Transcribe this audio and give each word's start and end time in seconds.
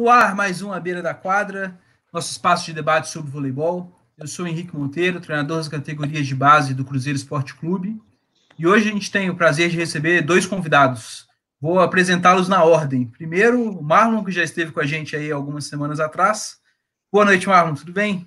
No 0.00 0.08
ar, 0.08 0.34
mais 0.34 0.62
um 0.62 0.72
à 0.72 0.80
beira 0.80 1.02
da 1.02 1.12
quadra, 1.12 1.78
nosso 2.10 2.32
espaço 2.32 2.64
de 2.64 2.72
debate 2.72 3.10
sobre 3.10 3.30
voleibol. 3.30 3.94
Eu 4.16 4.26
sou 4.26 4.46
Henrique 4.46 4.74
Monteiro, 4.74 5.20
treinador 5.20 5.58
das 5.58 5.68
categorias 5.68 6.26
de 6.26 6.34
base 6.34 6.72
do 6.72 6.86
Cruzeiro 6.86 7.18
Esporte 7.18 7.54
Clube. 7.54 8.00
E 8.58 8.66
hoje 8.66 8.88
a 8.88 8.92
gente 8.94 9.10
tem 9.10 9.28
o 9.28 9.36
prazer 9.36 9.68
de 9.68 9.76
receber 9.76 10.22
dois 10.22 10.46
convidados. 10.46 11.28
Vou 11.60 11.78
apresentá-los 11.80 12.48
na 12.48 12.64
ordem. 12.64 13.04
Primeiro, 13.04 13.62
o 13.62 13.82
Marlon, 13.82 14.24
que 14.24 14.32
já 14.32 14.42
esteve 14.42 14.72
com 14.72 14.80
a 14.80 14.86
gente 14.86 15.14
aí 15.14 15.30
algumas 15.30 15.66
semanas 15.66 16.00
atrás. 16.00 16.56
Boa 17.12 17.26
noite, 17.26 17.46
Marlon, 17.46 17.74
tudo 17.74 17.92
bem? 17.92 18.26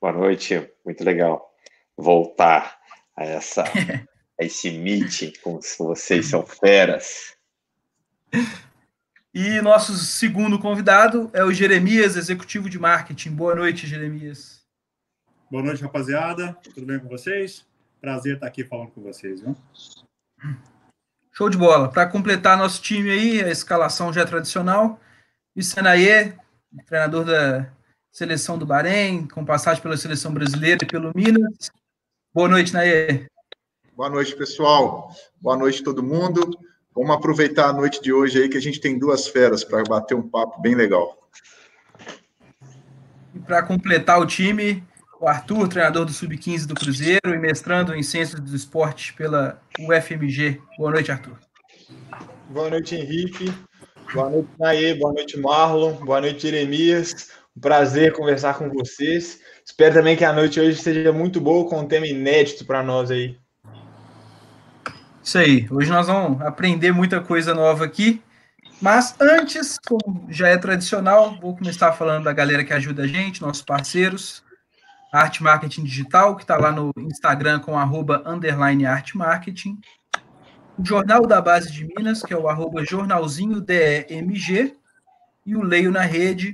Boa 0.00 0.12
noite, 0.12 0.68
muito 0.84 1.04
legal 1.04 1.52
voltar 1.96 2.80
a, 3.16 3.24
essa, 3.24 3.62
a 4.40 4.44
esse 4.44 4.72
meeting 4.72 5.34
com 5.40 5.60
vocês, 5.78 6.26
são 6.26 6.44
feras. 6.44 7.36
E 9.34 9.62
nosso 9.62 9.94
segundo 9.94 10.58
convidado 10.58 11.30
é 11.32 11.42
o 11.42 11.50
Jeremias, 11.50 12.16
executivo 12.16 12.68
de 12.68 12.78
marketing. 12.78 13.30
Boa 13.30 13.54
noite, 13.54 13.86
Jeremias. 13.86 14.60
Boa 15.50 15.62
noite, 15.62 15.82
rapaziada. 15.82 16.52
Tudo 16.74 16.84
bem 16.84 16.98
com 16.98 17.08
vocês? 17.08 17.64
Prazer 17.98 18.34
estar 18.34 18.46
aqui 18.46 18.62
falando 18.62 18.90
com 18.90 19.00
vocês, 19.00 19.40
viu? 19.40 19.56
Show 21.32 21.48
de 21.48 21.56
bola. 21.56 21.90
Para 21.90 22.06
completar 22.10 22.58
nosso 22.58 22.82
time 22.82 23.10
aí, 23.10 23.42
a 23.42 23.48
escalação 23.48 24.12
já 24.12 24.20
é 24.20 24.26
tradicional. 24.26 25.00
Senaye, 25.58 26.36
treinador 26.86 27.24
da 27.24 27.72
seleção 28.10 28.58
do 28.58 28.66
Bahrein, 28.66 29.26
com 29.26 29.46
passagem 29.46 29.82
pela 29.82 29.96
seleção 29.96 30.34
brasileira 30.34 30.80
e 30.82 30.86
pelo 30.86 31.10
Minas. 31.14 31.70
Boa 32.34 32.50
noite, 32.50 32.74
Naê. 32.74 33.26
Boa 33.96 34.10
noite, 34.10 34.36
pessoal. 34.36 35.10
Boa 35.40 35.56
noite, 35.56 35.82
todo 35.82 36.02
mundo. 36.02 36.50
Vamos 36.94 37.16
aproveitar 37.16 37.70
a 37.70 37.72
noite 37.72 38.02
de 38.02 38.12
hoje 38.12 38.42
aí 38.42 38.48
que 38.48 38.56
a 38.56 38.60
gente 38.60 38.80
tem 38.80 38.98
duas 38.98 39.26
feras 39.26 39.64
para 39.64 39.82
bater 39.82 40.14
um 40.14 40.28
papo 40.28 40.60
bem 40.60 40.74
legal. 40.74 41.18
E 43.34 43.38
para 43.38 43.62
completar 43.62 44.20
o 44.20 44.26
time, 44.26 44.84
o 45.18 45.26
Arthur, 45.26 45.68
treinador 45.68 46.04
do 46.04 46.12
Sub-15 46.12 46.66
do 46.66 46.74
Cruzeiro 46.74 47.32
e 47.32 47.38
mestrando 47.38 47.94
em 47.94 48.02
Ciências 48.02 48.40
do 48.40 48.54
Esporte 48.54 49.14
pela 49.14 49.62
UFMG. 49.80 50.60
Boa 50.76 50.90
noite, 50.90 51.10
Arthur. 51.10 51.38
Boa 52.50 52.68
noite, 52.68 52.94
Henrique. 52.94 53.50
Boa 54.12 54.28
noite, 54.28 54.48
Naê. 54.58 54.94
Boa 54.94 55.14
noite, 55.14 55.38
Marlon. 55.38 55.92
Boa 55.94 56.20
noite, 56.20 56.42
Jeremias. 56.42 57.30
Um 57.56 57.60
prazer 57.60 58.12
conversar 58.12 58.58
com 58.58 58.68
vocês. 58.68 59.40
Espero 59.64 59.94
também 59.94 60.16
que 60.16 60.24
a 60.24 60.32
noite 60.32 60.60
hoje 60.60 60.76
seja 60.76 61.12
muito 61.12 61.40
boa, 61.40 61.66
com 61.68 61.80
um 61.80 61.86
tema 61.86 62.06
inédito 62.06 62.66
para 62.66 62.82
nós 62.82 63.10
aí. 63.10 63.38
Isso 65.22 65.38
aí. 65.38 65.68
Hoje 65.70 65.88
nós 65.88 66.08
vamos 66.08 66.42
aprender 66.42 66.90
muita 66.92 67.20
coisa 67.20 67.54
nova 67.54 67.84
aqui. 67.84 68.20
Mas 68.80 69.14
antes, 69.20 69.78
como 69.78 70.26
já 70.28 70.48
é 70.48 70.58
tradicional, 70.58 71.38
vou 71.40 71.56
começar 71.56 71.92
falando 71.92 72.24
da 72.24 72.32
galera 72.32 72.64
que 72.64 72.72
ajuda 72.72 73.04
a 73.04 73.06
gente, 73.06 73.40
nossos 73.40 73.62
parceiros. 73.62 74.42
Arte 75.12 75.40
Marketing 75.40 75.84
Digital, 75.84 76.34
que 76.34 76.42
está 76.42 76.56
lá 76.56 76.72
no 76.72 76.92
Instagram 76.98 77.60
com 77.60 77.78
arroba 77.78 78.22
underline 78.26 78.84
Arte 78.84 79.16
Marketing. 79.16 79.78
O 80.76 80.84
Jornal 80.84 81.24
da 81.24 81.40
Base 81.40 81.70
de 81.70 81.84
Minas, 81.84 82.22
que 82.22 82.34
é 82.34 82.36
o 82.36 82.48
arroba 82.48 82.84
jornalzinho 82.84 83.60
DEMG. 83.60 84.74
E 85.46 85.54
o 85.54 85.62
Leio 85.62 85.92
na 85.92 86.02
Rede, 86.02 86.52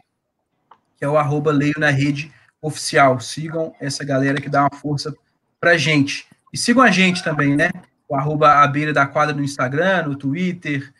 que 0.97 1.05
é 1.05 1.09
o 1.09 1.17
arroba 1.17 1.53
Leio 1.53 1.75
na 1.79 1.89
Rede 1.89 2.31
Oficial. 2.61 3.19
Sigam 3.21 3.75
essa 3.81 4.05
galera 4.05 4.41
que 4.41 4.51
dá 4.51 4.63
uma 4.63 4.79
força 4.79 5.15
pra 5.59 5.79
gente. 5.79 6.27
E 6.53 6.59
sigam 6.59 6.83
a 6.83 6.91
gente 6.91 7.25
também, 7.25 7.57
né? 7.57 7.71
O 8.09 8.17
arroba 8.17 8.63
a 8.63 8.67
beira 8.67 8.93
da 8.93 9.07
quadra 9.07 9.35
no 9.35 9.45
Instagram, 9.45 10.05
no 10.05 10.17
Twitter, 10.17 10.93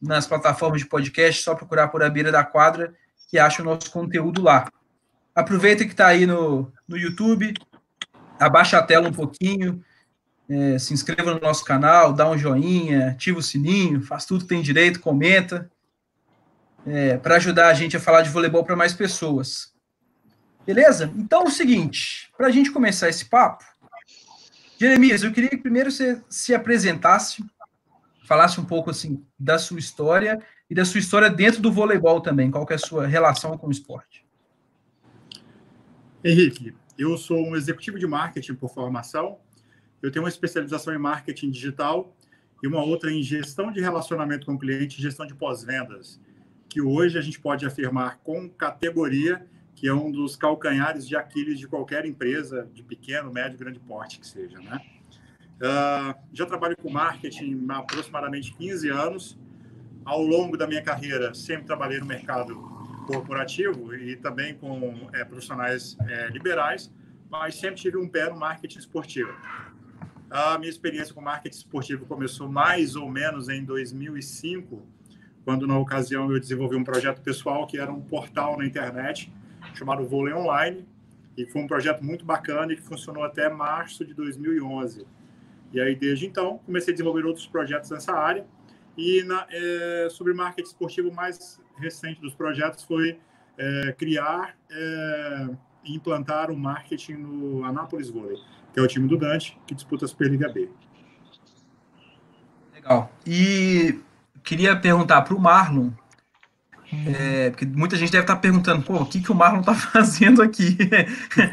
nas 0.00 0.26
plataformas 0.26 0.80
de 0.80 0.86
podcast, 0.86 1.42
só 1.42 1.54
procurar 1.54 1.88
por 1.88 2.02
a 2.02 2.10
beira 2.10 2.32
da 2.32 2.42
quadra 2.42 2.94
que 3.28 3.38
acha 3.38 3.62
o 3.62 3.64
nosso 3.64 3.90
conteúdo 3.90 4.42
lá. 4.42 4.70
Aproveita 5.34 5.84
que 5.84 5.90
está 5.90 6.06
aí 6.06 6.26
no, 6.26 6.72
no 6.86 6.96
YouTube, 6.96 7.52
abaixa 8.38 8.78
a 8.78 8.82
tela 8.82 9.08
um 9.08 9.12
pouquinho, 9.12 9.82
é, 10.48 10.78
se 10.78 10.94
inscreva 10.94 11.34
no 11.34 11.40
nosso 11.40 11.64
canal, 11.64 12.12
dá 12.12 12.28
um 12.28 12.38
joinha, 12.38 13.10
ativa 13.10 13.38
o 13.38 13.42
sininho, 13.42 14.02
faz 14.02 14.24
tudo 14.24 14.42
que 14.42 14.48
tem 14.48 14.62
direito, 14.62 15.00
comenta, 15.00 15.70
é, 16.86 17.16
para 17.16 17.36
ajudar 17.36 17.68
a 17.68 17.74
gente 17.74 17.96
a 17.96 18.00
falar 18.00 18.22
de 18.22 18.30
voleibol 18.30 18.64
para 18.64 18.76
mais 18.76 18.92
pessoas. 18.92 19.72
Beleza? 20.66 21.12
Então 21.16 21.42
é 21.42 21.48
o 21.48 21.50
seguinte, 21.50 22.30
para 22.36 22.46
a 22.46 22.50
gente 22.50 22.70
começar 22.70 23.08
esse 23.08 23.24
papo, 23.24 23.64
Jeremias, 24.84 25.22
eu 25.22 25.32
queria 25.32 25.48
que 25.48 25.56
primeiro 25.56 25.90
você 25.90 26.20
se 26.28 26.54
apresentasse, 26.54 27.42
falasse 28.26 28.60
um 28.60 28.64
pouco 28.66 28.90
assim 28.90 29.24
da 29.38 29.58
sua 29.58 29.78
história 29.78 30.38
e 30.68 30.74
da 30.74 30.84
sua 30.84 31.00
história 31.00 31.30
dentro 31.30 31.62
do 31.62 31.72
voleibol 31.72 32.20
também. 32.20 32.50
Qual 32.50 32.66
é 32.68 32.74
a 32.74 32.78
sua 32.78 33.06
relação 33.06 33.56
com 33.56 33.68
o 33.68 33.70
esporte? 33.70 34.26
Henrique, 36.22 36.74
eu 36.98 37.16
sou 37.16 37.48
um 37.48 37.56
executivo 37.56 37.98
de 37.98 38.06
marketing 38.06 38.56
por 38.56 38.68
formação. 38.68 39.38
Eu 40.02 40.12
tenho 40.12 40.22
uma 40.22 40.28
especialização 40.28 40.94
em 40.94 40.98
marketing 40.98 41.50
digital 41.50 42.14
e 42.62 42.66
uma 42.66 42.84
outra 42.84 43.10
em 43.10 43.22
gestão 43.22 43.72
de 43.72 43.80
relacionamento 43.80 44.44
com 44.44 44.52
o 44.52 44.58
cliente, 44.58 45.00
gestão 45.00 45.26
de 45.26 45.34
pós-vendas, 45.34 46.20
que 46.68 46.82
hoje 46.82 47.18
a 47.18 47.22
gente 47.22 47.40
pode 47.40 47.64
afirmar 47.64 48.18
com 48.18 48.50
categoria 48.50 49.46
que 49.74 49.88
é 49.88 49.94
um 49.94 50.10
dos 50.10 50.36
calcanhares 50.36 51.06
de 51.06 51.16
Aquiles 51.16 51.58
de 51.58 51.66
qualquer 51.66 52.06
empresa, 52.06 52.68
de 52.72 52.82
pequeno, 52.82 53.32
médio, 53.32 53.58
grande 53.58 53.80
porte 53.80 54.20
que 54.20 54.26
seja, 54.26 54.58
né? 54.60 54.80
Uh, 55.56 56.14
já 56.32 56.46
trabalho 56.46 56.76
com 56.76 56.90
marketing 56.90 57.66
há 57.68 57.78
aproximadamente 57.78 58.54
15 58.54 58.88
anos. 58.88 59.38
Ao 60.04 60.20
longo 60.20 60.56
da 60.56 60.66
minha 60.66 60.82
carreira, 60.82 61.32
sempre 61.34 61.64
trabalhei 61.64 61.98
no 61.98 62.06
mercado 62.06 62.54
corporativo 63.06 63.94
e 63.94 64.16
também 64.16 64.54
com 64.54 65.08
é, 65.12 65.24
profissionais 65.24 65.96
é, 66.06 66.28
liberais, 66.28 66.92
mas 67.30 67.54
sempre 67.56 67.76
tive 67.80 67.96
um 67.96 68.08
pé 68.08 68.28
no 68.28 68.36
marketing 68.36 68.78
esportivo. 68.78 69.32
A 70.30 70.58
minha 70.58 70.70
experiência 70.70 71.14
com 71.14 71.20
marketing 71.20 71.56
esportivo 71.56 72.06
começou 72.06 72.48
mais 72.48 72.96
ou 72.96 73.08
menos 73.10 73.48
em 73.48 73.64
2005, 73.64 74.86
quando 75.44 75.66
na 75.66 75.78
ocasião 75.78 76.30
eu 76.30 76.40
desenvolvi 76.40 76.76
um 76.76 76.84
projeto 76.84 77.20
pessoal 77.22 77.66
que 77.66 77.78
era 77.78 77.90
um 77.90 78.00
portal 78.00 78.58
na 78.58 78.66
internet 78.66 79.32
chamado 79.74 80.06
Vôlei 80.06 80.32
Online, 80.32 80.86
e 81.36 81.46
foi 81.46 81.62
um 81.62 81.66
projeto 81.66 82.02
muito 82.02 82.24
bacana 82.24 82.72
e 82.72 82.76
que 82.76 82.82
funcionou 82.82 83.24
até 83.24 83.48
março 83.48 84.04
de 84.04 84.14
2011. 84.14 85.06
E 85.72 85.80
aí, 85.80 85.94
desde 85.96 86.26
então, 86.26 86.58
comecei 86.58 86.92
a 86.92 86.94
desenvolver 86.94 87.26
outros 87.26 87.46
projetos 87.46 87.90
nessa 87.90 88.12
área. 88.12 88.46
E 88.96 89.24
na, 89.24 89.46
é, 89.50 90.08
sobre 90.10 90.32
marketing 90.32 90.68
esportivo, 90.68 91.08
o 91.08 91.14
mais 91.14 91.60
recente 91.76 92.20
dos 92.20 92.32
projetos 92.34 92.84
foi 92.84 93.18
é, 93.58 93.92
criar 93.98 94.56
é, 94.70 95.48
e 95.84 95.96
implantar 95.96 96.50
o 96.50 96.56
marketing 96.56 97.14
no 97.14 97.64
Anápolis 97.64 98.08
Vôlei, 98.08 98.38
que 98.72 98.78
é 98.78 98.82
o 98.82 98.86
time 98.86 99.08
do 99.08 99.16
Dante, 99.16 99.58
que 99.66 99.74
disputa 99.74 100.04
a 100.04 100.08
Superliga 100.08 100.48
B. 100.48 100.70
Legal. 102.72 103.10
E 103.26 103.98
queria 104.44 104.76
perguntar 104.76 105.22
para 105.22 105.34
o 105.34 105.40
Marlon 105.40 105.90
é, 107.18 107.50
porque 107.50 107.64
muita 107.66 107.96
gente 107.96 108.12
deve 108.12 108.24
estar 108.24 108.36
perguntando, 108.36 108.82
pô, 108.82 108.94
o 108.94 109.06
que, 109.06 109.20
que 109.20 109.32
o 109.32 109.34
Marlon 109.34 109.60
está 109.60 109.74
fazendo 109.92 110.42
aqui? 110.42 110.76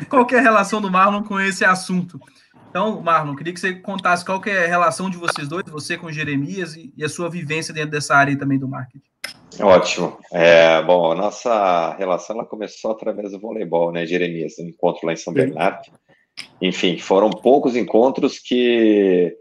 qual 0.10 0.28
é 0.32 0.38
a 0.38 0.42
relação 0.42 0.82
do 0.82 0.92
Marlon 0.92 1.24
com 1.24 1.40
esse 1.40 1.66
assunto? 1.66 2.20
Então, 2.70 3.02
Marlon, 3.02 3.36
queria 3.36 3.54
que 3.54 3.60
você 3.60 3.74
contasse 3.74 4.24
qual 4.24 4.42
é 4.46 4.66
a 4.66 4.68
relação 4.68 5.10
de 5.10 5.18
vocês 5.18 5.48
dois, 5.48 5.66
você 5.70 5.98
com 5.98 6.12
Jeremias 6.12 6.76
e, 6.76 6.94
e 6.96 7.04
a 7.04 7.10
sua 7.10 7.30
vivência 7.30 7.74
dentro 7.74 7.92
dessa 7.92 8.16
área 8.16 8.38
também 8.38 8.58
do 8.58 8.68
marketing. 8.68 9.12
Ótimo. 9.60 10.18
É, 10.32 10.82
bom, 10.82 11.12
a 11.12 11.16
nossa 11.16 11.94
relação 11.96 12.36
ela 12.36 12.46
começou 12.46 12.92
através 12.92 13.32
do 13.32 13.40
voleibol, 13.40 13.92
né, 13.92 14.06
Jeremias? 14.06 14.54
Um 14.58 14.68
encontro 14.68 15.06
lá 15.06 15.14
em 15.14 15.18
São 15.18 15.34
Bernardo. 15.34 15.92
Enfim, 16.62 16.98
foram 16.98 17.30
poucos 17.30 17.76
encontros 17.76 18.40
que, 18.40 19.36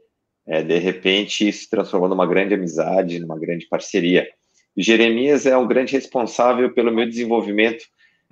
é, 0.49 0.63
de 0.63 0.79
repente, 0.79 1.53
se 1.53 1.71
transformou 1.71 2.09
numa 2.09 2.27
grande 2.27 2.55
amizade, 2.55 3.21
numa 3.21 3.39
grande 3.39 3.67
parceria. 3.69 4.27
Jeremias 4.77 5.47
é 5.47 5.57
um 5.57 5.67
grande 5.67 5.93
responsável 5.93 6.73
pelo 6.73 6.93
meu 6.93 7.07
desenvolvimento 7.09 7.85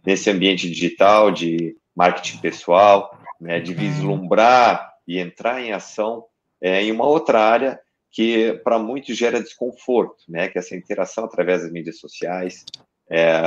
nesse 0.05 0.31
ambiente 0.31 0.69
digital, 0.69 1.31
de 1.31 1.77
marketing 1.95 2.39
pessoal, 2.39 3.11
né, 3.41 3.61
de 3.61 3.75
vislumbrar 3.75 4.89
e 5.07 5.19
entrar 5.19 5.61
em 5.61 5.73
ação 5.73 6.25
é, 6.61 6.83
em 6.83 6.93
uma 6.93 7.07
outra 7.07 7.41
área 7.41 7.81
que 8.11 8.55
para 8.65 8.79
muitos 8.79 9.17
gera 9.17 9.43
desconforto, 9.43 10.25
né, 10.29 10.49
que 10.49 10.59
é 10.59 10.61
essa 10.61 10.77
interação 10.77 11.25
através 11.25 11.63
das 11.63 11.73
mídias 11.73 11.99
sociais, 11.99 12.65
é, 13.11 13.41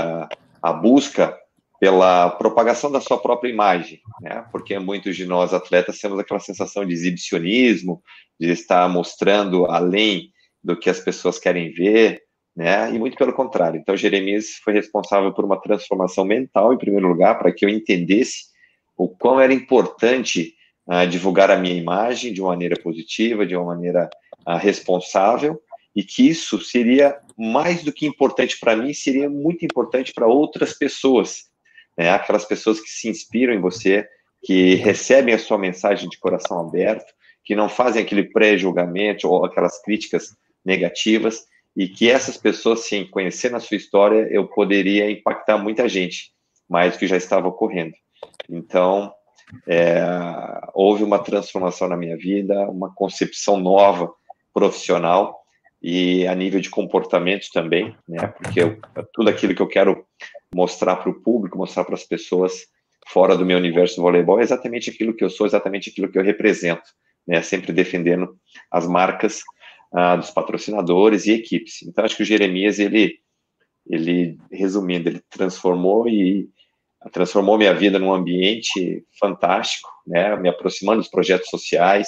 a 0.61 0.73
busca 0.73 1.37
pela 1.79 2.29
propagação 2.29 2.91
da 2.91 3.01
sua 3.01 3.17
própria 3.17 3.49
imagem, 3.49 3.99
né, 4.21 4.45
porque 4.51 4.77
muitos 4.77 5.15
de 5.15 5.25
nós 5.25 5.53
atletas 5.53 5.99
temos 5.99 6.19
aquela 6.19 6.39
sensação 6.39 6.85
de 6.85 6.93
exibicionismo, 6.93 8.03
de 8.39 8.51
estar 8.51 8.87
mostrando 8.87 9.65
além 9.65 10.31
do 10.63 10.77
que 10.77 10.89
as 10.89 10.99
pessoas 10.99 11.39
querem 11.39 11.71
ver, 11.71 12.21
né? 12.55 12.93
E 12.93 12.99
muito 12.99 13.17
pelo 13.17 13.33
contrário. 13.33 13.79
Então, 13.79 13.95
Jeremias 13.95 14.55
foi 14.63 14.73
responsável 14.73 15.33
por 15.33 15.45
uma 15.45 15.59
transformação 15.59 16.25
mental, 16.25 16.73
em 16.73 16.77
primeiro 16.77 17.07
lugar, 17.07 17.37
para 17.37 17.51
que 17.51 17.65
eu 17.65 17.69
entendesse 17.69 18.45
o 18.97 19.07
quão 19.07 19.39
era 19.39 19.53
importante 19.53 20.53
uh, 20.87 21.07
divulgar 21.07 21.49
a 21.49 21.57
minha 21.57 21.75
imagem 21.75 22.33
de 22.33 22.41
uma 22.41 22.49
maneira 22.49 22.75
positiva, 22.81 23.45
de 23.45 23.55
uma 23.55 23.73
maneira 23.73 24.09
uh, 24.47 24.57
responsável, 24.57 25.61
e 25.95 26.03
que 26.03 26.27
isso 26.27 26.59
seria 26.61 27.17
mais 27.37 27.83
do 27.83 27.91
que 27.91 28.05
importante 28.05 28.59
para 28.59 28.75
mim, 28.75 28.93
seria 28.93 29.29
muito 29.29 29.65
importante 29.65 30.13
para 30.13 30.27
outras 30.27 30.77
pessoas, 30.77 31.49
né? 31.97 32.09
aquelas 32.09 32.45
pessoas 32.45 32.79
que 32.79 32.89
se 32.89 33.09
inspiram 33.09 33.53
em 33.53 33.59
você, 33.59 34.07
que 34.43 34.75
recebem 34.75 35.33
a 35.33 35.39
sua 35.39 35.57
mensagem 35.57 36.09
de 36.09 36.17
coração 36.17 36.59
aberto, 36.59 37.11
que 37.43 37.55
não 37.55 37.67
fazem 37.67 38.01
aquele 38.01 38.23
pré-julgamento 38.23 39.27
ou 39.27 39.45
aquelas 39.45 39.81
críticas 39.81 40.35
negativas, 40.63 41.43
e 41.75 41.87
que 41.87 42.09
essas 42.09 42.37
pessoas, 42.37 42.81
sim, 42.81 43.05
conhecendo 43.05 43.55
a 43.55 43.59
sua 43.59 43.77
história, 43.77 44.27
eu 44.31 44.47
poderia 44.47 45.09
impactar 45.09 45.57
muita 45.57 45.87
gente, 45.87 46.31
mais 46.69 46.93
do 46.93 46.99
que 46.99 47.07
já 47.07 47.17
estava 47.17 47.47
ocorrendo. 47.47 47.93
Então, 48.49 49.11
é, 49.67 50.01
houve 50.73 51.03
uma 51.03 51.19
transformação 51.19 51.87
na 51.87 51.97
minha 51.97 52.17
vida, 52.17 52.69
uma 52.69 52.93
concepção 52.93 53.57
nova 53.57 54.11
profissional 54.53 55.39
e 55.81 56.27
a 56.27 56.35
nível 56.35 56.59
de 56.59 56.69
comportamento 56.69 57.47
também, 57.53 57.95
né? 58.07 58.27
Porque 58.27 58.61
eu, 58.61 58.77
tudo 59.13 59.29
aquilo 59.29 59.55
que 59.55 59.61
eu 59.61 59.67
quero 59.67 60.05
mostrar 60.53 60.97
para 60.97 61.09
o 61.09 61.21
público, 61.21 61.57
mostrar 61.57 61.83
para 61.83 61.95
as 61.95 62.03
pessoas 62.03 62.67
fora 63.07 63.35
do 63.35 63.45
meu 63.45 63.57
universo 63.57 63.95
do 63.95 64.03
voleibol 64.03 64.39
é 64.39 64.43
exatamente 64.43 64.89
aquilo 64.89 65.13
que 65.13 65.23
eu 65.23 65.29
sou, 65.29 65.47
exatamente 65.47 65.89
aquilo 65.89 66.09
que 66.09 66.19
eu 66.19 66.23
represento, 66.23 66.83
né? 67.27 67.41
Sempre 67.41 67.73
defendendo 67.73 68.35
as 68.69 68.87
marcas 68.87 69.41
ah, 69.93 70.15
dos 70.15 70.31
patrocinadores 70.31 71.25
e 71.25 71.31
equipes. 71.31 71.81
Então 71.83 72.03
acho 72.03 72.15
que 72.15 72.23
o 72.23 72.25
Jeremias 72.25 72.79
ele 72.79 73.19
ele 73.89 74.37
resumindo 74.51 75.09
ele 75.09 75.21
transformou 75.29 76.07
e 76.07 76.49
transformou 77.11 77.57
minha 77.57 77.73
vida 77.73 77.97
num 77.97 78.13
ambiente 78.13 79.03
fantástico, 79.19 79.89
né? 80.05 80.35
Me 80.35 80.49
aproximando 80.49 80.99
dos 80.99 81.09
projetos 81.09 81.49
sociais, 81.49 82.07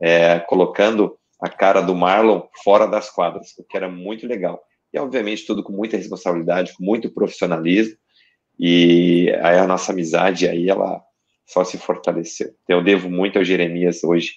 é, 0.00 0.38
colocando 0.40 1.18
a 1.40 1.48
cara 1.48 1.80
do 1.80 1.94
Marlon 1.94 2.42
fora 2.62 2.86
das 2.86 3.10
quadras, 3.10 3.52
o 3.58 3.64
que 3.64 3.76
era 3.76 3.88
muito 3.88 4.26
legal. 4.26 4.62
E, 4.92 4.98
obviamente, 4.98 5.44
tudo 5.44 5.62
com 5.62 5.72
muita 5.72 5.96
responsabilidade, 5.96 6.72
com 6.74 6.84
muito 6.84 7.12
profissionalismo, 7.12 7.96
e 8.58 9.30
aí 9.42 9.58
a 9.58 9.66
nossa 9.66 9.92
amizade 9.92 10.48
aí, 10.48 10.68
ela 10.68 11.02
só 11.46 11.64
se 11.64 11.78
fortaleceu. 11.78 12.54
Então, 12.62 12.78
eu 12.78 12.84
devo 12.84 13.10
muito 13.10 13.38
ao 13.38 13.44
Jeremias 13.44 14.04
hoje, 14.04 14.34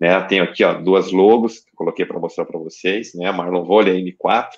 né? 0.00 0.20
Tenho 0.22 0.44
aqui, 0.44 0.64
ó, 0.64 0.74
duas 0.74 1.10
logos 1.10 1.60
que 1.60 1.72
coloquei 1.74 2.04
para 2.04 2.18
mostrar 2.18 2.44
para 2.44 2.58
vocês, 2.58 3.14
né? 3.14 3.30
Marlon 3.32 3.64
Vôlei 3.64 4.02
M4, 4.02 4.50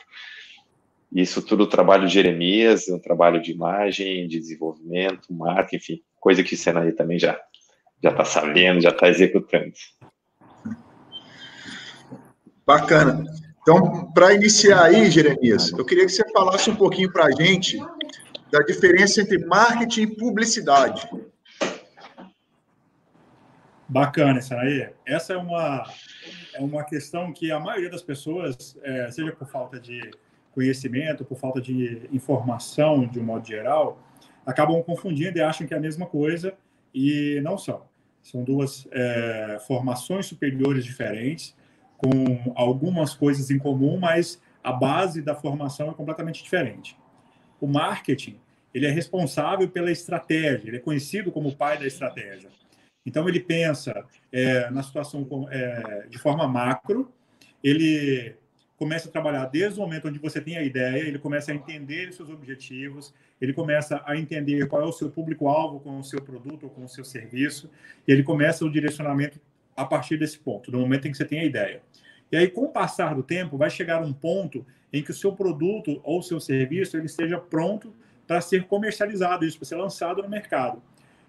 isso 1.12 1.42
tudo 1.42 1.66
trabalho 1.66 2.06
de 2.06 2.14
Jeremias, 2.14 2.88
um 2.88 2.98
trabalho 2.98 3.40
de 3.42 3.50
imagem, 3.50 4.28
de 4.28 4.38
desenvolvimento, 4.38 5.32
marca, 5.32 5.74
enfim, 5.74 6.00
coisa 6.20 6.42
que 6.42 6.54
o 6.54 6.58
Senaí 6.58 6.92
também 6.92 7.18
já 7.18 7.38
já 8.02 8.10
está 8.10 8.24
sabendo, 8.24 8.80
já 8.80 8.88
está 8.88 9.08
executando. 9.08 9.72
Bacana. 12.66 13.24
Então, 13.60 14.10
para 14.12 14.32
iniciar 14.32 14.84
aí, 14.84 15.10
Jeremias, 15.10 15.70
eu 15.72 15.84
queria 15.84 16.06
que 16.06 16.12
você 16.12 16.24
falasse 16.32 16.70
um 16.70 16.76
pouquinho 16.76 17.12
para 17.12 17.26
a 17.26 17.30
gente 17.30 17.78
da 18.50 18.60
diferença 18.60 19.20
entre 19.20 19.38
marketing 19.44 20.02
e 20.02 20.16
publicidade. 20.16 21.08
Bacana 23.90 24.38
isso 24.38 24.54
aí. 24.54 24.88
Essa 25.04 25.32
é 25.32 25.36
uma, 25.36 25.84
é 26.54 26.60
uma 26.60 26.84
questão 26.84 27.32
que 27.32 27.50
a 27.50 27.58
maioria 27.58 27.90
das 27.90 28.02
pessoas, 28.02 28.78
é, 28.84 29.10
seja 29.10 29.32
por 29.32 29.48
falta 29.48 29.80
de 29.80 30.12
conhecimento, 30.54 31.24
por 31.24 31.36
falta 31.36 31.60
de 31.60 32.08
informação 32.12 33.04
de 33.04 33.18
um 33.18 33.24
modo 33.24 33.44
geral, 33.44 34.00
acabam 34.46 34.80
confundindo 34.80 35.38
e 35.38 35.42
acham 35.42 35.66
que 35.66 35.74
é 35.74 35.76
a 35.76 35.80
mesma 35.80 36.06
coisa 36.06 36.54
e 36.94 37.40
não 37.42 37.58
são. 37.58 37.82
São 38.22 38.44
duas 38.44 38.86
é, 38.92 39.58
formações 39.66 40.26
superiores 40.26 40.84
diferentes, 40.84 41.56
com 41.96 42.52
algumas 42.54 43.12
coisas 43.12 43.50
em 43.50 43.58
comum, 43.58 43.98
mas 43.98 44.40
a 44.62 44.70
base 44.70 45.20
da 45.20 45.34
formação 45.34 45.90
é 45.90 45.94
completamente 45.94 46.44
diferente. 46.44 46.96
O 47.60 47.66
marketing 47.66 48.38
ele 48.72 48.86
é 48.86 48.90
responsável 48.90 49.68
pela 49.68 49.90
estratégia, 49.90 50.68
ele 50.68 50.76
é 50.76 50.80
conhecido 50.80 51.32
como 51.32 51.48
o 51.48 51.56
pai 51.56 51.76
da 51.76 51.88
estratégia. 51.88 52.50
Então 53.04 53.28
ele 53.28 53.40
pensa 53.40 54.04
é, 54.30 54.70
na 54.70 54.82
situação 54.82 55.26
é, 55.50 56.06
de 56.08 56.18
forma 56.18 56.46
macro, 56.46 57.12
ele 57.62 58.36
começa 58.76 59.08
a 59.08 59.12
trabalhar 59.12 59.44
desde 59.46 59.78
o 59.78 59.82
momento 59.82 60.08
onde 60.08 60.18
você 60.18 60.40
tem 60.40 60.56
a 60.56 60.62
ideia, 60.62 61.02
ele 61.02 61.18
começa 61.18 61.52
a 61.52 61.54
entender 61.54 62.08
os 62.08 62.16
seus 62.16 62.30
objetivos, 62.30 63.12
ele 63.38 63.52
começa 63.52 64.02
a 64.06 64.16
entender 64.16 64.66
qual 64.68 64.80
é 64.80 64.86
o 64.86 64.92
seu 64.92 65.10
público-alvo 65.10 65.80
com 65.80 65.98
o 65.98 66.04
seu 66.04 66.22
produto 66.22 66.64
ou 66.64 66.70
com 66.70 66.84
o 66.84 66.88
seu 66.88 67.04
serviço, 67.04 67.70
e 68.08 68.12
ele 68.12 68.22
começa 68.22 68.64
o 68.64 68.72
direcionamento 68.72 69.38
a 69.76 69.84
partir 69.84 70.16
desse 70.16 70.38
ponto, 70.38 70.72
no 70.72 70.80
momento 70.80 71.06
em 71.06 71.10
que 71.10 71.16
você 71.16 71.26
tem 71.26 71.40
a 71.40 71.44
ideia. 71.44 71.82
E 72.32 72.36
aí, 72.36 72.48
com 72.48 72.62
o 72.62 72.68
passar 72.68 73.14
do 73.14 73.22
tempo, 73.22 73.58
vai 73.58 73.68
chegar 73.68 74.02
um 74.02 74.12
ponto 74.12 74.64
em 74.92 75.02
que 75.02 75.10
o 75.10 75.14
seu 75.14 75.32
produto 75.32 76.00
ou 76.02 76.20
o 76.20 76.22
seu 76.22 76.40
serviço 76.40 76.96
ele 76.96 77.06
esteja 77.06 77.38
pronto 77.38 77.94
para 78.26 78.40
ser 78.40 78.64
comercializado, 78.64 79.44
isso 79.44 79.58
para 79.58 79.66
ser 79.66 79.76
lançado 79.76 80.22
no 80.22 80.28
mercado. 80.28 80.82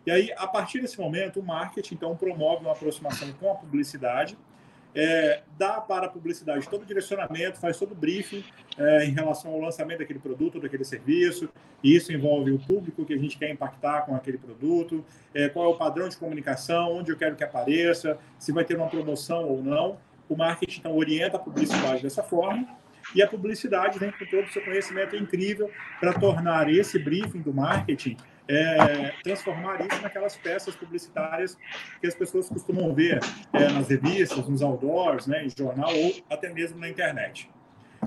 E 0.05 0.11
aí, 0.11 0.33
a 0.37 0.47
partir 0.47 0.81
desse 0.81 0.99
momento, 0.99 1.39
o 1.39 1.43
marketing 1.43 1.95
então 1.95 2.15
promove 2.15 2.61
uma 2.61 2.71
aproximação 2.71 3.31
com 3.33 3.51
a 3.51 3.55
publicidade 3.55 4.37
é, 4.93 5.41
dá 5.57 5.79
para 5.79 6.07
a 6.07 6.09
publicidade 6.09 6.67
todo 6.69 6.83
o 6.83 6.85
direcionamento, 6.85 7.59
faz 7.59 7.77
todo 7.77 7.93
o 7.93 7.95
briefing 7.95 8.43
é, 8.77 9.05
em 9.05 9.11
relação 9.11 9.51
ao 9.51 9.59
lançamento 9.59 9.99
daquele 9.99 10.19
produto, 10.19 10.59
daquele 10.59 10.83
serviço. 10.83 11.49
E 11.83 11.95
isso 11.95 12.11
envolve 12.11 12.51
o 12.51 12.59
público 12.59 13.05
que 13.05 13.13
a 13.13 13.17
gente 13.17 13.37
quer 13.37 13.49
impactar 13.49 14.01
com 14.01 14.15
aquele 14.15 14.37
produto, 14.37 15.03
é, 15.33 15.49
qual 15.49 15.65
é 15.65 15.69
o 15.69 15.77
padrão 15.77 16.09
de 16.09 16.17
comunicação, 16.17 16.97
onde 16.97 17.11
eu 17.11 17.17
quero 17.17 17.35
que 17.35 17.43
apareça, 17.43 18.17
se 18.37 18.51
vai 18.51 18.65
ter 18.65 18.75
uma 18.75 18.87
promoção 18.87 19.47
ou 19.47 19.63
não. 19.63 19.97
O 20.27 20.35
marketing 20.35 20.79
então 20.79 20.95
orienta 20.95 21.37
a 21.37 21.39
publicidade 21.39 22.03
dessa 22.03 22.23
forma 22.23 22.67
e 23.15 23.21
a 23.21 23.27
publicidade 23.27 23.97
vem 23.97 24.11
com 24.11 24.25
todo 24.25 24.45
o 24.45 24.51
seu 24.51 24.63
conhecimento 24.63 25.15
incrível 25.15 25.69
para 25.99 26.13
tornar 26.13 26.69
esse 26.69 26.99
briefing 26.99 27.41
do 27.41 27.53
marketing 27.53 28.15
é, 28.51 29.13
transformar 29.23 29.79
isso 29.79 30.01
naquelas 30.01 30.35
peças 30.35 30.75
publicitárias 30.75 31.57
que 32.01 32.07
as 32.07 32.13
pessoas 32.13 32.49
costumam 32.49 32.93
ver 32.93 33.19
é, 33.53 33.69
nas 33.69 33.87
revistas, 33.87 34.45
nos 34.47 34.61
outdoors, 34.61 35.25
né, 35.25 35.45
em 35.45 35.49
jornal 35.49 35.95
ou 35.95 36.13
até 36.29 36.51
mesmo 36.51 36.77
na 36.77 36.89
internet. 36.89 37.49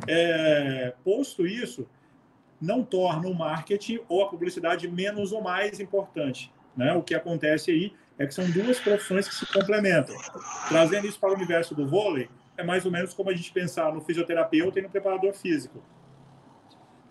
É, 0.06 0.92
posto 1.02 1.46
isso, 1.46 1.88
não 2.60 2.84
torna 2.84 3.28
o 3.28 3.34
marketing 3.34 4.00
ou 4.06 4.22
a 4.22 4.28
publicidade 4.28 4.86
menos 4.86 5.32
ou 5.32 5.40
mais 5.40 5.80
importante. 5.80 6.52
Né? 6.76 6.92
O 6.92 7.02
que 7.02 7.14
acontece 7.14 7.70
aí 7.70 7.94
é 8.18 8.26
que 8.26 8.34
são 8.34 8.48
duas 8.50 8.78
profissões 8.78 9.26
que 9.26 9.34
se 9.34 9.46
complementam. 9.50 10.14
Trazendo 10.68 11.06
isso 11.06 11.18
para 11.18 11.30
o 11.30 11.34
universo 11.34 11.74
do 11.74 11.86
vôlei, 11.86 12.28
é 12.56 12.62
mais 12.62 12.84
ou 12.84 12.92
menos 12.92 13.14
como 13.14 13.30
a 13.30 13.34
gente 13.34 13.50
pensar 13.50 13.92
no 13.92 14.00
fisioterapeuta 14.00 14.78
e 14.78 14.82
no 14.82 14.90
preparador 14.90 15.32
físico. 15.32 15.82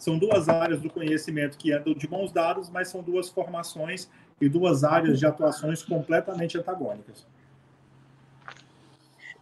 São 0.03 0.17
duas 0.17 0.49
áreas 0.49 0.81
do 0.81 0.89
conhecimento 0.89 1.57
que 1.57 1.71
andam 1.71 1.93
de 1.93 2.09
mãos 2.09 2.29
dadas, 2.29 2.69
mas 2.69 2.89
são 2.89 3.01
duas 3.01 3.29
formações 3.29 4.09
e 4.41 4.49
duas 4.49 4.83
áreas 4.83 5.17
de 5.17 5.25
atuações 5.25 5.81
completamente 5.81 6.57
antagônicas. 6.57 7.25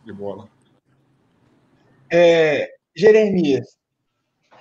De 0.06 0.14
bola. 0.14 0.48
É, 2.12 2.76
Jeremias, 2.96 3.76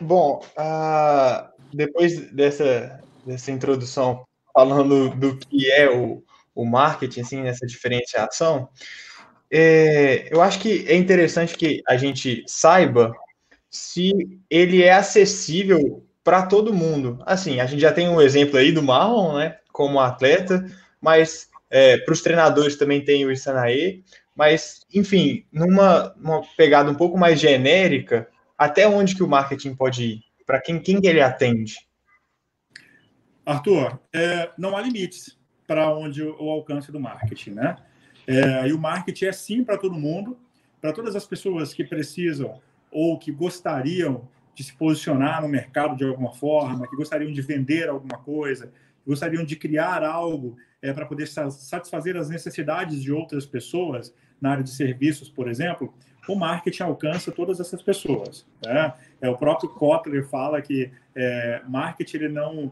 bom, 0.00 0.42
uh, 0.57 1.52
depois 1.71 2.33
dessa, 2.33 3.04
dessa 3.26 3.52
introdução 3.52 4.25
falando 4.54 5.11
do 5.11 5.37
que 5.37 5.71
é 5.71 5.90
o, 5.90 6.25
o 6.54 6.64
marketing, 6.64 7.21
assim, 7.21 7.42
nessa 7.42 7.66
diferenciação, 7.66 8.71
é, 9.52 10.35
eu 10.35 10.40
acho 10.40 10.61
que 10.61 10.83
é 10.88 10.97
interessante 10.97 11.59
que 11.59 11.83
a 11.87 11.99
gente 11.99 12.42
saiba 12.47 13.12
se 13.70 14.40
ele 14.50 14.82
é 14.82 14.92
acessível 14.92 16.04
para 16.24 16.46
todo 16.46 16.74
mundo. 16.74 17.22
Assim, 17.24 17.60
a 17.60 17.66
gente 17.66 17.80
já 17.80 17.92
tem 17.92 18.08
um 18.08 18.20
exemplo 18.20 18.58
aí 18.58 18.72
do 18.72 18.82
Marlon, 18.82 19.38
né, 19.38 19.58
como 19.72 20.00
atleta, 20.00 20.66
mas 21.00 21.48
é, 21.70 21.96
para 21.98 22.12
os 22.12 22.20
treinadores 22.20 22.76
também 22.76 23.02
tem 23.02 23.24
o 23.24 23.30
Isanae, 23.30 24.04
mas, 24.34 24.84
enfim, 24.92 25.44
numa, 25.52 26.14
pegada 26.56 26.90
um 26.90 26.94
pouco 26.94 27.16
mais 27.16 27.38
genérica, 27.38 28.28
até 28.58 28.88
onde 28.88 29.14
que 29.14 29.22
o 29.22 29.28
marketing 29.28 29.74
pode 29.74 30.04
ir? 30.04 30.24
Para 30.44 30.60
quem, 30.60 30.80
quem 30.80 31.00
que 31.00 31.06
ele 31.06 31.20
atende? 31.20 31.76
Arthur, 33.46 33.98
é, 34.12 34.50
não 34.58 34.76
há 34.76 34.82
limites 34.82 35.38
para 35.66 35.94
onde 35.94 36.22
o, 36.22 36.36
o 36.42 36.50
alcance 36.50 36.90
do 36.90 36.98
marketing, 36.98 37.50
né? 37.50 37.76
É, 38.26 38.68
e 38.68 38.72
o 38.72 38.78
marketing 38.78 39.26
é 39.26 39.32
sim 39.32 39.64
para 39.64 39.78
todo 39.78 39.94
mundo, 39.94 40.38
para 40.80 40.92
todas 40.92 41.16
as 41.16 41.26
pessoas 41.26 41.72
que 41.72 41.84
precisam 41.84 42.60
ou 42.90 43.18
que 43.18 43.30
gostariam 43.30 44.28
de 44.54 44.64
se 44.64 44.75
posicionar 44.75 45.40
no 45.40 45.49
mercado 45.49 45.97
de 45.97 46.04
alguma 46.04 46.32
forma, 46.32 46.87
que 46.87 46.97
gostariam 46.97 47.32
de 47.32 47.40
vender 47.40 47.88
alguma 47.88 48.18
coisa, 48.18 48.66
que 48.66 49.09
gostariam 49.09 49.44
de 49.44 49.56
criar 49.56 50.02
algo 50.02 50.56
é, 50.82 50.92
para 50.92 51.06
poder 51.06 51.26
satisfazer 51.26 52.16
as 52.16 52.28
necessidades 52.28 53.02
de 53.02 53.12
outras 53.12 53.47
pessoas 53.47 54.14
na 54.40 54.52
área 54.52 54.64
de 54.64 54.70
serviços, 54.70 55.28
por 55.28 55.49
exemplo, 55.49 55.92
o 56.28 56.35
marketing 56.35 56.82
alcança 56.82 57.32
todas 57.32 57.61
essas 57.61 57.82
pessoas. 57.82 58.47
Né? 58.64 58.92
É, 59.20 59.28
o 59.28 59.37
próprio 59.37 59.70
Kotler 59.70 60.26
fala 60.28 60.61
que 60.62 60.90
é, 61.14 61.62
marketing 61.66 62.16
ele 62.16 62.28
não, 62.28 62.70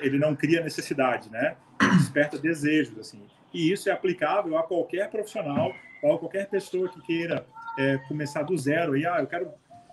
ele 0.00 0.18
não 0.18 0.34
cria 0.34 0.62
necessidade, 0.62 1.30
né? 1.30 1.56
Ele 1.80 1.96
desperta 1.96 2.38
desejos. 2.38 2.98
Assim. 2.98 3.22
E 3.52 3.72
isso 3.72 3.88
é 3.88 3.92
aplicável 3.92 4.56
a 4.58 4.62
qualquer 4.62 5.10
profissional, 5.10 5.72
a 6.04 6.18
qualquer 6.18 6.48
pessoa 6.48 6.88
que 6.88 7.00
queira 7.02 7.46
é, 7.78 7.98
começar 8.08 8.42
do 8.42 8.56
zero 8.56 8.96
e 8.96 9.06
ah, 9.06 9.18
eu 9.20 9.26
quero 9.26 9.50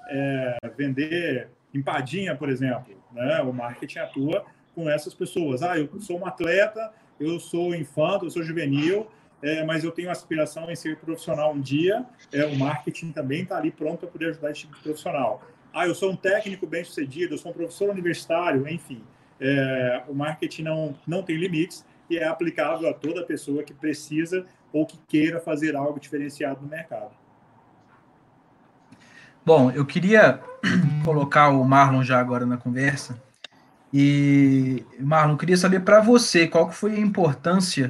é, 0.10 0.58
vender 0.76 1.50
empadinha, 1.74 2.36
por 2.36 2.50
exemplo. 2.50 2.98
Né? 3.12 3.42
O 3.42 3.54
marketing 3.54 4.00
atua 4.00 4.46
com 4.76 4.90
essas 4.90 5.14
pessoas. 5.14 5.62
Ah, 5.62 5.78
eu 5.78 5.90
sou 6.00 6.20
um 6.20 6.26
atleta, 6.26 6.92
eu 7.20 7.40
sou 7.40 7.76
infanto, 7.76 8.26
eu 8.26 8.30
sou 8.30 8.44
juvenil, 8.44 9.08
é, 9.42 9.64
mas 9.64 9.84
eu 9.84 9.92
tenho 9.92 10.10
aspiração 10.10 10.70
em 10.70 10.76
ser 10.76 10.98
profissional 10.98 11.54
um 11.54 11.62
dia. 11.62 12.06
É, 12.32 12.46
o 12.46 12.56
marketing 12.56 13.12
também 13.12 13.44
está 13.44 13.58
ali 13.58 13.72
pronto 13.72 14.00
para 14.00 14.10
poder 14.10 14.30
ajudar 14.30 14.52
esse 14.52 14.62
tipo 14.62 14.76
de 14.76 14.82
profissional. 14.82 15.44
Ah, 15.74 15.88
eu 15.88 15.94
sou 15.94 16.12
um 16.12 16.16
técnico 16.16 16.66
bem 16.66 16.84
sucedido, 16.84 17.36
eu 17.36 17.38
sou 17.38 17.52
um 17.52 17.54
professor 17.54 17.90
universitário, 17.90 18.68
enfim. 18.68 19.04
É, 19.40 20.04
o 20.08 20.14
marketing 20.14 20.64
não, 20.64 20.96
não 21.08 21.24
tem 21.24 21.38
limites 21.38 21.86
e 22.10 22.18
é 22.18 22.26
aplicável 22.26 22.90
a 22.90 22.94
toda 22.94 23.24
pessoa 23.24 23.64
que 23.64 23.74
precisa 23.74 24.46
ou 24.74 24.86
que 24.86 24.98
queira 25.08 25.40
fazer 25.40 25.76
algo 25.76 26.00
diferenciado 26.00 26.62
no 26.62 26.68
mercado. 26.68 27.12
Bom, 29.50 29.72
eu 29.72 29.84
queria 29.84 30.40
colocar 31.04 31.50
o 31.50 31.64
Marlon 31.64 32.04
já 32.04 32.20
agora 32.20 32.46
na 32.46 32.56
conversa. 32.56 33.20
E, 33.92 34.86
Marlon, 35.00 35.36
queria 35.36 35.58
saber 35.58 35.80
para 35.80 36.00
você 36.00 36.48
qual 36.48 36.72
foi 36.72 36.94
a 36.94 37.00
importância 37.00 37.90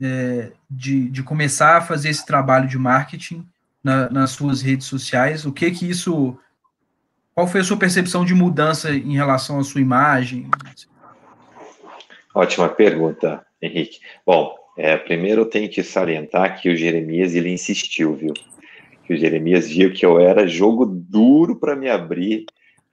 é, 0.00 0.52
de, 0.70 1.10
de 1.10 1.24
começar 1.24 1.78
a 1.78 1.80
fazer 1.80 2.10
esse 2.10 2.24
trabalho 2.24 2.68
de 2.68 2.78
marketing 2.78 3.44
na, 3.82 4.08
nas 4.10 4.30
suas 4.30 4.62
redes 4.62 4.86
sociais. 4.86 5.44
O 5.44 5.50
que 5.50 5.72
que 5.72 5.90
isso. 5.90 6.38
Qual 7.34 7.48
foi 7.48 7.62
a 7.62 7.64
sua 7.64 7.76
percepção 7.76 8.24
de 8.24 8.32
mudança 8.32 8.94
em 8.94 9.16
relação 9.16 9.58
à 9.58 9.64
sua 9.64 9.80
imagem? 9.80 10.48
Ótima 12.32 12.68
pergunta, 12.68 13.44
Henrique. 13.60 13.98
Bom, 14.24 14.54
é, 14.78 14.96
primeiro 14.96 15.40
eu 15.40 15.46
tenho 15.46 15.68
que 15.68 15.82
salientar 15.82 16.62
que 16.62 16.68
o 16.68 16.76
Jeremias 16.76 17.34
ele 17.34 17.50
insistiu, 17.50 18.14
viu? 18.14 18.32
Que 19.06 19.14
o 19.14 19.16
Jeremias 19.16 19.68
viu 19.68 19.92
que 19.92 20.04
eu 20.04 20.18
era 20.18 20.48
jogo 20.48 20.84
duro 20.84 21.58
para 21.58 21.76
me 21.76 21.88
abrir, 21.88 22.44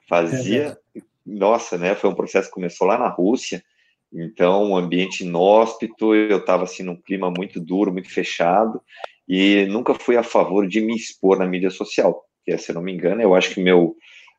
fazia. 0.08 0.78
É 0.96 1.02
nossa, 1.26 1.78
né? 1.78 1.96
Foi 1.96 2.10
um 2.10 2.16
processo 2.16 2.50
que 2.50 2.54
começou 2.54 2.88
lá 2.88 2.98
na 2.98 3.08
Rússia, 3.08 3.64
então 4.12 4.72
um 4.72 4.78
ambiente 4.78 5.24
inóspito, 5.24 6.14
eu 6.14 6.38
estava 6.38 6.64
assim 6.64 6.84
num 6.84 6.96
clima 6.96 7.32
muito 7.32 7.60
duro, 7.60 7.92
muito 7.92 8.12
fechado, 8.12 8.82
e 9.28 9.66
nunca 9.68 9.96
fui 9.96 10.18
a 10.18 10.24
favor 10.24 10.68
de 10.68 10.82
me 10.82 10.96
expor 10.96 11.40
na 11.40 11.48
mídia 11.48 11.70
social. 11.70 12.26
Que, 12.44 12.58
se 12.58 12.72
eu 12.72 12.76
não 12.76 12.82
me 12.82 12.92
engano, 12.92 13.22
eu 13.22 13.34
acho 13.34 13.54
que 13.54 13.62
meu 13.62 13.96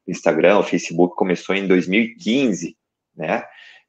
Instagram, 0.06 0.58
o 0.58 0.62
Facebook 0.62 1.16
começou 1.16 1.54
em 1.54 1.66
2015, 1.66 2.76
né? 3.16 3.42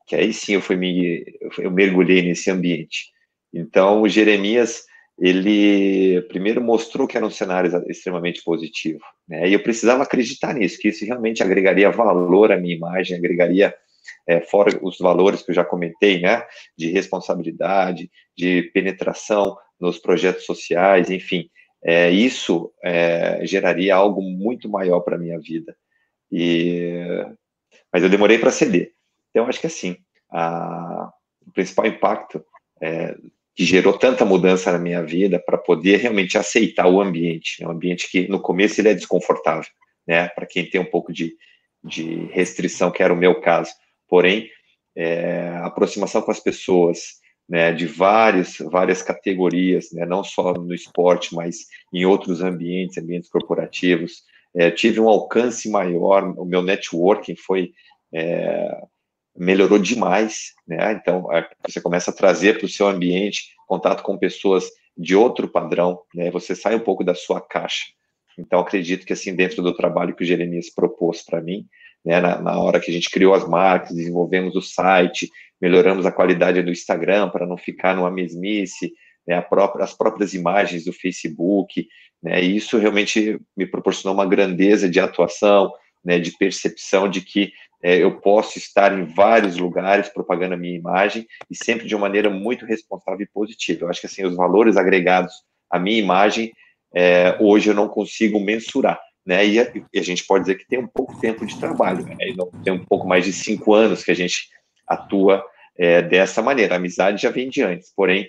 Que 0.08 0.16
aí 0.16 0.32
sim 0.32 0.54
eu 0.54 0.62
fui 0.62 0.78
me 0.78 1.26
eu 1.58 1.70
mergulhei 1.70 2.22
nesse 2.22 2.50
ambiente. 2.50 3.12
Então, 3.54 4.02
o 4.02 4.10
Jeremias 4.10 4.86
ele 5.18 6.22
primeiro 6.24 6.62
mostrou 6.62 7.08
que 7.08 7.16
era 7.16 7.26
um 7.26 7.32
cenário 7.32 7.72
extremamente 7.90 8.44
positivo, 8.44 9.00
né? 9.28 9.48
E 9.48 9.54
eu 9.54 9.64
precisava 9.64 10.04
acreditar 10.04 10.54
nisso, 10.54 10.78
que 10.78 10.90
isso 10.90 11.06
realmente 11.06 11.42
agregaria 11.42 11.90
valor 11.90 12.52
à 12.52 12.58
minha 12.58 12.76
imagem, 12.76 13.18
agregaria 13.18 13.74
é, 14.28 14.42
fora 14.42 14.78
os 14.82 14.98
valores 14.98 15.42
que 15.42 15.52
eu 15.52 15.56
já 15.56 15.64
comentei, 15.64 16.20
né? 16.20 16.44
De 16.78 16.92
responsabilidade, 16.92 18.12
de 18.38 18.64
penetração 18.74 19.58
nos 19.80 19.98
projetos 19.98 20.46
sociais, 20.46 21.10
enfim, 21.10 21.50
é, 21.84 22.10
isso 22.10 22.74
é, 22.84 23.46
geraria 23.46 23.96
algo 23.96 24.22
muito 24.22 24.68
maior 24.68 25.02
para 25.02 25.18
minha 25.18 25.40
vida. 25.40 25.76
E, 26.32 27.24
mas 27.94 28.04
eu 28.04 28.10
demorei 28.10 28.38
para 28.38 28.52
ceder. 28.52 28.92
Então, 29.30 29.48
acho 29.48 29.60
que 29.60 29.68
assim, 29.68 29.96
a, 30.32 31.12
o 31.46 31.52
principal 31.52 31.86
impacto 31.86 32.44
é, 32.82 33.16
que 33.56 33.64
gerou 33.64 33.98
tanta 33.98 34.26
mudança 34.26 34.72
na 34.72 34.78
minha 34.78 35.02
vida 35.02 35.40
para 35.40 35.58
poder 35.58 35.98
realmente 35.98 36.38
aceitar 36.38 36.88
o 36.88 37.02
ambiente, 37.02 37.62
né? 37.62 37.68
um 37.68 37.72
ambiente 37.72 38.10
que 38.12 38.28
no 38.28 38.40
começo 38.40 38.82
ele 38.82 38.90
é 38.90 38.94
desconfortável, 38.94 39.70
né, 40.06 40.28
para 40.28 40.46
quem 40.46 40.70
tem 40.70 40.80
um 40.80 40.86
pouco 40.86 41.14
de, 41.14 41.34
de 41.84 42.26
restrição, 42.34 42.92
que 42.92 43.02
era 43.02 43.14
o 43.14 43.18
meu 43.18 43.40
caso. 43.40 43.72
Porém, 44.08 44.50
é, 44.96 45.50
aproximação 45.64 46.22
com 46.22 46.32
as 46.32 46.40
pessoas, 46.40 47.22
né, 47.48 47.72
de 47.72 47.86
várias, 47.86 48.58
várias 48.60 49.02
categorias, 49.02 49.88
né, 49.94 50.06
não 50.06 50.24
só 50.24 50.54
no 50.54 50.74
esporte, 50.74 51.34
mas 51.34 51.68
em 51.94 52.06
outros 52.06 52.42
ambientes, 52.42 52.98
ambientes 52.98 53.30
corporativos, 53.30 54.24
é, 54.54 54.70
tive 54.70 55.00
um 55.00 55.08
alcance 55.08 55.70
maior, 55.70 56.24
o 56.38 56.46
meu 56.46 56.62
networking 56.62 57.36
foi 57.36 57.72
é, 58.14 58.70
melhorou 59.36 59.78
demais, 59.78 60.54
né? 60.68 60.94
Então, 60.94 61.32
é, 61.34 61.48
você 61.68 61.82
começa 61.82 62.12
a 62.12 62.14
trazer 62.14 62.58
para 62.58 62.66
o 62.66 62.70
seu 62.70 62.88
ambiente 62.88 63.50
contato 63.68 64.04
com 64.04 64.18
pessoas 64.18 64.70
de 64.98 65.16
outro 65.16 65.48
padrão, 65.48 66.00
né? 66.14 66.32
Você 66.32 66.56
sai 66.56 66.76
um 66.76 66.80
pouco 66.80 67.04
da 67.04 67.14
sua 67.14 67.42
caixa. 67.42 67.86
Então, 68.38 68.60
acredito 68.60 69.06
que, 69.06 69.14
assim, 69.14 69.36
dentro 69.36 69.62
do 69.62 69.74
trabalho 69.74 70.16
que 70.16 70.24
o 70.24 70.26
Jeremias 70.26 70.70
propôs 70.70 71.24
para 71.24 71.42
mim, 71.42 71.66
né, 72.04 72.20
na, 72.20 72.42
na, 72.42 72.60
hora 72.60 72.80
que 72.80 72.92
a 72.92 72.94
gente 72.94 73.10
criou 73.10 73.34
as 73.34 73.48
marcas, 73.48 73.96
desenvolvemos 73.96 74.56
o 74.56 74.62
site, 74.62 75.30
melhoramos 75.60 76.06
a 76.06 76.12
qualidade 76.12 76.62
do 76.62 76.72
Instagram 76.72 77.30
para 77.30 77.48
não 77.48 77.58
ficar 77.58 77.96
numa 77.96 78.12
mesmice, 78.12 78.94
né, 79.28 79.42
própria, 79.42 79.84
as 79.84 79.94
próprias 79.94 80.34
imagens 80.34 80.86
do 80.86 80.94
Facebook, 80.94 81.88
né, 82.22 82.44
e 82.44 82.58
isso 82.58 82.78
realmente 82.78 83.40
me 83.58 83.66
proporcionou 83.66 84.14
uma 84.14 84.26
grandeza 84.26 84.88
de 84.88 85.00
atuação, 85.00 85.72
né, 86.04 86.20
de 86.20 86.38
percepção 86.38 87.10
de 87.10 87.22
que 87.22 87.52
é, 87.86 88.02
eu 88.02 88.20
posso 88.20 88.58
estar 88.58 88.98
em 88.98 89.06
vários 89.06 89.58
lugares 89.58 90.10
propagando 90.10 90.56
a 90.56 90.58
minha 90.58 90.76
imagem 90.76 91.28
e 91.48 91.56
sempre 91.56 91.86
de 91.86 91.94
uma 91.94 92.08
maneira 92.08 92.32
muito 92.32 92.66
responsável 92.66 93.22
e 93.22 93.30
positiva. 93.32 93.86
Eu 93.86 93.90
acho 93.90 94.02
que 94.02 94.08
assim 94.08 94.26
os 94.26 94.36
valores 94.36 94.76
agregados 94.76 95.32
à 95.70 95.78
minha 95.78 96.00
imagem 96.00 96.52
é, 96.96 97.38
hoje 97.40 97.70
eu 97.70 97.76
não 97.76 97.88
consigo 97.88 98.40
mensurar, 98.40 99.00
né? 99.24 99.46
E 99.46 99.60
a, 99.60 99.72
e 99.94 100.00
a, 100.00 100.02
gente 100.02 100.26
pode 100.26 100.46
dizer 100.46 100.56
que 100.56 100.66
tem 100.66 100.80
um 100.80 100.88
pouco 100.88 101.20
tempo 101.20 101.46
de 101.46 101.60
trabalho, 101.60 102.04
né? 102.04 102.16
tem 102.64 102.74
um 102.74 102.84
pouco 102.84 103.08
mais 103.08 103.24
de 103.24 103.32
cinco 103.32 103.76
anos 103.76 104.04
que 104.04 104.10
a 104.10 104.16
gente 104.16 104.50
atua 104.88 105.46
é, 105.78 106.02
dessa 106.02 106.42
maneira. 106.42 106.74
A 106.74 106.78
amizade 106.78 107.22
já 107.22 107.30
vem 107.30 107.50
de 107.50 107.62
antes, 107.62 107.94
porém, 107.96 108.28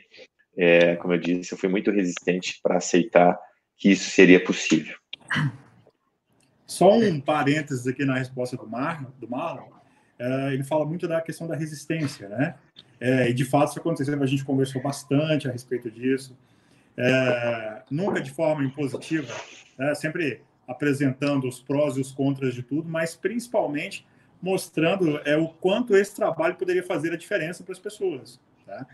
é, 0.59 0.97
como 0.97 1.15
eu 1.15 1.19
disse, 1.19 1.55
eu 1.55 1.59
fui 1.59 1.71
muito 1.71 1.91
resistente 1.91 2.61
para 2.63 2.77
aceitar 2.77 3.39
que 3.79 3.91
isso 3.91 4.11
seria 4.11 4.45
possível. 4.45 4.97
Só 6.67 6.97
um 6.97 7.21
parênteses 7.21 7.87
aqui 7.87 8.05
na 8.05 8.19
resposta 8.19 8.57
do, 8.57 8.67
Mar, 8.67 9.05
do 9.19 9.29
Marlon. 9.29 9.69
É, 10.19 10.53
ele 10.53 10.65
fala 10.65 10.85
muito 10.85 11.07
da 11.07 11.21
questão 11.21 11.47
da 11.47 11.55
resistência, 11.55 12.29
né? 12.29 12.55
É, 12.99 13.29
e 13.29 13.35
de 13.35 13.45
fato 13.45 13.71
isso 13.71 13.79
aconteceu, 13.79 14.21
a 14.21 14.27
gente 14.27 14.45
conversou 14.45 14.83
bastante 14.83 15.49
a 15.49 15.53
respeito 15.53 15.91
disso. 15.91 16.37
É, 16.97 17.83
nunca 17.91 18.21
de 18.21 18.31
forma 18.31 18.65
impositiva, 18.65 19.33
né? 19.79 19.95
sempre 19.95 20.41
apresentando 20.67 21.47
os 21.47 21.61
prós 21.61 21.97
e 21.97 22.01
os 22.01 22.11
contras 22.11 22.55
de 22.55 22.63
tudo, 22.63 22.89
mas 22.89 23.15
principalmente 23.15 24.07
mostrando 24.41 25.19
é, 25.25 25.37
o 25.37 25.49
quanto 25.49 25.95
esse 25.97 26.15
trabalho 26.15 26.57
poderia 26.57 26.83
fazer 26.83 27.13
a 27.13 27.17
diferença 27.17 27.63
para 27.63 27.73
as 27.73 27.79
pessoas. 27.79 28.41
Tá? 28.65 28.87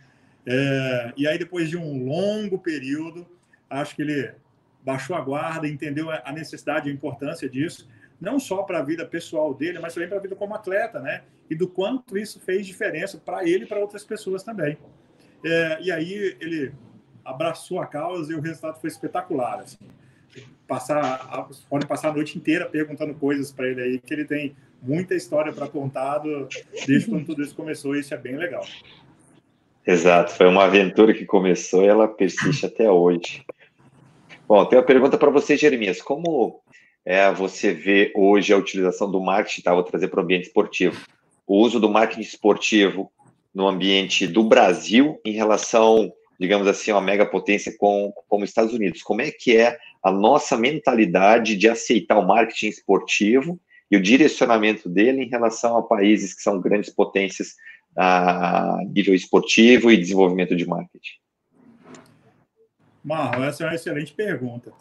É, 0.45 1.12
e 1.17 1.26
aí, 1.26 1.38
depois 1.38 1.71
de 1.71 1.76
um 1.76 2.05
longo 2.05 2.59
período, 2.59 3.26
acho 3.71 3.95
que 3.95 4.02
ele 4.02 4.35
baixou 4.84 5.16
a 5.16 5.20
guarda, 5.20 5.68
entendeu 5.68 6.10
a 6.10 6.32
necessidade 6.32 6.88
e 6.88 6.92
a 6.92 6.94
importância 6.94 7.48
disso, 7.48 7.88
não 8.20 8.38
só 8.38 8.62
para 8.62 8.78
a 8.78 8.82
vida 8.82 9.04
pessoal 9.04 9.52
dele, 9.52 9.78
mas 9.78 9.94
também 9.94 10.08
para 10.08 10.18
a 10.18 10.20
vida 10.20 10.36
como 10.36 10.54
atleta, 10.54 11.00
né? 11.00 11.22
E 11.50 11.54
do 11.54 11.66
quanto 11.68 12.16
isso 12.16 12.40
fez 12.40 12.66
diferença 12.66 13.18
para 13.18 13.44
ele 13.48 13.64
e 13.64 13.66
para 13.66 13.80
outras 13.80 14.04
pessoas 14.04 14.42
também. 14.42 14.78
É, 15.44 15.78
e 15.82 15.90
aí 15.90 16.36
ele 16.40 16.72
abraçou 17.24 17.80
a 17.80 17.86
causa 17.86 18.32
e 18.32 18.36
o 18.36 18.40
resultado 18.40 18.80
foi 18.80 18.88
espetacular. 18.88 19.60
Assim. 19.60 19.88
Passar, 20.66 21.48
podem 21.68 21.86
passar 21.86 22.10
a 22.10 22.12
noite 22.12 22.38
inteira 22.38 22.66
perguntando 22.66 23.12
coisas 23.14 23.50
para 23.50 23.68
ele 23.68 23.82
aí, 23.82 23.98
que 23.98 24.14
ele 24.14 24.24
tem 24.24 24.56
muita 24.80 25.14
história 25.14 25.52
para 25.52 25.68
contar 25.68 26.18
do, 26.18 26.48
desde 26.86 27.08
quando 27.08 27.26
tudo 27.26 27.42
isso 27.42 27.54
começou, 27.54 27.94
e 27.94 28.00
isso 28.00 28.14
é 28.14 28.16
bem 28.16 28.36
legal. 28.36 28.64
Exato, 29.86 30.32
foi 30.32 30.46
uma 30.46 30.64
aventura 30.64 31.12
que 31.12 31.24
começou 31.24 31.82
e 31.82 31.88
ela 31.88 32.06
persiste 32.06 32.66
até 32.66 32.88
hoje. 32.90 33.44
Bom, 34.52 34.66
tem 34.66 34.78
uma 34.78 34.85
pergunta 34.85 35.16
para 35.16 35.30
você, 35.30 35.56
Jeremias. 35.56 36.02
Como 36.02 36.61
é, 37.06 37.32
você 37.32 37.73
vê 37.73 38.12
hoje 38.14 38.52
a 38.52 38.56
utilização 38.59 39.11
do 39.11 39.18
marketing, 39.18 39.62
tá? 39.62 39.73
Vou 39.73 39.82
trazer 39.82 40.09
para 40.09 40.21
o 40.21 40.23
ambiente 40.23 40.49
esportivo. 40.49 41.00
O 41.47 41.56
uso 41.56 41.80
do 41.80 41.88
marketing 41.88 42.21
esportivo 42.21 43.11
no 43.54 43.66
ambiente 43.66 44.26
do 44.26 44.44
Brasil 44.44 45.18
em 45.25 45.32
relação, 45.32 46.12
digamos 46.38 46.68
assim, 46.68 46.90
a 46.90 46.97
uma 46.97 47.00
mega 47.00 47.25
potência 47.25 47.75
com, 47.78 48.12
como 48.28 48.44
Estados 48.44 48.75
Unidos. 48.75 49.02
Como 49.02 49.23
é 49.23 49.30
que 49.30 49.56
é 49.56 49.78
a 50.04 50.12
nossa 50.12 50.54
mentalidade 50.54 51.56
de 51.56 51.66
aceitar 51.66 52.18
o 52.18 52.26
marketing 52.28 52.66
esportivo 52.66 53.59
e 53.90 53.97
o 53.97 54.02
direcionamento 54.02 54.87
dele 54.87 55.23
em 55.23 55.30
relação 55.30 55.78
a 55.78 55.82
países 55.82 56.35
que 56.35 56.42
são 56.42 56.61
grandes 56.61 56.90
potências 56.90 57.54
a 57.97 58.76
nível 58.94 59.14
esportivo 59.14 59.90
e 59.90 59.97
desenvolvimento 59.97 60.54
de 60.54 60.66
marketing? 60.66 61.22
Marlon, 63.04 63.44
essa 63.44 63.64
é 63.64 63.66
uma 63.66 63.75
excelente 63.75 64.12
pergunta. 64.12 64.73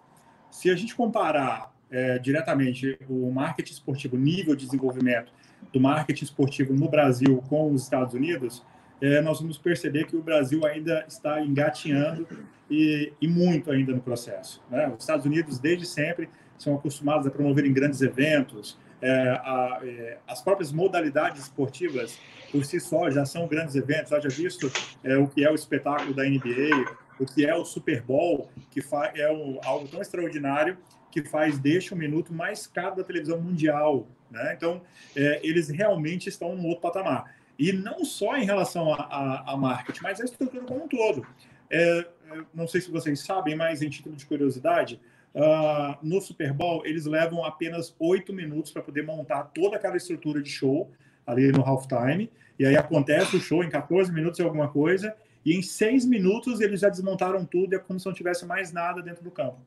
Se 0.50 0.70
a 0.70 0.76
gente 0.76 0.96
comparar 0.96 1.74
é, 1.90 2.20
diretamente 2.20 2.98
o 3.10 3.32
marketing 3.32 3.74
esportivo, 3.74 4.18
nível 4.18 4.56
de 4.56 4.66
desenvolvimento 4.66 5.32
do 5.72 5.80
marketing 5.80 6.24
esportivo 6.24 6.74
no 6.74 6.90
Brasil 6.90 7.44
com 7.50 7.72
os 7.72 7.84
Estados 7.84 8.14
Unidos, 8.14 8.64
é, 9.02 9.22
nós 9.22 9.40
vamos 9.40 9.58
perceber 9.58 10.06
que 10.06 10.16
o 10.16 10.22
Brasil 10.22 10.66
ainda 10.66 11.04
está 11.08 11.42
engatinhando 11.42 12.28
e, 12.70 13.12
e 13.20 13.28
muito 13.28 13.72
ainda 13.72 13.92
no 13.94 14.02
processo. 14.02 14.62
Né? 14.70 14.88
Os 14.88 15.04
Estados 15.04 15.26
Unidos, 15.26 15.60
desde 15.60 15.86
sempre, 15.86 16.30
são 16.58 16.76
acostumados 16.76 17.26
a 17.26 17.32
promover 17.32 17.66
em 17.66 17.74
grandes 17.74 18.02
eventos, 18.02 18.78
é, 19.02 19.12
a, 19.12 19.80
é, 19.84 20.18
as 20.28 20.42
próprias 20.42 20.72
modalidades 20.72 21.42
esportivas 21.42 22.20
por 22.52 22.64
si 22.64 22.80
só 22.80 23.10
já 23.10 23.26
são 23.26 23.48
grandes 23.48 23.76
eventos. 23.76 24.12
Já 24.12 24.20
visto 24.30 24.72
é, 25.04 25.18
o 25.18 25.28
que 25.28 25.44
é 25.44 25.50
o 25.50 25.56
espetáculo 25.56 26.14
da 26.14 26.24
NBA, 26.24 26.86
o 27.22 27.26
que 27.26 27.46
é 27.46 27.56
o 27.56 27.64
Super 27.64 28.02
Bowl, 28.02 28.50
que 28.72 28.82
é 29.14 29.32
um, 29.32 29.60
algo 29.64 29.88
tão 29.88 30.02
extraordinário 30.02 30.78
que 31.12 31.24
faz 31.24 31.60
deste 31.60 31.94
um 31.94 31.98
minuto 31.98 32.34
mais 32.34 32.66
caro 32.66 32.96
da 32.96 33.04
televisão 33.04 33.40
mundial. 33.40 34.08
Né? 34.32 34.54
Então, 34.58 34.82
é, 35.16 35.40
eles 35.44 35.70
realmente 35.70 36.30
estão 36.30 36.56
num 36.56 36.66
outro 36.68 36.82
patamar. 36.82 37.36
E 37.60 37.72
não 37.72 38.04
só 38.04 38.38
em 38.38 38.44
relação 38.44 38.92
a, 38.92 39.04
a, 39.04 39.54
a 39.54 39.58
marketing, 39.58 40.00
mas 40.02 40.20
a 40.20 40.26
estrutura 40.26 40.64
como 40.64 40.86
um 40.86 40.88
todo. 40.88 41.26
É, 41.70 42.00
é 42.00 42.06
não 42.54 42.66
sei 42.66 42.82
se 42.82 42.90
vocês 42.90 43.20
sabem, 43.20 43.56
mas 43.56 43.84
em 43.84 43.90
título 43.90 44.16
de 44.16 44.26
curiosidade, 44.26 45.00
uh, 45.36 45.96
no 46.02 46.20
Super 46.22 46.54
Bowl 46.54 46.84
eles 46.86 47.06
levam 47.06 47.46
apenas 47.46 47.96
oito 48.00 48.34
minutos 48.34 48.72
para 48.72 48.82
poder 48.82 49.04
montar 49.04 49.44
toda 49.54 49.76
aquela 49.76 49.98
estrutura 49.98 50.42
de 50.42 50.50
show 50.50 50.90
ali 51.28 51.52
no 51.52 51.62
halftime. 51.62 52.32
E 52.58 52.66
aí 52.66 52.76
acontece 52.76 53.36
o 53.36 53.40
show 53.40 53.64
em 53.64 53.70
14 53.70 54.12
minutos 54.12 54.40
e 54.40 54.44
alguma 54.44 54.70
coisa, 54.70 55.16
e 55.46 55.56
em 55.56 55.62
seis 55.62 56.06
minutos 56.06 56.62
eles 56.62 56.80
já 56.80 56.90
desmontaram 56.90 57.46
tudo, 57.46 57.76
é 57.76 57.80
como 57.80 58.00
se 58.00 58.06
não 58.06 58.14
tivesse 58.14 58.46
mais 58.46 58.72
nada 58.72 59.02
dentro 59.02 59.24
do 59.24 59.32
campo. 59.32 59.60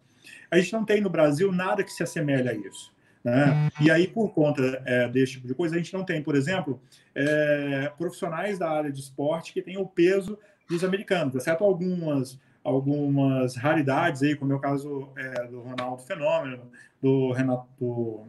A 0.51 0.59
gente 0.59 0.73
não 0.73 0.85
tem 0.85 1.01
no 1.01 1.11
Brasil 1.11 1.53
nada 1.53 1.83
que 1.83 1.93
se 1.93 2.03
assemelhe 2.03 2.49
a 2.49 2.55
isso. 2.55 2.93
Né? 3.23 3.71
E 3.81 3.91
aí, 3.91 4.07
por 4.07 4.35
conta 4.35 4.83
é, 4.85 5.09
desse 5.09 5.33
tipo 5.33 5.49
de 5.49 5.55
coisa, 5.55 5.75
a 5.75 5.79
gente 5.79 5.95
não 5.95 6.05
tem, 6.05 6.23
por 6.23 6.37
exemplo, 6.37 6.81
é, 7.15 7.91
profissionais 7.97 8.59
da 8.59 8.71
área 8.71 8.93
de 8.93 9.01
esporte 9.01 9.53
que 9.53 9.63
têm 9.63 9.79
o 9.79 9.87
peso 9.87 10.39
dos 10.69 10.85
americanos, 10.85 11.35
exceto 11.35 11.65
algumas 11.65 12.39
algumas 12.63 13.55
raridades 13.57 14.23
aí, 14.23 14.35
como 14.35 14.51
é 14.51 14.57
o 14.57 14.59
caso 14.59 15.11
é, 15.19 15.47
do 15.49 15.61
Ronaldo 15.61 16.03
Fenômeno, 16.03 16.63
do 17.01 17.31
Renato 17.31 17.69
do 17.79 18.23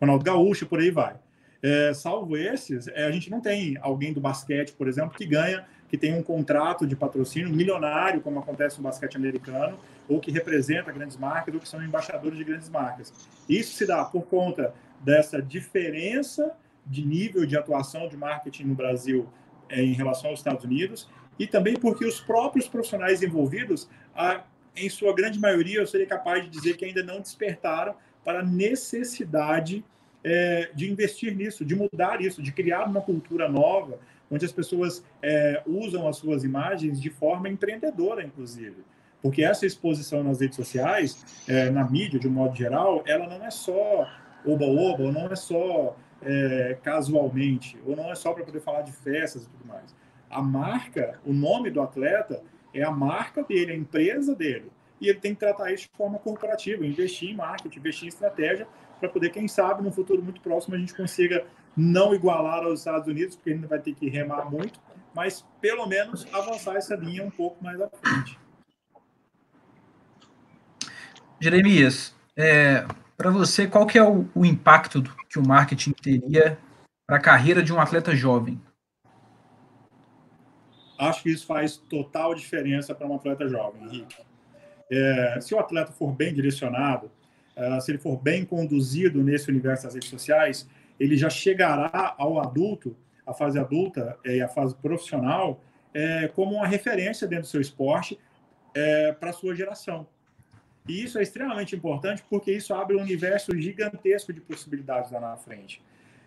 Ronaldo 0.00 0.24
Gaúcho, 0.24 0.66
por 0.66 0.80
aí 0.80 0.90
vai. 0.90 1.14
É, 1.62 1.94
salvo 1.94 2.36
esses, 2.36 2.88
é, 2.88 3.04
a 3.04 3.12
gente 3.12 3.30
não 3.30 3.40
tem 3.40 3.78
alguém 3.80 4.12
do 4.12 4.20
basquete, 4.20 4.72
por 4.72 4.88
exemplo, 4.88 5.16
que 5.16 5.24
ganha, 5.24 5.64
que 5.92 5.98
tem 5.98 6.14
um 6.14 6.22
contrato 6.22 6.86
de 6.86 6.96
patrocínio 6.96 7.50
milionário, 7.50 8.22
como 8.22 8.38
acontece 8.38 8.78
no 8.78 8.84
basquete 8.84 9.14
americano, 9.14 9.78
ou 10.08 10.20
que 10.20 10.30
representa 10.30 10.90
grandes 10.90 11.18
marcas, 11.18 11.52
ou 11.52 11.60
que 11.60 11.68
são 11.68 11.84
embaixadores 11.84 12.38
de 12.38 12.44
grandes 12.44 12.70
marcas. 12.70 13.12
Isso 13.46 13.76
se 13.76 13.86
dá 13.86 14.02
por 14.02 14.22
conta 14.22 14.72
dessa 15.02 15.42
diferença 15.42 16.56
de 16.86 17.06
nível 17.06 17.44
de 17.44 17.58
atuação 17.58 18.08
de 18.08 18.16
marketing 18.16 18.64
no 18.64 18.74
Brasil 18.74 19.28
é, 19.68 19.82
em 19.82 19.92
relação 19.92 20.30
aos 20.30 20.40
Estados 20.40 20.64
Unidos, 20.64 21.10
e 21.38 21.46
também 21.46 21.74
porque 21.74 22.06
os 22.06 22.18
próprios 22.18 22.66
profissionais 22.66 23.22
envolvidos, 23.22 23.86
a, 24.16 24.44
em 24.74 24.88
sua 24.88 25.14
grande 25.14 25.38
maioria, 25.38 25.80
eu 25.80 25.86
seria 25.86 26.06
capaz 26.06 26.42
de 26.42 26.48
dizer 26.48 26.78
que 26.78 26.86
ainda 26.86 27.02
não 27.02 27.20
despertaram 27.20 27.94
para 28.24 28.40
a 28.40 28.42
necessidade 28.42 29.84
é, 30.24 30.70
de 30.74 30.90
investir 30.90 31.36
nisso, 31.36 31.66
de 31.66 31.74
mudar 31.74 32.22
isso, 32.22 32.40
de 32.40 32.50
criar 32.50 32.84
uma 32.84 33.02
cultura 33.02 33.46
nova, 33.46 33.98
onde 34.32 34.46
as 34.46 34.52
pessoas 34.52 35.04
é, 35.22 35.62
usam 35.66 36.08
as 36.08 36.16
suas 36.16 36.42
imagens 36.42 36.98
de 36.98 37.10
forma 37.10 37.50
empreendedora, 37.50 38.24
inclusive. 38.24 38.82
Porque 39.20 39.44
essa 39.44 39.66
exposição 39.66 40.24
nas 40.24 40.40
redes 40.40 40.56
sociais, 40.56 41.44
é, 41.46 41.70
na 41.70 41.84
mídia, 41.84 42.18
de 42.18 42.26
um 42.26 42.32
modo 42.32 42.56
geral, 42.56 43.04
ela 43.06 43.28
não 43.28 43.44
é 43.44 43.50
só 43.50 44.08
oba-oba, 44.44 45.04
ou 45.04 45.12
não 45.12 45.26
é 45.26 45.36
só 45.36 45.94
é, 46.22 46.78
casualmente, 46.82 47.78
ou 47.86 47.94
não 47.94 48.10
é 48.10 48.14
só 48.14 48.32
para 48.32 48.42
poder 48.42 48.60
falar 48.60 48.80
de 48.80 48.90
festas 48.90 49.44
e 49.44 49.48
tudo 49.50 49.66
mais. 49.66 49.94
A 50.30 50.40
marca, 50.40 51.20
o 51.26 51.32
nome 51.32 51.70
do 51.70 51.82
atleta, 51.82 52.42
é 52.72 52.82
a 52.82 52.90
marca 52.90 53.44
dele, 53.44 53.72
a 53.72 53.76
empresa 53.76 54.34
dele. 54.34 54.72
E 54.98 55.08
ele 55.08 55.18
tem 55.18 55.34
que 55.34 55.40
tratar 55.40 55.70
isso 55.72 55.88
de 55.90 55.96
forma 55.96 56.18
corporativa, 56.18 56.86
investir 56.86 57.30
em 57.30 57.34
marketing, 57.34 57.78
investir 57.78 58.04
em 58.06 58.08
estratégia, 58.08 58.66
para 58.98 59.08
poder, 59.08 59.30
quem 59.30 59.46
sabe, 59.46 59.82
no 59.82 59.90
futuro 59.90 60.22
muito 60.22 60.40
próximo, 60.40 60.74
a 60.74 60.78
gente 60.78 60.94
consiga 60.94 61.44
não 61.76 62.14
igualar 62.14 62.64
aos 62.64 62.80
Estados 62.80 63.08
Unidos, 63.08 63.36
porque 63.36 63.50
ainda 63.50 63.66
vai 63.66 63.78
ter 63.78 63.94
que 63.94 64.08
remar 64.08 64.50
muito, 64.50 64.80
mas 65.14 65.44
pelo 65.60 65.86
menos 65.86 66.26
avançar 66.32 66.76
essa 66.76 66.94
linha 66.94 67.24
um 67.24 67.30
pouco 67.30 67.62
mais 67.62 67.80
à 67.80 67.88
frente. 67.88 68.38
Jeremias, 71.40 72.14
é, 72.36 72.86
para 73.16 73.30
você, 73.30 73.66
qual 73.66 73.86
que 73.86 73.98
é 73.98 74.02
o, 74.02 74.28
o 74.34 74.44
impacto 74.44 75.02
que 75.28 75.38
o 75.38 75.46
marketing 75.46 75.92
teria 75.92 76.58
para 77.06 77.16
a 77.16 77.20
carreira 77.20 77.62
de 77.62 77.72
um 77.72 77.80
atleta 77.80 78.14
jovem? 78.14 78.60
Acho 80.98 81.22
que 81.24 81.30
isso 81.30 81.46
faz 81.46 81.76
total 81.76 82.34
diferença 82.34 82.94
para 82.94 83.06
um 83.06 83.16
atleta 83.16 83.48
jovem, 83.48 83.82
Henrique. 83.82 84.16
É, 84.90 85.38
se 85.40 85.54
o 85.54 85.58
atleta 85.58 85.90
for 85.90 86.12
bem 86.12 86.32
direcionado, 86.32 87.10
uh, 87.56 87.80
se 87.80 87.90
ele 87.90 87.98
for 87.98 88.16
bem 88.16 88.44
conduzido 88.44 89.22
nesse 89.22 89.50
universo 89.50 89.84
das 89.84 89.94
redes 89.94 90.10
sociais, 90.10 90.68
ele 90.98 91.16
já 91.16 91.30
chegará 91.30 92.14
ao 92.18 92.40
adulto, 92.40 92.96
a 93.26 93.32
fase 93.32 93.58
adulta 93.58 94.18
e 94.24 94.40
a 94.40 94.48
fase 94.48 94.74
profissional, 94.74 95.60
é, 95.94 96.28
como 96.28 96.56
uma 96.56 96.66
referência 96.66 97.26
dentro 97.26 97.44
do 97.44 97.48
seu 97.48 97.60
esporte 97.60 98.18
é, 98.74 99.12
para 99.12 99.30
a 99.30 99.32
sua 99.32 99.54
geração. 99.54 100.06
E 100.88 101.04
isso 101.04 101.18
é 101.18 101.22
extremamente 101.22 101.76
importante 101.76 102.24
porque 102.28 102.52
isso 102.52 102.74
abre 102.74 102.96
um 102.96 103.00
universo 103.00 103.56
gigantesco 103.56 104.32
de 104.32 104.40
possibilidades 104.40 105.10
lá 105.12 105.20
na 105.20 105.36
frente. 105.36 105.82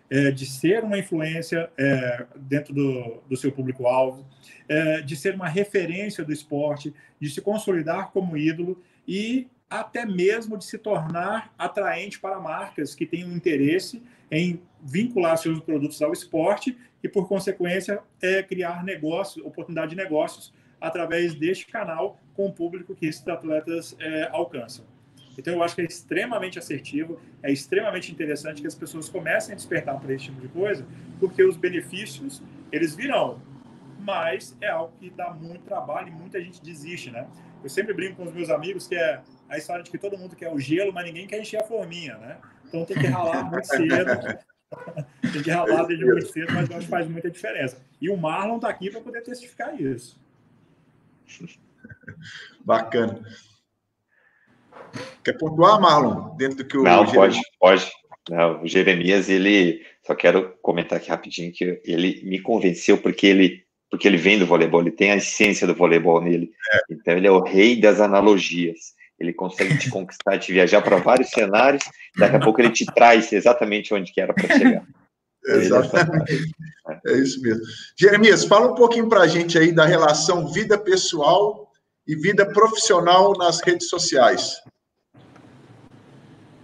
É, 0.08 0.30
de 0.30 0.46
ser 0.46 0.84
uma 0.84 0.96
influência 0.96 1.68
é, 1.76 2.26
dentro 2.36 2.72
do, 2.72 3.20
do 3.28 3.36
seu 3.36 3.50
público-alvo, 3.50 4.24
é, 4.68 5.00
de 5.00 5.16
ser 5.16 5.34
uma 5.34 5.48
referência 5.48 6.24
do 6.24 6.32
esporte, 6.32 6.94
de 7.20 7.28
se 7.28 7.40
consolidar 7.40 8.12
como 8.12 8.36
ídolo 8.36 8.80
e 9.06 9.48
até 9.68 10.06
mesmo 10.06 10.56
de 10.56 10.64
se 10.64 10.78
tornar 10.78 11.52
atraente 11.58 12.20
para 12.20 12.38
marcas 12.38 12.94
que 12.94 13.04
tenham 13.04 13.32
interesse 13.32 14.02
em 14.30 14.60
vincular 14.80 15.36
seus 15.36 15.60
produtos 15.60 16.00
ao 16.02 16.12
esporte 16.12 16.76
e, 17.02 17.08
por 17.08 17.28
consequência, 17.28 18.00
é, 18.22 18.42
criar 18.42 18.84
negócios, 18.84 19.44
oportunidade 19.44 19.90
de 19.90 19.96
negócios 19.96 20.52
através 20.80 21.34
deste 21.34 21.66
canal 21.66 22.20
com 22.34 22.46
o 22.46 22.52
público 22.52 22.94
que 22.94 23.06
esses 23.06 23.26
atletas 23.26 23.96
é, 23.98 24.28
alcançam. 24.32 24.84
Então, 25.38 25.52
eu 25.52 25.62
acho 25.62 25.74
que 25.74 25.82
é 25.82 25.84
extremamente 25.84 26.58
assertivo, 26.58 27.20
é 27.42 27.52
extremamente 27.52 28.10
interessante 28.10 28.60
que 28.60 28.66
as 28.66 28.74
pessoas 28.74 29.08
comecem 29.08 29.52
a 29.52 29.56
despertar 29.56 30.00
para 30.00 30.14
esse 30.14 30.26
tipo 30.26 30.40
de 30.40 30.48
coisa, 30.48 30.86
porque 31.20 31.44
os 31.44 31.56
benefícios, 31.56 32.42
eles 32.72 32.94
virão, 32.94 33.42
mas 33.98 34.56
é 34.60 34.68
algo 34.68 34.92
que 34.98 35.10
dá 35.10 35.30
muito 35.30 35.64
trabalho 35.64 36.08
e 36.08 36.10
muita 36.12 36.40
gente 36.40 36.62
desiste, 36.62 37.10
né? 37.10 37.26
Eu 37.62 37.68
sempre 37.68 37.92
brinco 37.92 38.16
com 38.16 38.24
os 38.24 38.32
meus 38.32 38.48
amigos 38.48 38.86
que 38.86 38.94
é 38.94 39.20
a 39.48 39.58
história 39.58 39.82
de 39.82 39.90
que 39.90 39.98
todo 39.98 40.18
mundo 40.18 40.36
quer 40.36 40.52
o 40.52 40.58
gelo, 40.58 40.92
mas 40.92 41.04
ninguém 41.04 41.26
quer 41.26 41.40
encher 41.40 41.60
a 41.60 41.66
forminha, 41.66 42.16
né? 42.18 42.38
Então 42.66 42.84
tem 42.84 42.98
que 42.98 43.06
ralar 43.06 43.44
muito 43.44 43.66
cedo. 43.66 44.38
tem 45.32 45.42
que 45.42 45.50
ralar 45.50 45.84
desde 45.84 46.04
muito 46.04 46.26
cedo, 46.26 46.52
mas 46.52 46.68
eu 46.68 46.76
acho 46.76 46.86
que 46.86 46.90
faz 46.90 47.08
muita 47.08 47.30
diferença. 47.30 47.80
E 48.00 48.10
o 48.10 48.16
Marlon 48.16 48.56
está 48.56 48.68
aqui 48.68 48.90
para 48.90 49.00
poder 49.00 49.22
testificar 49.22 49.80
isso. 49.80 50.20
Bacana. 52.64 53.22
Quer 55.22 55.34
pontuar, 55.34 55.80
Marlon, 55.80 56.36
dentro 56.36 56.58
do 56.58 56.64
que 56.64 56.76
o. 56.76 56.82
Não, 56.82 57.04
pode, 57.06 57.40
pode. 57.58 57.90
Não, 58.28 58.62
o 58.62 58.66
Jeremias, 58.66 59.28
ele. 59.28 59.84
Só 60.04 60.14
quero 60.14 60.56
comentar 60.62 60.98
aqui 60.98 61.08
rapidinho 61.08 61.52
que 61.52 61.80
ele 61.84 62.22
me 62.24 62.40
convenceu 62.40 62.98
porque 62.98 63.26
ele 63.26 63.66
porque 63.90 64.08
ele 64.08 64.16
vem 64.16 64.38
do 64.38 64.46
voleibol, 64.46 64.80
ele 64.80 64.90
tem 64.90 65.12
a 65.12 65.16
essência 65.16 65.66
do 65.66 65.74
voleibol 65.74 66.20
nele. 66.20 66.50
É. 66.72 66.78
Então 66.90 67.16
ele 67.16 67.26
é 67.26 67.30
o 67.30 67.42
rei 67.42 67.80
das 67.80 68.00
analogias. 68.00 68.95
Ele 69.18 69.32
consegue 69.32 69.78
te 69.78 69.88
conquistar, 69.88 70.38
te 70.38 70.52
viajar 70.52 70.82
para 70.82 70.96
vários 70.98 71.30
cenários. 71.30 71.82
Daqui 72.18 72.36
a 72.36 72.40
pouco 72.40 72.60
ele 72.60 72.70
te 72.70 72.84
traz 72.86 73.32
exatamente 73.32 73.94
onde 73.94 74.12
que 74.12 74.20
era 74.20 74.34
para 74.34 74.56
chegar. 74.56 74.84
Exatamente. 75.48 76.50
É 77.06 77.12
isso 77.18 77.40
mesmo. 77.40 77.62
Jeremias, 77.96 78.44
fala 78.44 78.72
um 78.72 78.74
pouquinho 78.74 79.08
para 79.08 79.20
a 79.20 79.26
gente 79.28 79.56
aí 79.56 79.72
da 79.72 79.86
relação 79.86 80.48
vida 80.48 80.76
pessoal 80.76 81.70
e 82.04 82.16
vida 82.16 82.44
profissional 82.44 83.32
nas 83.38 83.60
redes 83.60 83.88
sociais. 83.88 84.60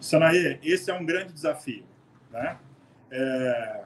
Sanaê, 0.01 0.59
esse 0.65 0.91
é 0.91 0.95
um 0.95 1.07
grande 1.07 1.33
desafio. 1.33 1.85
Né? 2.33 2.59
É, 3.13 3.85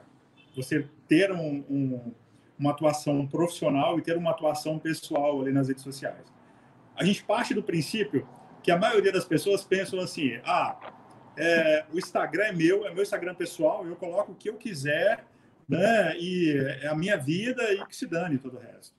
você 0.55 0.87
ter 1.07 1.31
um, 1.31 1.63
um 1.69 2.13
uma 2.57 2.71
atuação 2.71 3.25
profissional 3.27 3.99
e 3.99 4.01
ter 4.01 4.17
uma 4.17 4.31
atuação 4.31 4.79
pessoal 4.79 5.41
ali 5.41 5.51
nas 5.51 5.67
redes 5.67 5.83
sociais. 5.83 6.25
A 6.95 7.03
gente 7.03 7.23
parte 7.23 7.53
do 7.53 7.61
princípio 7.61 8.27
que 8.63 8.71
a 8.71 8.77
maioria 8.77 9.11
das 9.11 9.25
pessoas 9.25 9.63
pensam 9.63 9.99
assim: 9.99 10.39
ah, 10.45 10.77
é, 11.37 11.85
o 11.93 11.97
Instagram 11.97 12.45
é 12.45 12.51
meu, 12.51 12.85
é 12.85 12.93
meu 12.93 13.03
Instagram 13.03 13.35
pessoal, 13.35 13.85
eu 13.85 13.95
coloco 13.95 14.31
o 14.31 14.35
que 14.35 14.49
eu 14.49 14.55
quiser, 14.55 15.23
né? 15.67 16.17
E 16.17 16.57
é 16.81 16.87
a 16.87 16.95
minha 16.95 17.17
vida 17.17 17.71
e 17.73 17.85
que 17.85 17.95
se 17.95 18.07
dane 18.07 18.37
todo 18.37 18.57
o 18.57 18.59
resto. 18.59 18.95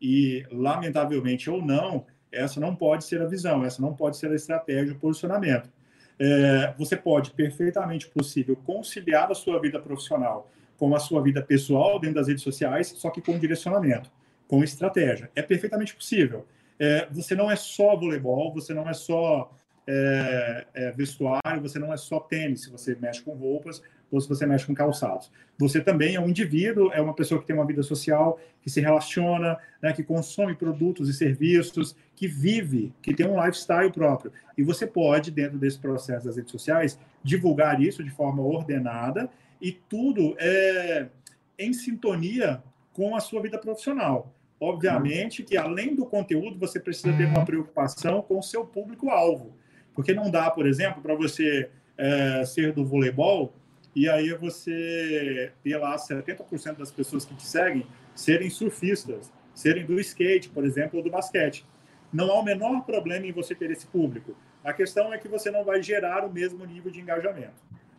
E, 0.00 0.44
lamentavelmente 0.50 1.48
ou 1.48 1.62
não, 1.62 2.06
essa 2.30 2.60
não 2.60 2.74
pode 2.74 3.04
ser 3.04 3.22
a 3.22 3.26
visão, 3.26 3.64
essa 3.64 3.80
não 3.80 3.94
pode 3.94 4.16
ser 4.16 4.30
a 4.30 4.34
estratégia, 4.34 4.92
o 4.92 4.98
posicionamento. 4.98 5.70
É, 6.18 6.74
você 6.78 6.96
pode 6.96 7.30
perfeitamente 7.30 8.08
possível 8.08 8.56
conciliar 8.56 9.30
a 9.30 9.34
sua 9.34 9.60
vida 9.60 9.78
profissional 9.78 10.50
com 10.76 10.94
a 10.94 10.98
sua 10.98 11.22
vida 11.22 11.42
pessoal 11.42 11.98
dentro 11.98 12.16
das 12.16 12.28
redes 12.28 12.42
sociais, 12.42 12.88
só 12.88 13.10
que 13.10 13.20
com 13.20 13.38
direcionamento, 13.38 14.10
com 14.46 14.62
estratégia. 14.62 15.30
É 15.34 15.42
perfeitamente 15.42 15.94
possível. 15.94 16.46
É, 16.78 17.08
você 17.10 17.34
não 17.34 17.50
é 17.50 17.56
só 17.56 17.96
voleibol, 17.96 18.52
você 18.52 18.74
não 18.74 18.88
é 18.88 18.92
só 18.92 19.50
é, 19.86 20.66
é, 20.74 20.92
vestuário, 20.92 21.62
você 21.62 21.78
não 21.78 21.92
é 21.92 21.96
só 21.96 22.18
tênis, 22.18 22.62
se 22.62 22.70
você 22.70 22.96
mexe 22.96 23.22
com 23.22 23.34
roupas 23.34 23.80
ou 24.10 24.20
se 24.20 24.28
você 24.28 24.46
mexe 24.46 24.66
com 24.66 24.74
calçados. 24.74 25.30
Você 25.58 25.80
também 25.80 26.14
é 26.14 26.20
um 26.20 26.28
indivíduo, 26.28 26.92
é 26.92 27.00
uma 27.00 27.14
pessoa 27.14 27.40
que 27.40 27.46
tem 27.46 27.56
uma 27.56 27.66
vida 27.66 27.82
social, 27.82 28.38
que 28.60 28.70
se 28.70 28.80
relaciona, 28.80 29.58
né, 29.82 29.92
que 29.92 30.02
consome 30.02 30.54
produtos 30.54 31.08
e 31.08 31.12
serviços, 31.12 31.96
que 32.14 32.28
vive, 32.28 32.92
que 33.02 33.14
tem 33.14 33.26
um 33.26 33.42
lifestyle 33.42 33.90
próprio. 33.90 34.32
E 34.56 34.62
você 34.62 34.86
pode, 34.86 35.30
dentro 35.30 35.58
desse 35.58 35.78
processo 35.78 36.26
das 36.26 36.36
redes 36.36 36.52
sociais, 36.52 36.98
divulgar 37.22 37.80
isso 37.80 38.02
de 38.04 38.10
forma 38.10 38.42
ordenada 38.42 39.28
e 39.60 39.72
tudo 39.72 40.36
é 40.38 41.08
em 41.58 41.72
sintonia 41.72 42.62
com 42.92 43.16
a 43.16 43.20
sua 43.20 43.40
vida 43.40 43.58
profissional. 43.58 44.32
Obviamente 44.60 45.42
que, 45.42 45.56
além 45.56 45.94
do 45.94 46.06
conteúdo, 46.06 46.58
você 46.58 46.80
precisa 46.80 47.12
ter 47.16 47.26
uma 47.26 47.44
preocupação 47.44 48.22
com 48.22 48.38
o 48.38 48.42
seu 48.42 48.64
público-alvo. 48.64 49.54
Porque 49.94 50.14
não 50.14 50.30
dá, 50.30 50.50
por 50.50 50.66
exemplo, 50.66 51.02
para 51.02 51.14
você 51.14 51.68
é, 51.96 52.44
ser 52.44 52.72
do 52.72 52.84
voleibol 52.84 53.52
e 53.94 54.08
aí 54.08 54.32
você 54.34 55.52
ter 55.62 55.76
lá 55.76 55.96
70% 55.96 56.76
das 56.76 56.90
pessoas 56.90 57.24
que 57.24 57.34
te 57.34 57.46
seguem 57.46 57.86
serem 58.14 58.48
surfistas, 58.50 59.32
serem 59.54 59.84
do 59.84 60.00
skate, 60.00 60.48
por 60.48 60.64
exemplo, 60.64 60.98
ou 60.98 61.04
do 61.04 61.10
basquete. 61.10 61.66
Não 62.12 62.30
há 62.30 62.40
o 62.40 62.44
menor 62.44 62.84
problema 62.84 63.26
em 63.26 63.32
você 63.32 63.54
ter 63.54 63.70
esse 63.70 63.86
público. 63.86 64.34
A 64.64 64.72
questão 64.72 65.12
é 65.12 65.18
que 65.18 65.28
você 65.28 65.50
não 65.50 65.64
vai 65.64 65.82
gerar 65.82 66.24
o 66.24 66.32
mesmo 66.32 66.64
nível 66.64 66.90
de 66.90 67.00
engajamento. 67.00 67.54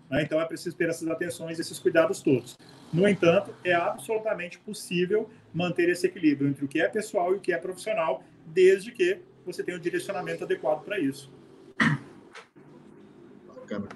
Né? 0.09 0.23
Então 0.23 0.39
é 0.39 0.45
preciso 0.45 0.75
ter 0.75 0.89
essas 0.89 1.07
atenções, 1.07 1.59
esses 1.59 1.77
cuidados 1.79 2.21
todos. 2.21 2.57
No 2.91 3.07
entanto, 3.07 3.53
é 3.63 3.73
absolutamente 3.73 4.57
possível 4.59 5.29
manter 5.53 5.89
esse 5.89 6.07
equilíbrio 6.07 6.49
entre 6.49 6.63
o 6.63 6.67
que 6.67 6.81
é 6.81 6.87
pessoal 6.87 7.33
e 7.33 7.37
o 7.37 7.39
que 7.39 7.51
é 7.51 7.57
profissional, 7.57 8.23
desde 8.45 8.91
que 8.91 9.19
você 9.45 9.63
tenha 9.63 9.77
o 9.77 9.79
um 9.79 9.83
direcionamento 9.83 10.43
adequado 10.43 10.83
para 10.83 10.99
isso. 10.99 11.31
Bacana. 13.47 13.87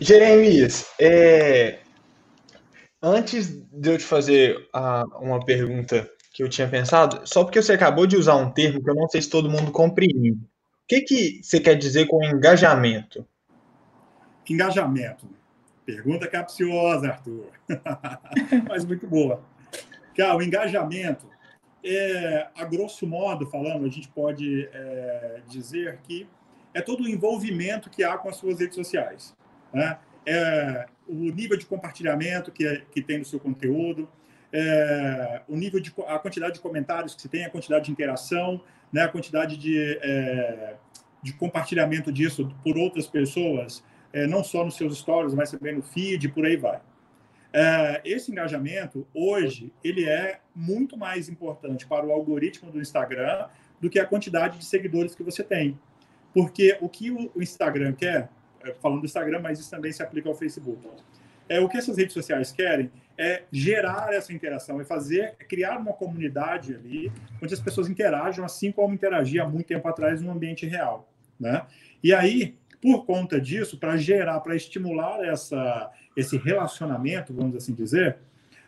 Jeremias, 0.00 0.86
é... 1.00 1.80
antes 3.02 3.48
de 3.72 3.90
eu 3.90 3.98
te 3.98 4.04
fazer 4.04 4.68
a, 4.72 5.04
uma 5.20 5.44
pergunta 5.44 6.10
que 6.32 6.42
eu 6.42 6.48
tinha 6.48 6.68
pensado, 6.68 7.20
só 7.24 7.44
porque 7.44 7.60
você 7.60 7.72
acabou 7.72 8.06
de 8.06 8.16
usar 8.16 8.36
um 8.36 8.50
termo 8.50 8.82
que 8.82 8.88
eu 8.88 8.94
não 8.94 9.08
sei 9.08 9.20
se 9.20 9.28
todo 9.30 9.50
mundo 9.50 9.70
compreende. 9.72 10.38
Que, 10.90 11.02
que 11.02 11.40
você 11.40 11.60
quer 11.60 11.76
dizer 11.76 12.08
com 12.08 12.20
engajamento? 12.24 13.24
Engajamento. 14.48 15.24
Pergunta 15.86 16.26
capciosa, 16.26 17.10
Arthur. 17.10 17.46
Mas 18.68 18.84
muito 18.84 19.06
boa. 19.06 19.40
Cara, 20.16 20.36
o 20.36 20.42
engajamento, 20.42 21.28
é, 21.84 22.48
a 22.56 22.64
grosso 22.64 23.06
modo 23.06 23.46
falando, 23.46 23.86
a 23.86 23.88
gente 23.88 24.08
pode 24.08 24.68
é, 24.72 25.42
dizer 25.46 26.00
que 26.02 26.26
é 26.74 26.80
todo 26.80 27.04
o 27.04 27.08
envolvimento 27.08 27.88
que 27.88 28.02
há 28.02 28.18
com 28.18 28.28
as 28.28 28.34
suas 28.34 28.58
redes 28.58 28.74
sociais. 28.74 29.32
Né? 29.72 29.96
É, 30.26 30.86
o 31.06 31.30
nível 31.30 31.56
de 31.56 31.66
compartilhamento 31.66 32.50
que, 32.50 32.66
é, 32.66 32.82
que 32.90 33.00
tem 33.00 33.20
no 33.20 33.24
seu 33.24 33.38
conteúdo, 33.38 34.08
é, 34.52 35.42
o 35.46 35.54
nível 35.54 35.78
de 35.78 35.94
a 36.08 36.18
quantidade 36.18 36.54
de 36.54 36.60
comentários 36.60 37.14
que 37.14 37.22
se 37.22 37.28
tem, 37.28 37.44
a 37.44 37.50
quantidade 37.50 37.84
de 37.84 37.92
interação, 37.92 38.60
né, 38.92 39.02
a 39.02 39.08
quantidade 39.08 39.56
de, 39.56 39.98
é, 40.02 40.76
de 41.22 41.32
compartilhamento 41.32 42.12
disso 42.12 42.54
por 42.64 42.76
outras 42.76 43.06
pessoas, 43.06 43.84
é, 44.12 44.26
não 44.26 44.42
só 44.42 44.64
nos 44.64 44.76
seus 44.76 44.98
stories, 44.98 45.34
mas 45.34 45.50
também 45.50 45.74
no 45.74 45.82
feed, 45.82 46.28
por 46.28 46.44
aí 46.44 46.56
vai. 46.56 46.80
É, 47.52 48.00
esse 48.04 48.30
engajamento 48.30 49.06
hoje 49.12 49.72
ele 49.82 50.08
é 50.08 50.40
muito 50.54 50.96
mais 50.96 51.28
importante 51.28 51.86
para 51.86 52.06
o 52.06 52.12
algoritmo 52.12 52.70
do 52.70 52.80
Instagram 52.80 53.48
do 53.80 53.90
que 53.90 53.98
a 53.98 54.06
quantidade 54.06 54.58
de 54.58 54.64
seguidores 54.64 55.14
que 55.14 55.22
você 55.22 55.42
tem, 55.42 55.78
porque 56.32 56.78
o 56.80 56.88
que 56.88 57.10
o 57.10 57.42
Instagram 57.42 57.92
quer 57.92 58.30
é, 58.62 58.74
falando 58.74 59.00
do 59.00 59.06
Instagram, 59.06 59.40
mas 59.40 59.58
isso 59.58 59.70
também 59.70 59.90
se 59.90 60.02
aplica 60.02 60.28
ao 60.28 60.34
Facebook. 60.34 60.86
É, 61.48 61.58
o 61.58 61.68
que 61.68 61.76
essas 61.76 61.96
redes 61.96 62.12
sociais 62.12 62.52
querem 62.52 62.90
é 63.20 63.42
gerar 63.52 64.14
essa 64.14 64.32
interação, 64.32 64.80
é 64.80 64.84
fazer, 64.84 65.34
é 65.38 65.44
criar 65.44 65.76
uma 65.76 65.92
comunidade 65.92 66.74
ali, 66.74 67.12
onde 67.42 67.52
as 67.52 67.60
pessoas 67.60 67.86
interajam 67.86 68.46
assim 68.46 68.72
como 68.72 68.94
interagia 68.94 69.42
há 69.42 69.46
muito 69.46 69.66
tempo 69.66 69.86
atrás 69.86 70.22
no 70.22 70.30
ambiente 70.30 70.64
real, 70.64 71.06
né? 71.38 71.66
E 72.02 72.14
aí, 72.14 72.56
por 72.80 73.04
conta 73.04 73.38
disso, 73.38 73.76
para 73.76 73.94
gerar, 73.98 74.40
para 74.40 74.56
estimular 74.56 75.22
essa, 75.22 75.90
esse 76.16 76.38
relacionamento, 76.38 77.34
vamos 77.34 77.54
assim 77.56 77.74
dizer, 77.74 78.16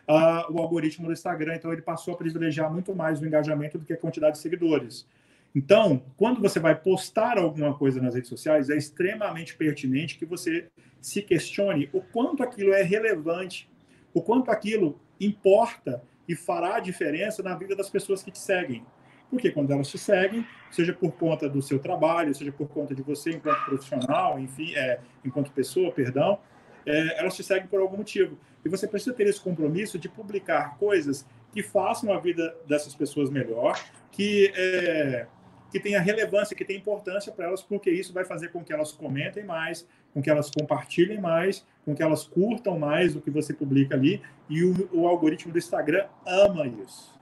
uh, 0.07 0.53
o 0.53 0.59
algoritmo 0.59 1.07
do 1.07 1.13
Instagram, 1.13 1.55
então, 1.55 1.73
ele 1.73 1.81
passou 1.81 2.13
a 2.13 2.17
privilegiar 2.17 2.71
muito 2.71 2.93
mais 2.93 3.19
o 3.19 3.25
engajamento 3.25 3.79
do 3.79 3.85
que 3.85 3.93
a 3.93 3.97
quantidade 3.97 4.35
de 4.35 4.41
seguidores. 4.43 5.07
Então, 5.55 6.03
quando 6.15 6.39
você 6.39 6.59
vai 6.59 6.75
postar 6.75 7.39
alguma 7.39 7.75
coisa 7.75 7.99
nas 7.99 8.13
redes 8.13 8.29
sociais, 8.29 8.69
é 8.69 8.77
extremamente 8.77 9.55
pertinente 9.55 10.15
que 10.15 10.25
você 10.25 10.67
se 11.01 11.23
questione 11.23 11.89
o 11.91 12.01
quanto 12.01 12.43
aquilo 12.43 12.71
é 12.71 12.83
relevante, 12.83 13.67
o 14.13 14.21
quanto 14.21 14.51
aquilo 14.51 14.99
importa 15.19 16.03
e 16.27 16.35
fará 16.35 16.79
diferença 16.79 17.43
na 17.43 17.55
vida 17.55 17.75
das 17.75 17.89
pessoas 17.89 18.23
que 18.23 18.31
te 18.31 18.39
seguem. 18.39 18.85
Porque 19.29 19.49
quando 19.49 19.71
elas 19.71 19.89
te 19.89 19.97
seguem, 19.97 20.45
seja 20.69 20.93
por 20.93 21.11
conta 21.13 21.49
do 21.49 21.61
seu 21.61 21.79
trabalho, 21.79 22.33
seja 22.35 22.51
por 22.51 22.67
conta 22.67 22.93
de 22.93 23.01
você 23.01 23.31
enquanto 23.31 23.65
profissional, 23.65 24.39
enfim, 24.39 24.75
é, 24.75 24.99
enquanto 25.25 25.51
pessoa, 25.51 25.91
perdão, 25.91 26.39
é, 26.85 27.19
elas 27.19 27.35
te 27.35 27.43
seguem 27.43 27.67
por 27.67 27.79
algum 27.79 27.97
motivo. 27.97 28.37
E 28.63 28.69
você 28.69 28.87
precisa 28.87 29.13
ter 29.13 29.27
esse 29.27 29.41
compromisso 29.41 29.97
de 29.97 30.07
publicar 30.07 30.77
coisas 30.77 31.25
que 31.51 31.63
façam 31.63 32.13
a 32.13 32.19
vida 32.19 32.55
dessas 32.67 32.95
pessoas 32.95 33.29
melhor, 33.29 33.79
que 34.11 34.51
é, 34.55 35.27
que 35.71 35.79
tenha 35.79 35.99
relevância, 35.99 36.55
que 36.55 36.63
tenha 36.63 36.77
importância 36.77 37.31
para 37.31 37.47
elas, 37.47 37.63
porque 37.63 37.89
isso 37.89 38.13
vai 38.13 38.23
fazer 38.23 38.49
com 38.49 38.63
que 38.63 38.71
elas 38.71 38.91
comentem 38.91 39.43
mais, 39.43 39.87
com 40.13 40.21
que 40.21 40.29
elas 40.29 40.49
compartilhem 40.49 41.19
mais, 41.19 41.65
com 41.85 41.95
que 41.95 42.03
elas 42.03 42.25
curtam 42.25 42.77
mais 42.77 43.15
o 43.15 43.21
que 43.21 43.31
você 43.31 43.53
publica 43.53 43.95
ali, 43.95 44.21
e 44.49 44.63
o, 44.63 44.89
o 44.91 45.07
algoritmo 45.07 45.51
do 45.51 45.57
Instagram 45.57 46.05
ama 46.25 46.67
isso. 46.67 47.13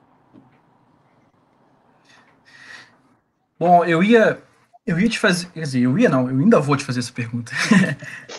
Bom, 3.59 3.85
eu 3.85 4.03
ia 4.03 4.41
eu 4.85 4.99
ia 4.99 5.07
te 5.07 5.19
fazer, 5.19 5.47
quer 5.51 5.61
dizer, 5.61 5.81
eu 5.81 5.97
ia 5.97 6.09
não, 6.09 6.29
eu 6.29 6.39
ainda 6.39 6.59
vou 6.59 6.75
te 6.75 6.83
fazer 6.83 6.99
essa 6.99 7.13
pergunta. 7.13 7.51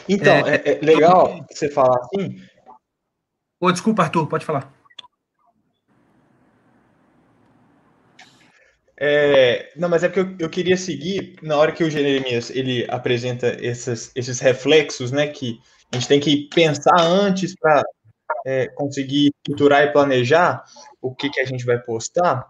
Então, 0.09 0.35
é, 0.47 0.57
é, 0.57 0.79
é 0.79 0.85
legal 0.85 1.47
você 1.49 1.71
falar 1.71 2.01
assim. 2.01 2.43
Ô, 3.61 3.71
desculpa, 3.71 4.03
Arthur, 4.03 4.27
pode 4.27 4.45
falar. 4.45 4.73
É, 9.05 9.73
não, 9.75 9.89
mas 9.89 10.05
é 10.05 10.09
porque 10.09 10.21
eu, 10.21 10.47
eu, 10.47 10.49
queria 10.49 10.77
seguir 10.77 11.35
na 11.43 11.57
hora 11.57 11.73
que 11.73 11.83
o 11.83 11.91
Jeremias 11.91 12.51
ele 12.51 12.87
apresenta 12.89 13.57
esses, 13.61 14.39
reflexos, 14.39 15.11
né, 15.11 15.27
que 15.27 15.59
a 15.91 15.97
gente 15.97 16.07
tem 16.07 16.21
que 16.21 16.49
pensar 16.55 17.01
antes 17.01 17.53
para 17.53 17.83
é, 18.47 18.69
conseguir 18.69 19.33
estruturar 19.39 19.83
e 19.83 19.93
planejar 19.93 20.63
o 21.01 21.13
que, 21.13 21.29
que 21.31 21.41
a 21.41 21.45
gente 21.45 21.65
vai 21.65 21.81
postar, 21.81 22.47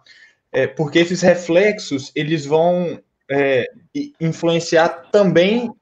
é, 0.52 0.66
porque 0.66 0.98
esses 0.98 1.22
reflexos 1.22 2.12
eles 2.14 2.44
vão 2.44 3.00
é, 3.30 3.64
influenciar 4.20 5.08
também 5.10 5.72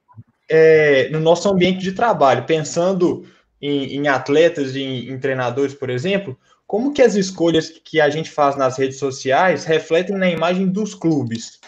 é, 0.48 1.08
no 1.08 1.18
nosso 1.18 1.48
ambiente 1.48 1.80
de 1.80 1.90
trabalho, 1.90 2.46
pensando 2.46 3.26
em, 3.60 3.96
em 3.96 4.06
atletas, 4.06 4.76
em, 4.76 5.10
em 5.10 5.18
treinadores, 5.18 5.74
por 5.74 5.90
exemplo, 5.90 6.38
como 6.70 6.92
que 6.92 7.02
as 7.02 7.16
escolhas 7.16 7.68
que 7.68 8.00
a 8.00 8.08
gente 8.08 8.30
faz 8.30 8.56
nas 8.56 8.78
redes 8.78 8.96
sociais 8.96 9.64
refletem 9.64 10.16
na 10.16 10.30
imagem 10.30 10.68
dos 10.68 10.94
clubes? 10.94 11.58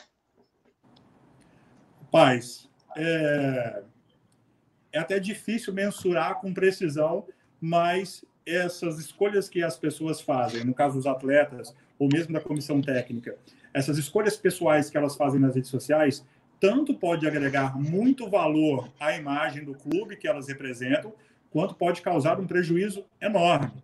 Paz, 2.08 2.68
é, 2.96 3.82
é 4.92 5.00
até 5.00 5.18
difícil 5.18 5.74
mensurar 5.74 6.40
com 6.40 6.54
precisão, 6.54 7.26
mas 7.60 8.24
essas 8.46 9.00
escolhas 9.00 9.48
que 9.48 9.60
as 9.60 9.76
pessoas 9.76 10.20
fazem, 10.20 10.62
no 10.62 10.72
caso 10.72 10.98
dos 10.98 11.06
atletas, 11.08 11.74
ou 11.98 12.08
mesmo 12.08 12.32
da 12.32 12.40
comissão 12.40 12.80
técnica, 12.80 13.36
essas 13.74 13.98
escolhas 13.98 14.36
pessoais 14.36 14.88
que 14.88 14.96
elas 14.96 15.16
fazem 15.16 15.40
nas 15.40 15.56
redes 15.56 15.68
sociais, 15.68 16.24
tanto 16.60 16.94
pode 16.94 17.26
agregar 17.26 17.76
muito 17.76 18.30
valor 18.30 18.88
à 19.00 19.16
imagem 19.16 19.64
do 19.64 19.74
clube 19.74 20.14
que 20.14 20.28
elas 20.28 20.46
representam, 20.46 21.12
quanto 21.50 21.74
pode 21.74 22.00
causar 22.02 22.38
um 22.38 22.46
prejuízo 22.46 23.04
enorme. 23.20 23.82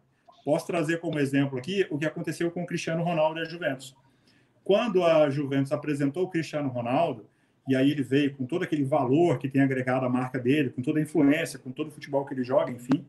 Posso 0.49 0.67
trazer 0.67 0.99
como 0.99 1.19
exemplo 1.19 1.59
aqui 1.59 1.87
o 1.91 1.99
que 1.99 2.07
aconteceu 2.07 2.51
com 2.51 2.63
o 2.63 2.67
Cristiano 2.67 3.03
Ronaldo 3.03 3.39
e 3.39 3.43
a 3.43 3.45
Juventus. 3.45 3.95
Quando 4.65 5.05
a 5.05 5.29
Juventus 5.29 5.73
apresentou 5.73 6.25
o 6.25 6.31
Cristiano 6.31 6.71
Ronaldo, 6.71 7.27
e 7.69 7.77
aí 7.77 7.91
ele 7.91 8.03
veio 8.03 8.35
com 8.35 8.47
todo 8.47 8.63
aquele 8.63 8.83
valor 8.83 9.37
que 9.39 9.47
tem 9.47 9.61
agregado 9.61 10.07
a 10.07 10.09
marca 10.09 10.39
dele, 10.39 10.71
com 10.71 10.81
toda 10.81 11.01
a 11.01 11.03
influência, 11.03 11.59
com 11.59 11.71
todo 11.71 11.89
o 11.89 11.91
futebol 11.91 12.25
que 12.25 12.33
ele 12.33 12.43
joga, 12.43 12.73
enfim. 12.73 13.05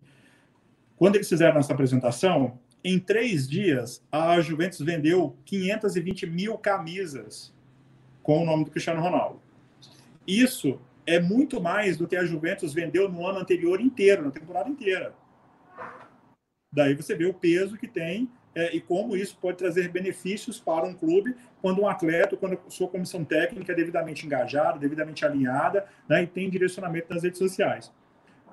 Quando 0.97 1.15
eles 1.15 1.29
fizeram 1.29 1.57
essa 1.57 1.71
apresentação, 1.71 2.59
em 2.83 2.99
três 2.99 3.47
dias, 3.47 4.05
a 4.11 4.41
Juventus 4.41 4.81
vendeu 4.81 5.37
520 5.45 6.27
mil 6.27 6.57
camisas 6.57 7.55
com 8.21 8.43
o 8.43 8.45
nome 8.45 8.65
do 8.65 8.71
Cristiano 8.71 9.01
Ronaldo. 9.01 9.39
Isso 10.27 10.77
é 11.07 11.21
muito 11.21 11.61
mais 11.61 11.95
do 11.95 12.05
que 12.05 12.17
a 12.17 12.25
Juventus 12.25 12.73
vendeu 12.73 13.07
no 13.07 13.25
ano 13.25 13.39
anterior 13.39 13.79
inteiro, 13.79 14.25
na 14.25 14.29
temporada 14.29 14.69
inteira. 14.69 15.13
Daí 16.71 16.93
você 16.93 17.15
vê 17.15 17.25
o 17.25 17.33
peso 17.33 17.77
que 17.77 17.87
tem 17.87 18.29
é, 18.55 18.75
e 18.75 18.81
como 18.81 19.15
isso 19.15 19.37
pode 19.39 19.57
trazer 19.57 19.89
benefícios 19.89 20.59
para 20.59 20.85
um 20.85 20.93
clube 20.93 21.35
quando 21.61 21.81
um 21.81 21.87
atleta, 21.87 22.35
quando 22.35 22.59
a 22.65 22.69
sua 22.69 22.87
comissão 22.87 23.23
técnica 23.23 23.71
é 23.71 23.75
devidamente 23.75 24.25
engajada, 24.25 24.79
devidamente 24.79 25.25
alinhada 25.25 25.85
né, 26.07 26.23
e 26.23 26.27
tem 26.27 26.49
direcionamento 26.49 27.13
nas 27.13 27.23
redes 27.23 27.39
sociais. 27.39 27.91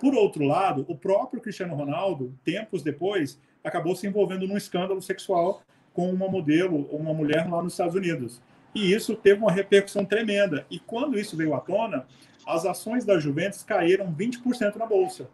Por 0.00 0.14
outro 0.14 0.44
lado, 0.44 0.84
o 0.88 0.96
próprio 0.96 1.40
Cristiano 1.40 1.74
Ronaldo, 1.74 2.34
tempos 2.44 2.82
depois, 2.82 3.40
acabou 3.64 3.96
se 3.96 4.06
envolvendo 4.06 4.46
num 4.46 4.56
escândalo 4.56 5.00
sexual 5.00 5.62
com 5.92 6.10
uma 6.10 6.28
modelo, 6.28 6.82
uma 6.94 7.14
mulher 7.14 7.48
lá 7.50 7.62
nos 7.62 7.72
Estados 7.72 7.94
Unidos. 7.94 8.42
E 8.74 8.92
isso 8.92 9.16
teve 9.16 9.40
uma 9.40 9.50
repercussão 9.50 10.04
tremenda. 10.04 10.66
E 10.70 10.78
quando 10.78 11.18
isso 11.18 11.36
veio 11.36 11.54
à 11.54 11.60
tona, 11.60 12.06
as 12.46 12.66
ações 12.66 13.04
da 13.06 13.18
Juventus 13.18 13.62
caíram 13.62 14.14
20% 14.14 14.76
na 14.76 14.84
bolsa. 14.84 15.30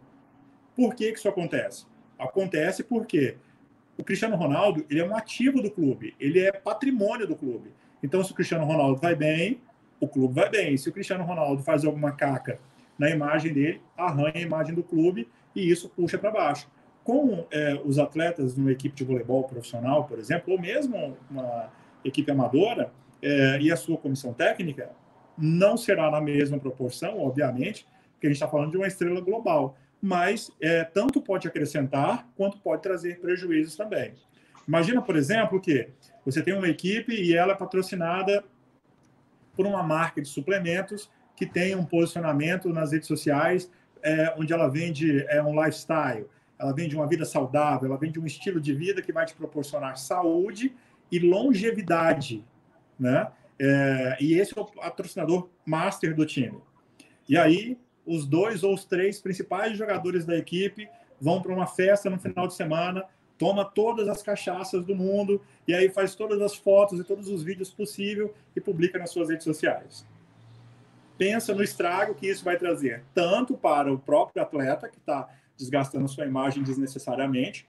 Por 0.73 0.95
que, 0.95 1.11
que 1.11 1.19
isso 1.19 1.27
acontece? 1.27 1.85
Acontece 2.17 2.83
porque 2.83 3.35
o 3.97 4.03
Cristiano 4.03 4.35
Ronaldo 4.35 4.85
ele 4.89 4.99
é 4.99 5.05
um 5.05 5.15
ativo 5.15 5.61
do 5.61 5.69
clube, 5.69 6.15
ele 6.19 6.39
é 6.39 6.51
patrimônio 6.51 7.27
do 7.27 7.35
clube. 7.35 7.71
Então, 8.01 8.23
se 8.23 8.31
o 8.31 8.35
Cristiano 8.35 8.65
Ronaldo 8.65 8.99
vai 8.99 9.15
bem, 9.15 9.61
o 9.99 10.07
clube 10.07 10.33
vai 10.33 10.49
bem. 10.49 10.75
Se 10.75 10.89
o 10.89 10.91
Cristiano 10.91 11.23
Ronaldo 11.23 11.63
faz 11.63 11.85
alguma 11.85 12.11
caca 12.11 12.59
na 12.97 13.09
imagem 13.09 13.53
dele, 13.53 13.81
arranha 13.97 14.33
a 14.35 14.41
imagem 14.41 14.75
do 14.75 14.83
clube 14.83 15.27
e 15.55 15.69
isso 15.69 15.89
puxa 15.89 16.17
para 16.17 16.31
baixo. 16.31 16.69
Com 17.03 17.45
é, 17.51 17.79
os 17.83 17.97
atletas 17.97 18.55
numa 18.55 18.71
equipe 18.71 18.95
de 18.95 19.03
voleibol 19.03 19.43
profissional, 19.43 20.05
por 20.05 20.19
exemplo, 20.19 20.53
ou 20.53 20.59
mesmo 20.59 21.17
uma 21.29 21.69
equipe 22.03 22.29
amadora 22.29 22.91
é, 23.21 23.59
e 23.61 23.71
a 23.71 23.75
sua 23.77 23.97
comissão 23.97 24.33
técnica, 24.33 24.89
não 25.37 25.77
será 25.77 26.11
na 26.11 26.21
mesma 26.21 26.59
proporção, 26.59 27.19
obviamente, 27.19 27.87
porque 28.13 28.27
a 28.27 28.29
gente 28.29 28.35
está 28.35 28.47
falando 28.47 28.71
de 28.71 28.77
uma 28.77 28.87
estrela 28.87 29.19
global 29.21 29.75
mas 30.03 30.51
é, 30.59 30.83
tanto 30.83 31.21
pode 31.21 31.47
acrescentar 31.47 32.27
quanto 32.35 32.59
pode 32.59 32.81
trazer 32.81 33.21
prejuízos 33.21 33.77
também. 33.77 34.13
Imagina, 34.67 35.01
por 35.01 35.15
exemplo, 35.15 35.61
que 35.61 35.87
você 36.25 36.43
tem 36.43 36.53
uma 36.53 36.67
equipe 36.67 37.13
e 37.15 37.33
ela 37.33 37.53
é 37.53 37.55
patrocinada 37.55 38.43
por 39.55 39.65
uma 39.65 39.81
marca 39.81 40.21
de 40.21 40.27
suplementos 40.27 41.09
que 41.37 41.45
tem 41.45 41.73
um 41.73 41.85
posicionamento 41.85 42.67
nas 42.67 42.91
redes 42.91 43.07
sociais 43.07 43.71
é, 44.01 44.35
onde 44.37 44.51
ela 44.51 44.67
vende 44.67 45.25
é, 45.29 45.41
um 45.41 45.55
lifestyle, 45.55 46.27
ela 46.59 46.73
vende 46.73 46.97
uma 46.97 47.07
vida 47.07 47.23
saudável, 47.23 47.87
ela 47.87 47.97
vende 47.97 48.19
um 48.19 48.25
estilo 48.25 48.59
de 48.59 48.73
vida 48.73 49.01
que 49.01 49.13
vai 49.13 49.25
te 49.25 49.33
proporcionar 49.33 49.97
saúde 49.97 50.75
e 51.09 51.17
longevidade, 51.17 52.43
né? 52.99 53.31
É, 53.57 54.17
e 54.19 54.33
esse 54.33 54.57
é 54.57 54.61
o 54.61 54.65
patrocinador 54.65 55.49
master 55.65 56.13
do 56.13 56.25
time. 56.25 56.59
E 57.29 57.37
aí 57.37 57.77
os 58.05 58.25
dois 58.25 58.63
ou 58.63 58.73
os 58.73 58.85
três 58.85 59.19
principais 59.21 59.77
jogadores 59.77 60.25
da 60.25 60.37
equipe 60.37 60.89
vão 61.19 61.41
para 61.41 61.53
uma 61.53 61.67
festa 61.67 62.09
no 62.09 62.19
final 62.19 62.47
de 62.47 62.53
semana, 62.53 63.05
toma 63.37 63.65
todas 63.65 64.07
as 64.07 64.21
cachaças 64.21 64.85
do 64.85 64.95
mundo 64.95 65.41
e 65.67 65.73
aí 65.73 65.89
faz 65.89 66.15
todas 66.15 66.41
as 66.41 66.55
fotos 66.55 66.99
e 66.99 67.03
todos 67.03 67.27
os 67.27 67.43
vídeos 67.43 67.71
possíveis 67.71 68.29
e 68.55 68.61
publica 68.61 68.99
nas 68.99 69.11
suas 69.11 69.29
redes 69.29 69.43
sociais. 69.43 70.05
Pensa 71.17 71.53
no 71.53 71.63
estrago 71.63 72.15
que 72.15 72.27
isso 72.27 72.43
vai 72.43 72.57
trazer, 72.57 73.03
tanto 73.13 73.55
para 73.55 73.91
o 73.91 73.99
próprio 73.99 74.41
atleta, 74.41 74.89
que 74.89 74.97
está 74.97 75.29
desgastando 75.57 76.07
sua 76.07 76.25
imagem 76.25 76.63
desnecessariamente, 76.63 77.67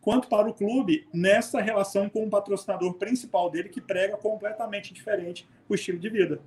quanto 0.00 0.28
para 0.28 0.48
o 0.48 0.54
clube 0.54 1.06
nessa 1.12 1.60
relação 1.60 2.08
com 2.08 2.24
o 2.24 2.30
patrocinador 2.30 2.94
principal 2.94 3.50
dele, 3.50 3.68
que 3.68 3.80
prega 3.80 4.16
completamente 4.16 4.94
diferente 4.94 5.46
o 5.68 5.74
estilo 5.74 5.98
de 5.98 6.08
vida. 6.08 6.40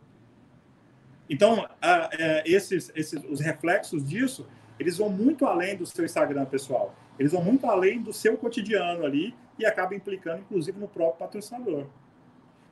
Então, 1.29 1.67
a, 1.81 2.09
é, 2.11 2.43
esses, 2.45 2.91
esses, 2.95 3.23
os 3.29 3.39
reflexos 3.39 4.03
disso, 4.03 4.47
eles 4.79 4.97
vão 4.97 5.09
muito 5.09 5.45
além 5.45 5.77
do 5.77 5.85
seu 5.85 6.03
Instagram 6.03 6.45
pessoal. 6.45 6.95
Eles 7.19 7.31
vão 7.31 7.43
muito 7.43 7.65
além 7.67 8.01
do 8.01 8.11
seu 8.11 8.37
cotidiano 8.37 9.05
ali 9.05 9.35
e 9.57 9.65
acabam 9.65 9.95
implicando, 9.95 10.39
inclusive, 10.39 10.79
no 10.79 10.87
próprio 10.87 11.19
patrocinador. 11.19 11.85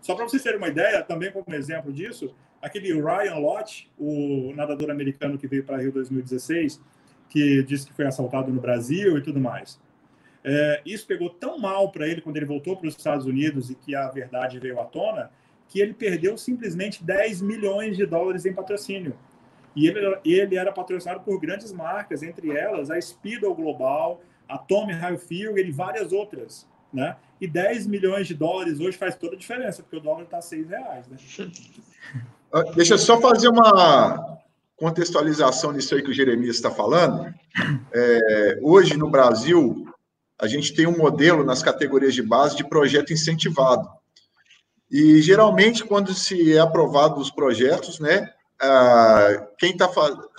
Só 0.01 0.15
para 0.15 0.23
vocês 0.27 0.41
terem 0.41 0.57
uma 0.57 0.69
ideia, 0.69 1.03
também 1.03 1.31
como 1.31 1.53
exemplo 1.53 1.91
disso, 1.91 2.33
aquele 2.61 2.93
Ryan 2.93 3.35
Lott, 3.35 3.91
o 3.97 4.53
nadador 4.55 4.89
americano 4.89 5.37
que 5.37 5.47
veio 5.47 5.63
para 5.63 5.77
Rio 5.77 5.91
2016, 5.91 6.81
que 7.29 7.61
disse 7.63 7.87
que 7.87 7.93
foi 7.93 8.05
assaltado 8.05 8.51
no 8.51 8.61
Brasil 8.61 9.17
e 9.17 9.21
tudo 9.21 9.39
mais. 9.39 9.79
É, 10.43 10.81
isso 10.85 11.05
pegou 11.05 11.29
tão 11.29 11.59
mal 11.59 11.91
para 11.91 12.07
ele 12.07 12.21
quando 12.21 12.37
ele 12.37 12.45
voltou 12.45 12.77
para 12.77 12.87
os 12.87 12.95
Estados 12.95 13.25
Unidos 13.25 13.69
e 13.69 13.75
que 13.75 13.93
a 13.95 14.07
verdade 14.07 14.59
veio 14.59 14.79
à 14.79 14.85
tona, 14.85 15.29
que 15.67 15.79
ele 15.79 15.93
perdeu 15.93 16.37
simplesmente 16.37 17.03
10 17.03 17.41
milhões 17.41 17.97
de 17.97 18.05
dólares 18.05 18.45
em 18.45 18.53
patrocínio. 18.53 19.15
E 19.75 19.87
ele, 19.87 20.17
ele 20.25 20.55
era 20.55 20.71
patrocinado 20.71 21.19
por 21.21 21.39
grandes 21.39 21.71
marcas, 21.71 22.23
entre 22.23 22.49
elas 22.51 22.89
a 22.89 22.99
Speedo 22.99 23.53
Global, 23.53 24.21
a 24.47 24.57
Tommy 24.57 24.93
Hilfiger 24.93 25.65
e 25.65 25.71
várias 25.71 26.11
outras. 26.11 26.67
Né? 26.91 27.15
E 27.39 27.47
10 27.47 27.85
milhões 27.85 28.27
de 28.27 28.33
dólares 28.33 28.79
hoje 28.79 28.97
faz 28.97 29.15
toda 29.15 29.35
a 29.35 29.37
diferença, 29.37 29.83
porque 29.83 29.97
o 29.97 30.01
dólar 30.01 30.23
está 30.23 30.37
a 30.37 30.41
6 30.41 30.69
reais. 30.69 31.07
Né? 31.07 31.17
Ah, 32.51 32.63
deixa 32.75 32.93
eu 32.93 32.97
só 32.97 33.19
fazer 33.19 33.49
uma 33.49 34.39
contextualização 34.77 35.73
nisso 35.73 35.93
aí 35.93 36.01
que 36.01 36.11
o 36.11 36.13
Jeremias 36.13 36.55
está 36.55 36.71
falando. 36.71 37.33
É, 37.93 38.59
hoje, 38.61 38.95
no 38.95 39.09
Brasil, 39.09 39.85
a 40.39 40.47
gente 40.47 40.73
tem 40.73 40.87
um 40.87 40.97
modelo 40.97 41.43
nas 41.43 41.61
categorias 41.61 42.13
de 42.13 42.21
base 42.21 42.55
de 42.55 42.63
projeto 42.63 43.11
incentivado. 43.11 43.89
E 44.89 45.21
geralmente, 45.21 45.83
quando 45.83 46.13
se 46.13 46.55
é 46.55 46.59
aprovado 46.59 47.19
os 47.19 47.29
projetos, 47.29 47.99
né, 47.99 48.29
quem 49.57 49.71
está 49.71 49.89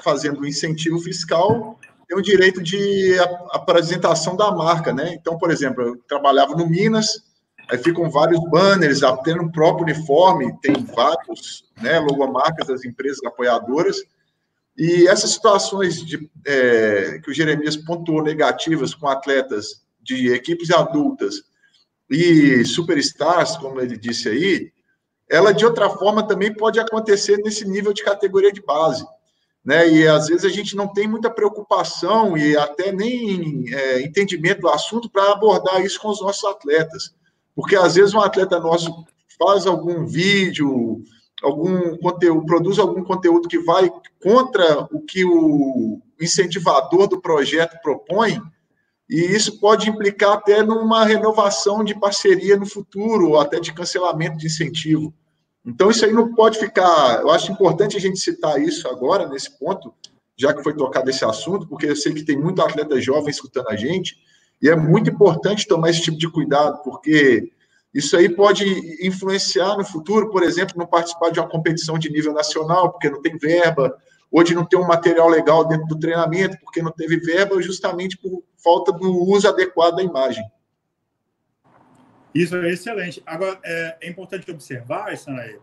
fazendo 0.02 0.40
o 0.40 0.46
incentivo 0.46 0.98
fiscal 0.98 1.78
tem 2.08 2.16
o 2.16 2.22
direito 2.22 2.62
de 2.62 3.16
apresentação 3.50 4.34
da 4.34 4.50
marca, 4.50 4.94
né? 4.94 5.12
Então, 5.12 5.36
por 5.36 5.50
exemplo, 5.50 5.82
eu 5.82 5.96
trabalhava 6.08 6.56
no 6.56 6.66
Minas, 6.66 7.22
aí 7.68 7.76
ficam 7.76 8.10
vários 8.10 8.40
banners, 8.48 9.02
até 9.02 9.34
no 9.34 9.52
próprio 9.52 9.84
uniforme 9.84 10.58
tem 10.62 10.74
vários, 10.84 11.64
né, 11.82 11.98
logomarcas 11.98 12.66
das 12.66 12.84
empresas 12.84 13.22
apoiadoras. 13.26 13.98
E 14.74 15.06
essas 15.06 15.32
situações 15.32 16.00
de, 16.00 16.30
é, 16.46 17.20
que 17.22 17.30
o 17.30 17.34
Jeremias 17.34 17.76
pontuou 17.76 18.22
negativas 18.22 18.94
com 18.94 19.06
atletas 19.06 19.82
de 20.00 20.32
equipes 20.32 20.70
adultas 20.70 21.42
e 22.10 22.64
superstars, 22.64 23.56
como 23.56 23.80
ele 23.80 23.96
disse 23.96 24.28
aí, 24.28 24.72
ela 25.28 25.52
de 25.52 25.64
outra 25.64 25.90
forma 25.90 26.26
também 26.26 26.52
pode 26.52 26.80
acontecer 26.80 27.36
nesse 27.38 27.66
nível 27.68 27.92
de 27.92 28.02
categoria 28.02 28.52
de 28.52 28.62
base. 28.62 29.04
Né? 29.64 29.88
E 29.90 30.08
às 30.08 30.28
vezes 30.28 30.44
a 30.44 30.48
gente 30.48 30.74
não 30.74 30.88
tem 30.88 31.06
muita 31.06 31.28
preocupação 31.28 32.36
e 32.36 32.56
até 32.56 32.90
nem 32.90 33.64
é, 33.72 34.00
entendimento 34.00 34.62
do 34.62 34.68
assunto 34.68 35.10
para 35.10 35.32
abordar 35.32 35.84
isso 35.84 36.00
com 36.00 36.08
os 36.08 36.22
nossos 36.22 36.44
atletas. 36.44 37.14
Porque 37.54 37.76
às 37.76 37.96
vezes 37.96 38.14
um 38.14 38.20
atleta 38.20 38.58
nosso 38.58 39.04
faz 39.38 39.66
algum 39.66 40.06
vídeo, 40.06 41.02
algum 41.42 41.96
conteúdo, 41.98 42.46
produz 42.46 42.78
algum 42.78 43.04
conteúdo 43.04 43.48
que 43.48 43.58
vai 43.58 43.90
contra 44.22 44.88
o 44.90 45.00
que 45.00 45.24
o 45.24 46.00
incentivador 46.20 47.06
do 47.06 47.20
projeto 47.20 47.78
propõe, 47.82 48.40
e 49.08 49.20
isso 49.20 49.58
pode 49.58 49.88
implicar 49.88 50.32
até 50.32 50.62
numa 50.62 51.04
renovação 51.04 51.82
de 51.82 51.98
parceria 51.98 52.56
no 52.56 52.66
futuro, 52.66 53.30
ou 53.30 53.40
até 53.40 53.58
de 53.58 53.72
cancelamento 53.72 54.36
de 54.36 54.46
incentivo. 54.46 55.14
Então, 55.64 55.90
isso 55.90 56.04
aí 56.04 56.12
não 56.12 56.34
pode 56.34 56.58
ficar. 56.58 57.20
Eu 57.20 57.30
acho 57.30 57.50
importante 57.50 57.96
a 57.96 58.00
gente 58.00 58.18
citar 58.18 58.60
isso 58.60 58.86
agora, 58.88 59.28
nesse 59.28 59.58
ponto, 59.58 59.92
já 60.36 60.52
que 60.52 60.62
foi 60.62 60.74
tocado 60.74 61.08
esse 61.10 61.24
assunto, 61.24 61.66
porque 61.66 61.86
eu 61.86 61.96
sei 61.96 62.12
que 62.12 62.24
tem 62.24 62.38
muito 62.38 62.62
atleta 62.62 63.00
jovem 63.00 63.30
escutando 63.30 63.68
a 63.68 63.76
gente, 63.76 64.16
e 64.60 64.68
é 64.68 64.76
muito 64.76 65.10
importante 65.10 65.66
tomar 65.66 65.90
esse 65.90 66.02
tipo 66.02 66.18
de 66.18 66.30
cuidado, 66.30 66.82
porque 66.82 67.50
isso 67.94 68.16
aí 68.16 68.28
pode 68.28 68.64
influenciar 69.04 69.76
no 69.76 69.84
futuro, 69.84 70.30
por 70.30 70.42
exemplo, 70.42 70.74
não 70.76 70.86
participar 70.86 71.30
de 71.30 71.40
uma 71.40 71.48
competição 71.48 71.98
de 71.98 72.10
nível 72.10 72.32
nacional, 72.32 72.92
porque 72.92 73.08
não 73.08 73.22
tem 73.22 73.36
verba, 73.38 73.96
Hoje 74.30 74.54
não 74.54 74.64
tem 74.64 74.78
um 74.78 74.86
material 74.86 75.28
legal 75.28 75.66
dentro 75.66 75.86
do 75.86 75.98
treinamento, 75.98 76.58
porque 76.60 76.82
não 76.82 76.92
teve 76.92 77.18
verba, 77.18 77.60
justamente 77.62 78.16
por 78.18 78.42
falta 78.62 78.92
do 78.92 79.10
uso 79.24 79.48
adequado 79.48 79.96
da 79.96 80.02
imagem. 80.02 80.44
Isso 82.34 82.54
é 82.56 82.70
excelente. 82.70 83.22
Agora, 83.24 83.58
é, 83.64 83.96
é 84.02 84.08
importante 84.08 84.50
observar, 84.50 85.16
Sanaí, 85.16 85.58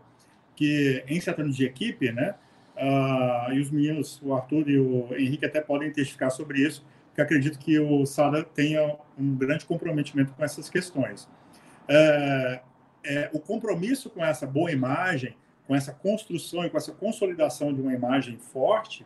que 0.56 1.04
em 1.06 1.20
tratando 1.20 1.52
de 1.52 1.64
equipe, 1.64 2.10
né, 2.10 2.34
uh, 2.76 3.52
e 3.52 3.60
os 3.60 3.70
meninos, 3.70 4.20
o 4.22 4.34
Arthur 4.34 4.68
e 4.68 4.78
o 4.78 5.08
Henrique 5.16 5.46
até 5.46 5.60
podem 5.60 5.92
testificar 5.92 6.30
sobre 6.30 6.60
isso, 6.60 6.84
que 7.14 7.20
acredito 7.20 7.58
que 7.58 7.78
o 7.78 8.04
Sada 8.04 8.42
tenha 8.42 8.96
um 9.18 9.34
grande 9.36 9.64
comprometimento 9.64 10.32
com 10.34 10.44
essas 10.44 10.68
questões. 10.68 11.28
É, 11.88 12.60
é, 13.04 13.30
o 13.32 13.38
compromisso 13.38 14.10
com 14.10 14.24
essa 14.24 14.46
boa 14.46 14.70
imagem 14.70 15.36
com 15.66 15.74
essa 15.74 15.92
construção 15.92 16.64
e 16.64 16.70
com 16.70 16.76
essa 16.76 16.92
consolidação 16.92 17.72
de 17.72 17.80
uma 17.80 17.92
imagem 17.92 18.38
forte, 18.38 19.04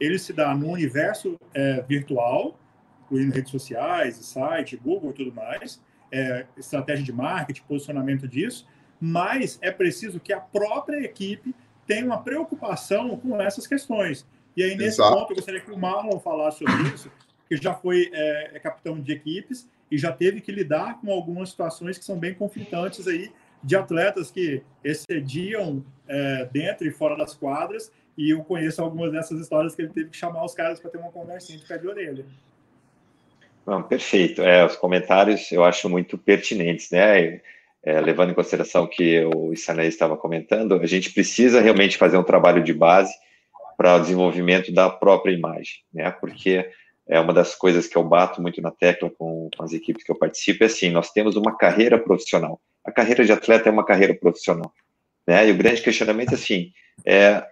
ele 0.00 0.18
se 0.18 0.32
dá 0.32 0.54
no 0.54 0.68
universo 0.68 1.38
é, 1.52 1.82
virtual, 1.82 2.58
incluindo 3.04 3.34
redes 3.34 3.50
sociais, 3.50 4.16
site, 4.16 4.76
Google 4.76 5.10
e 5.10 5.14
tudo 5.14 5.32
mais, 5.32 5.82
é, 6.12 6.46
estratégia 6.56 7.04
de 7.04 7.12
marketing, 7.12 7.62
posicionamento 7.62 8.28
disso, 8.28 8.66
mas 9.00 9.58
é 9.60 9.70
preciso 9.70 10.20
que 10.20 10.32
a 10.32 10.40
própria 10.40 11.02
equipe 11.04 11.54
tenha 11.86 12.04
uma 12.04 12.22
preocupação 12.22 13.16
com 13.16 13.40
essas 13.40 13.66
questões. 13.66 14.26
E 14.56 14.62
aí, 14.62 14.74
nesse 14.76 15.00
Exato. 15.00 15.14
ponto, 15.14 15.32
eu 15.32 15.36
gostaria 15.36 15.60
que 15.60 15.70
o 15.70 15.78
Marlon 15.78 16.18
falasse 16.18 16.58
sobre 16.58 16.94
isso, 16.94 17.10
que 17.48 17.56
já 17.56 17.74
foi 17.74 18.10
é, 18.12 18.56
é 18.56 18.58
capitão 18.58 19.00
de 19.00 19.12
equipes 19.12 19.68
e 19.90 19.98
já 19.98 20.12
teve 20.12 20.40
que 20.40 20.50
lidar 20.50 21.00
com 21.00 21.12
algumas 21.12 21.50
situações 21.50 21.98
que 21.98 22.04
são 22.04 22.18
bem 22.18 22.34
conflitantes 22.34 23.06
aí 23.06 23.32
de 23.62 23.76
atletas 23.76 24.30
que 24.30 24.62
excediam 24.84 25.84
é, 26.08 26.48
dentro 26.52 26.86
e 26.86 26.90
fora 26.90 27.16
das 27.16 27.34
quadras 27.34 27.90
e 28.16 28.30
eu 28.30 28.42
conheço 28.42 28.82
algumas 28.82 29.12
dessas 29.12 29.38
histórias 29.40 29.74
que 29.74 29.82
ele 29.82 29.92
teve 29.92 30.10
que 30.10 30.16
chamar 30.16 30.44
os 30.44 30.54
caras 30.54 30.80
para 30.80 30.90
ter 30.90 30.98
uma 30.98 31.12
conversinha 31.12 31.58
de 31.58 31.66
pé 31.66 31.76
de 31.76 31.86
orelha. 31.86 32.24
Não, 33.66 33.82
perfeito. 33.82 34.42
É, 34.42 34.64
os 34.64 34.76
comentários 34.76 35.50
eu 35.52 35.64
acho 35.64 35.88
muito 35.88 36.16
pertinentes, 36.16 36.90
né? 36.90 37.40
É, 37.84 38.00
levando 38.00 38.30
em 38.30 38.34
consideração 38.34 38.86
que 38.86 39.24
o 39.26 39.52
Isanaí 39.52 39.88
estava 39.88 40.16
comentando, 40.16 40.74
a 40.74 40.86
gente 40.86 41.12
precisa 41.12 41.60
realmente 41.60 41.96
fazer 41.96 42.16
um 42.16 42.24
trabalho 42.24 42.62
de 42.64 42.72
base 42.72 43.14
para 43.76 43.96
o 43.96 44.00
desenvolvimento 44.00 44.72
da 44.72 44.90
própria 44.90 45.32
imagem, 45.32 45.82
né? 45.92 46.10
Porque 46.10 46.68
é 47.08 47.20
uma 47.20 47.32
das 47.32 47.54
coisas 47.54 47.86
que 47.86 47.96
eu 47.96 48.02
bato 48.02 48.42
muito 48.42 48.60
na 48.60 48.70
tecla 48.70 49.10
com, 49.10 49.48
com 49.56 49.62
as 49.62 49.72
equipes 49.72 50.02
que 50.02 50.10
eu 50.10 50.18
participo, 50.18 50.64
é 50.64 50.66
assim, 50.66 50.90
nós 50.90 51.12
temos 51.12 51.36
uma 51.36 51.56
carreira 51.56 51.98
profissional. 51.98 52.60
A 52.86 52.92
carreira 52.92 53.24
de 53.24 53.32
atleta 53.32 53.68
é 53.68 53.72
uma 53.72 53.84
carreira 53.84 54.14
profissional, 54.14 54.72
né? 55.26 55.48
E 55.48 55.50
o 55.50 55.56
grande 55.56 55.82
questionamento 55.82 56.32
é 56.32 56.34
assim, 56.34 56.72
é, 57.04 57.44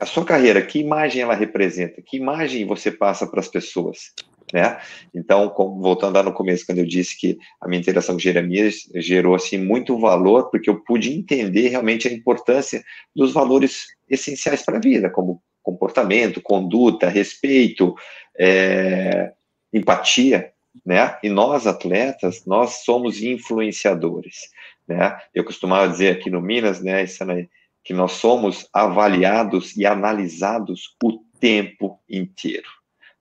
a 0.00 0.06
sua 0.06 0.24
carreira, 0.24 0.62
que 0.62 0.78
imagem 0.78 1.22
ela 1.22 1.34
representa? 1.34 2.00
Que 2.02 2.16
imagem 2.16 2.66
você 2.66 2.90
passa 2.90 3.26
para 3.26 3.40
as 3.40 3.48
pessoas? 3.48 4.12
Né? 4.52 4.78
Então, 5.14 5.52
voltando 5.80 6.14
lá 6.14 6.22
no 6.22 6.32
começo, 6.32 6.64
quando 6.64 6.78
eu 6.78 6.86
disse 6.86 7.18
que 7.18 7.36
a 7.60 7.68
minha 7.68 7.80
interação 7.80 8.14
com 8.14 8.20
Jeremias 8.20 8.88
gerou 8.94 9.34
assim 9.34 9.58
muito 9.58 9.98
valor, 9.98 10.50
porque 10.50 10.70
eu 10.70 10.82
pude 10.84 11.12
entender 11.12 11.68
realmente 11.68 12.08
a 12.08 12.12
importância 12.12 12.82
dos 13.14 13.32
valores 13.32 13.86
essenciais 14.08 14.62
para 14.62 14.78
a 14.78 14.80
vida, 14.80 15.10
como 15.10 15.42
comportamento, 15.62 16.40
conduta, 16.40 17.08
respeito, 17.08 17.94
é, 18.38 19.32
empatia, 19.72 20.50
né? 20.84 21.16
E 21.22 21.28
nós 21.28 21.66
atletas, 21.66 22.44
nós 22.46 22.84
somos 22.84 23.22
influenciadores, 23.22 24.50
né? 24.86 25.18
Eu 25.34 25.44
costumava 25.44 25.88
dizer 25.88 26.16
aqui 26.16 26.30
no 26.30 26.40
Minas, 26.40 26.80
né? 26.80 27.00
Aí, 27.02 27.48
que 27.84 27.94
nós 27.94 28.12
somos 28.12 28.68
avaliados 28.72 29.74
e 29.74 29.86
analisados 29.86 30.94
o 31.02 31.20
tempo 31.40 31.98
inteiro. 32.06 32.68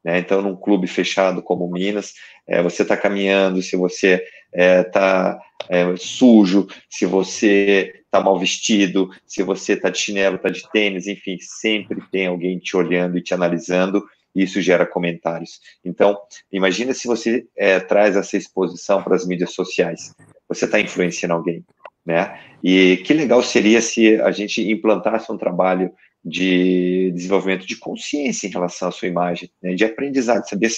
Né? 0.04 0.20
Então, 0.20 0.42
num 0.42 0.58
clube 0.58 0.88
fechado 0.88 1.42
como 1.42 1.72
Minas, 1.72 2.14
é, 2.46 2.62
você 2.62 2.82
está 2.82 2.98
caminhando, 2.98 3.62
se 3.62 3.78
você 3.78 4.26
está 4.54 5.40
é, 5.70 5.82
é, 5.82 5.98
sujo, 5.98 6.68
se 6.90 7.06
você 7.06 7.94
está 8.06 8.20
mal 8.20 8.38
vestido, 8.40 9.10
se 9.26 9.44
você 9.44 9.74
está 9.74 9.90
de 9.90 10.00
chinelo, 10.00 10.36
está 10.36 10.50
de 10.50 10.70
tênis, 10.72 11.08
enfim, 11.08 11.38
sempre 11.40 12.02
tem 12.12 12.28
alguém 12.28 12.58
te 12.58 12.76
olhando 12.76 13.18
e 13.18 13.22
te 13.22 13.34
analisando, 13.34 14.04
e 14.38 14.44
isso 14.44 14.62
gera 14.62 14.86
comentários. 14.86 15.60
Então, 15.84 16.16
imagina 16.52 16.94
se 16.94 17.08
você 17.08 17.48
é, 17.56 17.80
traz 17.80 18.16
essa 18.16 18.38
exposição 18.38 19.02
para 19.02 19.16
as 19.16 19.26
mídias 19.26 19.52
sociais, 19.52 20.14
você 20.48 20.66
está 20.66 20.80
influenciando 20.80 21.34
alguém, 21.34 21.66
né? 22.06 22.40
E 22.64 22.98
que 22.98 23.14
legal 23.14 23.42
seria 23.42 23.82
se 23.82 24.22
a 24.22 24.30
gente 24.30 24.62
implantasse 24.70 25.32
um 25.32 25.38
trabalho 25.38 25.92
de 26.24 27.12
desenvolvimento 27.16 27.66
de 27.66 27.78
consciência 27.78 28.48
em 28.48 28.52
relação 28.52 28.90
à 28.90 28.92
sua 28.92 29.08
imagem, 29.08 29.50
né? 29.62 29.74
de 29.74 29.84
aprendizado, 29.84 30.48
saber 30.48 30.70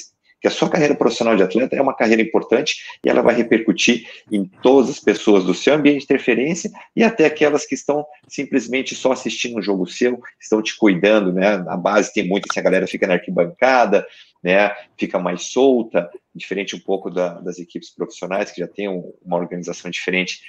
que 0.41 0.47
a 0.47 0.51
sua 0.51 0.69
carreira 0.69 0.95
profissional 0.95 1.35
de 1.35 1.43
atleta 1.43 1.75
é 1.75 1.81
uma 1.81 1.95
carreira 1.95 2.21
importante 2.21 2.83
e 3.03 3.09
ela 3.09 3.21
vai 3.21 3.35
repercutir 3.35 4.07
em 4.31 4.45
todas 4.45 4.89
as 4.89 4.99
pessoas 4.99 5.43
do 5.43 5.53
seu 5.53 5.73
ambiente 5.73 5.99
de 5.99 6.03
interferência 6.05 6.71
e 6.95 7.03
até 7.03 7.25
aquelas 7.25 7.65
que 7.65 7.75
estão 7.75 8.05
simplesmente 8.27 8.95
só 8.95 9.11
assistindo 9.11 9.57
um 9.57 9.61
jogo 9.61 9.85
seu, 9.85 10.19
estão 10.39 10.61
te 10.61 10.77
cuidando, 10.77 11.33
né? 11.33 11.63
A 11.67 11.77
base 11.77 12.13
tem 12.13 12.27
muito, 12.27 12.47
assim, 12.49 12.59
a 12.59 12.63
galera 12.63 12.87
fica 12.87 13.05
na 13.05 13.15
arquibancada, 13.15 14.05
né? 14.41 14.71
Fica 14.97 15.19
mais 15.19 15.43
solta, 15.43 16.09
diferente 16.33 16.75
um 16.75 16.79
pouco 16.79 17.09
da, 17.09 17.39
das 17.39 17.59
equipes 17.59 17.89
profissionais 17.89 18.51
que 18.51 18.61
já 18.61 18.67
tem 18.67 18.87
um, 18.87 19.13
uma 19.25 19.37
organização 19.37 19.91
diferente 19.91 20.41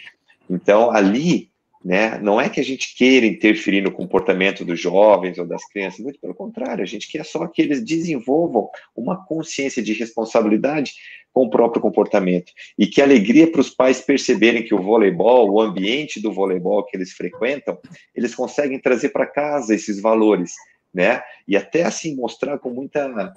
então, 0.51 0.91
ali, 0.91 1.49
né, 1.83 2.19
não 2.19 2.39
é 2.39 2.51
que 2.51 2.61
a 2.61 2.65
gente 2.65 2.95
queira 2.95 3.25
interferir 3.25 3.81
no 3.81 3.91
comportamento 3.91 4.65
dos 4.65 4.79
jovens 4.79 5.39
ou 5.39 5.47
das 5.47 5.67
crianças, 5.67 6.01
muito 6.01 6.21
pelo 6.21 6.35
contrário, 6.35 6.83
a 6.83 6.87
gente 6.87 7.11
quer 7.11 7.25
só 7.25 7.47
que 7.47 7.63
eles 7.63 7.83
desenvolvam 7.83 8.69
uma 8.95 9.25
consciência 9.25 9.83
de 9.83 9.95
responsabilidade 9.95 10.93
com 11.33 11.45
o 11.45 11.51
próprio 11.51 11.81
comportamento. 11.81 12.53
E 12.79 12.87
que 12.87 13.01
alegria 13.01 13.51
para 13.51 13.61
os 13.61 13.71
pais 13.71 14.01
perceberem 14.01 14.63
que 14.63 14.75
o 14.75 14.83
voleibol, 14.83 15.51
o 15.51 15.61
ambiente 15.61 16.21
do 16.21 16.33
voleibol 16.33 16.85
que 16.85 16.97
eles 16.97 17.13
frequentam, 17.13 17.79
eles 18.15 18.35
conseguem 18.35 18.79
trazer 18.79 19.11
para 19.11 19.27
casa 19.27 19.75
esses 19.75 20.01
valores, 20.01 20.53
né? 20.93 21.23
E 21.47 21.57
até 21.57 21.85
assim 21.85 22.15
mostrar 22.15 22.59
com 22.59 22.71
muita 22.71 23.33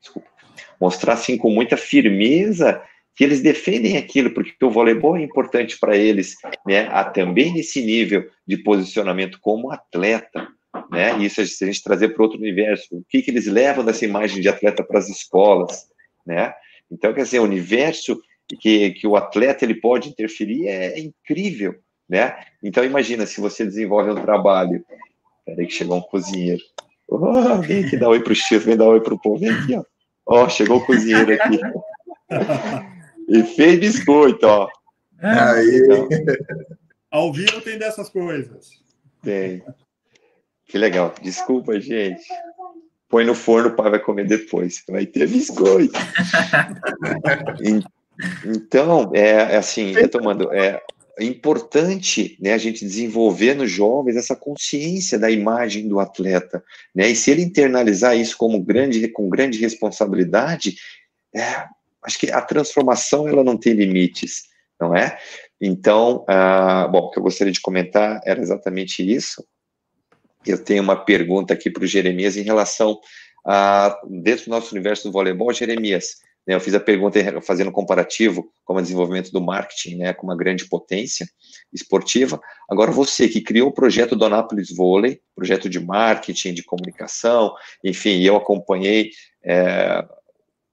desculpa, 0.00 0.28
mostrar 0.80 1.14
assim 1.14 1.36
com 1.36 1.50
muita 1.50 1.76
firmeza 1.76 2.80
que 3.16 3.24
eles 3.24 3.40
defendem 3.40 3.96
aquilo, 3.96 4.30
porque 4.34 4.62
o 4.62 4.70
voleibol 4.70 5.16
é 5.16 5.22
importante 5.22 5.78
para 5.80 5.96
eles, 5.96 6.34
né, 6.66 6.86
a, 6.92 7.02
também 7.02 7.54
nesse 7.54 7.82
nível 7.82 8.28
de 8.46 8.58
posicionamento 8.58 9.38
como 9.40 9.72
atleta, 9.72 10.46
né, 10.90 11.16
isso 11.18 11.40
a 11.40 11.44
gente 11.44 11.82
trazer 11.82 12.10
para 12.10 12.22
outro 12.22 12.38
universo, 12.38 12.86
o 12.92 13.04
que, 13.08 13.22
que 13.22 13.30
eles 13.30 13.46
levam 13.46 13.82
dessa 13.82 14.04
imagem 14.04 14.42
de 14.42 14.48
atleta 14.50 14.84
para 14.84 14.98
as 14.98 15.08
escolas, 15.08 15.86
né, 16.26 16.52
então, 16.92 17.14
quer 17.14 17.22
dizer, 17.22 17.40
o 17.40 17.44
universo 17.44 18.20
que, 18.60 18.90
que 18.90 19.06
o 19.06 19.16
atleta 19.16 19.64
ele 19.64 19.80
pode 19.80 20.10
interferir 20.10 20.68
é, 20.68 20.98
é 20.98 21.00
incrível, 21.00 21.74
né, 22.06 22.36
então 22.62 22.84
imagina, 22.84 23.24
se 23.24 23.40
você 23.40 23.64
desenvolve 23.64 24.10
um 24.10 24.22
trabalho, 24.22 24.84
peraí 25.46 25.66
que 25.66 25.72
chegou 25.72 25.96
um 25.96 26.02
cozinheiro, 26.02 26.60
oh, 27.08 27.62
vem 27.62 27.82
aqui 27.82 27.96
dar 27.96 28.10
oi 28.10 28.18
o 28.18 28.34
chefe, 28.34 28.66
vem 28.66 28.76
dar 28.76 28.90
oi 28.90 28.98
o 28.98 29.18
povo, 29.18 29.38
vem 29.38 29.48
aqui, 29.48 29.74
ó, 29.74 29.82
ó, 30.26 30.44
oh, 30.44 30.48
chegou 30.50 30.76
o 30.76 30.84
cozinheiro 30.84 31.32
aqui. 31.32 31.58
E 33.28 33.42
fez 33.42 33.80
biscoito, 33.80 34.46
ó. 34.46 34.68
É, 35.20 35.28
Aí. 35.28 35.82
Então, 35.82 36.08
ao 37.10 37.32
vivo 37.32 37.60
tem 37.60 37.78
dessas 37.78 38.08
coisas. 38.08 38.70
Tem. 39.22 39.62
Que 40.66 40.78
legal. 40.78 41.14
Desculpa, 41.22 41.80
gente. 41.80 42.22
Põe 43.08 43.24
no 43.24 43.34
forno, 43.34 43.70
o 43.70 43.76
pai 43.76 43.90
vai 43.90 44.00
comer 44.00 44.26
depois. 44.26 44.82
Vai 44.88 45.06
ter 45.06 45.28
biscoito. 45.28 45.94
então, 48.44 49.10
é, 49.14 49.54
é 49.54 49.56
assim, 49.56 49.92
retomando, 49.92 50.52
é 50.52 50.82
importante 51.20 52.36
né, 52.40 52.52
a 52.52 52.58
gente 52.58 52.84
desenvolver 52.84 53.54
nos 53.54 53.70
jovens 53.70 54.16
essa 54.16 54.36
consciência 54.36 55.18
da 55.18 55.30
imagem 55.30 55.88
do 55.88 55.98
atleta. 55.98 56.62
Né? 56.94 57.08
E 57.08 57.16
se 57.16 57.30
ele 57.30 57.42
internalizar 57.42 58.16
isso 58.16 58.36
como 58.36 58.60
grande, 58.60 59.08
com 59.08 59.28
grande 59.28 59.58
responsabilidade, 59.58 60.76
é, 61.34 61.64
acho 62.06 62.18
que 62.18 62.30
a 62.30 62.40
transformação 62.40 63.28
ela 63.28 63.42
não 63.42 63.56
tem 63.56 63.72
limites, 63.72 64.44
não 64.80 64.94
é? 64.94 65.18
Então, 65.60 66.24
ah, 66.28 66.88
bom, 66.88 67.00
o 67.00 67.10
que 67.10 67.18
eu 67.18 67.22
gostaria 67.22 67.52
de 67.52 67.60
comentar 67.60 68.20
era 68.24 68.40
exatamente 68.40 69.02
isso. 69.02 69.44
Eu 70.46 70.62
tenho 70.62 70.82
uma 70.82 70.96
pergunta 70.96 71.52
aqui 71.52 71.68
para 71.68 71.82
o 71.82 71.86
Jeremias 71.86 72.36
em 72.36 72.42
relação 72.42 72.98
a, 73.44 73.98
dentro 74.08 74.44
do 74.44 74.50
nosso 74.50 74.72
universo 74.74 75.04
do 75.04 75.12
voleibol, 75.12 75.52
Jeremias, 75.52 76.20
né, 76.46 76.54
eu 76.54 76.60
fiz 76.60 76.74
a 76.74 76.80
pergunta 76.80 77.18
fazendo 77.42 77.68
um 77.68 77.72
comparativo 77.72 78.48
com 78.64 78.74
o 78.74 78.80
desenvolvimento 78.80 79.32
do 79.32 79.40
marketing, 79.40 79.96
né, 79.96 80.12
com 80.12 80.26
uma 80.26 80.36
grande 80.36 80.66
potência 80.66 81.26
esportiva. 81.72 82.40
Agora 82.70 82.92
você 82.92 83.28
que 83.28 83.40
criou 83.40 83.68
o 83.68 83.74
projeto 83.74 84.14
do 84.14 84.24
Anápolis 84.24 84.70
Vôlei, 84.70 85.20
projeto 85.34 85.68
de 85.68 85.80
marketing, 85.80 86.54
de 86.54 86.62
comunicação, 86.62 87.52
enfim, 87.84 88.22
eu 88.22 88.36
acompanhei 88.36 89.10
é, 89.44 90.04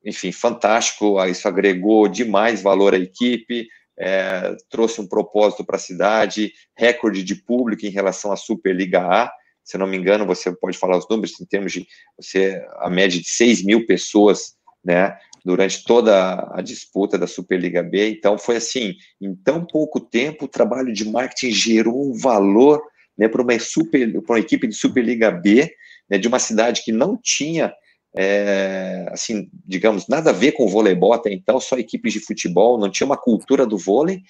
enfim, 0.04 0.32
fantástico. 0.32 1.24
Isso 1.26 1.48
agregou 1.48 2.08
demais 2.08 2.62
valor 2.62 2.94
à 2.94 2.98
equipe, 2.98 3.68
é, 3.98 4.56
trouxe 4.70 5.00
um 5.00 5.08
propósito 5.08 5.64
para 5.64 5.78
a 5.78 5.80
cidade, 5.80 6.52
recorde 6.76 7.24
de 7.24 7.36
público 7.36 7.86
em 7.86 7.90
relação 7.90 8.32
à 8.32 8.36
Superliga 8.36 9.02
A. 9.02 9.32
Se 9.64 9.78
não 9.78 9.88
me 9.88 9.98
engano, 9.98 10.26
você 10.26 10.52
pode 10.52 10.78
falar 10.78 10.98
os 10.98 11.08
números 11.10 11.40
em 11.40 11.46
termos 11.46 11.72
de 11.72 11.88
você 12.18 12.62
a 12.80 12.90
média 12.90 13.20
de 13.20 13.28
6 13.28 13.64
mil 13.64 13.86
pessoas, 13.86 14.56
né? 14.84 15.16
Durante 15.46 15.84
toda 15.84 16.50
a 16.54 16.62
disputa 16.62 17.18
da 17.18 17.28
Superliga 17.28 17.84
B. 17.84 18.10
Então, 18.10 18.38
foi 18.38 18.58
assim: 18.58 18.96
em 19.22 19.36
tão 19.36 19.66
pouco 19.66 20.00
tempo, 20.00 20.46
o 20.46 20.50
trabalho 20.50 20.92
de 20.92 21.06
marketing 21.06 21.52
gerou 21.52 22.10
um 22.10 22.14
valor 22.18 22.82
né, 23.18 23.28
para 23.28 23.42
uma, 23.42 23.60
super, 23.60 24.22
uma 24.28 24.40
equipe 24.40 24.68
de 24.68 24.74
Superliga 24.74 25.32
B, 25.32 25.70
né, 26.10 26.18
de 26.18 26.28
uma 26.28 26.40
cidade 26.40 26.82
que 26.84 26.92
não 26.92 27.18
tinha 27.22 27.74
é, 28.16 29.08
assim, 29.12 29.50
digamos, 29.66 30.08
nada 30.08 30.30
a 30.30 30.34
ver 30.34 30.52
com 30.52 30.66
o 30.66 30.70
voleibol 30.70 31.14
até 31.14 31.32
então, 31.34 31.60
só 31.60 31.78
equipes 31.78 32.14
de 32.14 32.20
futebol, 32.20 32.78
não 32.78 32.90
tinha 32.90 33.06
uma 33.06 33.18
cultura 33.18 33.66
do 33.66 33.78
vôlei, 33.78 34.22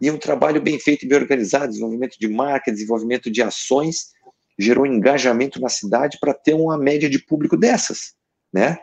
e 0.00 0.10
um 0.10 0.18
trabalho 0.18 0.60
bem 0.60 0.78
feito 0.78 1.04
e 1.04 1.08
bem 1.08 1.18
organizado, 1.18 1.68
desenvolvimento 1.68 2.16
de 2.18 2.28
marca, 2.28 2.72
desenvolvimento 2.72 3.30
de 3.30 3.42
ações, 3.42 4.10
gerou 4.58 4.86
engajamento 4.86 5.60
na 5.60 5.68
cidade 5.68 6.18
para 6.20 6.34
ter 6.34 6.54
uma 6.54 6.76
média 6.76 7.08
de 7.08 7.18
público 7.18 7.56
dessas, 7.56 8.14
né? 8.52 8.78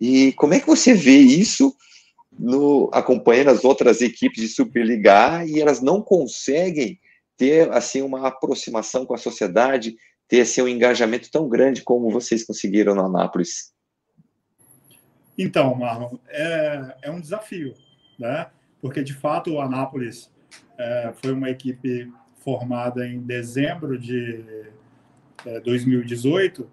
E 0.00 0.32
como 0.32 0.54
é 0.54 0.60
que 0.60 0.66
você 0.66 0.94
vê 0.94 1.18
isso 1.18 1.74
no, 2.38 2.88
acompanhando 2.92 3.50
as 3.50 3.64
outras 3.64 4.00
equipes 4.00 4.42
de 4.42 4.48
Superliga 4.48 5.44
e 5.44 5.60
elas 5.60 5.80
não 5.80 6.00
conseguem 6.00 6.98
ter 7.36 7.70
assim 7.72 8.02
uma 8.02 8.26
aproximação 8.28 9.04
com 9.04 9.14
a 9.14 9.18
sociedade, 9.18 9.96
ter 10.30 10.42
assim, 10.42 10.62
um 10.62 10.68
engajamento 10.68 11.28
tão 11.28 11.48
grande 11.48 11.82
como 11.82 12.08
vocês 12.08 12.44
conseguiram 12.44 12.94
no 12.94 13.04
Anápolis? 13.04 13.74
Então, 15.36 15.74
Marlon, 15.74 16.16
é, 16.28 16.94
é 17.02 17.10
um 17.10 17.20
desafio, 17.20 17.74
né? 18.16 18.46
Porque, 18.80 19.02
de 19.02 19.12
fato, 19.12 19.52
o 19.52 19.60
Anápolis 19.60 20.30
é, 20.78 21.12
foi 21.20 21.32
uma 21.32 21.50
equipe 21.50 22.10
formada 22.36 23.06
em 23.06 23.20
dezembro 23.20 23.98
de 23.98 24.70
é, 25.44 25.60
2018, 25.60 26.70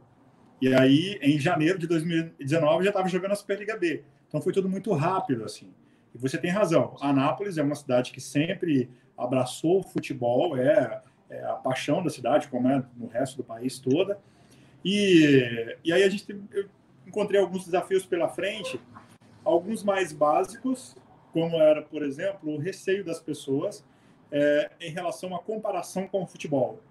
e 0.62 0.74
aí, 0.74 1.18
em 1.22 1.40
janeiro 1.40 1.80
de 1.80 1.88
2019, 1.88 2.84
já 2.84 2.92
estava 2.92 3.08
jogando 3.10 3.32
a 3.32 3.36
Superliga 3.36 3.76
B. 3.76 4.04
Então, 4.28 4.40
foi 4.40 4.54
tudo 4.54 4.70
muito 4.70 4.94
rápido, 4.94 5.44
assim. 5.44 5.74
E 6.14 6.18
você 6.18 6.38
tem 6.38 6.52
razão. 6.52 6.96
Anápolis 7.02 7.58
é 7.58 7.64
uma 7.64 7.76
cidade 7.76 8.12
que 8.12 8.22
sempre 8.22 8.90
abraçou 9.18 9.80
o 9.80 9.84
futebol, 9.84 10.56
é, 10.56 11.02
é 11.30 11.44
a 11.44 11.54
paixão 11.54 12.04
da 12.04 12.10
cidade, 12.10 12.48
como 12.48 12.68
é 12.68 12.84
no 12.96 13.08
resto 13.08 13.38
do 13.38 13.44
país 13.44 13.80
toda. 13.80 14.20
E, 14.84 15.76
e 15.84 15.92
aí 15.92 16.04
a 16.04 16.10
gente 16.10 16.26
eu 16.52 16.70
encontrei 17.06 17.40
alguns 17.40 17.66
desafios 17.66 18.06
pela 18.06 18.30
frente, 18.30 18.80
alguns 19.44 19.84
mais 19.84 20.12
básicos, 20.12 20.96
como 21.32 21.58
era, 21.58 21.82
por 21.82 22.04
exemplo, 22.04 22.54
o 22.54 22.58
receio 22.58 23.04
das 23.04 23.20
pessoas 23.20 23.84
é, 24.32 24.72
em 24.80 24.92
relação 24.92 25.36
à 25.36 25.40
comparação 25.40 26.08
com 26.08 26.24
o 26.24 26.28
futebol. 26.28 26.82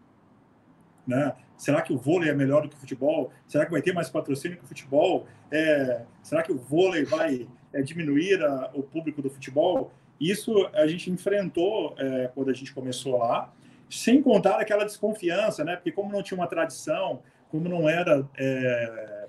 Né? 1.06 1.34
Será 1.56 1.82
que 1.82 1.92
o 1.92 1.98
vôlei 1.98 2.30
é 2.30 2.34
melhor 2.34 2.62
do 2.62 2.68
que 2.68 2.76
o 2.76 2.78
futebol? 2.78 3.32
Será 3.46 3.64
que 3.64 3.70
vai 3.70 3.80
ter 3.80 3.92
mais 3.92 4.08
patrocínio 4.08 4.58
que 4.58 4.64
o 4.64 4.66
futebol? 4.66 5.26
É, 5.50 6.02
será 6.22 6.42
que 6.42 6.52
o 6.52 6.58
vôlei 6.58 7.04
vai 7.04 7.46
é, 7.72 7.82
diminuir 7.82 8.42
a, 8.42 8.70
o 8.74 8.82
público 8.82 9.22
do 9.22 9.30
futebol? 9.30 9.92
Isso 10.20 10.66
a 10.72 10.86
gente 10.86 11.10
enfrentou 11.10 11.94
é, 11.98 12.30
quando 12.34 12.50
a 12.50 12.54
gente 12.54 12.72
começou 12.74 13.18
lá, 13.18 13.52
sem 13.88 14.22
contar 14.22 14.60
aquela 14.60 14.84
desconfiança, 14.84 15.64
né? 15.64 15.76
Porque 15.76 15.92
como 15.92 16.12
não 16.12 16.22
tinha 16.22 16.38
uma 16.38 16.46
tradição, 16.46 17.22
como 17.50 17.68
não 17.68 17.88
era, 17.88 18.28
é, 18.36 19.26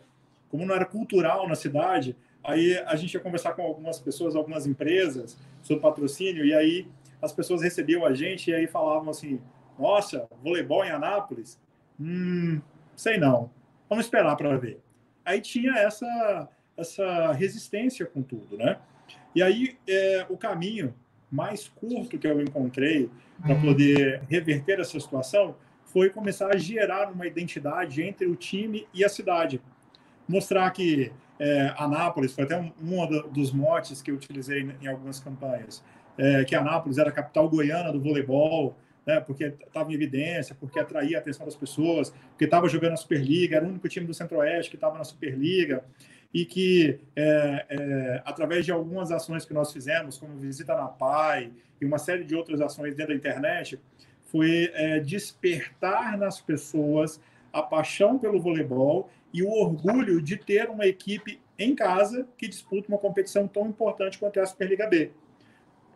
como 0.49 0.65
não 0.65 0.75
era 0.75 0.85
cultural 0.85 1.47
na 1.47 1.55
cidade, 1.55 2.15
aí 2.43 2.77
a 2.85 2.95
gente 2.95 3.13
ia 3.13 3.19
conversar 3.19 3.53
com 3.53 3.61
algumas 3.61 3.99
pessoas, 3.99 4.35
algumas 4.35 4.65
empresas 4.65 5.37
sobre 5.61 5.81
patrocínio, 5.81 6.45
e 6.45 6.53
aí 6.53 6.87
as 7.21 7.31
pessoas 7.31 7.61
recebiam 7.61 8.05
a 8.05 8.13
gente 8.13 8.49
e 8.49 8.53
aí 8.53 8.67
falavam 8.67 9.09
assim: 9.09 9.39
Nossa, 9.77 10.27
voleibol 10.43 10.83
em 10.83 10.91
Anápolis? 10.91 11.59
Hum, 11.99 12.61
sei 12.95 13.17
não. 13.17 13.49
Vamos 13.89 14.05
esperar 14.05 14.35
para 14.35 14.57
ver. 14.57 14.79
Aí 15.23 15.41
tinha 15.41 15.73
essa 15.73 16.49
essa 16.75 17.31
resistência 17.31 18.05
com 18.05 18.21
tudo, 18.21 18.55
né? 18.55 18.77
E 19.33 19.41
aí 19.41 19.77
é, 19.87 20.25
o 20.29 20.37
caminho 20.37 20.93
mais 21.29 21.67
curto 21.67 22.17
que 22.17 22.27
eu 22.27 22.39
encontrei 22.39 23.09
para 23.41 23.53
uhum. 23.55 23.61
poder 23.61 24.21
reverter 24.29 24.79
essa 24.79 24.99
situação 24.99 25.55
foi 25.85 26.09
começar 26.09 26.53
a 26.53 26.57
gerar 26.57 27.11
uma 27.11 27.25
identidade 27.25 28.01
entre 28.01 28.27
o 28.27 28.35
time 28.35 28.87
e 28.93 29.03
a 29.03 29.09
cidade. 29.09 29.61
Mostrar 30.27 30.69
que 30.71 31.11
é, 31.39 31.73
Anápolis, 31.77 32.33
foi 32.33 32.43
até 32.43 32.57
um, 32.57 32.71
um, 32.81 33.29
dos 33.31 33.51
motes 33.51 34.01
que 34.01 34.11
eu 34.11 34.15
utilizei 34.15 34.67
em 34.81 34.87
algumas 34.87 35.19
campanhas, 35.19 35.83
é, 36.17 36.43
que 36.43 36.55
Anápolis 36.55 36.97
era 36.97 37.09
a 37.09 37.11
capital 37.11 37.47
goiana 37.47 37.91
do 37.91 38.01
voleibol, 38.01 38.75
né, 39.05 39.21
porque 39.21 39.53
estava 39.65 39.89
em 39.91 39.95
evidência, 39.95 40.55
porque 40.59 40.79
atraía 40.79 41.17
a 41.17 41.21
atenção 41.21 41.45
das 41.45 41.55
pessoas, 41.55 42.09
porque 42.29 42.45
estava 42.45 42.67
jogando 42.67 42.91
na 42.91 42.97
Superliga, 42.97 43.55
era 43.55 43.65
o 43.65 43.69
único 43.69 43.87
time 43.87 44.05
do 44.05 44.13
Centro-Oeste 44.13 44.71
que 44.71 44.75
estava 44.75 44.97
na 44.97 45.03
Superliga, 45.03 45.85
e 46.33 46.45
que, 46.45 46.99
é, 47.15 47.65
é, 47.69 48.21
através 48.25 48.65
de 48.65 48.71
algumas 48.71 49.11
ações 49.11 49.45
que 49.45 49.53
nós 49.53 49.71
fizemos, 49.71 50.17
como 50.17 50.37
Visita 50.37 50.75
na 50.75 50.87
PAI 50.87 51.51
e 51.79 51.85
uma 51.85 51.97
série 51.97 52.23
de 52.23 52.35
outras 52.35 52.61
ações 52.61 52.95
dentro 52.95 53.13
da 53.13 53.17
internet, 53.17 53.79
foi 54.25 54.71
é, 54.73 54.99
despertar 54.99 56.17
nas 56.17 56.41
pessoas 56.41 57.19
a 57.51 57.61
paixão 57.61 58.19
pelo 58.19 58.39
voleibol 58.39 59.09
e 59.33 59.41
o 59.41 59.49
orgulho 59.49 60.21
de 60.21 60.37
ter 60.37 60.69
uma 60.69 60.85
equipe 60.85 61.39
em 61.57 61.73
casa 61.73 62.27
que 62.37 62.47
disputa 62.47 62.87
uma 62.89 62.97
competição 62.97 63.47
tão 63.47 63.67
importante 63.67 64.19
quanto 64.19 64.39
é 64.39 64.43
a 64.43 64.45
Superliga 64.45 64.87
B. 64.87 65.11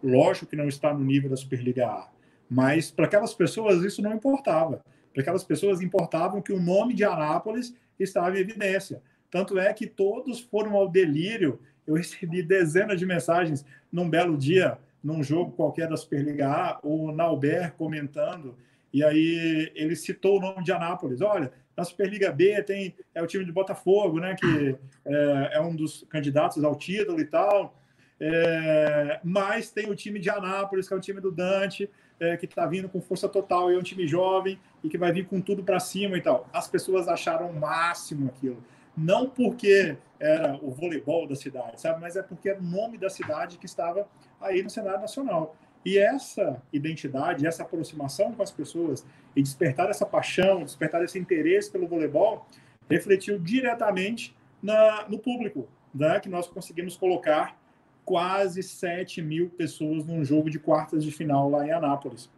Lógico 0.03 0.47
que 0.47 0.55
não 0.55 0.67
está 0.67 0.93
no 0.93 1.03
nível 1.03 1.29
da 1.29 1.35
Superliga 1.35 1.87
A, 1.87 2.09
mas 2.49 2.89
para 2.89 3.05
aquelas 3.05 3.33
pessoas 3.33 3.83
isso 3.83 4.01
não 4.01 4.13
importava. 4.13 4.83
Para 5.13 5.21
aquelas 5.21 5.43
pessoas 5.43 5.81
importavam 5.81 6.41
que 6.41 6.53
o 6.53 6.59
nome 6.59 6.93
de 6.93 7.03
Anápolis 7.03 7.75
estava 7.99 8.35
em 8.37 8.41
evidência. 8.41 9.01
Tanto 9.31 9.57
é 9.57 9.73
que 9.73 9.87
todos 9.87 10.41
foram 10.41 10.75
ao 10.75 10.89
delírio. 10.89 11.59
Eu 11.87 11.95
recebi 11.95 12.43
dezenas 12.43 12.99
de 12.99 13.05
mensagens 13.05 13.65
num 13.91 14.09
belo 14.09 14.37
dia 14.37 14.77
num 15.03 15.23
jogo 15.23 15.51
qualquer 15.53 15.87
da 15.87 15.97
Superliga 15.97 16.47
A, 16.47 16.79
o 16.83 17.11
Nauber 17.11 17.73
comentando, 17.73 18.55
e 18.93 19.03
aí 19.03 19.71
ele 19.73 19.95
citou 19.95 20.37
o 20.37 20.41
nome 20.41 20.63
de 20.63 20.71
Anápolis. 20.71 21.21
Olha, 21.21 21.51
na 21.75 21.83
Superliga 21.83 22.31
B 22.31 22.61
tem 22.61 22.93
é 23.15 23.21
o 23.21 23.27
time 23.27 23.43
de 23.43 23.51
Botafogo, 23.51 24.19
né, 24.19 24.35
que 24.35 24.75
é, 25.05 25.51
é 25.53 25.61
um 25.61 25.75
dos 25.75 26.05
candidatos 26.09 26.63
ao 26.63 26.75
título 26.75 27.19
e 27.19 27.25
tal. 27.25 27.75
É, 28.19 29.19
mas 29.23 29.71
tem 29.71 29.89
o 29.89 29.95
time 29.95 30.19
de 30.19 30.29
Anápolis, 30.29 30.87
que 30.87 30.93
é 30.93 30.97
o 30.97 31.01
time 31.01 31.19
do 31.19 31.31
Dante, 31.31 31.89
é, 32.19 32.37
que 32.37 32.45
está 32.45 32.67
vindo 32.67 32.87
com 32.87 33.01
força 33.01 33.27
total, 33.27 33.71
e 33.71 33.75
é 33.75 33.77
um 33.79 33.81
time 33.81 34.07
jovem 34.07 34.59
e 34.83 34.89
que 34.89 34.97
vai 34.97 35.11
vir 35.11 35.25
com 35.25 35.41
tudo 35.41 35.63
para 35.63 35.79
cima 35.79 36.17
e 36.17 36.21
tal. 36.21 36.47
As 36.53 36.67
pessoas 36.67 37.07
acharam 37.07 37.49
o 37.49 37.59
máximo 37.59 38.27
aquilo 38.27 38.63
não 39.01 39.29
porque 39.29 39.97
era 40.19 40.59
o 40.61 40.69
voleibol 40.69 41.27
da 41.27 41.35
cidade, 41.35 41.81
sabe? 41.81 41.99
Mas 41.99 42.15
é 42.15 42.21
porque 42.21 42.49
era 42.49 42.59
o 42.59 42.63
nome 42.63 42.97
da 42.97 43.09
cidade 43.09 43.57
que 43.57 43.65
estava 43.65 44.07
aí 44.39 44.61
no 44.61 44.69
cenário 44.69 45.01
nacional. 45.01 45.55
E 45.83 45.97
essa 45.97 46.61
identidade, 46.71 47.47
essa 47.47 47.63
aproximação 47.63 48.31
com 48.31 48.43
as 48.43 48.51
pessoas 48.51 49.03
e 49.35 49.41
despertar 49.41 49.89
essa 49.89 50.05
paixão, 50.05 50.63
despertar 50.63 51.03
esse 51.03 51.17
interesse 51.17 51.71
pelo 51.71 51.87
voleibol, 51.87 52.45
refletiu 52.87 53.39
diretamente 53.39 54.35
na, 54.61 55.07
no 55.09 55.17
público, 55.17 55.67
né? 55.93 56.19
que 56.19 56.29
nós 56.29 56.47
conseguimos 56.47 56.95
colocar 56.95 57.59
quase 58.05 58.61
7 58.61 59.21
mil 59.21 59.49
pessoas 59.49 60.05
num 60.05 60.23
jogo 60.23 60.49
de 60.49 60.59
quartas 60.59 61.03
de 61.03 61.11
final 61.11 61.49
lá 61.49 61.65
em 61.65 61.71
Anápolis. 61.71 62.29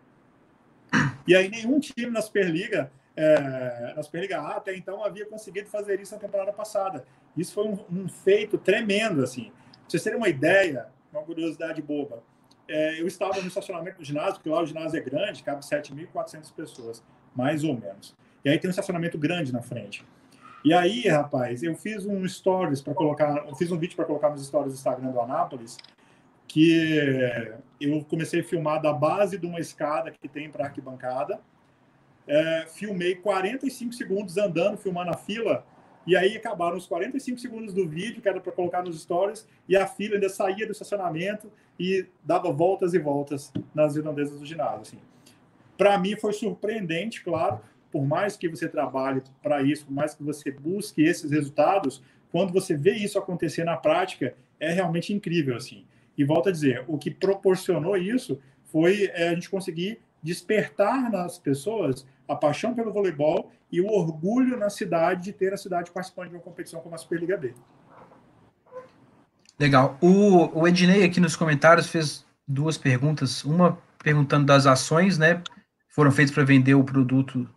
E 1.27 1.35
aí 1.35 1.49
nenhum 1.49 1.79
time 1.79 2.11
na 2.11 2.21
Superliga 2.21 2.91
é, 3.15 3.93
na 3.95 4.03
Superliga 4.03 4.39
A 4.39 4.57
até 4.57 4.75
então 4.75 5.03
havia 5.03 5.25
conseguido 5.25 5.69
fazer 5.69 5.99
isso 5.99 6.13
na 6.13 6.19
temporada 6.19 6.51
passada. 6.51 7.05
Isso 7.37 7.53
foi 7.53 7.67
um, 7.67 7.79
um 7.91 8.07
feito 8.07 8.57
tremendo, 8.57 9.23
assim. 9.23 9.51
Pra 9.51 9.89
vocês 9.89 10.03
terem 10.03 10.17
uma 10.17 10.29
ideia, 10.29 10.87
uma 11.11 11.21
curiosidade 11.23 11.81
boba, 11.81 12.23
é, 12.67 12.99
eu 12.99 13.07
estava 13.07 13.39
no 13.41 13.47
estacionamento 13.47 13.97
do 13.97 14.05
ginásio, 14.05 14.35
porque 14.35 14.49
lá 14.49 14.61
o 14.61 14.65
ginásio 14.65 14.97
é 14.97 15.01
grande, 15.01 15.43
cabe 15.43 15.61
7.400 15.61 16.53
pessoas, 16.53 17.03
mais 17.35 17.63
ou 17.63 17.73
menos. 17.73 18.15
E 18.43 18.49
aí 18.49 18.57
tem 18.57 18.69
um 18.69 18.71
estacionamento 18.71 19.17
grande 19.17 19.51
na 19.51 19.61
frente. 19.61 20.05
E 20.63 20.73
aí, 20.73 21.07
rapaz, 21.07 21.61
eu 21.61 21.75
fiz 21.75 22.05
um 22.05 22.25
stories 22.27 22.81
para 22.81 22.93
colocar, 22.93 23.45
eu 23.47 23.55
fiz 23.55 23.71
um 23.71 23.77
vídeo 23.77 23.95
para 23.95 24.05
colocar 24.05 24.29
nos 24.29 24.45
stories 24.45 24.73
do 24.73 24.77
Instagram 24.77 25.11
do 25.11 25.19
Anápolis, 25.19 25.77
que 26.47 26.97
eu 27.81 28.03
comecei 28.05 28.39
a 28.39 28.43
filmar 28.43 28.81
da 28.81 28.93
base 28.93 29.37
de 29.37 29.45
uma 29.45 29.59
escada 29.59 30.11
que 30.11 30.27
tem 30.29 30.49
para 30.49 30.65
arquibancada, 30.65 31.41
é, 32.27 32.65
filmei 32.67 33.15
45 33.15 33.93
segundos 33.93 34.37
andando, 34.37 34.77
filmando 34.77 35.11
a 35.11 35.17
fila, 35.17 35.65
e 36.05 36.15
aí 36.15 36.35
acabaram 36.35 36.75
os 36.75 36.85
45 36.85 37.39
segundos 37.39 37.73
do 37.73 37.87
vídeo, 37.87 38.21
que 38.21 38.27
era 38.27 38.39
para 38.39 38.51
colocar 38.51 38.83
nos 38.83 39.01
stories, 39.01 39.47
e 39.67 39.75
a 39.75 39.87
fila 39.87 40.15
ainda 40.15 40.29
saía 40.29 40.65
do 40.65 40.71
estacionamento 40.71 41.51
e 41.79 42.05
dava 42.23 42.51
voltas 42.51 42.93
e 42.93 42.99
voltas 42.99 43.51
nas 43.73 43.95
redondezas 43.95 44.39
do 44.39 44.45
ginásio. 44.45 44.81
Assim. 44.81 44.99
Para 45.77 45.97
mim 45.97 46.15
foi 46.15 46.33
surpreendente, 46.33 47.23
claro, 47.23 47.61
por 47.91 48.05
mais 48.05 48.35
que 48.35 48.49
você 48.49 48.67
trabalhe 48.67 49.21
para 49.41 49.61
isso, 49.61 49.85
por 49.85 49.93
mais 49.93 50.13
que 50.13 50.23
você 50.23 50.51
busque 50.51 51.03
esses 51.03 51.31
resultados, 51.31 52.03
quando 52.31 52.51
você 52.51 52.75
vê 52.75 52.93
isso 52.95 53.17
acontecer 53.17 53.63
na 53.63 53.77
prática, 53.77 54.35
é 54.59 54.71
realmente 54.71 55.13
incrível. 55.13 55.55
assim. 55.55 55.85
E 56.17 56.23
volto 56.23 56.49
a 56.49 56.51
dizer, 56.51 56.83
o 56.87 56.97
que 56.97 57.11
proporcionou 57.11 57.95
isso 57.95 58.39
foi 58.65 59.05
é, 59.13 59.29
a 59.29 59.33
gente 59.33 59.49
conseguir 59.49 59.99
despertar 60.23 61.11
nas 61.11 61.37
pessoas 61.37 62.05
a 62.27 62.35
paixão 62.35 62.73
pelo 62.73 62.93
voleibol 62.93 63.51
e 63.71 63.81
o 63.81 63.87
orgulho 63.87 64.57
na 64.57 64.69
cidade 64.69 65.23
de 65.23 65.33
ter 65.33 65.53
a 65.53 65.57
cidade 65.57 65.91
participando 65.91 66.29
de 66.29 66.35
uma 66.35 66.41
competição 66.41 66.79
como 66.79 66.95
a 66.95 66.97
Superliga 66.97 67.37
B. 67.37 67.53
Legal. 69.59 69.97
O, 70.01 70.61
o 70.61 70.67
Ednei 70.67 71.03
aqui 71.03 71.19
nos 71.19 71.35
comentários 71.35 71.87
fez 71.87 72.25
duas 72.47 72.77
perguntas. 72.77 73.43
Uma 73.43 73.77
perguntando 74.01 74.45
das 74.45 74.65
ações, 74.65 75.17
né? 75.17 75.41
Foram 75.89 76.11
feitas 76.11 76.33
para 76.33 76.43
vender 76.43 76.75
o 76.75 76.83
produto 76.83 77.49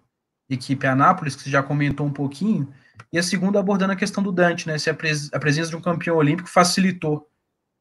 equipe 0.49 0.87
Anápolis, 0.87 1.35
que 1.35 1.43
você 1.43 1.51
já 1.51 1.63
comentou 1.63 2.07
um 2.07 2.13
pouquinho. 2.13 2.73
E 3.13 3.19
a 3.19 3.23
segunda 3.23 3.59
abordando 3.59 3.93
a 3.93 3.97
questão 3.97 4.23
do 4.23 4.33
Dante, 4.33 4.67
né? 4.67 4.79
Se 4.79 4.89
a, 4.91 4.95
pres 4.95 5.33
a 5.33 5.39
presença 5.39 5.71
de 5.71 5.77
um 5.77 5.81
campeão 5.81 6.17
olímpico 6.17 6.49
facilitou 6.49 7.29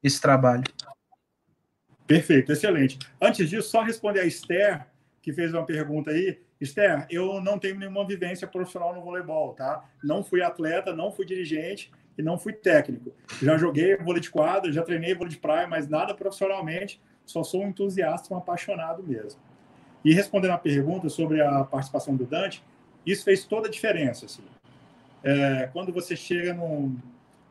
esse 0.02 0.20
trabalho. 0.20 0.64
Perfeito, 2.08 2.51
excelente. 2.51 2.99
Antes 3.20 3.49
disso, 3.49 3.70
só 3.70 3.82
responder 3.82 4.20
a 4.20 4.26
Esther, 4.26 4.86
que 5.22 5.34
fez 5.34 5.53
uma 5.53 5.66
pergunta 5.66 6.12
aí. 6.12 6.39
Esther, 6.62 7.06
eu 7.10 7.41
não 7.41 7.60
tenho 7.60 7.78
nenhuma 7.78 8.06
vivência 8.06 8.47
profissional 8.47 8.93
no 8.93 9.01
voleibol, 9.01 9.53
tá? 9.53 9.84
Não 10.03 10.24
fui 10.24 10.41
atleta, 10.41 10.95
não 10.95 11.12
fui 11.12 11.26
dirigente 11.26 11.91
e 12.18 12.22
não 12.22 12.38
fui 12.38 12.53
técnico. 12.53 13.12
Já 13.41 13.58
joguei 13.58 13.97
vôlei 13.97 14.22
de 14.22 14.30
quadra, 14.30 14.72
já 14.72 14.84
treinei 14.84 15.14
vôlei 15.14 15.32
de 15.32 15.39
praia, 15.39 15.68
mas 15.68 15.88
nada 15.88 16.14
profissionalmente. 16.14 17.01
Só 17.26 17.43
sou 17.43 17.64
um 17.64 17.70
entusiasta, 17.70 18.34
um 18.34 18.38
apaixonado 18.38 19.03
mesmo. 19.03 19.39
E 20.03 20.14
respondendo 20.14 20.51
a 20.51 20.58
pergunta 20.58 21.10
sobre 21.10 21.41
a 21.41 21.64
participação 21.64 22.16
do 22.16 22.26
Dante, 22.26 22.64
isso 23.06 23.24
fez 23.24 23.43
toda 23.43 23.68
a 23.68 23.72
diferença. 23.72 24.28
Assim. 24.28 24.43
É, 25.24 25.68
quando 25.74 25.91
você 25.91 26.16
chega 26.16 26.53
num, 26.53 26.95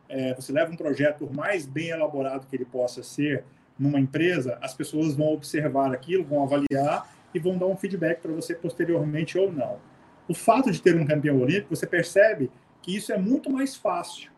é, 0.07 0.33
você 0.33 0.53
leva 0.53 0.71
um 0.71 0.77
projeto, 0.77 1.29
mais 1.33 1.65
bem 1.65 1.89
elaborado 1.89 2.47
que 2.47 2.55
ele 2.55 2.65
possa 2.65 3.03
ser, 3.03 3.43
numa 3.77 3.99
empresa, 3.99 4.57
as 4.61 4.73
pessoas 4.73 5.13
vão 5.15 5.33
observar 5.33 5.93
aquilo, 5.93 6.23
vão 6.23 6.43
avaliar 6.43 7.09
e 7.33 7.39
vão 7.39 7.57
dar 7.57 7.65
um 7.65 7.75
feedback 7.75 8.21
para 8.21 8.31
você 8.31 8.55
posteriormente 8.55 9.37
ou 9.37 9.51
não. 9.51 9.79
O 10.27 10.33
fato 10.33 10.71
de 10.71 10.81
ter 10.81 10.95
um 10.95 11.05
campeão 11.05 11.39
olímpico, 11.39 11.75
você 11.75 11.85
percebe 11.85 12.49
que 12.81 12.95
isso 12.95 13.11
é 13.11 13.17
muito 13.17 13.49
mais 13.49 13.75
fácil. 13.75 14.31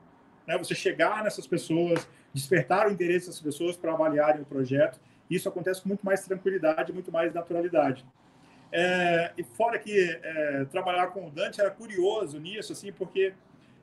Né? 0.48 0.58
Você 0.58 0.74
chegar 0.74 1.24
nessas 1.24 1.46
pessoas, 1.46 2.08
despertar 2.34 2.88
o 2.88 2.92
interesse 2.92 3.28
dessas 3.28 3.42
pessoas 3.42 3.78
para 3.78 3.94
avaliarem 3.94 4.42
o 4.42 4.46
projeto. 4.46 5.00
Isso 5.30 5.48
acontece 5.48 5.82
com 5.82 5.90
muito 5.90 6.06
mais 6.06 6.22
tranquilidade, 6.26 6.92
muito 6.92 7.12
mais 7.12 7.34
naturalidade. 7.34 8.06
É, 8.72 9.32
e 9.38 9.44
fora 9.44 9.78
que 9.80 10.20
é, 10.24 10.66
trabalhar 10.66 11.08
com 11.08 11.28
o 11.28 11.32
Dante 11.32 11.62
era 11.62 11.70
curioso 11.70 12.40
nisso, 12.40 12.74
assim, 12.74 12.92
porque 12.92 13.34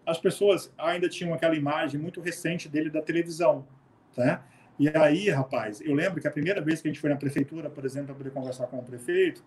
as 0.07 0.18
pessoas 0.18 0.72
ainda 0.76 1.09
tinham 1.09 1.32
aquela 1.32 1.57
imagem 1.57 1.98
muito 1.98 2.20
recente 2.20 2.68
dele 2.68 2.90
da 2.90 3.00
televisão, 3.00 3.66
tá? 4.14 4.44
E 4.79 4.89
aí, 4.89 5.31
rapaz, 5.31 5.81
eu 5.81 5.95
lembro 5.95 6.20
que 6.20 6.27
a 6.27 6.31
primeira 6.31 6.61
vez 6.61 6.81
que 6.81 6.89
a 6.89 6.91
gente 6.91 7.01
foi 7.01 7.11
na 7.11 7.16
prefeitura, 7.16 7.70
por 7.70 7.85
exemplo, 7.85 8.09
para 8.09 8.16
poder 8.16 8.31
conversar 8.31 8.66
com 8.66 8.79
o 8.79 8.83
prefeito, 8.83 9.45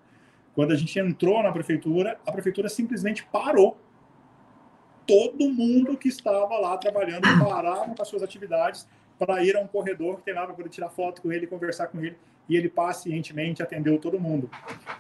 quando 0.55 0.71
a 0.71 0.75
gente 0.75 0.97
entrou 0.97 1.43
na 1.43 1.51
prefeitura, 1.51 2.19
a 2.25 2.31
prefeitura 2.31 2.69
simplesmente 2.69 3.25
parou. 3.25 3.77
Todo 5.05 5.49
mundo 5.49 5.97
que 5.97 6.07
estava 6.07 6.57
lá 6.57 6.77
trabalhando 6.77 7.27
pararam 7.43 7.93
com 7.93 8.01
as 8.01 8.07
suas 8.07 8.23
atividades 8.23 8.87
para 9.19 9.43
ir 9.43 9.55
a 9.55 9.59
um 9.59 9.67
corredor 9.67 10.17
que 10.17 10.23
tem 10.23 10.33
lá 10.33 10.45
para 10.45 10.55
poder 10.55 10.69
tirar 10.69 10.89
foto 10.89 11.21
com 11.21 11.31
ele, 11.31 11.45
conversar 11.45 11.87
com 11.87 11.99
ele, 11.99 12.17
e 12.47 12.55
ele 12.55 12.69
pacientemente 12.69 13.61
atendeu 13.61 13.99
todo 13.99 14.19
mundo. 14.19 14.49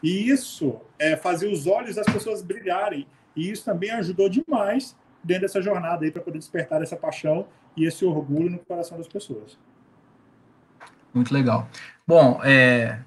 E 0.03 0.29
isso 0.29 0.79
é 0.99 1.15
fazer 1.15 1.47
os 1.47 1.67
olhos 1.67 1.95
das 1.95 2.05
pessoas 2.05 2.41
brilharem, 2.41 3.07
e 3.35 3.49
isso 3.49 3.63
também 3.63 3.91
ajudou 3.91 4.27
demais 4.27 4.95
dentro 5.23 5.43
dessa 5.43 5.61
jornada 5.61 6.05
aí 6.05 6.11
para 6.11 6.21
poder 6.21 6.39
despertar 6.39 6.81
essa 6.81 6.95
paixão 6.95 7.47
e 7.75 7.85
esse 7.85 8.03
orgulho 8.03 8.49
no 8.49 8.59
coração 8.59 8.97
das 8.97 9.07
pessoas. 9.07 9.57
Muito 11.13 11.33
legal. 11.33 11.69
Bom, 12.05 12.39
é, 12.43 12.99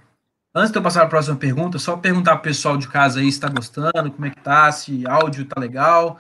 antes 0.55 0.71
de 0.71 0.79
eu 0.79 0.83
passar 0.83 1.01
para 1.01 1.07
a 1.07 1.11
próxima 1.11 1.37
pergunta, 1.37 1.79
só 1.79 1.97
perguntar 1.97 2.33
para 2.33 2.41
o 2.41 2.43
pessoal 2.43 2.77
de 2.77 2.89
casa 2.89 3.21
aí 3.21 3.25
se 3.25 3.39
está 3.39 3.49
gostando, 3.49 4.11
como 4.11 4.27
é 4.27 4.31
que 4.31 4.41
tá, 4.41 4.71
se 4.73 5.07
áudio 5.07 5.45
tá 5.45 5.61
legal. 5.61 6.19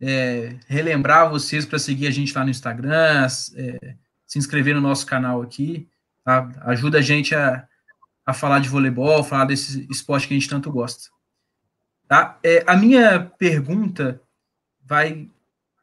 É, 0.00 0.56
relembrar 0.66 1.30
vocês 1.30 1.64
para 1.64 1.78
seguir 1.78 2.06
a 2.06 2.10
gente 2.10 2.34
lá 2.34 2.44
no 2.44 2.50
Instagram, 2.50 3.26
é, 3.56 3.94
se 4.26 4.38
inscrever 4.38 4.74
no 4.74 4.80
nosso 4.80 5.06
canal 5.06 5.40
aqui, 5.40 5.88
tá? 6.22 6.50
Ajuda 6.62 6.98
a 6.98 7.02
gente 7.02 7.34
a, 7.34 7.66
a 8.26 8.34
falar 8.34 8.58
de 8.58 8.68
voleibol, 8.68 9.24
falar 9.24 9.46
desse 9.46 9.86
esporte 9.90 10.28
que 10.28 10.34
a 10.34 10.38
gente 10.38 10.50
tanto 10.50 10.70
gosta. 10.70 11.10
Tá? 12.08 12.38
É, 12.42 12.62
a 12.66 12.76
minha 12.76 13.20
pergunta 13.38 14.20
vai 14.84 15.28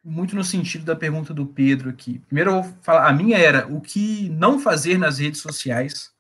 muito 0.04 0.36
no 0.36 0.44
sentido 0.44 0.84
da 0.84 0.96
pergunta 0.96 1.34
do 1.34 1.46
Pedro 1.46 1.90
aqui. 1.90 2.20
Primeiro 2.28 2.52
eu 2.52 2.64
vou 2.64 2.74
falar, 2.82 3.08
a 3.08 3.14
minha 3.14 3.38
era 3.38 3.68
o 3.68 3.80
que 3.80 4.30
não 4.30 4.60
fazer 4.60 4.98
nas 4.98 5.18
redes 5.20 5.40
sociais. 5.40 6.12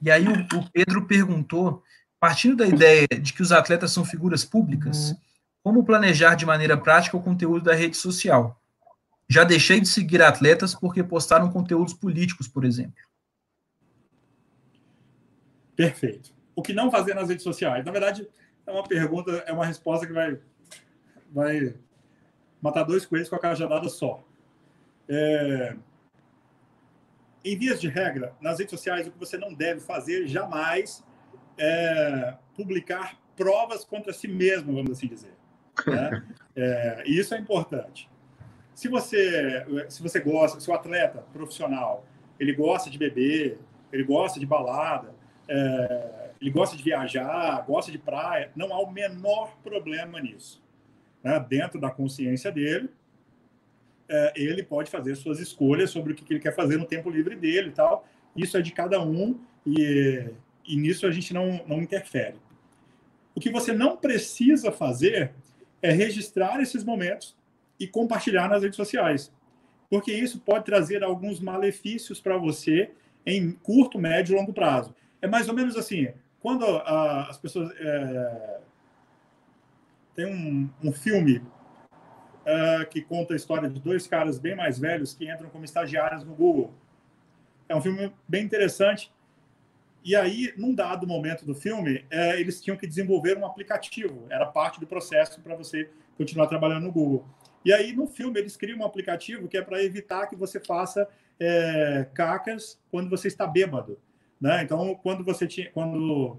E 0.00 0.10
aí 0.10 0.26
o, 0.26 0.58
o 0.58 0.70
Pedro 0.70 1.06
perguntou, 1.06 1.82
partindo 2.20 2.56
da 2.56 2.66
ideia 2.66 3.08
de 3.08 3.32
que 3.32 3.42
os 3.42 3.50
atletas 3.50 3.90
são 3.90 4.04
figuras 4.04 4.44
públicas, 4.44 5.14
como 5.62 5.84
planejar 5.84 6.36
de 6.36 6.46
maneira 6.46 6.76
prática 6.76 7.16
o 7.16 7.22
conteúdo 7.22 7.64
da 7.64 7.74
rede 7.74 7.96
social? 7.96 8.58
Já 9.28 9.44
deixei 9.44 9.80
de 9.80 9.88
seguir 9.88 10.22
atletas 10.22 10.74
porque 10.74 11.02
postaram 11.02 11.50
conteúdos 11.50 11.94
políticos, 11.94 12.48
por 12.48 12.64
exemplo. 12.64 13.04
Perfeito. 15.76 16.32
O 16.54 16.62
que 16.62 16.72
não 16.72 16.90
fazer 16.90 17.14
nas 17.14 17.28
redes 17.28 17.42
sociais? 17.42 17.84
Na 17.84 17.92
verdade, 17.92 18.26
é 18.66 18.70
uma 18.70 18.82
pergunta, 18.82 19.30
é 19.46 19.52
uma 19.52 19.64
resposta 19.64 20.06
que 20.06 20.12
vai, 20.12 20.38
vai 21.30 21.74
matar 22.60 22.84
dois 22.84 23.06
coelhos 23.06 23.28
com 23.28 23.36
a 23.36 23.38
cajadada 23.38 23.88
só. 23.88 24.22
É... 25.08 25.76
Em 27.44 27.56
vias 27.56 27.80
de 27.80 27.88
regra, 27.88 28.34
nas 28.40 28.58
redes 28.58 28.70
sociais, 28.70 29.06
o 29.06 29.10
que 29.10 29.18
você 29.18 29.38
não 29.38 29.54
deve 29.54 29.80
fazer 29.80 30.26
jamais 30.26 31.02
é 31.56 32.34
publicar 32.54 33.18
provas 33.34 33.84
contra 33.84 34.12
si 34.12 34.28
mesmo, 34.28 34.74
vamos 34.74 34.92
assim 34.92 35.06
dizer. 35.06 35.34
Né? 35.86 36.26
É, 36.56 37.04
e 37.06 37.18
isso 37.18 37.32
é 37.32 37.38
importante. 37.38 38.10
Se 38.74 38.88
você, 38.88 39.64
se 39.88 40.02
você 40.02 40.18
gosta, 40.18 40.58
se 40.58 40.68
o 40.68 40.74
atleta 40.74 41.24
profissional 41.32 42.04
ele 42.40 42.52
gosta 42.52 42.90
de 42.90 42.98
beber, 42.98 43.58
ele 43.92 44.02
gosta 44.02 44.38
de 44.40 44.44
balada, 44.44 45.14
é, 45.48 46.30
ele 46.40 46.50
gosta 46.50 46.76
de 46.76 46.82
viajar, 46.82 47.64
gosta 47.64 47.90
de 47.90 47.98
praia, 47.98 48.50
não 48.54 48.74
há 48.74 48.80
o 48.80 48.90
menor 48.90 49.56
problema 49.62 50.20
nisso 50.20 50.60
né, 51.22 51.44
dentro 51.48 51.80
da 51.80 51.90
consciência 51.90 52.50
dele, 52.50 52.90
é, 54.08 54.32
ele 54.34 54.62
pode 54.62 54.90
fazer 54.90 55.14
suas 55.14 55.38
escolhas 55.38 55.90
sobre 55.90 56.12
o 56.12 56.16
que, 56.16 56.24
que, 56.24 56.32
ele 56.32 56.40
quer 56.40 56.54
fazer 56.54 56.76
no 56.76 56.84
tempo 56.84 57.08
livre 57.08 57.36
dele 57.36 57.68
e 57.68 57.72
tal. 57.72 58.06
Isso 58.34 58.56
é 58.56 58.62
de 58.62 58.72
cada 58.72 59.00
um 59.00 59.38
e, 59.64 60.30
e 60.66 60.76
nisso 60.76 61.06
a 61.06 61.10
gente 61.10 61.32
não, 61.32 61.64
não 61.66 61.80
interfere. 61.80 62.36
O 63.34 63.40
que 63.40 63.50
você 63.50 63.72
não 63.72 63.96
precisa 63.96 64.72
fazer 64.72 65.32
é 65.80 65.92
registrar 65.92 66.60
esses 66.60 66.82
momentos 66.82 67.36
e 67.78 67.86
compartilhar 67.86 68.48
nas 68.48 68.62
redes 68.62 68.76
sociais, 68.76 69.32
porque 69.88 70.12
isso 70.12 70.40
pode 70.40 70.64
trazer 70.64 71.02
alguns 71.02 71.40
malefícios 71.40 72.20
para 72.20 72.36
você 72.36 72.90
em 73.24 73.52
curto, 73.52 73.98
médio 73.98 74.34
e 74.34 74.38
longo 74.38 74.52
prazo. 74.52 74.94
É 75.22 75.28
mais 75.28 75.48
ou 75.48 75.54
menos 75.54 75.76
assim, 75.76 76.08
quando 76.40 76.64
a, 76.64 77.28
as 77.28 77.38
pessoas 77.38 77.70
é, 77.78 78.58
tem 80.20 80.26
um, 80.26 80.68
um 80.84 80.92
filme 80.92 81.38
uh, 81.38 82.86
que 82.90 83.00
conta 83.00 83.32
a 83.32 83.36
história 83.36 83.70
de 83.70 83.80
dois 83.80 84.06
caras 84.06 84.38
bem 84.38 84.54
mais 84.54 84.78
velhos 84.78 85.14
que 85.14 85.30
entram 85.30 85.48
como 85.48 85.64
estagiários 85.64 86.24
no 86.24 86.34
Google. 86.34 86.74
É 87.66 87.74
um 87.74 87.80
filme 87.80 88.12
bem 88.28 88.44
interessante. 88.44 89.10
E 90.04 90.14
aí, 90.14 90.52
num 90.58 90.74
dado 90.74 91.06
momento 91.06 91.46
do 91.46 91.54
filme, 91.54 92.04
é, 92.10 92.38
eles 92.38 92.60
tinham 92.60 92.76
que 92.76 92.86
desenvolver 92.86 93.36
um 93.38 93.46
aplicativo. 93.46 94.26
Era 94.28 94.44
parte 94.44 94.78
do 94.80 94.86
processo 94.86 95.40
para 95.40 95.54
você 95.54 95.90
continuar 96.16 96.46
trabalhando 96.46 96.84
no 96.84 96.92
Google. 96.92 97.26
E 97.64 97.72
aí, 97.72 97.94
no 97.94 98.06
filme, 98.06 98.38
eles 98.38 98.56
criam 98.56 98.78
um 98.78 98.84
aplicativo 98.84 99.46
que 99.48 99.56
é 99.56 99.62
para 99.62 99.82
evitar 99.82 100.26
que 100.26 100.36
você 100.36 100.58
faça 100.58 101.08
é, 101.38 102.06
cacas 102.14 102.78
quando 102.90 103.08
você 103.08 103.28
está 103.28 103.46
bêbado. 103.46 103.98
Né? 104.40 104.62
Então, 104.62 104.94
quando 105.02 105.22
você 105.22 105.46
tinha, 105.46 105.70
quando 105.70 106.38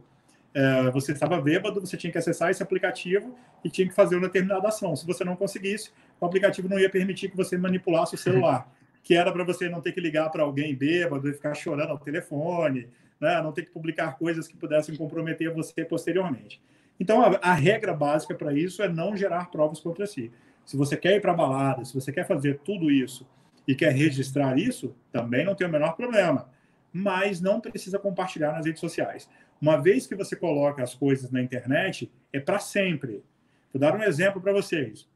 é, 0.53 0.91
você 0.91 1.13
estava 1.13 1.39
bêbado, 1.39 1.79
você 1.79 1.95
tinha 1.95 2.11
que 2.11 2.17
acessar 2.17 2.49
esse 2.49 2.61
aplicativo 2.61 3.35
e 3.63 3.69
tinha 3.69 3.87
que 3.87 3.93
fazer 3.93 4.15
uma 4.15 4.27
determinada 4.27 4.67
ação. 4.67 4.95
Se 4.95 5.05
você 5.05 5.23
não 5.23 5.35
conseguisse, 5.35 5.91
o 6.19 6.25
aplicativo 6.25 6.67
não 6.67 6.79
ia 6.79 6.89
permitir 6.89 7.29
que 7.29 7.37
você 7.37 7.57
manipulasse 7.57 8.15
o 8.15 8.17
celular, 8.17 8.69
que 9.03 9.15
era 9.15 9.31
para 9.31 9.43
você 9.43 9.69
não 9.69 9.81
ter 9.81 9.91
que 9.93 10.01
ligar 10.01 10.29
para 10.29 10.43
alguém 10.43 10.75
bêbado 10.75 11.29
e 11.29 11.33
ficar 11.33 11.53
chorando 11.53 11.91
ao 11.91 11.97
telefone, 11.97 12.87
né? 13.19 13.41
não 13.41 13.51
ter 13.51 13.63
que 13.63 13.71
publicar 13.71 14.17
coisas 14.17 14.47
que 14.47 14.57
pudessem 14.57 14.95
comprometer 14.95 15.53
você 15.53 15.85
posteriormente. 15.85 16.61
Então, 16.99 17.21
a, 17.21 17.39
a 17.41 17.53
regra 17.53 17.93
básica 17.93 18.35
para 18.35 18.53
isso 18.53 18.83
é 18.83 18.89
não 18.89 19.15
gerar 19.15 19.49
provas 19.49 19.79
contra 19.79 20.05
si. 20.05 20.31
Se 20.65 20.77
você 20.77 20.95
quer 20.95 21.15
ir 21.15 21.21
para 21.21 21.31
a 21.31 21.35
balada, 21.35 21.85
se 21.85 21.93
você 21.93 22.11
quer 22.11 22.27
fazer 22.27 22.59
tudo 22.59 22.91
isso 22.91 23.27
e 23.67 23.73
quer 23.73 23.91
registrar 23.91 24.57
isso, 24.57 24.95
também 25.11 25.45
não 25.45 25.55
tem 25.55 25.65
o 25.65 25.69
menor 25.69 25.95
problema. 25.95 26.49
Mas 26.93 27.39
não 27.39 27.59
precisa 27.59 27.97
compartilhar 27.97 28.51
nas 28.51 28.65
redes 28.65 28.81
sociais. 28.81 29.29
Uma 29.61 29.77
vez 29.77 30.07
que 30.07 30.15
você 30.15 30.35
coloca 30.35 30.81
as 30.81 30.95
coisas 30.95 31.29
na 31.29 31.41
internet, 31.41 32.11
é 32.33 32.39
para 32.39 32.57
sempre. 32.57 33.23
Vou 33.71 33.79
dar 33.79 33.95
um 33.95 34.01
exemplo 34.01 34.41
para 34.41 34.51
vocês. 34.51 35.07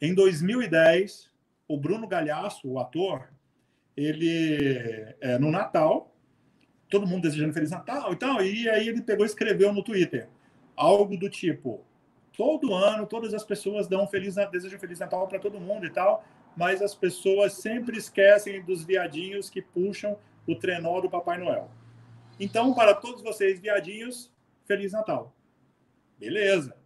Em 0.00 0.14
2010, 0.14 1.30
o 1.66 1.76
Bruno 1.78 2.06
Galhaço, 2.06 2.68
o 2.68 2.78
ator, 2.78 3.32
ele, 3.96 5.14
é, 5.20 5.38
no 5.38 5.50
Natal, 5.50 6.14
todo 6.88 7.06
mundo 7.06 7.22
desejando 7.22 7.52
Feliz 7.54 7.70
Natal 7.70 8.12
e 8.12 8.16
tal, 8.16 8.42
e 8.44 8.68
aí 8.68 8.88
ele 8.88 9.02
pegou 9.02 9.24
e 9.24 9.28
escreveu 9.28 9.72
no 9.72 9.82
Twitter 9.82 10.28
algo 10.76 11.16
do 11.16 11.28
tipo: 11.28 11.84
todo 12.36 12.72
ano, 12.72 13.06
todas 13.06 13.34
as 13.34 13.44
pessoas 13.44 13.88
dão 13.88 14.06
feliz, 14.06 14.36
desejam 14.52 14.78
Feliz 14.78 15.00
Natal 15.00 15.26
para 15.26 15.38
todo 15.38 15.58
mundo 15.58 15.86
e 15.86 15.90
tal, 15.90 16.24
mas 16.56 16.80
as 16.80 16.94
pessoas 16.94 17.54
sempre 17.54 17.98
esquecem 17.98 18.62
dos 18.62 18.84
viadinhos 18.84 19.50
que 19.50 19.60
puxam 19.60 20.16
o 20.46 20.54
trenó 20.54 21.00
do 21.00 21.10
Papai 21.10 21.38
Noel. 21.38 21.70
Então, 22.40 22.72
para 22.72 22.94
todos 22.94 23.22
vocês, 23.22 23.58
viadinhos, 23.58 24.32
Feliz 24.64 24.92
Natal. 24.92 25.34
Beleza. 26.18 26.76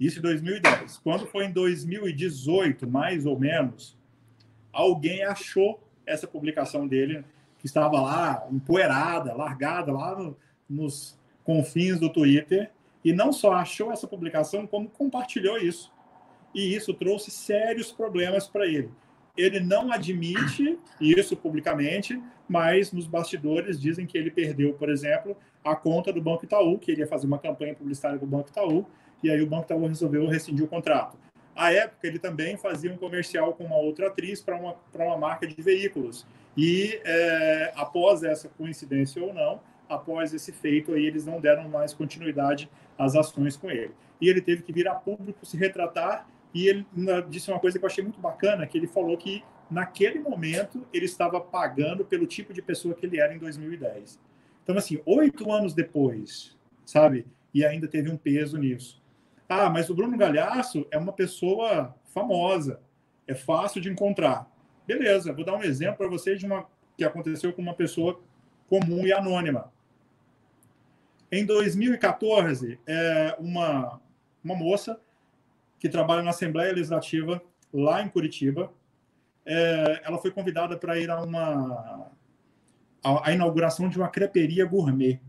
Isso 0.00 0.18
em 0.18 0.22
2010. 0.22 0.98
Quando 0.98 1.26
foi 1.26 1.46
em 1.46 1.52
2018, 1.52 2.88
mais 2.88 3.26
ou 3.26 3.38
menos, 3.38 3.96
alguém 4.72 5.22
achou 5.24 5.82
essa 6.06 6.26
publicação 6.26 6.88
dele, 6.88 7.24
que 7.58 7.66
estava 7.66 8.00
lá, 8.00 8.46
empoeirada, 8.50 9.34
largada 9.34 9.92
lá 9.92 10.16
no, 10.16 10.36
nos 10.68 11.18
confins 11.44 12.00
do 12.00 12.10
Twitter, 12.10 12.70
e 13.04 13.12
não 13.12 13.32
só 13.32 13.52
achou 13.52 13.92
essa 13.92 14.06
publicação, 14.06 14.66
como 14.66 14.88
compartilhou 14.88 15.58
isso. 15.58 15.92
E 16.54 16.74
isso 16.74 16.94
trouxe 16.94 17.30
sérios 17.30 17.92
problemas 17.92 18.48
para 18.48 18.66
ele 18.66 18.90
ele 19.36 19.60
não 19.60 19.92
admite 19.92 20.78
isso 21.00 21.36
publicamente, 21.36 22.20
mas 22.48 22.92
nos 22.92 23.06
bastidores 23.06 23.80
dizem 23.80 24.06
que 24.06 24.18
ele 24.18 24.30
perdeu, 24.30 24.74
por 24.74 24.90
exemplo, 24.90 25.36
a 25.64 25.74
conta 25.74 26.12
do 26.12 26.20
Banco 26.20 26.44
Itaú, 26.44 26.78
que 26.78 26.90
ele 26.90 27.00
ia 27.00 27.06
fazer 27.06 27.26
uma 27.26 27.38
campanha 27.38 27.74
publicitária 27.74 28.18
do 28.18 28.26
Banco 28.26 28.50
Itaú, 28.50 28.86
e 29.22 29.30
aí 29.30 29.40
o 29.40 29.46
Banco 29.46 29.64
Itaú 29.64 29.86
resolveu 29.86 30.26
rescindir 30.26 30.64
o 30.64 30.68
contrato. 30.68 31.16
À 31.54 31.72
época, 31.72 32.06
ele 32.06 32.18
também 32.18 32.56
fazia 32.56 32.92
um 32.92 32.96
comercial 32.96 33.52
com 33.54 33.64
uma 33.64 33.76
outra 33.76 34.08
atriz 34.08 34.40
para 34.40 34.56
uma, 34.56 34.76
uma 34.94 35.16
marca 35.16 35.46
de 35.46 35.60
veículos. 35.60 36.26
E 36.56 37.00
é, 37.04 37.72
após 37.76 38.22
essa 38.22 38.48
coincidência 38.48 39.22
ou 39.22 39.32
não, 39.32 39.60
após 39.88 40.32
esse 40.32 40.50
feito, 40.50 40.94
aí 40.94 41.04
eles 41.04 41.26
não 41.26 41.40
deram 41.40 41.68
mais 41.68 41.92
continuidade 41.92 42.70
às 42.98 43.14
ações 43.14 43.56
com 43.56 43.70
ele. 43.70 43.92
E 44.20 44.28
ele 44.28 44.40
teve 44.40 44.62
que 44.62 44.72
vir 44.72 44.88
a 44.88 44.94
público 44.94 45.44
se 45.44 45.56
retratar. 45.56 46.26
E 46.54 46.66
ele 46.66 46.86
disse 47.28 47.50
uma 47.50 47.58
coisa 47.58 47.78
que 47.78 47.84
eu 47.84 47.88
achei 47.88 48.04
muito 48.04 48.20
bacana, 48.20 48.66
que 48.66 48.76
ele 48.76 48.86
falou 48.86 49.16
que 49.16 49.42
naquele 49.70 50.18
momento 50.18 50.86
ele 50.92 51.06
estava 51.06 51.40
pagando 51.40 52.04
pelo 52.04 52.26
tipo 52.26 52.52
de 52.52 52.60
pessoa 52.60 52.94
que 52.94 53.06
ele 53.06 53.18
era 53.18 53.34
em 53.34 53.38
2010. 53.38 54.20
Então, 54.62 54.76
assim, 54.76 55.00
oito 55.06 55.50
anos 55.50 55.74
depois, 55.74 56.56
sabe? 56.84 57.26
E 57.54 57.64
ainda 57.64 57.88
teve 57.88 58.10
um 58.10 58.16
peso 58.16 58.58
nisso. 58.58 59.02
Ah, 59.48 59.68
mas 59.68 59.90
o 59.90 59.94
Bruno 59.94 60.16
Galhaço 60.16 60.86
é 60.90 60.98
uma 60.98 61.12
pessoa 61.12 61.94
famosa, 62.06 62.80
é 63.26 63.34
fácil 63.34 63.80
de 63.80 63.90
encontrar. 63.90 64.50
Beleza, 64.86 65.32
vou 65.32 65.44
dar 65.44 65.56
um 65.56 65.62
exemplo 65.62 65.96
para 65.96 66.08
vocês 66.08 66.38
de 66.38 66.46
uma 66.46 66.66
que 66.96 67.04
aconteceu 67.04 67.52
com 67.52 67.62
uma 67.62 67.74
pessoa 67.74 68.20
comum 68.68 69.06
e 69.06 69.12
anônima. 69.12 69.72
Em 71.30 71.46
2014, 71.46 72.78
é, 72.86 73.36
uma, 73.38 74.00
uma 74.44 74.54
moça 74.54 75.00
que 75.82 75.88
trabalha 75.88 76.22
na 76.22 76.30
Assembleia 76.30 76.72
Legislativa 76.72 77.42
lá 77.72 78.00
em 78.00 78.08
Curitiba, 78.08 78.72
é, 79.44 80.00
ela 80.04 80.16
foi 80.16 80.30
convidada 80.30 80.78
para 80.78 80.96
ir 80.96 81.10
a 81.10 81.20
uma 81.20 82.08
a, 83.02 83.28
a 83.28 83.32
inauguração 83.32 83.88
de 83.88 83.98
uma 83.98 84.08
creperia 84.08 84.64
gourmet. 84.64 85.20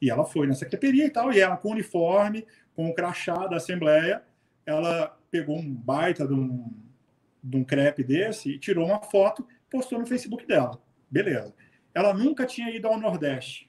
E 0.00 0.08
ela 0.08 0.24
foi 0.24 0.46
nessa 0.46 0.64
creperia 0.64 1.06
e 1.06 1.10
tal, 1.10 1.32
e 1.32 1.40
ela 1.40 1.56
com 1.56 1.72
uniforme, 1.72 2.46
com 2.72 2.88
o 2.88 2.94
crachá 2.94 3.48
da 3.48 3.56
Assembleia, 3.56 4.22
ela 4.64 5.18
pegou 5.28 5.58
um 5.58 5.74
baita 5.74 6.24
de 6.24 6.32
um, 6.32 6.72
de 7.42 7.56
um 7.56 7.64
crepe 7.64 8.04
desse 8.04 8.52
e 8.52 8.58
tirou 8.60 8.86
uma 8.86 9.02
foto, 9.02 9.44
postou 9.68 9.98
no 9.98 10.06
Facebook 10.06 10.46
dela. 10.46 10.80
Beleza. 11.10 11.52
Ela 11.92 12.14
nunca 12.14 12.46
tinha 12.46 12.70
ido 12.70 12.86
ao 12.86 13.00
Nordeste. 13.00 13.68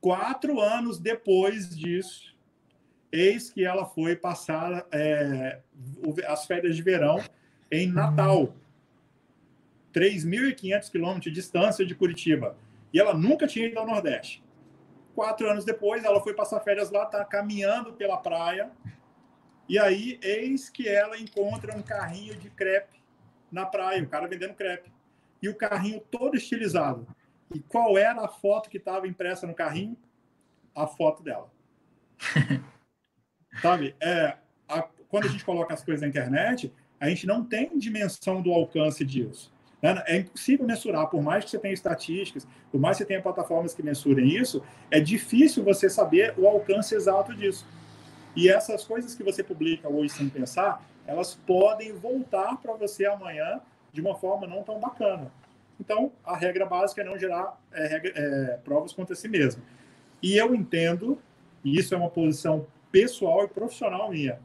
Quatro 0.00 0.60
anos 0.60 0.98
depois 0.98 1.70
disso, 1.70 2.36
eis 3.12 3.50
que 3.50 3.64
ela 3.64 3.84
foi 3.84 4.16
passar 4.16 4.86
é, 4.92 5.60
as 6.26 6.46
férias 6.46 6.76
de 6.76 6.82
verão 6.82 7.18
em 7.70 7.86
Natal. 7.86 8.54
3.500 9.92 10.90
quilômetros 10.90 11.24
de 11.24 11.30
distância 11.30 11.84
de 11.84 11.94
Curitiba. 11.94 12.56
E 12.92 13.00
ela 13.00 13.14
nunca 13.14 13.46
tinha 13.46 13.66
ido 13.66 13.78
ao 13.78 13.86
Nordeste. 13.86 14.42
Quatro 15.14 15.50
anos 15.50 15.64
depois, 15.64 16.04
ela 16.04 16.20
foi 16.20 16.34
passar 16.34 16.60
férias 16.60 16.90
lá, 16.90 17.04
tá 17.06 17.24
caminhando 17.24 17.92
pela 17.92 18.16
praia. 18.16 18.70
E 19.68 19.78
aí, 19.78 20.18
eis 20.22 20.68
que 20.68 20.88
ela 20.88 21.18
encontra 21.18 21.76
um 21.76 21.82
carrinho 21.82 22.36
de 22.36 22.48
crepe 22.50 22.98
na 23.50 23.66
praia, 23.66 24.02
o 24.02 24.08
cara 24.08 24.28
vendendo 24.28 24.54
crepe. 24.54 24.90
E 25.42 25.48
o 25.48 25.54
carrinho 25.54 26.00
todo 26.10 26.36
estilizado. 26.36 27.06
E 27.54 27.60
qual 27.60 27.96
era 27.96 28.24
a 28.24 28.28
foto 28.28 28.68
que 28.68 28.76
estava 28.76 29.08
impressa 29.08 29.46
no 29.46 29.54
carrinho? 29.54 29.96
A 30.74 30.86
foto 30.86 31.22
dela. 31.22 31.50
Sabe? 33.60 33.94
É, 34.00 34.36
a, 34.68 34.86
quando 35.08 35.26
a 35.26 35.28
gente 35.28 35.44
coloca 35.44 35.72
as 35.74 35.82
coisas 35.84 36.02
na 36.02 36.08
internet, 36.08 36.72
a 37.00 37.08
gente 37.08 37.26
não 37.26 37.44
tem 37.44 37.78
dimensão 37.78 38.42
do 38.42 38.52
alcance 38.52 39.04
disso. 39.04 39.52
Né? 39.80 40.02
É 40.06 40.16
impossível 40.18 40.66
mensurar, 40.66 41.08
por 41.08 41.22
mais 41.22 41.44
que 41.44 41.50
você 41.50 41.58
tenha 41.58 41.74
estatísticas, 41.74 42.46
por 42.70 42.80
mais 42.80 42.96
que 42.96 43.04
você 43.04 43.08
tenha 43.08 43.22
plataformas 43.22 43.74
que 43.74 43.82
mensurem 43.82 44.28
isso, 44.28 44.62
é 44.90 45.00
difícil 45.00 45.62
você 45.62 45.88
saber 45.88 46.34
o 46.36 46.46
alcance 46.46 46.94
exato 46.94 47.34
disso. 47.34 47.66
E 48.34 48.48
essas 48.48 48.84
coisas 48.84 49.14
que 49.14 49.22
você 49.22 49.42
publica 49.42 49.88
hoje 49.88 50.12
sem 50.12 50.28
pensar, 50.28 50.84
elas 51.06 51.34
podem 51.34 51.92
voltar 51.92 52.56
para 52.58 52.74
você 52.74 53.06
amanhã 53.06 53.60
de 53.92 54.00
uma 54.00 54.14
forma 54.14 54.46
não 54.46 54.62
tão 54.62 54.78
bacana. 54.78 55.32
Então, 55.80 56.12
a 56.24 56.36
regra 56.36 56.66
básica 56.66 57.00
é 57.00 57.04
não 57.04 57.16
gerar 57.16 57.58
é, 57.72 58.02
é, 58.04 58.58
provas 58.64 58.92
contra 58.92 59.14
si 59.14 59.28
mesmo. 59.28 59.62
E 60.20 60.36
eu 60.36 60.54
entendo, 60.54 61.18
e 61.64 61.78
isso 61.78 61.94
é 61.94 61.96
uma 61.96 62.10
posição 62.10 62.66
pessoal 62.90 63.44
e 63.44 63.48
profissional 63.48 64.10
minha, 64.10 64.38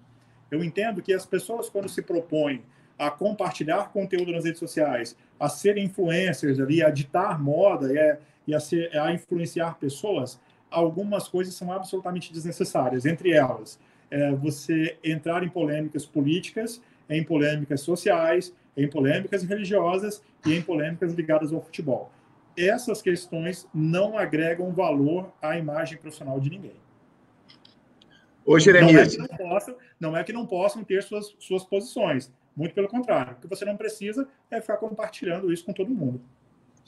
eu 0.51 0.63
entendo 0.63 1.01
que 1.01 1.13
as 1.13 1.25
pessoas, 1.25 1.69
quando 1.69 1.89
se 1.89 2.01
propõem 2.01 2.63
a 2.97 3.09
compartilhar 3.09 3.91
conteúdo 3.91 4.31
nas 4.31 4.45
redes 4.45 4.59
sociais, 4.59 5.17
a 5.39 5.49
ser 5.49 5.77
influencers 5.77 6.59
ali, 6.59 6.83
a 6.83 6.89
ditar 6.89 7.41
moda 7.41 7.91
e 7.91 7.97
a, 7.97 8.17
e 8.47 8.55
a, 8.55 8.59
ser, 8.59 8.95
a 8.95 9.11
influenciar 9.11 9.77
pessoas, 9.79 10.39
algumas 10.69 11.27
coisas 11.27 11.53
são 11.55 11.71
absolutamente 11.71 12.31
desnecessárias. 12.31 13.05
Entre 13.05 13.31
elas, 13.31 13.79
é 14.11 14.31
você 14.31 14.97
entrar 15.03 15.43
em 15.43 15.49
polêmicas 15.49 16.05
políticas, 16.05 16.81
em 17.09 17.23
polêmicas 17.23 17.81
sociais, 17.81 18.53
em 18.77 18.87
polêmicas 18.87 19.43
religiosas 19.43 20.21
e 20.45 20.53
em 20.53 20.61
polêmicas 20.61 21.13
ligadas 21.13 21.51
ao 21.51 21.61
futebol. 21.61 22.11
Essas 22.55 23.01
questões 23.01 23.67
não 23.73 24.17
agregam 24.17 24.71
valor 24.71 25.33
à 25.41 25.57
imagem 25.57 25.97
profissional 25.97 26.39
de 26.39 26.51
ninguém. 26.51 26.75
Ô, 28.45 28.59
Jeremias. 28.59 29.17
Não 29.17 29.25
é 29.25 29.27
que 29.27 29.31
não 29.31 29.49
possam, 29.49 29.75
não 29.99 30.17
é 30.17 30.23
que 30.23 30.33
não 30.33 30.45
possam 30.45 30.83
ter 30.83 31.03
suas, 31.03 31.35
suas 31.39 31.63
posições, 31.63 32.31
muito 32.55 32.75
pelo 32.75 32.87
contrário. 32.87 33.33
O 33.37 33.41
que 33.41 33.47
você 33.47 33.65
não 33.65 33.77
precisa 33.77 34.27
é 34.51 34.59
ficar 34.59 34.77
compartilhando 34.77 35.51
isso 35.51 35.65
com 35.65 35.73
todo 35.73 35.89
mundo. 35.89 36.21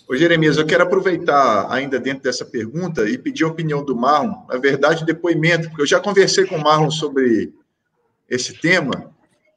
Ô, 0.07 0.15
Jeremias, 0.15 0.57
eu 0.57 0.65
quero 0.67 0.83
aproveitar 0.83 1.71
ainda 1.71 1.99
dentro 1.99 2.21
dessa 2.21 2.45
pergunta 2.45 3.09
e 3.09 3.17
pedir 3.17 3.43
a 3.43 3.47
opinião 3.47 3.83
do 3.83 3.95
Marlon, 3.95 4.45
na 4.47 4.57
verdade, 4.57 5.05
depoimento, 5.05 5.69
porque 5.69 5.81
eu 5.81 5.87
já 5.87 5.99
conversei 5.99 6.45
com 6.45 6.57
o 6.57 6.61
Marlon 6.61 6.91
sobre 6.91 7.53
esse 8.29 8.53
tema 8.53 9.11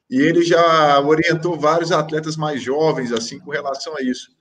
e 0.09 0.19
ele 0.19 0.43
já 0.43 0.99
orientou 1.01 1.59
vários 1.59 1.91
atletas 1.91 2.35
mais 2.35 2.63
jovens, 2.63 3.11
assim, 3.11 3.39
com 3.39 3.51
relação 3.51 3.95
a 3.95 4.01
isso. 4.01 4.31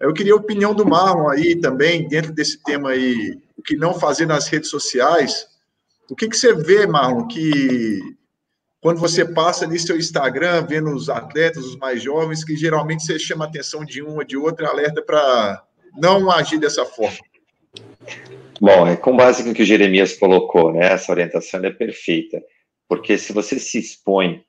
Eu 0.00 0.12
queria 0.12 0.32
a 0.32 0.36
opinião 0.36 0.74
do 0.74 0.84
Marlon 0.84 1.28
aí 1.28 1.54
também, 1.60 2.08
dentro 2.08 2.32
desse 2.32 2.60
tema 2.64 2.90
aí, 2.90 3.38
o 3.56 3.62
que 3.62 3.76
não 3.76 3.94
fazer 3.94 4.26
nas 4.26 4.48
redes 4.48 4.68
sociais. 4.68 5.46
O 6.12 6.14
que, 6.14 6.28
que 6.28 6.36
você 6.36 6.54
vê, 6.54 6.86
Marlon, 6.86 7.26
que 7.26 7.98
quando 8.82 9.00
você 9.00 9.24
passa 9.24 9.64
ali 9.64 9.78
seu 9.78 9.96
Instagram, 9.96 10.66
vendo 10.68 10.94
os 10.94 11.08
atletas, 11.08 11.64
os 11.64 11.76
mais 11.78 12.02
jovens, 12.02 12.44
que 12.44 12.54
geralmente 12.54 13.02
você 13.02 13.18
chama 13.18 13.46
a 13.46 13.48
atenção 13.48 13.82
de 13.82 14.02
um 14.02 14.16
ou 14.16 14.24
de 14.24 14.36
outro, 14.36 14.66
alerta 14.66 15.00
para 15.00 15.64
não 15.96 16.30
agir 16.30 16.58
dessa 16.58 16.84
forma. 16.84 17.16
Bom, 18.60 18.86
é 18.86 18.94
com 18.94 19.16
base 19.16 19.42
no 19.42 19.54
que 19.54 19.62
o 19.62 19.64
Jeremias 19.64 20.12
colocou, 20.12 20.70
né? 20.70 20.92
Essa 20.92 21.12
orientação 21.12 21.64
é 21.64 21.70
perfeita, 21.70 22.42
porque 22.86 23.16
se 23.16 23.32
você 23.32 23.58
se 23.58 23.78
expõe 23.78 24.44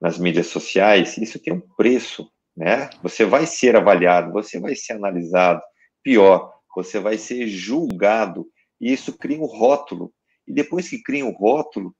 nas 0.00 0.16
mídias 0.16 0.46
sociais, 0.46 1.18
isso 1.18 1.38
tem 1.38 1.52
um 1.52 1.60
preço, 1.76 2.26
né? 2.56 2.88
Você 3.02 3.26
vai 3.26 3.44
ser 3.44 3.76
avaliado, 3.76 4.32
você 4.32 4.58
vai 4.58 4.74
ser 4.74 4.94
analisado, 4.94 5.60
pior, 6.02 6.50
você 6.74 6.98
vai 6.98 7.18
ser 7.18 7.46
julgado, 7.48 8.46
e 8.80 8.90
isso 8.90 9.12
cria 9.12 9.38
um 9.38 9.44
rótulo. 9.44 10.10
E 10.46 10.52
depois 10.52 10.88
que 10.88 11.02
cria 11.02 11.24
um 11.24 11.32
rótulo, 11.32 11.94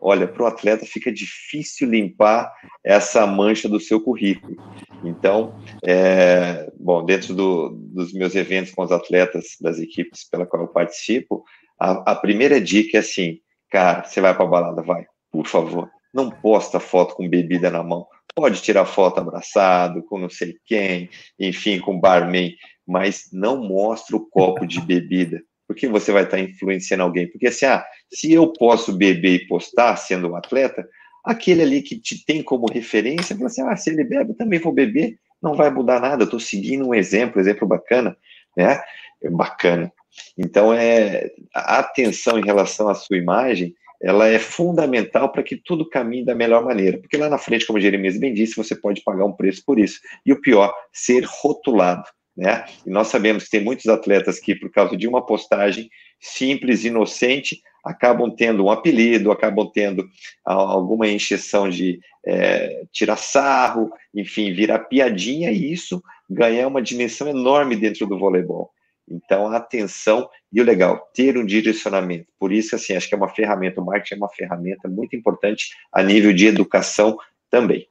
olha, 0.00 0.26
para 0.26 0.42
o 0.42 0.46
atleta 0.46 0.84
fica 0.86 1.12
difícil 1.12 1.88
limpar 1.88 2.52
essa 2.84 3.26
mancha 3.26 3.68
do 3.68 3.80
seu 3.80 4.00
currículo. 4.00 4.56
Então, 5.04 5.58
é, 5.84 6.70
bom, 6.78 7.04
dentro 7.04 7.34
do, 7.34 7.70
dos 7.70 8.12
meus 8.12 8.34
eventos 8.34 8.72
com 8.72 8.82
os 8.82 8.92
atletas 8.92 9.56
das 9.60 9.78
equipes 9.78 10.28
pela 10.28 10.46
qual 10.46 10.62
eu 10.62 10.68
participo, 10.68 11.44
a, 11.78 12.12
a 12.12 12.14
primeira 12.14 12.60
dica 12.60 12.96
é 12.96 13.00
assim, 13.00 13.38
cara, 13.70 14.04
você 14.04 14.20
vai 14.20 14.34
para 14.34 14.44
a 14.44 14.48
balada, 14.48 14.82
vai, 14.82 15.06
por 15.30 15.46
favor, 15.46 15.90
não 16.12 16.30
posta 16.30 16.80
foto 16.80 17.14
com 17.14 17.28
bebida 17.28 17.70
na 17.70 17.82
mão. 17.82 18.06
Pode 18.34 18.60
tirar 18.60 18.84
foto 18.84 19.18
abraçado, 19.18 20.02
com 20.02 20.18
não 20.18 20.28
sei 20.28 20.56
quem, 20.66 21.08
enfim, 21.38 21.78
com 21.80 21.98
barman, 21.98 22.54
mas 22.86 23.28
não 23.32 23.56
mostra 23.66 24.16
o 24.16 24.26
copo 24.28 24.66
de 24.66 24.80
bebida 24.80 25.42
porque 25.66 25.88
você 25.88 26.12
vai 26.12 26.24
estar 26.24 26.38
influenciando 26.38 27.02
alguém. 27.02 27.30
Porque 27.30 27.48
assim, 27.48 27.66
ah, 27.66 27.84
se 28.12 28.32
eu 28.32 28.52
posso 28.52 28.92
beber 28.92 29.34
e 29.34 29.46
postar 29.46 29.96
sendo 29.96 30.30
um 30.30 30.36
atleta, 30.36 30.86
aquele 31.24 31.62
ali 31.62 31.82
que 31.82 31.98
te 31.98 32.24
tem 32.24 32.42
como 32.42 32.72
referência, 32.72 33.34
fala 33.34 33.46
assim, 33.48 33.62
ah, 33.62 33.76
se 33.76 33.90
ele 33.90 34.04
bebe, 34.04 34.34
também 34.34 34.60
vou 34.60 34.72
beber, 34.72 35.18
não 35.42 35.54
vai 35.54 35.70
mudar 35.70 36.00
nada, 36.00 36.22
eu 36.22 36.26
estou 36.26 36.40
seguindo 36.40 36.86
um 36.86 36.94
exemplo, 36.94 37.40
exemplo 37.40 37.66
bacana, 37.66 38.16
né? 38.56 38.80
É 39.22 39.28
bacana. 39.28 39.92
Então, 40.38 40.72
é, 40.72 41.30
a 41.54 41.78
atenção 41.80 42.38
em 42.38 42.44
relação 42.44 42.88
à 42.88 42.94
sua 42.94 43.18
imagem, 43.18 43.74
ela 44.00 44.28
é 44.28 44.38
fundamental 44.38 45.30
para 45.30 45.42
que 45.42 45.56
tudo 45.56 45.88
caminhe 45.88 46.24
da 46.24 46.34
melhor 46.34 46.64
maneira. 46.64 46.98
Porque 46.98 47.16
lá 47.16 47.28
na 47.28 47.38
frente, 47.38 47.66
como 47.66 47.80
Jeremias 47.80 48.18
bem 48.18 48.32
disse, 48.32 48.56
você 48.56 48.74
pode 48.74 49.02
pagar 49.02 49.24
um 49.24 49.32
preço 49.32 49.62
por 49.64 49.78
isso. 49.78 50.00
E 50.24 50.32
o 50.32 50.40
pior, 50.40 50.74
ser 50.92 51.24
rotulado 51.24 52.04
né? 52.36 52.64
E 52.84 52.90
nós 52.90 53.08
sabemos 53.08 53.44
que 53.44 53.50
tem 53.50 53.64
muitos 53.64 53.86
atletas 53.86 54.38
que, 54.38 54.54
por 54.54 54.70
causa 54.70 54.96
de 54.96 55.08
uma 55.08 55.24
postagem 55.24 55.88
simples, 56.20 56.84
inocente, 56.84 57.62
acabam 57.84 58.34
tendo 58.34 58.64
um 58.64 58.70
apelido, 58.70 59.30
acabam 59.30 59.70
tendo 59.72 60.06
alguma 60.44 61.08
encheção 61.08 61.68
de 61.70 62.00
é, 62.26 62.84
tirar 62.92 63.16
sarro, 63.16 63.90
enfim, 64.14 64.52
virar 64.52 64.80
piadinha, 64.80 65.50
e 65.50 65.72
isso 65.72 66.02
ganha 66.28 66.66
uma 66.66 66.82
dimensão 66.82 67.28
enorme 67.28 67.76
dentro 67.76 68.06
do 68.06 68.18
voleibol. 68.18 68.70
Então, 69.08 69.46
atenção 69.52 70.28
e 70.52 70.60
o 70.60 70.64
legal, 70.64 71.08
ter 71.14 71.38
um 71.38 71.46
direcionamento. 71.46 72.26
Por 72.40 72.52
isso, 72.52 72.74
assim, 72.74 72.96
acho 72.96 73.08
que 73.08 73.14
é 73.14 73.18
uma 73.18 73.28
ferramenta, 73.28 73.80
o 73.80 73.84
marketing 73.84 74.14
é 74.14 74.16
uma 74.16 74.28
ferramenta 74.28 74.88
muito 74.88 75.14
importante 75.14 75.68
a 75.92 76.02
nível 76.02 76.32
de 76.32 76.46
educação 76.46 77.16
também. 77.48 77.86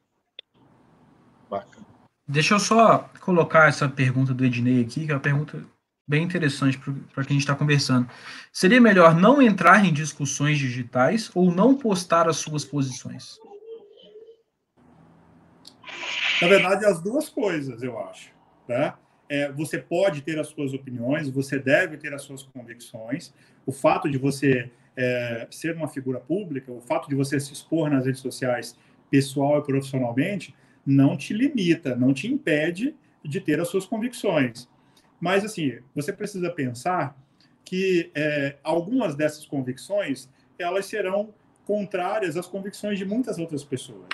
Bacana. 1.49 1.74
Deixa 2.27 2.55
eu 2.55 2.59
só 2.59 3.09
colocar 3.21 3.67
essa 3.67 3.87
pergunta 3.87 4.33
do 4.33 4.43
Ednei 4.43 4.81
aqui, 4.81 5.05
que 5.05 5.11
é 5.11 5.15
uma 5.15 5.21
pergunta 5.21 5.63
bem 6.07 6.23
interessante 6.23 6.79
para 7.13 7.23
quem 7.23 7.37
está 7.37 7.55
conversando. 7.55 8.09
Seria 8.51 8.81
melhor 8.81 9.15
não 9.15 9.41
entrar 9.41 9.85
em 9.85 9.93
discussões 9.93 10.57
digitais 10.57 11.29
ou 11.35 11.51
não 11.51 11.75
postar 11.75 12.27
as 12.27 12.37
suas 12.37 12.65
posições? 12.65 13.37
Na 16.41 16.47
verdade, 16.47 16.85
as 16.85 16.99
duas 16.99 17.29
coisas, 17.29 17.81
eu 17.81 17.99
acho. 17.99 18.29
Né? 18.67 18.93
É, 19.29 19.51
você 19.51 19.77
pode 19.77 20.21
ter 20.21 20.39
as 20.39 20.47
suas 20.47 20.73
opiniões, 20.73 21.29
você 21.29 21.59
deve 21.59 21.97
ter 21.97 22.13
as 22.13 22.23
suas 22.23 22.43
convicções. 22.43 23.33
O 23.65 23.71
fato 23.71 24.09
de 24.09 24.17
você 24.17 24.71
é, 24.97 25.47
ser 25.51 25.75
uma 25.75 25.87
figura 25.87 26.19
pública, 26.19 26.71
o 26.71 26.81
fato 26.81 27.07
de 27.07 27.15
você 27.15 27.39
se 27.39 27.53
expor 27.53 27.89
nas 27.89 28.05
redes 28.05 28.21
sociais, 28.21 28.77
pessoal 29.09 29.59
e 29.59 29.63
profissionalmente, 29.63 30.55
não 30.85 31.17
te 31.17 31.33
limita, 31.33 31.95
não 31.95 32.13
te 32.13 32.31
impede 32.31 32.95
de 33.23 33.41
ter 33.41 33.59
as 33.59 33.67
suas 33.67 33.85
convicções. 33.85 34.69
Mas, 35.19 35.43
assim, 35.43 35.79
você 35.95 36.13
precisa 36.13 36.49
pensar 36.51 37.17
que 37.63 38.11
é, 38.13 38.57
algumas 38.63 39.15
dessas 39.15 39.45
convicções, 39.45 40.29
elas 40.59 40.85
serão 40.85 41.33
contrárias 41.65 42.37
às 42.37 42.45
convicções 42.45 42.99
de 42.99 43.05
muitas 43.05 43.39
outras 43.39 43.63
pessoas. 43.63 44.07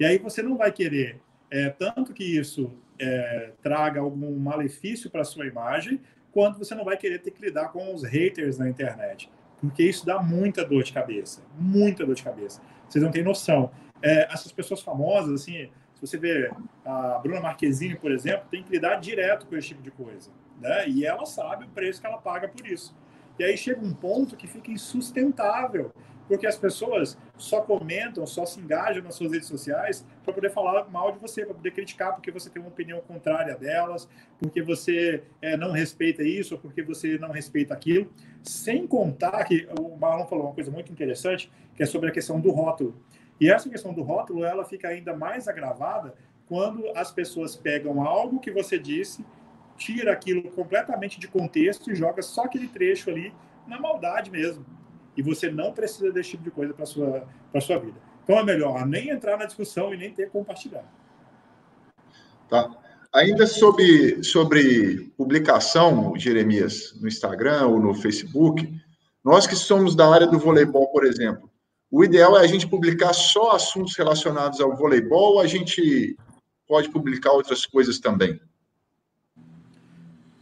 E 0.00 0.04
aí 0.04 0.18
você 0.18 0.42
não 0.42 0.56
vai 0.56 0.72
querer 0.72 1.20
é, 1.50 1.68
tanto 1.68 2.12
que 2.12 2.24
isso 2.24 2.72
é, 2.98 3.52
traga 3.62 4.00
algum 4.00 4.36
malefício 4.38 5.10
para 5.10 5.22
sua 5.22 5.46
imagem, 5.46 6.00
quanto 6.32 6.58
você 6.58 6.74
não 6.74 6.84
vai 6.84 6.96
querer 6.96 7.20
ter 7.20 7.30
que 7.30 7.40
lidar 7.40 7.68
com 7.68 7.94
os 7.94 8.02
haters 8.02 8.58
na 8.58 8.68
internet. 8.68 9.30
Porque 9.60 9.84
isso 9.84 10.04
dá 10.04 10.20
muita 10.20 10.64
dor 10.64 10.82
de 10.82 10.92
cabeça. 10.92 11.42
Muita 11.56 12.04
dor 12.04 12.14
de 12.14 12.22
cabeça. 12.22 12.60
Vocês 12.88 13.02
não 13.02 13.10
têm 13.10 13.22
noção. 13.22 13.70
É, 14.02 14.32
essas 14.32 14.50
pessoas 14.50 14.82
famosas, 14.82 15.42
assim, 15.42 15.70
você 16.06 16.18
vê 16.18 16.50
a 16.84 17.18
Bruna 17.22 17.40
Marquezine, 17.40 17.96
por 17.96 18.10
exemplo, 18.10 18.46
tem 18.50 18.62
que 18.62 18.70
lidar 18.70 18.96
direto 18.96 19.46
com 19.46 19.56
esse 19.56 19.68
tipo 19.68 19.82
de 19.82 19.90
coisa 19.90 20.30
né? 20.60 20.88
E 20.88 21.04
ela 21.04 21.26
sabe 21.26 21.64
o 21.64 21.68
preço 21.68 22.00
que 22.00 22.06
ela 22.06 22.18
paga 22.18 22.48
por 22.48 22.66
isso. 22.66 22.94
E 23.38 23.44
aí 23.44 23.56
chega 23.56 23.84
um 23.84 23.92
ponto 23.92 24.36
que 24.36 24.46
fica 24.46 24.70
insustentável, 24.70 25.92
porque 26.28 26.46
as 26.46 26.56
pessoas 26.56 27.18
só 27.36 27.60
comentam, 27.60 28.24
só 28.26 28.46
se 28.46 28.60
engajam 28.60 29.02
nas 29.02 29.16
suas 29.16 29.32
redes 29.32 29.48
sociais 29.48 30.06
para 30.24 30.32
poder 30.32 30.50
falar 30.50 30.88
mal 30.88 31.12
de 31.12 31.18
você, 31.18 31.44
para 31.44 31.54
poder 31.54 31.72
criticar 31.72 32.14
porque 32.14 32.30
você 32.30 32.48
tem 32.48 32.62
uma 32.62 32.68
opinião 32.68 33.00
contrária 33.00 33.56
delas, 33.56 34.08
porque 34.38 34.62
você 34.62 35.24
é, 35.42 35.56
não 35.56 35.72
respeita 35.72 36.22
isso, 36.22 36.56
porque 36.58 36.82
você 36.82 37.18
não 37.18 37.30
respeita 37.30 37.74
aquilo. 37.74 38.10
Sem 38.42 38.86
contar 38.86 39.44
que 39.44 39.68
o 39.78 39.96
Marlon 39.96 40.26
falou 40.26 40.46
uma 40.46 40.54
coisa 40.54 40.70
muito 40.70 40.92
interessante, 40.92 41.50
que 41.74 41.82
é 41.82 41.86
sobre 41.86 42.08
a 42.08 42.12
questão 42.12 42.40
do 42.40 42.50
rótulo. 42.50 42.94
E 43.40 43.50
essa 43.50 43.68
questão 43.68 43.92
do 43.92 44.02
rótulo, 44.02 44.44
ela 44.44 44.64
fica 44.64 44.88
ainda 44.88 45.16
mais 45.16 45.48
agravada 45.48 46.14
quando 46.46 46.84
as 46.94 47.10
pessoas 47.10 47.56
pegam 47.56 48.02
algo 48.02 48.38
que 48.38 48.50
você 48.50 48.78
disse 48.78 49.24
tira 49.76 50.12
aquilo 50.12 50.50
completamente 50.52 51.18
de 51.18 51.28
contexto 51.28 51.90
e 51.90 51.94
joga 51.94 52.22
só 52.22 52.44
aquele 52.44 52.68
trecho 52.68 53.10
ali 53.10 53.34
na 53.66 53.80
maldade 53.80 54.30
mesmo. 54.30 54.64
E 55.16 55.22
você 55.22 55.50
não 55.50 55.72
precisa 55.72 56.10
desse 56.12 56.30
tipo 56.30 56.44
de 56.44 56.50
coisa 56.50 56.74
para 56.74 56.86
sua 56.86 57.26
para 57.50 57.60
sua 57.60 57.78
vida. 57.78 57.98
Então 58.22 58.38
é 58.38 58.44
melhor 58.44 58.86
nem 58.86 59.10
entrar 59.10 59.36
na 59.36 59.44
discussão 59.44 59.92
e 59.92 59.96
nem 59.96 60.12
ter 60.12 60.26
que 60.26 60.30
compartilhar. 60.30 60.84
Tá. 62.48 62.70
Ainda 63.12 63.46
sobre, 63.46 64.24
sobre 64.24 65.12
publicação, 65.16 66.14
Jeremias, 66.16 66.98
no 67.00 67.06
Instagram 67.06 67.66
ou 67.66 67.78
no 67.78 67.94
Facebook, 67.94 68.74
nós 69.22 69.46
que 69.46 69.54
somos 69.54 69.94
da 69.94 70.12
área 70.12 70.26
do 70.26 70.36
voleibol, 70.36 70.88
por 70.88 71.04
exemplo, 71.04 71.48
o 71.96 72.02
ideal 72.02 72.36
é 72.36 72.40
a 72.40 72.46
gente 72.48 72.66
publicar 72.66 73.12
só 73.12 73.52
assuntos 73.52 73.96
relacionados 73.96 74.60
ao 74.60 74.74
voleibol 74.74 75.40
a 75.40 75.46
gente 75.46 76.16
pode 76.66 76.88
publicar 76.88 77.30
outras 77.30 77.64
coisas 77.64 78.00
também? 78.00 78.40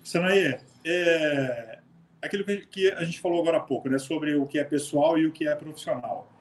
Sanaí, 0.02 0.58
é 0.82 1.78
aquilo 2.22 2.42
que 2.42 2.90
a 2.92 3.04
gente 3.04 3.20
falou 3.20 3.42
agora 3.42 3.58
há 3.58 3.60
pouco, 3.60 3.90
né, 3.90 3.98
sobre 3.98 4.34
o 4.34 4.46
que 4.46 4.58
é 4.58 4.64
pessoal 4.64 5.18
e 5.18 5.26
o 5.26 5.30
que 5.30 5.46
é 5.46 5.54
profissional. 5.54 6.32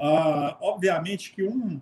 Ah, 0.00 0.56
obviamente 0.62 1.32
que 1.32 1.42
um, 1.42 1.78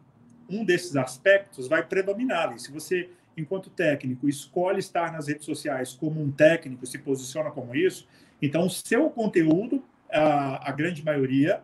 um 0.50 0.64
desses 0.64 0.96
aspectos 0.96 1.68
vai 1.68 1.86
predominar. 1.86 2.52
E 2.52 2.58
se 2.58 2.72
você, 2.72 3.10
enquanto 3.36 3.70
técnico, 3.70 4.28
escolhe 4.28 4.80
estar 4.80 5.12
nas 5.12 5.28
redes 5.28 5.44
sociais 5.44 5.92
como 5.92 6.20
um 6.20 6.32
técnico, 6.32 6.84
se 6.84 6.98
posiciona 6.98 7.52
como 7.52 7.76
isso, 7.76 8.08
então 8.40 8.66
o 8.66 8.70
seu 8.70 9.08
conteúdo, 9.08 9.84
a, 10.10 10.68
a 10.68 10.72
grande 10.72 11.04
maioria, 11.04 11.62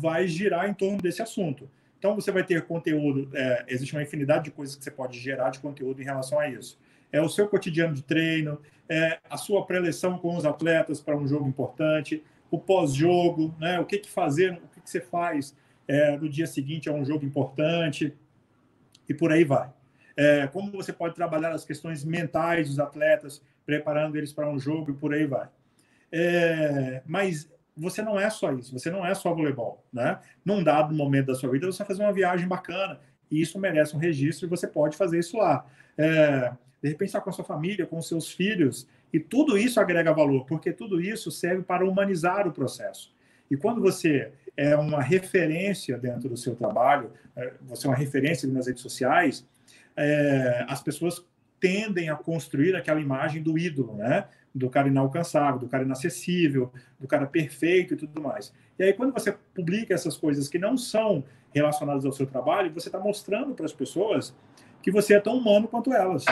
vai 0.00 0.26
girar 0.26 0.68
em 0.68 0.74
torno 0.74 0.98
desse 0.98 1.22
assunto. 1.22 1.70
Então 1.98 2.14
você 2.14 2.32
vai 2.32 2.42
ter 2.44 2.62
conteúdo, 2.62 3.30
é, 3.34 3.64
existe 3.68 3.94
uma 3.94 4.02
infinidade 4.02 4.44
de 4.44 4.50
coisas 4.50 4.74
que 4.74 4.82
você 4.82 4.90
pode 4.90 5.18
gerar 5.18 5.50
de 5.50 5.58
conteúdo 5.58 6.00
em 6.00 6.04
relação 6.04 6.38
a 6.38 6.48
isso 6.48 6.78
é 7.12 7.20
o 7.20 7.28
seu 7.28 7.48
cotidiano 7.48 7.94
de 7.94 8.02
treino, 8.02 8.60
é 8.88 9.18
a 9.28 9.36
sua 9.36 9.64
preleção 9.64 10.18
com 10.18 10.36
os 10.36 10.44
atletas 10.44 11.00
para 11.00 11.16
um 11.16 11.26
jogo 11.26 11.48
importante, 11.48 12.22
o 12.50 12.58
pós-jogo, 12.58 13.54
né? 13.58 13.78
o 13.78 13.84
que, 13.84 13.98
que 13.98 14.10
fazer, 14.10 14.52
o 14.52 14.68
que, 14.68 14.80
que 14.80 14.90
você 14.90 15.00
faz 15.00 15.56
é, 15.86 16.16
no 16.16 16.28
dia 16.28 16.46
seguinte 16.46 16.88
a 16.88 16.92
um 16.92 17.04
jogo 17.04 17.24
importante, 17.24 18.14
e 19.08 19.14
por 19.14 19.32
aí 19.32 19.44
vai. 19.44 19.70
É, 20.16 20.46
como 20.48 20.70
você 20.70 20.92
pode 20.92 21.14
trabalhar 21.14 21.52
as 21.52 21.64
questões 21.64 22.04
mentais 22.04 22.68
dos 22.68 22.78
atletas, 22.78 23.42
preparando 23.64 24.16
eles 24.16 24.32
para 24.32 24.48
um 24.48 24.58
jogo 24.58 24.90
e 24.90 24.94
por 24.94 25.14
aí 25.14 25.26
vai. 25.26 25.48
É, 26.12 27.02
mas 27.06 27.50
você 27.80 28.02
não 28.02 28.18
é 28.20 28.28
só 28.28 28.52
isso, 28.52 28.78
você 28.78 28.90
não 28.90 29.04
é 29.04 29.14
só 29.14 29.34
voleibol. 29.34 29.84
Né? 29.92 30.18
Num 30.44 30.62
dado 30.62 30.94
momento 30.94 31.26
da 31.26 31.34
sua 31.34 31.50
vida, 31.50 31.66
você 31.66 31.78
vai 31.78 31.86
fazer 31.86 32.02
uma 32.02 32.12
viagem 32.12 32.46
bacana, 32.46 33.00
e 33.30 33.40
isso 33.40 33.58
merece 33.58 33.96
um 33.96 33.98
registro, 33.98 34.46
e 34.46 34.48
você 34.48 34.66
pode 34.66 34.96
fazer 34.96 35.18
isso 35.18 35.36
lá. 35.36 35.64
É, 35.96 36.52
de 36.82 36.88
repente 36.88 37.08
estar 37.08 37.20
com 37.20 37.30
a 37.30 37.32
sua 37.32 37.44
família, 37.44 37.86
com 37.86 37.98
os 37.98 38.06
seus 38.08 38.30
filhos, 38.30 38.86
e 39.12 39.18
tudo 39.18 39.56
isso 39.58 39.80
agrega 39.80 40.12
valor, 40.12 40.44
porque 40.46 40.72
tudo 40.72 41.00
isso 41.00 41.30
serve 41.30 41.62
para 41.62 41.84
humanizar 41.84 42.46
o 42.46 42.52
processo. 42.52 43.12
E 43.50 43.56
quando 43.56 43.80
você 43.80 44.30
é 44.56 44.76
uma 44.76 45.02
referência 45.02 45.98
dentro 45.98 46.28
do 46.28 46.36
seu 46.36 46.54
trabalho, 46.54 47.10
é, 47.34 47.54
você 47.62 47.86
é 47.86 47.90
uma 47.90 47.96
referência 47.96 48.48
nas 48.48 48.66
redes 48.66 48.82
sociais, 48.82 49.46
é, 49.96 50.64
as 50.68 50.82
pessoas 50.82 51.24
tendem 51.58 52.08
a 52.08 52.16
construir 52.16 52.74
aquela 52.74 53.00
imagem 53.00 53.42
do 53.42 53.58
ídolo, 53.58 53.94
né? 53.96 54.26
Do 54.54 54.68
cara 54.68 54.88
inalcançável, 54.88 55.60
do 55.60 55.68
cara 55.68 55.84
inacessível, 55.84 56.72
do 56.98 57.06
cara 57.06 57.26
perfeito 57.26 57.94
e 57.94 57.96
tudo 57.96 58.20
mais. 58.20 58.52
E 58.78 58.82
aí, 58.82 58.92
quando 58.92 59.12
você 59.12 59.32
publica 59.54 59.94
essas 59.94 60.16
coisas 60.16 60.48
que 60.48 60.58
não 60.58 60.76
são 60.76 61.24
relacionadas 61.54 62.04
ao 62.04 62.12
seu 62.12 62.26
trabalho, 62.26 62.72
você 62.72 62.88
está 62.88 62.98
mostrando 62.98 63.54
para 63.54 63.66
as 63.66 63.72
pessoas 63.72 64.34
que 64.82 64.90
você 64.90 65.14
é 65.14 65.20
tão 65.20 65.36
humano 65.36 65.68
quanto 65.68 65.92
elas. 65.92 66.24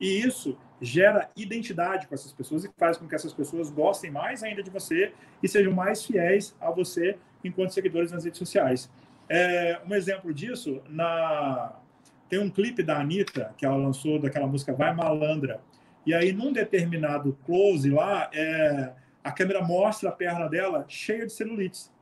E 0.00 0.20
isso 0.20 0.58
gera 0.80 1.28
identidade 1.36 2.08
com 2.08 2.14
essas 2.14 2.32
pessoas 2.32 2.64
e 2.64 2.70
faz 2.76 2.96
com 2.96 3.06
que 3.06 3.14
essas 3.14 3.32
pessoas 3.32 3.70
gostem 3.70 4.10
mais 4.10 4.42
ainda 4.42 4.62
de 4.62 4.68
você 4.68 5.12
e 5.40 5.48
sejam 5.48 5.72
mais 5.72 6.04
fiéis 6.04 6.56
a 6.60 6.70
você 6.70 7.16
enquanto 7.44 7.72
seguidores 7.72 8.10
nas 8.10 8.24
redes 8.24 8.38
sociais. 8.38 8.90
É, 9.28 9.80
um 9.88 9.94
exemplo 9.94 10.34
disso, 10.34 10.82
na... 10.88 11.72
tem 12.28 12.40
um 12.40 12.50
clipe 12.50 12.82
da 12.82 12.98
Anitta 12.98 13.54
que 13.56 13.64
ela 13.64 13.76
lançou 13.76 14.18
daquela 14.18 14.46
música 14.46 14.72
Vai 14.72 14.92
Malandra. 14.92 15.60
E 16.04 16.14
aí, 16.14 16.32
num 16.32 16.52
determinado 16.52 17.38
close 17.44 17.88
lá, 17.90 18.30
é... 18.32 18.92
a 19.22 19.30
câmera 19.30 19.62
mostra 19.62 20.08
a 20.08 20.12
perna 20.12 20.48
dela 20.48 20.84
cheia 20.88 21.26
de 21.26 21.32
celulites. 21.32 21.92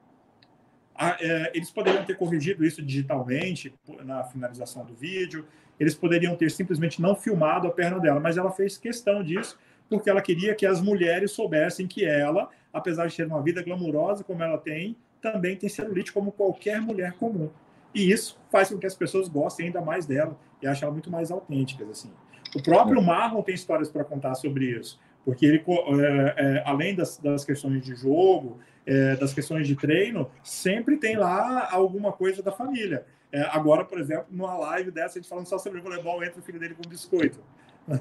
A, 0.94 1.16
é, 1.18 1.52
eles 1.54 1.70
poderiam 1.70 2.04
ter 2.04 2.14
corrigido 2.16 2.62
isso 2.62 2.82
digitalmente 2.82 3.72
na 4.04 4.22
finalização 4.24 4.84
do 4.84 4.94
vídeo, 4.94 5.46
eles 5.78 5.94
poderiam 5.94 6.36
ter 6.36 6.50
simplesmente 6.50 7.00
não 7.00 7.16
filmado 7.16 7.66
a 7.66 7.70
perna 7.70 7.98
dela, 7.98 8.20
mas 8.20 8.36
ela 8.36 8.50
fez 8.50 8.76
questão 8.76 9.22
disso 9.22 9.58
porque 9.90 10.08
ela 10.08 10.22
queria 10.22 10.54
que 10.54 10.64
as 10.64 10.80
mulheres 10.80 11.32
soubessem 11.32 11.88
que 11.88 12.04
ela, 12.04 12.48
apesar 12.72 13.08
de 13.08 13.16
ter 13.16 13.26
uma 13.26 13.42
vida 13.42 13.60
glamurosa 13.60 14.22
como 14.22 14.42
ela 14.42 14.56
tem, 14.56 14.96
também 15.20 15.56
tem 15.56 15.68
celulite 15.68 16.12
como 16.12 16.30
qualquer 16.30 16.80
mulher 16.80 17.14
comum. 17.14 17.50
E 17.92 18.10
isso 18.10 18.38
faz 18.50 18.70
com 18.70 18.78
que 18.78 18.86
as 18.86 18.94
pessoas 18.94 19.28
gostem 19.28 19.66
ainda 19.66 19.80
mais 19.80 20.06
dela 20.06 20.38
e 20.62 20.66
achem 20.66 20.84
ela 20.84 20.92
muito 20.92 21.10
mais 21.10 21.32
autêntica. 21.32 21.84
Assim. 21.84 22.10
O 22.54 22.62
próprio 22.62 23.00
Marlon 23.00 23.42
tem 23.42 23.54
histórias 23.54 23.88
para 23.88 24.04
contar 24.04 24.34
sobre 24.34 24.66
isso, 24.66 24.98
porque 25.24 25.46
ele, 25.46 25.64
é, 25.66 26.34
é, 26.36 26.62
além 26.66 26.94
das, 26.94 27.18
das, 27.18 27.44
questões 27.44 27.82
de 27.84 27.94
jogo, 27.94 28.58
é, 28.86 29.16
das 29.16 29.32
questões 29.32 29.68
de 29.68 29.76
treino, 29.76 30.30
sempre 30.42 30.96
tem 30.96 31.16
lá 31.16 31.68
alguma 31.70 32.12
coisa 32.12 32.42
da 32.42 32.50
família. 32.50 33.04
É, 33.32 33.42
agora, 33.52 33.84
por 33.84 34.00
exemplo, 34.00 34.26
numa 34.30 34.56
live 34.58 34.90
dessa, 34.90 35.18
a 35.18 35.22
gente 35.22 35.28
falando 35.28 35.46
só 35.46 35.58
sobre 35.58 35.80
voleibol, 35.80 36.22
entra 36.24 36.40
o 36.40 36.42
filho 36.42 36.58
dele 36.58 36.74
com 36.74 36.88
biscoito. 36.88 37.38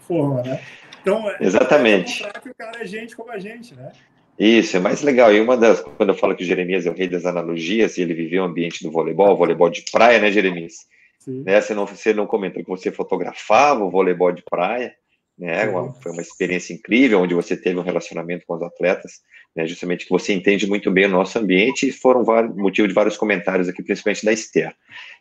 Forma, 0.00 0.42
né? 0.42 0.60
Então, 1.00 1.28
é, 1.30 1.36
Exatamente. 1.40 2.24
É 2.24 2.32
que 2.40 2.50
o 2.50 2.54
cara 2.54 2.82
é 2.82 2.86
gente 2.86 3.14
como 3.14 3.30
a 3.30 3.38
gente, 3.38 3.74
né? 3.74 3.92
Isso, 4.38 4.76
é 4.76 4.80
mais 4.80 5.02
legal. 5.02 5.32
E 5.32 5.40
uma 5.40 5.56
das, 5.56 5.80
quando 5.80 6.08
eu 6.08 6.14
falo 6.14 6.34
que 6.34 6.42
o 6.42 6.46
Jeremias 6.46 6.86
é 6.86 6.90
o 6.90 6.94
rei 6.94 7.06
das 7.06 7.24
analogias, 7.24 7.96
e 7.96 8.02
ele 8.02 8.14
viveu 8.14 8.42
o 8.42 8.46
ambiente 8.46 8.82
do 8.82 8.90
voleibol, 8.90 9.36
voleibol 9.36 9.70
de 9.70 9.84
praia, 9.92 10.18
né, 10.18 10.32
Jeremias? 10.32 10.86
Sim. 11.24 11.42
Né, 11.42 11.60
você, 11.60 11.74
não, 11.74 11.86
você 11.86 12.12
não 12.12 12.26
comentou 12.26 12.62
que 12.62 12.68
você 12.68 12.92
fotografava 12.92 13.82
o 13.82 13.90
voleibol 13.90 14.30
de 14.30 14.42
praia, 14.42 14.94
né? 15.38 15.68
Uma, 15.68 15.92
foi 15.94 16.12
uma 16.12 16.22
experiência 16.22 16.72
incrível, 16.74 17.20
onde 17.20 17.34
você 17.34 17.56
teve 17.56 17.78
um 17.78 17.82
relacionamento 17.82 18.44
com 18.46 18.54
os 18.54 18.62
atletas, 18.62 19.20
né? 19.56 19.66
Justamente 19.66 20.04
que 20.04 20.10
você 20.10 20.32
entende 20.32 20.66
muito 20.66 20.90
bem 20.90 21.06
o 21.06 21.10
nosso 21.10 21.38
ambiente 21.38 21.88
e 21.88 21.92
foram 21.92 22.22
vários, 22.24 22.54
motivo 22.54 22.86
de 22.86 22.94
vários 22.94 23.16
comentários 23.16 23.68
aqui, 23.68 23.82
principalmente 23.82 24.24
da 24.24 24.32
Esther. 24.32 24.74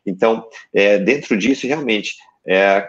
Então, 0.06 0.46
é, 0.74 1.00
dentro 1.00 1.38
disso, 1.38 1.66
realmente, 1.66 2.16
é, 2.46 2.88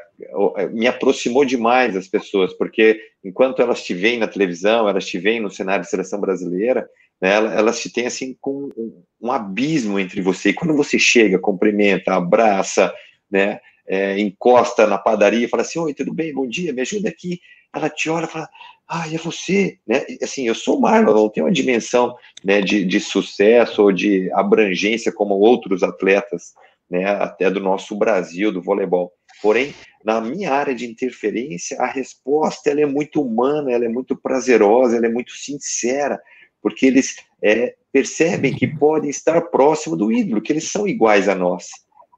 é, 0.56 0.66
me 0.66 0.86
aproximou 0.86 1.44
demais 1.44 1.94
das 1.94 2.08
pessoas, 2.08 2.52
porque 2.52 3.00
enquanto 3.24 3.62
elas 3.62 3.82
te 3.82 3.94
veem 3.94 4.18
na 4.18 4.26
televisão, 4.26 4.88
elas 4.88 5.06
te 5.06 5.18
veem 5.18 5.40
no 5.40 5.50
cenário 5.50 5.84
de 5.84 5.90
seleção 5.90 6.20
brasileira, 6.20 6.88
né, 7.20 7.34
elas 7.34 7.80
te 7.80 7.90
têm 7.90 8.06
assim 8.06 8.36
com 8.40 8.70
um, 8.76 9.02
um 9.20 9.32
abismo 9.32 9.98
entre 9.98 10.20
você. 10.20 10.50
E 10.50 10.54
quando 10.54 10.76
você 10.76 10.98
chega, 10.98 11.38
cumprimenta, 11.38 12.14
abraça, 12.14 12.92
né, 13.30 13.60
é, 13.86 14.18
encosta 14.18 14.86
na 14.86 14.98
padaria 14.98 15.48
fala 15.48 15.62
assim, 15.62 15.78
oi, 15.78 15.94
tudo 15.94 16.12
bem, 16.12 16.32
bom 16.32 16.46
dia, 16.46 16.72
me 16.72 16.80
ajuda 16.80 17.08
aqui. 17.08 17.40
Ela 17.74 17.90
te 17.90 18.08
olha 18.08 18.26
fala, 18.26 18.48
ah, 18.88 19.12
é 19.12 19.16
você, 19.16 19.78
né? 19.86 20.04
Assim, 20.22 20.46
eu 20.46 20.54
sou 20.54 20.78
Marlon, 20.78 21.14
não 21.14 21.28
tenho 21.28 21.46
uma 21.46 21.52
dimensão 21.52 22.14
né, 22.44 22.60
de, 22.60 22.84
de 22.84 23.00
sucesso 23.00 23.82
ou 23.82 23.92
de 23.92 24.30
abrangência 24.32 25.10
como 25.10 25.34
outros 25.34 25.82
atletas, 25.82 26.52
né, 26.90 27.04
até 27.06 27.50
do 27.50 27.60
nosso 27.60 27.96
Brasil, 27.96 28.52
do 28.52 28.62
voleibol. 28.62 29.12
Porém, 29.42 29.74
na 30.04 30.20
minha 30.20 30.52
área 30.52 30.74
de 30.74 30.86
interferência, 30.86 31.78
a 31.80 31.86
resposta 31.86 32.70
ela 32.70 32.82
é 32.82 32.86
muito 32.86 33.22
humana, 33.22 33.72
ela 33.72 33.86
é 33.86 33.88
muito 33.88 34.14
prazerosa, 34.16 34.96
ela 34.96 35.06
é 35.06 35.10
muito 35.10 35.32
sincera, 35.32 36.20
porque 36.64 36.86
eles 36.86 37.16
é, 37.42 37.74
percebem 37.92 38.54
que 38.54 38.66
podem 38.66 39.10
estar 39.10 39.38
próximo 39.42 39.94
do 39.94 40.10
ídolo, 40.10 40.40
que 40.40 40.50
eles 40.50 40.64
são 40.64 40.88
iguais 40.88 41.28
a 41.28 41.34
nós. 41.34 41.66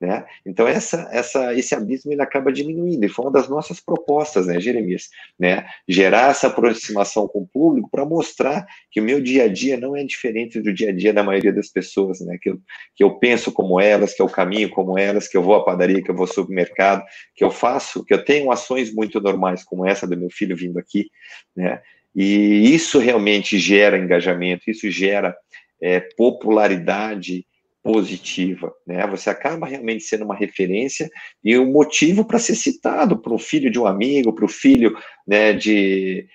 Né? 0.00 0.24
Então 0.44 0.68
essa, 0.68 1.08
essa, 1.10 1.54
esse 1.54 1.74
abismo 1.74 2.12
ele 2.12 2.22
acaba 2.22 2.52
diminuindo 2.52 3.02
e 3.04 3.08
foi 3.08 3.24
uma 3.24 3.32
das 3.32 3.48
nossas 3.48 3.80
propostas, 3.80 4.46
né, 4.46 4.60
Jeremias, 4.60 5.08
né? 5.40 5.66
Gerar 5.88 6.30
essa 6.30 6.48
aproximação 6.48 7.26
com 7.26 7.40
o 7.40 7.46
público 7.46 7.88
para 7.90 8.04
mostrar 8.04 8.66
que 8.90 9.00
o 9.00 9.02
meu 9.02 9.22
dia 9.22 9.44
a 9.44 9.48
dia 9.48 9.78
não 9.78 9.96
é 9.96 10.04
diferente 10.04 10.60
do 10.60 10.72
dia 10.72 10.90
a 10.90 10.92
dia 10.92 11.14
da 11.14 11.24
maioria 11.24 11.50
das 11.52 11.68
pessoas, 11.68 12.20
né? 12.20 12.36
Que 12.40 12.50
eu, 12.50 12.60
que 12.94 13.02
eu 13.02 13.18
penso 13.18 13.50
como 13.50 13.80
elas, 13.80 14.14
que 14.14 14.20
eu 14.20 14.28
caminho 14.28 14.68
como 14.68 14.98
elas, 14.98 15.28
que 15.28 15.36
eu 15.36 15.42
vou 15.42 15.54
à 15.54 15.64
padaria, 15.64 16.02
que 16.02 16.10
eu 16.10 16.14
vou 16.14 16.24
ao 16.24 16.32
supermercado, 16.32 17.02
que 17.34 17.42
eu 17.42 17.50
faço, 17.50 18.04
que 18.04 18.12
eu 18.12 18.22
tenho 18.22 18.52
ações 18.52 18.92
muito 18.92 19.18
normais 19.18 19.64
como 19.64 19.86
essa 19.86 20.06
do 20.06 20.16
meu 20.16 20.28
filho 20.30 20.54
vindo 20.54 20.78
aqui, 20.78 21.08
né? 21.56 21.80
E 22.16 22.74
isso 22.74 22.98
realmente 22.98 23.58
gera 23.58 23.98
engajamento, 23.98 24.70
isso 24.70 24.90
gera 24.90 25.36
é, 25.82 26.00
popularidade 26.16 27.44
positiva, 27.82 28.72
né? 28.84 29.06
Você 29.06 29.30
acaba 29.30 29.66
realmente 29.66 30.02
sendo 30.02 30.24
uma 30.24 30.34
referência 30.34 31.08
e 31.44 31.56
um 31.56 31.70
motivo 31.70 32.24
para 32.24 32.38
ser 32.38 32.56
citado 32.56 33.20
para 33.20 33.32
o 33.32 33.38
filho 33.38 33.70
de 33.70 33.78
um 33.78 33.86
amigo, 33.86 34.34
para 34.34 34.46
o 34.46 34.48
filho 34.48 34.96
né, 35.24 35.52
de, 35.52 36.26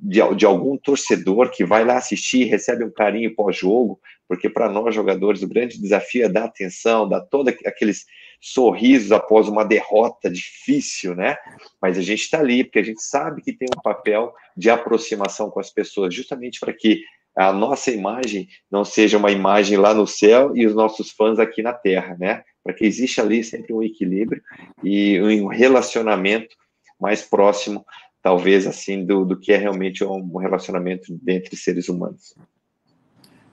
de, 0.00 0.34
de, 0.36 0.46
algum 0.46 0.78
torcedor 0.78 1.50
que 1.50 1.62
vai 1.62 1.84
lá 1.84 1.98
assistir, 1.98 2.44
recebe 2.44 2.84
um 2.84 2.90
carinho 2.90 3.34
pós-jogo, 3.34 4.00
porque 4.26 4.48
para 4.48 4.70
nós 4.70 4.94
jogadores 4.94 5.42
o 5.42 5.48
grande 5.48 5.78
desafio 5.78 6.24
é 6.24 6.28
dar 6.28 6.44
atenção, 6.44 7.06
dar 7.06 7.20
todos 7.20 7.52
aqueles 7.66 8.06
sorrisos 8.40 9.12
após 9.12 9.48
uma 9.48 9.64
derrota 9.64 10.30
difícil, 10.30 11.14
né? 11.14 11.36
Mas 11.80 11.98
a 11.98 12.02
gente 12.02 12.20
está 12.22 12.38
ali 12.38 12.64
porque 12.64 12.78
a 12.78 12.84
gente 12.84 13.02
sabe 13.02 13.42
que 13.42 13.52
tem 13.52 13.68
um 13.76 13.82
papel 13.82 14.32
de 14.56 14.70
aproximação 14.70 15.50
com 15.50 15.60
as 15.60 15.70
pessoas, 15.70 16.14
justamente 16.14 16.60
para 16.60 16.72
que 16.72 17.02
a 17.36 17.52
nossa 17.52 17.90
imagem 17.90 18.48
não 18.70 18.84
seja 18.84 19.16
uma 19.16 19.30
imagem 19.30 19.76
lá 19.76 19.94
no 19.94 20.06
céu 20.06 20.56
e 20.56 20.66
os 20.66 20.74
nossos 20.74 21.10
fãs 21.10 21.38
aqui 21.38 21.62
na 21.62 21.72
terra, 21.72 22.16
né? 22.18 22.42
Para 22.64 22.74
que 22.74 22.84
exista 22.84 23.22
ali 23.22 23.44
sempre 23.44 23.72
um 23.72 23.82
equilíbrio 23.82 24.42
e 24.82 25.20
um 25.20 25.46
relacionamento 25.46 26.56
mais 27.00 27.22
próximo, 27.22 27.86
talvez 28.22 28.66
assim, 28.66 29.04
do, 29.04 29.24
do 29.24 29.38
que 29.38 29.52
é 29.52 29.56
realmente 29.56 30.02
um 30.02 30.36
relacionamento 30.36 31.16
entre 31.28 31.56
seres 31.56 31.88
humanos. 31.88 32.34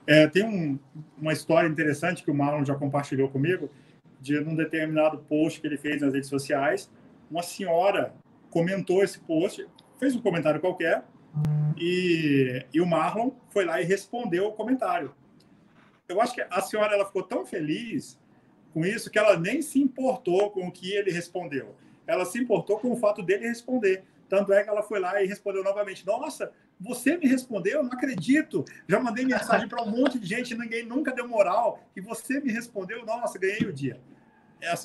É, 0.06 0.26
tem 0.28 0.44
um, 0.44 0.78
uma 1.18 1.32
história 1.32 1.68
interessante 1.68 2.22
que 2.22 2.30
o 2.30 2.34
Marlon 2.34 2.64
já 2.64 2.74
compartilhou 2.74 3.28
comigo, 3.28 3.70
de 4.20 4.38
um 4.38 4.54
determinado 4.54 5.18
post 5.18 5.60
que 5.60 5.66
ele 5.66 5.76
fez 5.76 6.00
nas 6.00 6.12
redes 6.12 6.28
sociais, 6.28 6.90
uma 7.30 7.42
senhora 7.42 8.14
comentou 8.50 9.02
esse 9.02 9.18
post, 9.20 9.66
fez 9.98 10.14
um 10.14 10.20
comentário 10.20 10.60
qualquer, 10.60 11.04
e, 11.76 12.64
e 12.72 12.80
o 12.80 12.86
Marlon 12.86 13.30
foi 13.50 13.64
lá 13.64 13.80
e 13.80 13.84
respondeu 13.84 14.46
o 14.46 14.52
comentário. 14.52 15.14
Eu 16.08 16.20
acho 16.20 16.34
que 16.34 16.46
a 16.48 16.60
senhora 16.60 16.94
ela 16.94 17.04
ficou 17.04 17.22
tão 17.22 17.44
feliz 17.44 18.18
com 18.72 18.84
isso 18.84 19.10
que 19.10 19.18
ela 19.18 19.38
nem 19.38 19.60
se 19.60 19.80
importou 19.80 20.50
com 20.50 20.66
o 20.66 20.72
que 20.72 20.92
ele 20.92 21.10
respondeu. 21.10 21.74
Ela 22.06 22.24
se 22.24 22.38
importou 22.38 22.78
com 22.78 22.92
o 22.92 22.96
fato 22.96 23.22
dele 23.22 23.48
responder. 23.48 24.04
Tanto 24.28 24.52
é 24.52 24.62
que 24.62 24.70
ela 24.70 24.82
foi 24.82 25.00
lá 25.00 25.22
e 25.22 25.26
respondeu 25.26 25.64
novamente: 25.64 26.06
Nossa, 26.06 26.52
você 26.80 27.16
me 27.16 27.26
respondeu? 27.26 27.78
Eu 27.78 27.82
não 27.82 27.92
acredito. 27.92 28.64
Já 28.88 29.00
mandei 29.00 29.24
mensagem 29.24 29.68
para 29.68 29.82
um 29.82 29.90
monte 29.90 30.18
de 30.18 30.26
gente, 30.26 30.54
ninguém 30.54 30.84
nunca 30.84 31.12
deu 31.12 31.26
moral. 31.26 31.80
E 31.94 32.00
você 32.00 32.40
me 32.40 32.52
respondeu? 32.52 33.04
Nossa, 33.04 33.38
ganhei 33.38 33.66
o 33.66 33.72
dia. 33.72 34.00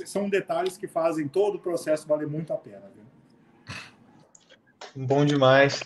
São 0.06 0.30
detalhes 0.30 0.78
que 0.78 0.88
fazem 0.88 1.28
todo 1.28 1.56
o 1.56 1.60
processo 1.60 2.08
valer 2.08 2.28
muito 2.28 2.54
a 2.54 2.58
pena. 2.58 2.92
Viu? 2.94 3.04
Bom 4.96 5.26
demais. 5.26 5.82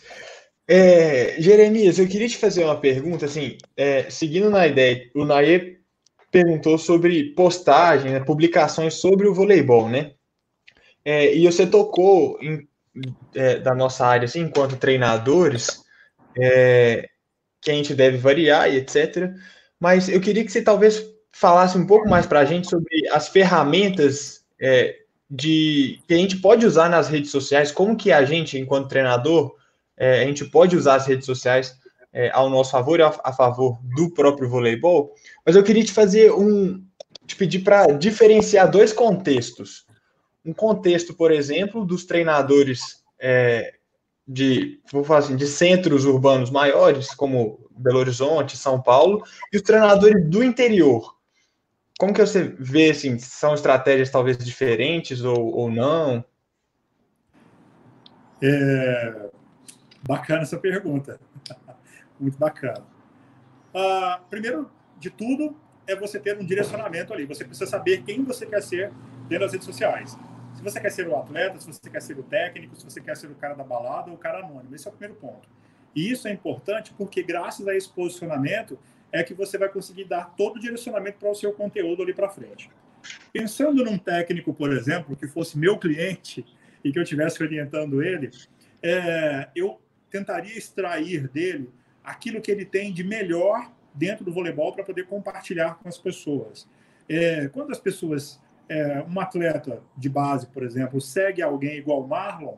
É, 0.68 1.39
Jeremias, 1.39 1.99
eu 1.99 2.08
queria 2.08 2.28
te 2.28 2.38
fazer 2.38 2.64
uma 2.64 2.80
pergunta, 2.80 3.26
assim, 3.26 3.58
é, 3.78 4.10
seguindo 4.10 4.49
na 4.49 4.66
ideia, 4.66 5.10
o 5.14 5.24
Naê 5.24 5.78
perguntou 6.32 6.78
sobre 6.78 7.36
postagem, 7.36 8.12
né, 8.12 8.20
publicações 8.20 8.95
sobre 8.95 9.28
o 9.28 9.34
voleibol, 9.34 9.88
né? 9.88 10.14
É, 11.03 11.36
e 11.36 11.45
você 11.45 11.68
tocou 11.68 12.39
em, 12.41 12.68
é, 13.36 13.60
da 13.60 13.76
nossa 13.76 14.08
área, 14.08 14.26
assim, 14.26 14.41
enquanto 14.41 14.76
treinadores, 14.76 15.85
é, 16.38 17.10
que 17.62 17.72
a 17.72 17.74
gente 17.74 17.94
deve 17.94 18.18
variar 18.18 18.70
e 18.70 18.78
etc. 18.78 19.34
Mas 19.80 20.10
eu 20.10 20.22
queria 20.22 20.44
que 20.44 20.52
você 20.52 20.62
talvez 20.62 21.04
falasse 21.32 21.78
um 21.78 21.86
pouco 21.86 22.08
mais 22.08 22.26
para 22.26 22.40
a 22.40 22.46
gente 22.46 22.70
sobre 22.70 23.08
as 23.12 23.28
ferramentas 23.28 24.44
é, 24.60 24.96
de 25.30 26.00
que 26.08 26.14
a 26.14 26.18
gente 26.18 26.38
pode 26.38 26.66
usar 26.66 26.90
nas 26.90 27.10
redes 27.10 27.32
sociais, 27.32 27.72
como 27.72 27.98
que 27.98 28.12
a 28.12 28.24
gente, 28.24 28.58
enquanto 28.58 28.88
treinador, 28.88 29.56
é, 29.98 30.22
a 30.22 30.26
gente 30.26 30.46
pode 30.46 30.78
usar 30.78 30.96
as 30.96 31.08
redes 31.08 31.26
sociais 31.26 31.78
é, 32.14 32.30
ao 32.32 32.50
nosso 32.50 32.72
favor 32.72 33.00
e 33.00 33.04
a, 33.04 33.14
a, 33.24 33.34
favor 33.34 33.78
do 33.96 34.10
próprio 34.12 34.50
voleibol, 34.50 35.14
mas 35.46 35.56
eu 35.56 35.64
queria 35.64 35.84
te 35.84 35.92
fazer 35.92 36.32
um. 36.32 36.82
te 37.26 37.36
pedir 37.36 37.60
para 37.60 37.88
diferenciar 37.88 38.72
dois 38.72 38.94
contextos. 38.94 39.86
Um 40.46 40.54
contexto, 40.54 41.14
por 41.14 41.32
exemplo, 41.32 41.86
dos 41.86 42.06
treinadores 42.06 43.04
é, 43.20 43.74
de, 44.28 44.80
vou 44.91 45.03
falar 45.03 45.19
assim, 45.19 45.36
de 45.36 45.47
centros 45.47 46.05
urbanos 46.05 46.49
maiores, 46.49 47.13
como 47.13 47.59
Belo 47.71 47.99
Horizonte, 47.99 48.57
São 48.57 48.82
Paulo, 48.82 49.23
e 49.51 49.57
os 49.57 49.61
treinadores 49.61 50.28
do 50.28 50.43
interior. 50.43 51.15
Como 51.97 52.13
que 52.13 52.21
você 52.21 52.43
vê, 52.59 52.91
assim, 52.91 53.17
são 53.19 53.53
estratégias 53.53 54.09
talvez 54.09 54.38
diferentes 54.38 55.23
ou, 55.23 55.55
ou 55.55 55.71
não? 55.71 56.26
É, 58.41 59.30
Bacana 60.07 60.43
essa 60.43 60.57
pergunta. 60.57 61.19
Muito 62.19 62.38
bacana. 62.38 62.86
Uh, 63.73 64.23
primeiro 64.30 64.69
de 64.97 65.09
tudo, 65.09 65.55
é 65.88 65.95
você 65.95 66.19
ter 66.19 66.39
um 66.39 66.45
direcionamento 66.45 67.13
ali. 67.13 67.26
Você 67.26 67.43
precisa 67.43 67.69
saber 67.69 68.03
quem 68.03 68.23
você 68.23 68.45
quer 68.45 68.61
ser 68.61 68.91
dentro 69.28 69.45
das 69.45 69.51
redes 69.51 69.65
sociais. 69.65 70.17
Você 70.66 70.80
quer 70.80 70.91
ser 70.91 71.07
o 71.07 71.16
atleta, 71.16 71.59
se 71.59 71.68
você 71.68 71.89
quer 71.89 72.01
ser 72.01 72.18
o 72.18 72.24
técnico, 72.24 72.76
se 72.76 72.84
você 72.84 72.99
quer 72.99 73.16
ser 73.16 73.28
o 73.28 73.36
cara 73.36 73.53
da 73.53 73.63
balada 73.63 74.09
ou 74.09 74.16
o 74.16 74.20
cara 74.20 74.39
anônimo. 74.39 74.74
Esse 74.74 74.88
é 74.88 74.89
o 74.89 74.93
primeiro 74.93 75.16
ponto. 75.22 75.47
E 75.95 76.11
isso 76.11 76.28
é 76.28 76.32
importante 76.32 76.91
porque, 76.97 77.22
graças 77.22 77.68
a 77.68 77.76
esse 77.76 77.88
posicionamento, 77.88 78.78
é 79.11 79.24
que 79.24 79.36
você 79.36 79.59
vai 79.59 79.70
conseguir 79.70 80.05
dar 80.05 80.36
todo 80.36 80.57
o 80.57 80.59
direcionamento 80.59 81.20
para 81.20 81.30
o 81.30 81.36
seu 81.36 81.53
conteúdo 81.53 82.01
ali 82.01 82.16
para 82.16 82.30
frente. 82.30 82.70
Pensando 83.32 83.86
num 83.86 83.97
técnico, 83.97 84.53
por 84.55 84.74
exemplo, 84.74 85.16
que 85.16 85.28
fosse 85.28 85.55
meu 85.57 85.78
cliente 85.78 86.43
e 86.84 86.91
que 86.91 86.97
eu 86.97 87.03
estivesse 87.03 87.41
orientando 87.43 88.01
ele, 88.01 88.32
é, 88.82 89.49
eu 89.55 89.80
tentaria 90.09 90.57
extrair 90.57 91.28
dele 91.28 91.72
aquilo 92.03 92.41
que 92.41 92.51
ele 92.51 92.66
tem 92.66 92.91
de 92.91 93.03
melhor 93.03 93.72
dentro 93.93 94.26
do 94.26 94.34
voleibol 94.34 94.74
para 94.74 94.84
poder 94.84 95.05
compartilhar 95.05 95.76
com 95.76 95.88
as 95.88 95.97
pessoas. 95.97 96.68
É, 97.07 97.47
quando 97.49 97.72
as 97.72 97.80
pessoas, 97.80 98.41
é, 98.70 99.03
um 99.07 99.20
atleta 99.20 99.82
de 99.97 100.09
base, 100.09 100.47
por 100.47 100.63
exemplo, 100.63 100.99
segue 100.99 101.41
alguém 101.41 101.78
igual 101.78 102.03
o 102.03 102.07
Marlon, 102.07 102.57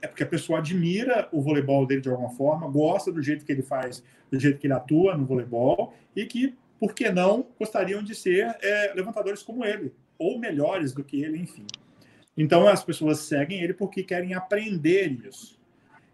é 0.00 0.08
porque 0.08 0.24
a 0.24 0.26
pessoa 0.26 0.58
admira 0.58 1.28
o 1.30 1.40
voleibol 1.40 1.86
dele 1.86 2.00
de 2.00 2.08
alguma 2.08 2.30
forma, 2.30 2.68
gosta 2.68 3.12
do 3.12 3.22
jeito 3.22 3.44
que 3.44 3.52
ele 3.52 3.62
faz, 3.62 4.02
do 4.30 4.38
jeito 4.38 4.58
que 4.58 4.66
ele 4.66 4.74
atua 4.74 5.16
no 5.16 5.24
voleibol 5.24 5.94
e 6.14 6.26
que, 6.26 6.56
por 6.78 6.92
que 6.92 7.08
não, 7.10 7.46
gostariam 7.58 8.02
de 8.02 8.14
ser 8.14 8.56
é, 8.60 8.92
levantadores 8.94 9.42
como 9.42 9.64
ele, 9.64 9.94
ou 10.18 10.38
melhores 10.38 10.92
do 10.92 11.04
que 11.04 11.22
ele, 11.22 11.38
enfim. 11.38 11.66
Então 12.36 12.66
as 12.66 12.82
pessoas 12.82 13.20
seguem 13.20 13.62
ele 13.62 13.74
porque 13.74 14.02
querem 14.02 14.34
aprender 14.34 15.12
isso. 15.24 15.60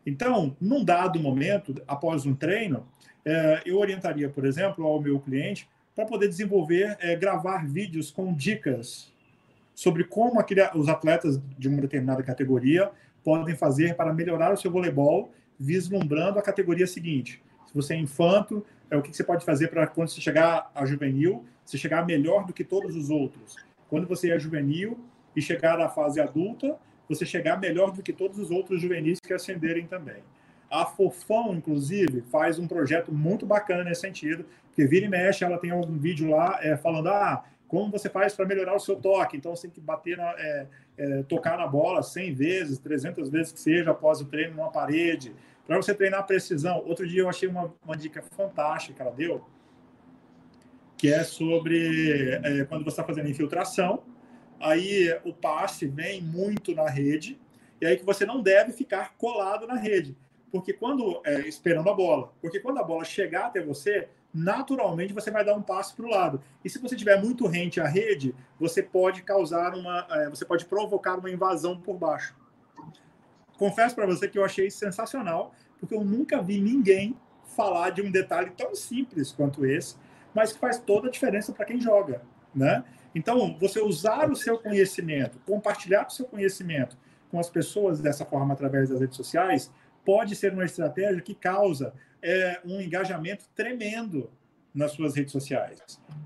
Então, 0.05 0.57
num 0.61 0.85
dado 0.85 1.21
momento, 1.21 1.75
após 1.87 2.27
um 2.27 2.35
treino, 2.35 2.87
é, 3.25 3.63
eu 3.65 3.79
orientaria, 3.79 4.29
por 4.29 4.45
exemplo, 4.45 4.87
ao 4.87 5.01
meu 5.01 5.19
cliente 5.21 5.69
para 5.99 6.07
poder 6.07 6.29
desenvolver, 6.29 6.97
é, 7.01 7.17
gravar 7.17 7.67
vídeos 7.67 8.09
com 8.09 8.33
dicas 8.33 9.13
sobre 9.75 10.05
como 10.05 10.39
aquele, 10.39 10.63
os 10.77 10.89
atletas 10.89 11.41
de 11.59 11.69
uma 11.69 11.81
determinada 11.81 12.23
categoria 12.23 12.93
podem 13.25 13.57
fazer 13.57 13.97
para 13.97 14.15
melhorar 14.15 14.53
o 14.53 14.57
seu 14.57 14.71
voleibol, 14.71 15.33
vislumbrando 15.59 16.39
a 16.39 16.43
categoria 16.43 16.87
seguinte. 16.87 17.43
Se 17.67 17.75
você 17.75 17.95
é 17.95 17.97
infanto, 17.97 18.65
é 18.89 18.97
o 18.97 19.03
que 19.03 19.13
você 19.13 19.25
pode 19.25 19.45
fazer 19.45 19.71
para 19.71 19.89
quando 19.89 20.11
você 20.11 20.21
chegar 20.21 20.71
a 20.73 20.87
juvenil, 20.87 21.45
você 21.65 21.77
chegar 21.77 22.07
melhor 22.07 22.47
do 22.47 22.53
que 22.53 22.63
todos 22.63 22.95
os 22.95 23.11
outros. 23.11 23.57
Quando 23.91 24.07
você 24.07 24.31
é 24.31 24.39
juvenil 24.39 25.01
e 25.35 25.43
chegar 25.43 25.81
à 25.81 25.89
fase 25.89 26.21
adulta, 26.21 26.77
você 27.09 27.27
chegar 27.27 27.59
melhor 27.59 27.91
do 27.91 28.05
que 28.05 28.13
todos 28.13 28.39
os 28.39 28.53
outros 28.53 28.81
juvenis 28.81 29.19
que 29.19 29.35
ascenderem 29.35 29.85
também. 29.89 30.23
A 30.71 30.85
Fofão, 30.85 31.55
inclusive, 31.55 32.21
faz 32.31 32.57
um 32.57 32.69
projeto 32.69 33.11
muito 33.11 33.45
bacana 33.45 33.83
nesse 33.83 34.03
sentido, 34.03 34.45
porque 34.79 34.87
vira 34.87 35.07
e 35.07 35.09
mexe, 35.09 35.43
ela 35.43 35.59
tem 35.59 35.73
algum 35.73 35.99
vídeo 35.99 36.31
lá 36.31 36.61
é, 36.63 36.77
falando, 36.77 37.09
ah, 37.09 37.45
como 37.67 37.91
você 37.91 38.09
faz 38.09 38.33
para 38.33 38.47
melhorar 38.47 38.77
o 38.77 38.79
seu 38.79 38.95
toque? 38.95 39.37
Então, 39.37 39.57
você 39.57 39.63
tem 39.63 39.73
que 39.73 39.81
bater, 39.81 40.17
na, 40.17 40.31
é, 40.39 40.67
é, 40.97 41.23
tocar 41.25 41.59
na 41.59 41.67
bola 41.67 42.01
100 42.01 42.33
vezes, 42.33 42.79
300 42.79 43.29
vezes 43.29 43.51
que 43.51 43.59
seja, 43.59 43.91
após 43.91 44.21
o 44.21 44.27
treino 44.27 44.55
numa 44.55 44.71
parede, 44.71 45.35
para 45.67 45.77
você 45.77 45.93
treinar 45.93 46.25
precisão. 46.29 46.81
Outro 46.87 47.09
dia 47.09 47.23
eu 47.23 47.29
achei 47.29 47.49
uma, 47.49 47.75
uma 47.85 47.97
dica 47.97 48.23
fantástica 48.23 48.95
que 48.95 49.03
ela 49.03 49.11
deu, 49.11 49.45
que 50.97 51.13
é 51.13 51.25
sobre 51.25 52.39
é, 52.45 52.65
quando 52.67 52.85
você 52.85 52.91
está 52.91 53.03
fazendo 53.03 53.29
infiltração, 53.29 54.05
aí 54.61 55.13
o 55.25 55.35
passe 55.35 55.89
vem 55.89 56.23
muito 56.23 56.73
na 56.73 56.89
rede, 56.89 57.37
e 57.81 57.87
aí 57.87 57.97
que 57.97 58.05
você 58.05 58.25
não 58.25 58.41
deve 58.41 58.73
ficar 58.73 59.17
colado 59.17 59.67
na 59.67 59.75
rede 59.75 60.17
porque 60.51 60.73
quando 60.73 61.21
é, 61.25 61.41
esperando 61.41 61.91
a 61.91 61.95
bola, 61.95 62.33
porque 62.41 62.61
quando 62.61 62.79
a 62.79 62.83
bola 62.83 63.05
chegar 63.05 63.47
até 63.47 63.61
você, 63.61 64.09
naturalmente 64.33 65.13
você 65.13 65.31
vai 65.31 65.45
dar 65.45 65.55
um 65.55 65.63
passo 65.63 65.97
para 65.97 66.07
o 66.07 66.11
lado. 66.11 66.41
E 66.65 66.71
se 66.71 66.79
você 66.79 66.95
tiver 66.95 67.21
muito 67.21 67.47
rente 67.47 67.81
à 67.81 67.87
rede, 67.87 68.35
você 68.59 68.83
pode 68.83 69.23
causar 69.23 69.75
uma, 69.75 70.07
é, 70.11 70.29
você 70.29 70.45
pode 70.45 70.65
provocar 70.67 71.17
uma 71.17 71.31
invasão 71.31 71.79
por 71.81 71.97
baixo. 71.97 72.37
Confesso 73.57 73.95
para 73.95 74.07
você 74.07 74.29
que 74.29 74.39
eu 74.39 74.45
achei 74.45 74.71
sensacional, 74.71 75.53
porque 75.81 75.95
eu 75.95 76.05
nunca 76.05 76.41
vi 76.43 76.61
ninguém 76.61 77.17
falar 77.57 77.91
de 77.91 78.03
um 78.03 78.11
detalhe 78.11 78.51
tão 78.51 78.75
simples 78.75 79.33
quanto 79.33 79.67
esse, 79.67 79.97
mas 80.35 80.53
que 80.53 80.59
faz 80.59 80.79
toda 80.79 81.09
a 81.09 81.11
diferença 81.11 81.53
para 81.53 81.65
quem 81.65 81.81
joga, 81.81 82.23
né? 82.55 82.85
Então, 83.15 83.57
você 83.59 83.81
usar 83.81 84.31
o 84.31 84.37
seu 84.37 84.59
conhecimento, 84.59 85.41
compartilhar 85.45 86.07
o 86.07 86.11
seu 86.11 86.27
conhecimento 86.27 86.97
com 87.31 87.41
as 87.41 87.51
pessoas 87.51 88.01
dessa 88.01 88.25
forma 88.25 88.55
através 88.55 88.91
das 88.91 89.01
redes 89.01 89.17
sociais, 89.17 89.73
pode 90.05 90.37
ser 90.37 90.53
uma 90.53 90.65
estratégia 90.65 91.21
que 91.21 91.35
causa 91.35 91.93
é, 92.23 92.61
um 92.65 92.81
engajamento 92.81 93.45
tremendo 93.55 94.31
nas 94.75 94.93
suas 94.93 95.17
redes 95.17 95.33
sociais. 95.33 95.81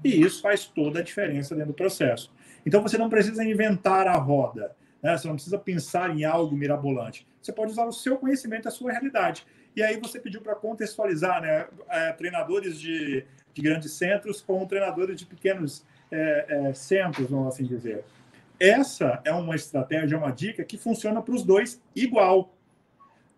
E 0.04 0.20
isso 0.20 0.42
faz 0.42 0.66
toda 0.66 1.00
a 1.00 1.02
diferença 1.02 1.54
dentro 1.54 1.72
do 1.72 1.76
processo. 1.76 2.32
Então 2.66 2.82
você 2.82 2.98
não 2.98 3.08
precisa 3.08 3.44
inventar 3.44 4.06
a 4.06 4.16
roda, 4.16 4.74
né? 5.02 5.16
você 5.16 5.26
não 5.26 5.34
precisa 5.34 5.58
pensar 5.58 6.10
em 6.10 6.24
algo 6.24 6.56
mirabolante. 6.56 7.26
Você 7.40 7.52
pode 7.52 7.72
usar 7.72 7.86
o 7.86 7.92
seu 7.92 8.16
conhecimento, 8.16 8.68
a 8.68 8.70
sua 8.70 8.92
realidade. 8.92 9.46
E 9.74 9.82
aí 9.82 9.98
você 9.98 10.20
pediu 10.20 10.40
para 10.40 10.54
contextualizar 10.54 11.40
né? 11.40 11.66
É, 11.88 12.12
treinadores 12.12 12.78
de, 12.78 13.24
de, 13.54 13.62
grandes 13.62 13.92
centros 13.92 14.40
com 14.40 14.64
treinadores 14.66 15.18
de 15.18 15.26
pequenos 15.26 15.84
é, 16.10 16.46
é, 16.48 16.74
centros, 16.74 17.30
vamos 17.30 17.48
assim 17.48 17.64
dizer. 17.64 18.04
Essa 18.60 19.20
é 19.24 19.32
uma 19.32 19.56
estratégia, 19.56 20.16
uma 20.16 20.30
dica 20.30 20.62
que 20.62 20.76
funciona 20.76 21.20
para 21.20 21.34
os 21.34 21.42
dois 21.42 21.80
igual. 21.96 22.54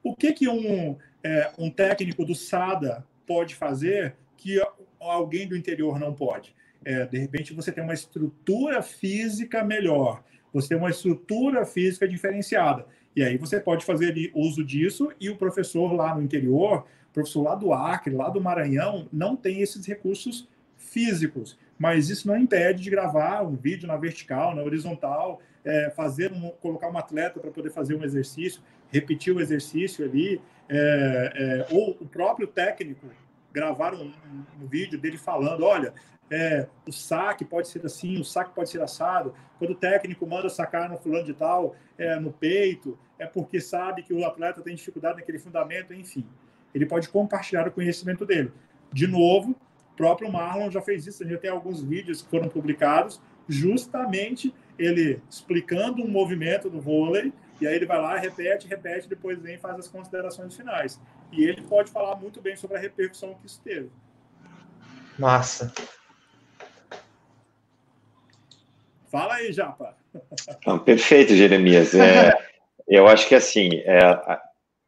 O 0.02 0.14
que, 0.14 0.32
que 0.32 0.48
um, 0.48 0.98
é, 1.24 1.50
um 1.58 1.70
técnico 1.70 2.24
do 2.24 2.34
SADA 2.34 3.04
pode 3.26 3.54
fazer 3.54 4.14
que 4.36 4.60
alguém 5.00 5.48
do 5.48 5.56
interior 5.56 5.98
não 5.98 6.12
pode? 6.12 6.54
É, 6.84 7.06
de 7.06 7.18
repente, 7.18 7.54
você 7.54 7.72
tem 7.72 7.82
uma 7.82 7.94
estrutura 7.94 8.82
física 8.82 9.64
melhor, 9.64 10.22
você 10.52 10.68
tem 10.68 10.76
uma 10.76 10.90
estrutura 10.90 11.64
física 11.64 12.06
diferenciada. 12.06 12.86
E 13.16 13.22
aí 13.22 13.38
você 13.38 13.58
pode 13.58 13.84
fazer 13.86 14.30
uso 14.34 14.62
disso 14.62 15.10
e 15.18 15.30
o 15.30 15.36
professor 15.36 15.92
lá 15.92 16.14
no 16.14 16.22
interior, 16.22 16.84
professor 17.12 17.42
lá 17.42 17.54
do 17.54 17.72
Acre, 17.72 18.14
lá 18.14 18.28
do 18.28 18.40
Maranhão, 18.40 19.08
não 19.12 19.34
tem 19.34 19.62
esses 19.62 19.86
recursos 19.86 20.46
físicos. 20.76 21.56
Mas 21.78 22.10
isso 22.10 22.28
não 22.28 22.36
impede 22.36 22.82
de 22.82 22.90
gravar 22.90 23.42
um 23.42 23.56
vídeo 23.56 23.86
na 23.86 23.96
vertical, 23.96 24.54
na 24.54 24.62
horizontal, 24.62 25.40
é, 25.64 25.90
fazer 25.90 26.32
um, 26.32 26.50
colocar 26.60 26.90
um 26.90 26.98
atleta 26.98 27.40
para 27.40 27.50
poder 27.50 27.70
fazer 27.70 27.94
um 27.94 28.04
exercício 28.04 28.62
repetir 28.94 29.34
o 29.34 29.40
exercício 29.40 30.04
ali, 30.04 30.40
é, 30.68 31.66
é, 31.68 31.74
ou 31.74 31.96
o 32.00 32.06
próprio 32.06 32.46
técnico 32.46 33.08
gravar 33.52 33.92
um, 33.92 34.12
um, 34.60 34.66
vídeo 34.66 34.98
dele 34.98 35.18
falando, 35.18 35.64
olha, 35.64 35.92
é, 36.30 36.68
o 36.86 36.92
saque 36.92 37.44
pode 37.44 37.68
ser 37.68 37.84
assim, 37.84 38.20
o 38.20 38.24
saque 38.24 38.54
pode 38.54 38.70
ser 38.70 38.80
assado. 38.80 39.34
Quando 39.58 39.72
o 39.72 39.74
técnico 39.74 40.24
manda 40.26 40.48
sacar 40.48 40.88
no 40.88 40.96
fulano 40.96 41.24
de 41.24 41.34
tal, 41.34 41.74
é, 41.98 42.18
no 42.20 42.32
peito, 42.32 42.96
é 43.18 43.26
porque 43.26 43.60
sabe 43.60 44.04
que 44.04 44.14
o 44.14 44.24
atleta 44.24 44.62
tem 44.62 44.76
dificuldade 44.76 45.16
naquele 45.16 45.40
fundamento, 45.40 45.92
enfim. 45.92 46.24
Ele 46.72 46.86
pode 46.86 47.08
compartilhar 47.08 47.66
o 47.66 47.72
conhecimento 47.72 48.24
dele. 48.24 48.52
De 48.92 49.08
novo, 49.08 49.56
o 49.92 49.96
próprio 49.96 50.30
Marlon 50.30 50.70
já 50.70 50.80
fez 50.80 51.04
isso, 51.06 51.24
gente 51.24 51.40
tem 51.40 51.50
alguns 51.50 51.82
vídeos 51.82 52.22
que 52.22 52.30
foram 52.30 52.48
publicados, 52.48 53.20
justamente 53.48 54.54
ele 54.78 55.22
explicando 55.30 56.02
um 56.02 56.08
movimento 56.08 56.68
do 56.68 56.80
vôlei 56.80 57.32
e 57.60 57.66
aí 57.66 57.74
ele 57.74 57.86
vai 57.86 58.00
lá, 58.00 58.16
repete, 58.16 58.66
repete, 58.66 59.08
depois 59.08 59.38
vem 59.38 59.54
e 59.54 59.58
faz 59.58 59.78
as 59.78 59.88
considerações 59.88 60.56
finais. 60.56 61.00
E 61.32 61.44
ele 61.44 61.62
pode 61.62 61.90
falar 61.90 62.16
muito 62.16 62.40
bem 62.40 62.56
sobre 62.56 62.76
a 62.76 62.80
repercussão 62.80 63.34
que 63.34 63.46
isso 63.46 63.60
teve. 63.62 63.90
Massa. 65.18 65.72
Fala 69.10 69.34
aí, 69.34 69.52
Japa. 69.52 69.96
Não, 70.66 70.78
perfeito, 70.78 71.34
Jeremias. 71.34 71.94
É, 71.94 72.32
eu 72.88 73.06
acho 73.06 73.28
que 73.28 73.34
assim, 73.34 73.76
é, 73.84 74.00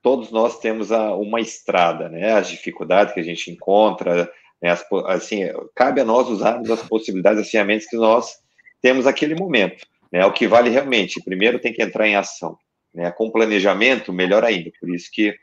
todos 0.03 0.33
nós 0.33 0.59
temos 0.59 0.91
a, 0.91 1.15
uma 1.15 1.41
estrada, 1.41 2.09
né? 2.09 2.33
As 2.33 2.49
dificuldades 2.49 3.15
que 3.15 3.21
a 3.21 3.25
gente 3.25 3.51
encontra, 3.51 4.31
né? 4.61 4.71
As, 4.71 4.85
assim, 5.07 5.43
cabe 5.75 6.01
a 6.01 6.05
nós 6.05 6.29
usarmos 6.29 6.71
as 6.71 6.83
possibilidades, 6.83 7.41
as 7.41 7.51
ferramentas 7.51 7.87
que 7.87 7.97
nós 7.97 8.37
temos 8.81 9.05
naquele 9.05 9.35
momento. 9.35 9.87
Né? 10.13 10.25
O 10.25 10.33
que 10.33 10.47
vale 10.47 10.71
realmente, 10.71 11.23
primeiro 11.23 11.59
tem 11.59 11.73
que 11.73 11.83
entrar 11.83 12.07
em 12.07 12.17
ação. 12.17 12.59
Né? 12.95 13.11
Com 13.11 13.31
planejamento, 13.31 14.13
melhor 14.13 14.45
ainda. 14.45 14.71
Por 14.81 14.95
isso 14.95 15.11
que 15.13 15.35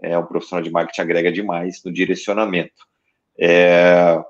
é, 0.00 0.16
o 0.16 0.26
profissional 0.26 0.62
de 0.62 0.70
marketing 0.70 1.00
agrega 1.00 1.32
demais 1.32 1.82
no 1.84 1.92
direcionamento. 1.92 2.86
É, 3.38 4.20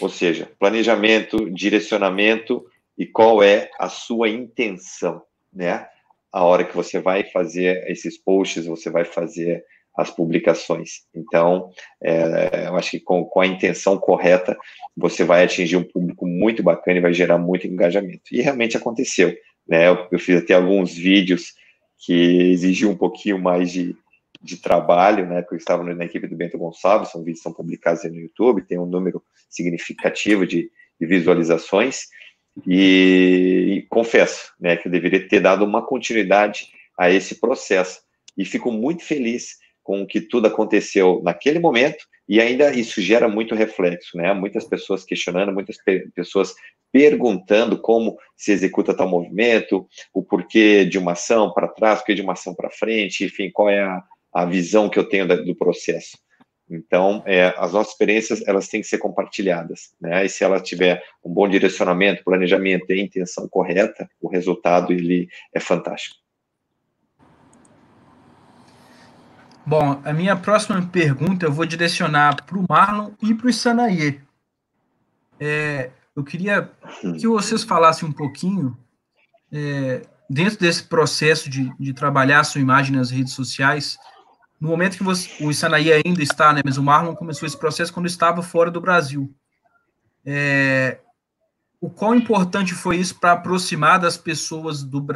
ou 0.00 0.08
seja, 0.08 0.50
planejamento, 0.58 1.50
direcionamento 1.50 2.64
e 2.96 3.06
qual 3.06 3.42
é 3.42 3.70
a 3.78 3.88
sua 3.88 4.28
intenção, 4.28 5.22
né? 5.52 5.86
A 6.32 6.44
hora 6.44 6.64
que 6.64 6.76
você 6.76 7.00
vai 7.00 7.24
fazer 7.24 7.88
esses 7.90 8.18
posts, 8.18 8.66
você 8.66 8.90
vai 8.90 9.04
fazer 9.04 9.64
as 9.98 10.12
publicações. 10.12 11.00
Então, 11.12 11.70
é, 12.00 12.68
eu 12.68 12.76
acho 12.76 12.92
que 12.92 13.00
com, 13.00 13.24
com, 13.24 13.40
a 13.40 13.46
intenção 13.46 13.98
correta, 13.98 14.56
você 14.96 15.24
vai 15.24 15.42
atingir 15.42 15.76
um 15.76 15.82
público 15.82 16.24
muito 16.24 16.62
bacana 16.62 16.98
e 16.98 17.02
vai 17.02 17.12
gerar 17.12 17.36
muito 17.36 17.66
engajamento. 17.66 18.22
E 18.30 18.40
realmente 18.40 18.76
aconteceu. 18.76 19.36
Né? 19.66 19.88
Eu, 19.88 20.06
eu 20.12 20.18
fiz 20.20 20.40
até 20.40 20.54
alguns 20.54 20.94
vídeos 20.94 21.52
que 21.98 22.12
exigiam 22.52 22.92
um 22.92 22.96
pouquinho 22.96 23.40
mais 23.40 23.72
de, 23.72 23.96
de 24.40 24.58
trabalho, 24.58 25.26
né? 25.26 25.42
Porque 25.42 25.56
eu 25.56 25.58
estava 25.58 25.82
na 25.82 26.04
equipe 26.04 26.28
do 26.28 26.36
Bento 26.36 26.56
Gonçalves, 26.56 27.10
são 27.10 27.24
vídeos 27.24 27.40
que 27.40 27.42
são 27.42 27.52
publicados 27.52 28.04
no 28.04 28.14
YouTube, 28.14 28.62
tem 28.62 28.78
um 28.78 28.86
número 28.86 29.20
significativo 29.50 30.46
de, 30.46 30.70
de 31.00 31.06
visualizações. 31.06 32.02
E, 32.64 33.78
e 33.78 33.82
confesso 33.88 34.52
né, 34.60 34.76
que 34.76 34.86
eu 34.86 34.92
deveria 34.92 35.28
ter 35.28 35.40
dado 35.40 35.64
uma 35.64 35.84
continuidade 35.84 36.68
a 36.96 37.10
esse 37.10 37.40
processo. 37.40 38.00
E 38.36 38.44
fico 38.44 38.70
muito 38.70 39.02
feliz 39.02 39.56
com 39.88 40.02
o 40.02 40.06
que 40.06 40.20
tudo 40.20 40.46
aconteceu 40.46 41.22
naquele 41.24 41.58
momento 41.58 42.04
e 42.28 42.42
ainda 42.42 42.70
isso 42.74 43.00
gera 43.00 43.26
muito 43.26 43.54
reflexo, 43.54 44.18
né? 44.18 44.34
Muitas 44.34 44.66
pessoas 44.66 45.02
questionando, 45.02 45.50
muitas 45.50 45.82
pe 45.82 46.10
pessoas 46.14 46.54
perguntando 46.92 47.80
como 47.80 48.18
se 48.36 48.52
executa 48.52 48.94
tal 48.94 49.08
movimento, 49.08 49.88
o 50.12 50.22
porquê 50.22 50.84
de 50.84 50.98
uma 50.98 51.12
ação 51.12 51.54
para 51.54 51.68
trás, 51.68 52.00
porquê 52.00 52.14
de 52.14 52.20
uma 52.20 52.34
ação 52.34 52.54
para 52.54 52.68
frente, 52.68 53.24
enfim, 53.24 53.50
qual 53.50 53.70
é 53.70 53.80
a, 53.80 54.02
a 54.34 54.44
visão 54.44 54.90
que 54.90 54.98
eu 54.98 55.08
tenho 55.08 55.26
da, 55.26 55.36
do 55.36 55.56
processo. 55.56 56.18
Então, 56.70 57.22
é, 57.24 57.54
as 57.56 57.72
nossas 57.72 57.92
experiências, 57.92 58.46
elas 58.46 58.68
têm 58.68 58.82
que 58.82 58.86
ser 58.86 58.98
compartilhadas, 58.98 59.94
né? 59.98 60.22
E 60.22 60.28
se 60.28 60.44
ela 60.44 60.60
tiver 60.60 61.02
um 61.24 61.32
bom 61.32 61.48
direcionamento, 61.48 62.22
planejamento 62.22 62.92
e 62.92 63.00
intenção 63.00 63.48
correta, 63.48 64.06
o 64.20 64.28
resultado, 64.28 64.92
ele 64.92 65.28
é 65.54 65.60
fantástico. 65.60 66.27
Bom, 69.68 70.00
a 70.02 70.14
minha 70.14 70.34
próxima 70.34 70.80
pergunta 70.80 71.44
eu 71.44 71.52
vou 71.52 71.66
direcionar 71.66 72.42
para 72.42 72.56
o 72.56 72.64
Marlon 72.66 73.10
e 73.20 73.34
para 73.34 73.48
o 73.48 73.52
Sanaie. 73.52 74.18
É, 75.38 75.90
eu 76.16 76.24
queria 76.24 76.72
que 77.20 77.28
vocês 77.28 77.64
falassem 77.64 78.08
um 78.08 78.12
pouquinho, 78.12 78.74
é, 79.52 80.06
dentro 80.30 80.58
desse 80.58 80.84
processo 80.84 81.50
de, 81.50 81.70
de 81.78 81.92
trabalhar 81.92 82.40
a 82.40 82.44
sua 82.44 82.62
imagem 82.62 82.96
nas 82.96 83.10
redes 83.10 83.34
sociais, 83.34 83.98
no 84.58 84.70
momento 84.70 84.96
que 84.96 85.04
você, 85.04 85.44
o 85.44 85.52
Sanaí 85.52 85.92
ainda 85.92 86.22
está, 86.22 86.50
né, 86.54 86.62
mas 86.64 86.78
o 86.78 86.82
Marlon 86.82 87.14
começou 87.14 87.46
esse 87.46 87.58
processo 87.58 87.92
quando 87.92 88.06
estava 88.06 88.40
fora 88.40 88.70
do 88.70 88.80
Brasil. 88.80 89.30
É, 90.24 90.98
o 91.78 91.90
quão 91.90 92.14
importante 92.14 92.72
foi 92.72 92.96
isso 92.96 93.20
para 93.20 93.32
aproximar 93.32 93.98
das 93.98 94.16
pessoas 94.16 94.82
do, 94.82 95.06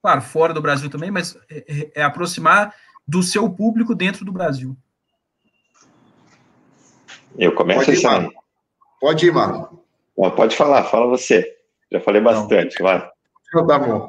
claro, 0.00 0.22
fora 0.22 0.54
do 0.54 0.62
Brasil 0.62 0.88
também, 0.88 1.10
mas 1.10 1.36
é, 1.50 1.64
é, 1.66 1.92
é 1.96 2.02
aproximar 2.04 2.72
do 3.08 3.22
seu 3.22 3.48
público 3.48 3.94
dentro 3.94 4.22
do 4.22 4.30
Brasil. 4.30 4.76
Eu 7.38 7.54
começo 7.54 7.80
Pode 7.80 7.90
ir, 7.92 7.94
assim. 7.94 8.06
Marlon. 8.06 8.30
Pode 9.00 9.26
ir, 9.26 9.32
Marlon. 9.32 9.66
Não, 10.16 10.30
pode 10.30 10.54
falar, 10.54 10.84
fala 10.84 11.06
você. 11.06 11.56
Já 11.90 12.00
falei 12.00 12.20
bastante, 12.20 12.82
vai. 12.82 13.08
Então, 13.48 13.66
Tá 13.66 13.78
bom. 13.78 14.08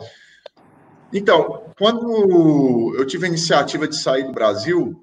Então, 1.13 1.71
quando 1.77 2.93
eu 2.97 3.07
tive 3.07 3.25
a 3.25 3.29
iniciativa 3.29 3.87
de 3.87 3.95
sair 3.95 4.25
do 4.25 4.33
Brasil, 4.33 5.01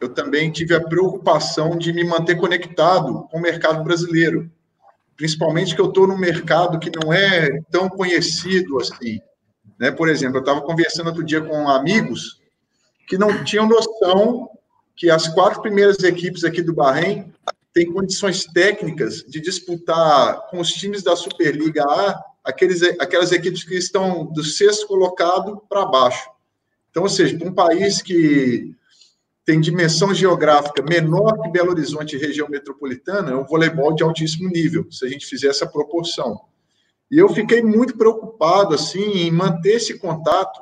eu 0.00 0.12
também 0.12 0.52
tive 0.52 0.74
a 0.74 0.80
preocupação 0.80 1.76
de 1.76 1.92
me 1.92 2.04
manter 2.04 2.36
conectado 2.36 3.26
com 3.30 3.38
o 3.38 3.42
mercado 3.42 3.82
brasileiro. 3.82 4.50
Principalmente 5.16 5.74
que 5.74 5.80
eu 5.80 5.86
estou 5.88 6.06
num 6.06 6.18
mercado 6.18 6.78
que 6.78 6.92
não 7.02 7.12
é 7.12 7.60
tão 7.70 7.88
conhecido 7.88 8.78
assim. 8.78 9.20
Né? 9.80 9.90
Por 9.90 10.08
exemplo, 10.08 10.36
eu 10.36 10.40
estava 10.40 10.60
conversando 10.60 11.08
outro 11.08 11.24
dia 11.24 11.40
com 11.40 11.68
amigos 11.68 12.40
que 13.08 13.16
não 13.16 13.42
tinham 13.42 13.68
noção 13.68 14.50
que 14.94 15.10
as 15.10 15.28
quatro 15.28 15.62
primeiras 15.62 15.98
equipes 16.02 16.44
aqui 16.44 16.60
do 16.60 16.74
Bahrein 16.74 17.32
têm 17.72 17.92
condições 17.92 18.44
técnicas 18.44 19.22
de 19.22 19.40
disputar 19.40 20.48
com 20.48 20.60
os 20.60 20.72
times 20.72 21.02
da 21.02 21.14
Superliga 21.14 21.84
A 21.84 22.22
aqueles, 22.44 22.82
aquelas 22.98 23.30
equipes 23.32 23.62
que 23.62 23.76
estão 23.76 24.24
do 24.26 24.42
sexto 24.42 24.86
colocado 24.86 25.62
para 25.68 25.86
baixo. 25.86 26.28
Então, 26.90 27.04
ou 27.04 27.08
seja, 27.08 27.38
um 27.44 27.52
país 27.52 28.02
que 28.02 28.74
tem 29.44 29.60
dimensão 29.60 30.12
geográfica 30.12 30.82
menor 30.82 31.40
que 31.40 31.50
Belo 31.50 31.70
Horizonte 31.70 32.16
e 32.16 32.18
região 32.18 32.48
metropolitana, 32.48 33.30
é 33.30 33.34
um 33.34 33.46
voleibol 33.46 33.94
de 33.94 34.02
altíssimo 34.02 34.48
nível, 34.50 34.86
se 34.90 35.06
a 35.06 35.08
gente 35.08 35.26
fizer 35.26 35.48
essa 35.48 35.66
proporção. 35.66 36.38
E 37.10 37.18
eu 37.18 37.28
fiquei 37.30 37.62
muito 37.62 37.96
preocupado 37.96 38.74
assim 38.74 39.22
em 39.22 39.30
manter 39.30 39.76
esse 39.76 39.98
contato, 39.98 40.60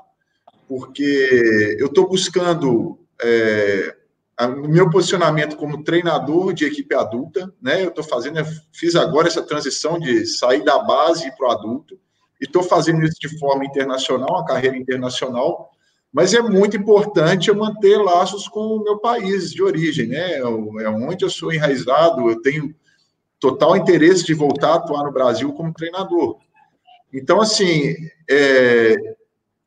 porque 0.69 1.77
eu 1.79 1.87
estou 1.87 2.09
buscando 2.09 2.99
é, 3.23 3.95
o 4.39 4.69
meu 4.69 4.91
posicionamento 4.91 5.57
como 5.57 5.83
treinador 5.83 6.53
de 6.53 6.65
equipe 6.65 6.95
adulta, 6.95 7.53
né? 7.61 7.83
Eu 7.83 7.89
estou 7.89 8.05
fazendo, 8.05 8.39
eu 8.39 8.47
fiz 8.73 8.95
agora 8.95 9.29
essa 9.29 9.43
transição 9.43 9.99
de 9.99 10.27
sair 10.27 10.63
da 10.65 10.79
base 10.79 11.35
para 11.37 11.49
o 11.49 11.51
adulto, 11.51 11.99
e 12.41 12.45
estou 12.45 12.63
fazendo 12.63 13.03
isso 13.03 13.19
de 13.19 13.39
forma 13.39 13.65
internacional, 13.65 14.29
uma 14.29 14.45
carreira 14.45 14.77
internacional, 14.77 15.71
mas 16.13 16.35
é 16.35 16.43
muito 16.43 16.77
importante 16.77 17.49
eu 17.49 17.55
manter 17.55 17.97
laços 17.97 18.47
com 18.49 18.61
o 18.61 18.83
meu 18.83 18.99
país 18.99 19.51
de 19.51 19.63
origem, 19.63 20.09
né? 20.09 20.39
É 20.39 20.89
onde 20.89 21.25
eu 21.25 21.31
sou 21.31 21.53
enraizado, 21.53 22.29
eu 22.29 22.41
tenho 22.43 22.75
total 23.41 23.77
interesse 23.77 24.25
de 24.25 24.35
voltar 24.35 24.73
a 24.73 24.75
atuar 24.77 25.05
no 25.05 25.13
Brasil 25.13 25.53
como 25.53 25.73
treinador. 25.73 26.39
Então, 27.13 27.41
assim, 27.41 27.95
é, 28.29 28.97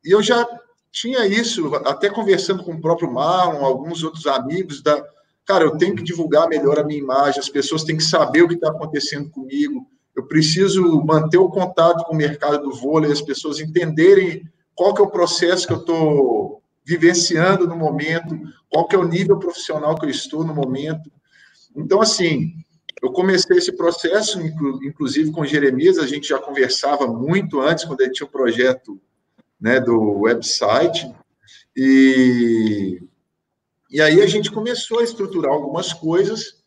eu 0.03 0.21
já 0.21 0.47
tinha 0.91 1.25
isso, 1.25 1.73
até 1.75 2.09
conversando 2.09 2.63
com 2.63 2.73
o 2.73 2.81
próprio 2.81 3.11
Marlon, 3.11 3.63
alguns 3.63 4.03
outros 4.03 4.25
amigos, 4.25 4.81
da, 4.81 5.03
cara, 5.45 5.63
eu 5.63 5.77
tenho 5.77 5.95
que 5.95 6.03
divulgar 6.03 6.47
melhor 6.47 6.79
a 6.79 6.83
minha 6.83 6.99
imagem, 6.99 7.39
as 7.39 7.49
pessoas 7.49 7.83
têm 7.83 7.97
que 7.97 8.03
saber 8.03 8.41
o 8.41 8.47
que 8.47 8.55
está 8.55 8.69
acontecendo 8.69 9.29
comigo, 9.29 9.85
eu 10.15 10.27
preciso 10.27 10.83
manter 11.05 11.37
o 11.37 11.49
contato 11.49 12.03
com 12.05 12.13
o 12.13 12.17
mercado 12.17 12.63
do 12.63 12.75
vôlei, 12.75 13.11
as 13.11 13.21
pessoas 13.21 13.59
entenderem 13.59 14.43
qual 14.75 14.93
que 14.93 15.01
é 15.01 15.03
o 15.03 15.11
processo 15.11 15.67
que 15.67 15.73
eu 15.73 15.79
estou 15.79 16.63
vivenciando 16.83 17.67
no 17.67 17.75
momento, 17.75 18.37
qual 18.69 18.87
que 18.87 18.95
é 18.95 18.99
o 18.99 19.07
nível 19.07 19.37
profissional 19.37 19.95
que 19.95 20.05
eu 20.05 20.09
estou 20.09 20.43
no 20.43 20.53
momento. 20.53 21.11
Então, 21.75 22.01
assim, 22.01 22.51
eu 23.01 23.11
comecei 23.11 23.57
esse 23.57 23.71
processo, 23.71 24.41
inclusive 24.83 25.31
com 25.31 25.41
o 25.41 25.45
Jeremias, 25.45 25.99
a 25.99 26.07
gente 26.07 26.27
já 26.27 26.39
conversava 26.39 27.07
muito 27.07 27.61
antes, 27.61 27.85
quando 27.85 28.01
ele 28.01 28.11
tinha 28.11 28.27
o 28.27 28.31
projeto 28.31 28.99
né, 29.59 29.79
do 29.79 30.19
website, 30.19 31.13
e, 31.75 33.01
e 33.89 34.01
aí 34.01 34.21
a 34.21 34.27
gente 34.27 34.51
começou 34.51 34.99
a 34.99 35.03
estruturar 35.03 35.51
algumas 35.51 35.93
coisas, 35.93 36.59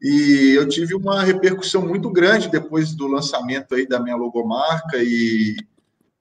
e 0.00 0.54
eu 0.56 0.68
tive 0.68 0.94
uma 0.94 1.22
repercussão 1.22 1.86
muito 1.86 2.10
grande 2.10 2.48
depois 2.48 2.94
do 2.94 3.06
lançamento 3.06 3.74
aí 3.74 3.86
da 3.86 4.00
minha 4.00 4.16
logomarca, 4.16 4.98
e, 4.98 5.56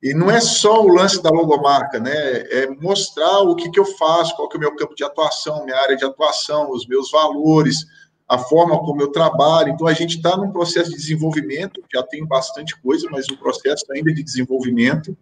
e 0.04 0.14
não 0.14 0.30
é 0.30 0.40
só 0.40 0.84
o 0.84 0.94
lance 0.94 1.22
da 1.22 1.30
logomarca, 1.30 2.00
né, 2.00 2.14
é 2.14 2.68
mostrar 2.68 3.40
o 3.42 3.56
que, 3.56 3.70
que 3.70 3.80
eu 3.80 3.86
faço, 3.86 4.36
qual 4.36 4.50
que 4.50 4.58
é 4.58 4.60
o 4.60 4.62
meu 4.62 4.76
campo 4.76 4.96
de 4.96 5.04
atuação, 5.04 5.66
minha 5.66 5.78
área 5.78 5.96
de 5.96 6.06
atuação, 6.06 6.72
os 6.72 6.88
meus 6.88 7.12
valores, 7.12 7.86
a 8.32 8.38
forma 8.38 8.80
como 8.80 9.02
eu 9.02 9.12
trabalho. 9.12 9.74
Então, 9.74 9.86
a 9.86 9.94
gente 9.94 10.16
está 10.16 10.38
num 10.38 10.54
processo 10.54 10.90
de 10.92 10.96
desenvolvimento, 10.96 11.84
já 11.94 12.02
tem 12.02 12.26
bastante 12.26 12.80
coisa, 12.82 13.06
mas 13.12 13.30
um 13.30 13.36
processo 13.36 13.84
ainda 13.92 14.14
de 14.14 14.24
desenvolvimento. 14.24 15.18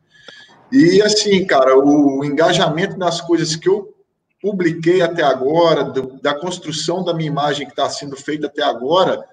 E, 0.72 1.02
assim, 1.02 1.46
cara, 1.46 1.78
o 1.78 2.24
engajamento 2.24 2.98
nas 2.98 3.20
coisas 3.22 3.56
que 3.56 3.68
eu 3.68 3.94
publiquei 4.42 5.02
até 5.02 5.24
agora, 5.24 5.84
do, 5.84 6.20
da 6.22 6.34
construção 6.34 7.04
da 7.04 7.14
minha 7.14 7.30
imagem 7.30 7.66
que 7.66 7.74
está 7.74 7.90
sendo 7.90 8.16
feita 8.16 8.48
até 8.48 8.64
agora, 8.64 9.26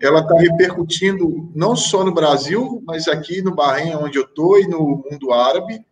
ela 0.00 0.20
está 0.20 0.34
repercutindo 0.38 1.50
não 1.54 1.76
só 1.76 2.04
no 2.04 2.14
Brasil, 2.14 2.82
mas 2.86 3.06
aqui 3.06 3.42
no 3.42 3.54
Bahrein, 3.54 3.94
onde 3.96 4.18
eu 4.18 4.24
estou, 4.24 4.58
e 4.58 4.66
no 4.66 5.04
mundo 5.10 5.32
árabe, 5.32 5.84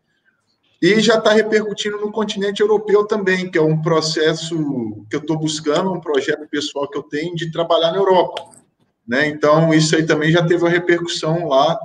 e 0.80 1.00
já 1.00 1.18
está 1.18 1.32
repercutindo 1.32 1.98
no 1.98 2.12
continente 2.12 2.62
europeu 2.62 3.04
também, 3.04 3.50
que 3.50 3.58
é 3.58 3.62
um 3.62 3.82
processo 3.82 5.04
que 5.10 5.16
eu 5.16 5.20
estou 5.20 5.36
buscando, 5.36 5.92
um 5.92 6.00
projeto 6.00 6.48
pessoal 6.48 6.88
que 6.88 6.96
eu 6.96 7.02
tenho 7.02 7.34
de 7.34 7.50
trabalhar 7.50 7.90
na 7.90 7.98
Europa. 7.98 8.50
Né? 9.06 9.26
Então, 9.26 9.74
isso 9.74 9.96
aí 9.96 10.06
também 10.06 10.30
já 10.30 10.46
teve 10.46 10.62
uma 10.62 10.70
repercussão 10.70 11.48
lá. 11.48 11.76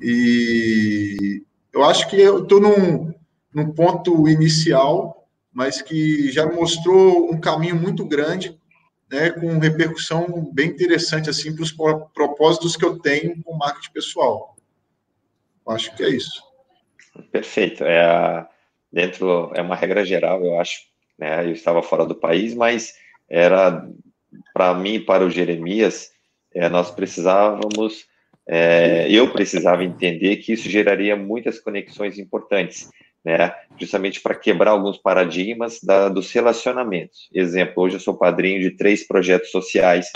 E 0.00 1.42
eu 1.72 1.84
acho 1.84 2.08
que 2.08 2.20
eu 2.20 2.42
estou 2.42 2.60
num, 2.60 3.14
num 3.54 3.72
ponto 3.72 4.28
inicial, 4.28 5.26
mas 5.52 5.82
que 5.82 6.30
já 6.30 6.46
mostrou 6.46 7.32
um 7.32 7.40
caminho 7.40 7.76
muito 7.76 8.04
grande, 8.04 8.58
né, 9.10 9.30
com 9.30 9.58
repercussão 9.58 10.50
bem 10.52 10.68
interessante 10.68 11.28
assim 11.28 11.54
para 11.54 11.64
os 11.64 11.72
propósitos 12.14 12.76
que 12.76 12.84
eu 12.84 12.98
tenho 12.98 13.42
com 13.42 13.56
marketing 13.56 13.92
pessoal. 13.92 14.56
Eu 15.66 15.72
acho 15.72 15.94
que 15.96 16.02
é 16.02 16.08
isso. 16.08 16.42
Perfeito. 17.32 17.84
É, 17.84 18.46
dentro, 18.92 19.50
é 19.54 19.62
uma 19.62 19.74
regra 19.74 20.04
geral, 20.04 20.44
eu 20.44 20.58
acho. 20.60 20.82
Né? 21.18 21.44
Eu 21.44 21.52
estava 21.52 21.82
fora 21.82 22.06
do 22.06 22.14
país, 22.14 22.54
mas 22.54 22.94
era, 23.28 23.88
para 24.54 24.74
mim 24.74 24.94
e 24.94 25.00
para 25.00 25.24
o 25.24 25.30
Jeremias, 25.30 26.10
é, 26.54 26.68
nós 26.68 26.90
precisávamos, 26.90 28.06
é, 28.48 29.06
eu 29.10 29.32
precisava 29.32 29.84
entender 29.84 30.36
que 30.36 30.52
isso 30.52 30.68
geraria 30.68 31.16
muitas 31.16 31.58
conexões 31.58 32.18
importantes, 32.18 32.90
né? 33.24 33.54
justamente 33.78 34.20
para 34.20 34.34
quebrar 34.34 34.72
alguns 34.72 34.98
paradigmas 34.98 35.80
da, 35.82 36.08
dos 36.08 36.32
relacionamentos. 36.32 37.28
Exemplo, 37.32 37.82
hoje 37.82 37.96
eu 37.96 38.00
sou 38.00 38.16
padrinho 38.16 38.60
de 38.60 38.70
três 38.72 39.06
projetos 39.06 39.50
sociais, 39.50 40.10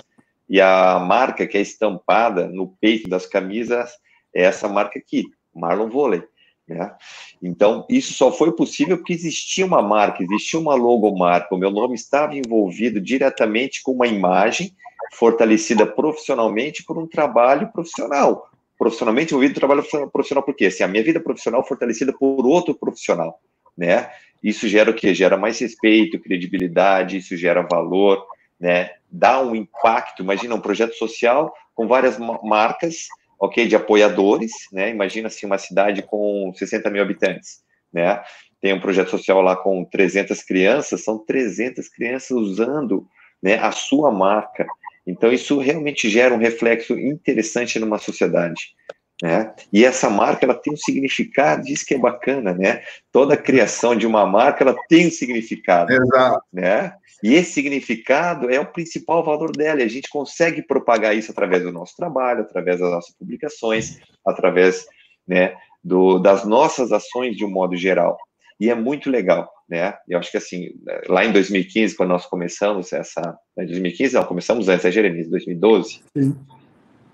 e 0.48 0.60
a 0.60 0.98
marca 0.98 1.46
que 1.46 1.56
é 1.56 1.60
estampada 1.60 2.48
no 2.48 2.68
peito 2.80 3.08
das 3.08 3.26
camisas 3.26 3.90
é 4.34 4.42
essa 4.42 4.68
marca 4.68 4.98
aqui, 4.98 5.24
Marlon 5.54 5.88
Vôlei. 5.88 6.22
Né? 6.68 6.94
Então, 7.42 7.86
isso 7.88 8.14
só 8.14 8.32
foi 8.32 8.54
possível 8.54 8.96
porque 8.96 9.12
existia 9.12 9.64
uma 9.64 9.82
marca, 9.82 10.22
existia 10.22 10.58
uma 10.58 10.74
logomarca, 10.74 11.54
o 11.54 11.58
meu 11.58 11.70
nome 11.70 11.94
estava 11.94 12.34
envolvido 12.34 13.00
diretamente 13.00 13.82
com 13.82 13.92
uma 13.92 14.06
imagem 14.06 14.74
fortalecida 15.18 15.86
profissionalmente 15.86 16.84
por 16.84 16.98
um 16.98 17.06
trabalho 17.06 17.70
profissional. 17.72 18.48
Profissionalmente 18.78 19.32
envolvido 19.32 19.54
trabalho 19.54 19.84
profissional, 20.12 20.42
por 20.42 20.54
quê? 20.54 20.66
Assim, 20.66 20.82
a 20.82 20.88
minha 20.88 21.02
vida 21.02 21.20
profissional 21.20 21.66
fortalecida 21.66 22.12
por 22.12 22.46
outro 22.46 22.74
profissional, 22.74 23.40
né? 23.76 24.10
Isso 24.42 24.68
gera 24.68 24.90
o 24.90 24.94
quê? 24.94 25.14
Gera 25.14 25.36
mais 25.36 25.58
respeito, 25.58 26.20
credibilidade, 26.20 27.18
isso 27.18 27.36
gera 27.36 27.62
valor, 27.62 28.26
né? 28.60 28.90
Dá 29.10 29.40
um 29.40 29.54
impacto, 29.54 30.22
imagina 30.22 30.54
um 30.54 30.60
projeto 30.60 30.94
social 30.94 31.54
com 31.74 31.86
várias 31.86 32.18
marcas 32.18 33.06
ok, 33.38 33.66
de 33.66 33.76
apoiadores, 33.76 34.52
né? 34.72 34.90
Imagina 34.90 35.28
assim 35.28 35.46
uma 35.46 35.58
cidade 35.58 36.02
com 36.02 36.52
60 36.54 36.90
mil 36.90 37.02
habitantes, 37.02 37.62
né? 37.92 38.22
Tem 38.60 38.72
um 38.72 38.80
projeto 38.80 39.10
social 39.10 39.40
lá 39.42 39.54
com 39.54 39.84
300 39.84 40.42
crianças, 40.42 41.04
são 41.04 41.18
300 41.18 41.88
crianças 41.88 42.30
usando, 42.30 43.06
né, 43.42 43.58
a 43.58 43.70
sua 43.70 44.10
marca. 44.10 44.66
Então 45.06 45.32
isso 45.32 45.58
realmente 45.58 46.08
gera 46.08 46.34
um 46.34 46.38
reflexo 46.38 46.98
interessante 46.98 47.78
numa 47.78 47.98
sociedade. 47.98 48.74
Né? 49.22 49.54
E 49.72 49.84
essa 49.84 50.10
marca 50.10 50.44
ela 50.44 50.54
tem 50.54 50.72
um 50.72 50.76
significado, 50.76 51.68
isso 51.68 51.86
que 51.86 51.94
é 51.94 51.98
bacana, 51.98 52.52
né? 52.52 52.82
Toda 53.12 53.36
criação 53.36 53.94
de 53.94 54.06
uma 54.06 54.26
marca 54.26 54.64
ela 54.64 54.76
tem 54.88 55.06
um 55.06 55.10
significado, 55.10 55.92
Exato. 55.92 56.44
né? 56.52 56.92
E 57.22 57.34
esse 57.34 57.52
significado 57.52 58.50
é 58.50 58.60
o 58.60 58.70
principal 58.70 59.24
valor 59.24 59.50
dela, 59.50 59.80
e 59.80 59.84
a 59.84 59.88
gente 59.88 60.10
consegue 60.10 60.60
propagar 60.60 61.16
isso 61.16 61.30
através 61.30 61.62
do 61.62 61.72
nosso 61.72 61.96
trabalho, 61.96 62.42
através 62.42 62.80
das 62.80 62.90
nossas 62.90 63.14
publicações, 63.16 63.98
através 64.26 64.84
né, 65.26 65.56
do, 65.82 66.18
das 66.18 66.44
nossas 66.44 66.92
ações 66.92 67.34
de 67.34 67.44
um 67.44 67.50
modo 67.50 67.76
geral. 67.76 68.18
E 68.60 68.70
é 68.70 68.74
muito 68.74 69.10
legal, 69.10 69.50
né? 69.68 69.94
Eu 70.08 70.18
acho 70.18 70.30
que 70.30 70.36
assim, 70.36 70.70
lá 71.08 71.24
em 71.24 71.32
2015, 71.32 71.96
quando 71.96 72.10
nós 72.10 72.26
começamos 72.26 72.92
essa. 72.92 73.36
Em 73.58 73.66
2015, 73.66 74.14
não, 74.14 74.24
começamos 74.24 74.68
antes, 74.68 74.84
é 74.84 74.90
Jeremias, 74.90 75.28
2012. 75.28 76.02
Sim. 76.16 76.36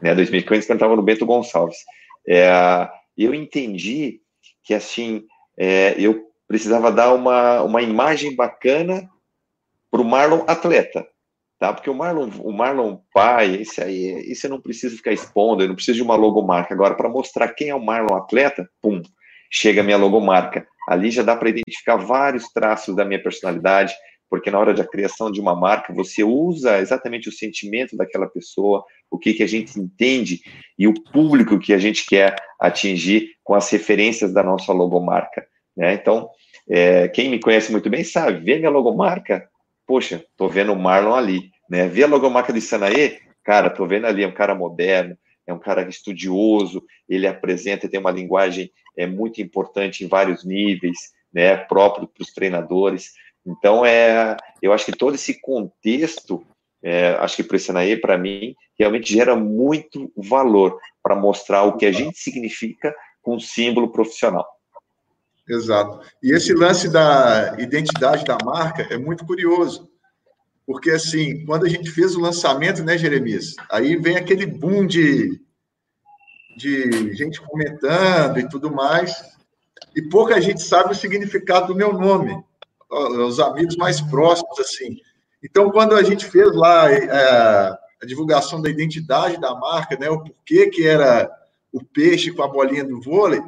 Né, 0.00 0.14
2015, 0.14 0.66
quando 0.66 0.70
eu 0.70 0.74
estava 0.74 0.96
no 0.96 1.02
Bento 1.02 1.26
Gonçalves. 1.26 1.78
É, 2.28 2.50
eu 3.16 3.34
entendi 3.34 4.20
que, 4.64 4.74
assim, 4.74 5.24
é, 5.58 5.94
eu 5.98 6.30
precisava 6.46 6.90
dar 6.90 7.12
uma, 7.14 7.62
uma 7.62 7.82
imagem 7.82 8.34
bacana 8.34 9.08
para 9.90 10.00
o 10.00 10.04
Marlon 10.04 10.44
atleta, 10.46 11.06
tá? 11.58 11.72
Porque 11.72 11.90
o 11.90 11.94
Marlon, 11.94 12.30
o 12.40 12.52
Marlon 12.52 12.98
pai, 13.12 13.56
esse 13.56 13.82
aí, 13.82 14.06
esse 14.30 14.46
eu 14.46 14.50
não 14.50 14.60
preciso 14.60 14.96
ficar 14.96 15.12
expondo, 15.12 15.62
eu 15.62 15.68
não 15.68 15.74
preciso 15.74 15.96
de 15.96 16.02
uma 16.02 16.14
logomarca. 16.14 16.72
Agora, 16.72 16.94
para 16.94 17.08
mostrar 17.08 17.48
quem 17.48 17.68
é 17.68 17.74
o 17.74 17.84
Marlon 17.84 18.16
atleta, 18.16 18.68
pum, 18.80 19.02
chega 19.50 19.80
a 19.80 19.84
minha 19.84 19.96
logomarca. 19.96 20.66
Ali 20.90 21.08
já 21.08 21.22
dá 21.22 21.36
para 21.36 21.48
identificar 21.48 21.94
vários 21.94 22.48
traços 22.52 22.96
da 22.96 23.04
minha 23.04 23.22
personalidade, 23.22 23.94
porque 24.28 24.50
na 24.50 24.58
hora 24.58 24.74
da 24.74 24.84
criação 24.84 25.30
de 25.30 25.40
uma 25.40 25.54
marca, 25.54 25.94
você 25.94 26.24
usa 26.24 26.80
exatamente 26.80 27.28
o 27.28 27.32
sentimento 27.32 27.96
daquela 27.96 28.26
pessoa, 28.26 28.84
o 29.08 29.16
que, 29.16 29.32
que 29.32 29.44
a 29.44 29.46
gente 29.46 29.78
entende 29.78 30.40
e 30.76 30.88
o 30.88 30.94
público 31.12 31.60
que 31.60 31.72
a 31.72 31.78
gente 31.78 32.04
quer 32.04 32.34
atingir 32.58 33.28
com 33.44 33.54
as 33.54 33.70
referências 33.70 34.34
da 34.34 34.42
nossa 34.42 34.72
logomarca. 34.72 35.46
Né? 35.76 35.94
Então, 35.94 36.28
é, 36.68 37.06
quem 37.06 37.30
me 37.30 37.38
conhece 37.38 37.70
muito 37.70 37.88
bem 37.88 38.02
sabe, 38.02 38.44
vê 38.44 38.58
minha 38.58 38.68
logomarca, 38.68 39.48
poxa, 39.86 40.24
tô 40.36 40.48
vendo 40.48 40.72
o 40.72 40.76
Marlon 40.76 41.14
ali. 41.14 41.52
Né? 41.70 41.86
Vê 41.86 42.02
a 42.02 42.08
logomarca 42.08 42.52
de 42.52 42.60
Sanaê, 42.60 43.18
cara, 43.44 43.70
tô 43.70 43.86
vendo 43.86 44.08
ali, 44.08 44.24
é 44.24 44.26
um 44.26 44.34
cara 44.34 44.56
moderno, 44.56 45.16
é 45.50 45.54
um 45.54 45.58
cara 45.58 45.88
estudioso, 45.88 46.84
ele 47.08 47.26
apresenta, 47.26 47.88
tem 47.88 48.00
uma 48.00 48.10
linguagem 48.10 48.70
é, 48.96 49.06
muito 49.06 49.40
importante 49.40 50.04
em 50.04 50.08
vários 50.08 50.44
níveis, 50.44 50.96
né, 51.32 51.56
próprio 51.56 52.08
para 52.08 52.22
os 52.22 52.32
treinadores. 52.32 53.12
Então, 53.46 53.84
é, 53.84 54.36
eu 54.62 54.72
acho 54.72 54.84
que 54.84 54.92
todo 54.92 55.14
esse 55.14 55.40
contexto, 55.40 56.44
é, 56.82 57.10
acho 57.18 57.36
que 57.36 57.44
para 57.44 57.56
o 57.56 57.60
Senaê, 57.60 57.96
para 57.96 58.18
mim, 58.18 58.54
realmente 58.78 59.12
gera 59.12 59.36
muito 59.36 60.10
valor 60.16 60.78
para 61.02 61.16
mostrar 61.16 61.64
o 61.64 61.76
que 61.76 61.86
a 61.86 61.92
gente 61.92 62.18
significa 62.18 62.94
com 63.22 63.36
o 63.36 63.40
símbolo 63.40 63.90
profissional. 63.90 64.46
Exato. 65.48 66.00
E 66.22 66.32
esse 66.32 66.54
lance 66.54 66.88
da 66.88 67.56
identidade 67.58 68.24
da 68.24 68.38
marca 68.44 68.86
é 68.90 68.96
muito 68.96 69.26
curioso, 69.26 69.89
porque 70.70 70.92
assim, 70.92 71.44
quando 71.44 71.66
a 71.66 71.68
gente 71.68 71.90
fez 71.90 72.14
o 72.14 72.20
lançamento, 72.20 72.84
né, 72.84 72.96
Jeremias? 72.96 73.56
Aí 73.68 73.96
vem 73.96 74.16
aquele 74.16 74.46
boom 74.46 74.86
de, 74.86 75.40
de 76.56 77.12
gente 77.16 77.40
comentando 77.40 78.38
e 78.38 78.48
tudo 78.48 78.70
mais, 78.70 79.12
e 79.96 80.02
pouca 80.02 80.40
gente 80.40 80.62
sabe 80.62 80.92
o 80.92 80.94
significado 80.94 81.66
do 81.66 81.74
meu 81.74 81.92
nome 81.92 82.40
os 82.88 83.40
amigos 83.40 83.76
mais 83.76 84.00
próximos, 84.00 84.60
assim. 84.60 84.96
Então, 85.42 85.72
quando 85.72 85.96
a 85.96 86.04
gente 86.04 86.24
fez 86.24 86.54
lá 86.54 86.88
é, 86.88 87.08
a 88.00 88.06
divulgação 88.06 88.62
da 88.62 88.70
identidade 88.70 89.40
da 89.40 89.52
marca, 89.56 89.96
né, 89.98 90.08
o 90.08 90.22
porquê 90.22 90.68
que 90.68 90.86
era 90.86 91.28
o 91.72 91.82
peixe 91.84 92.30
com 92.30 92.44
a 92.44 92.48
bolinha 92.48 92.84
do 92.84 93.00
vôlei, 93.00 93.42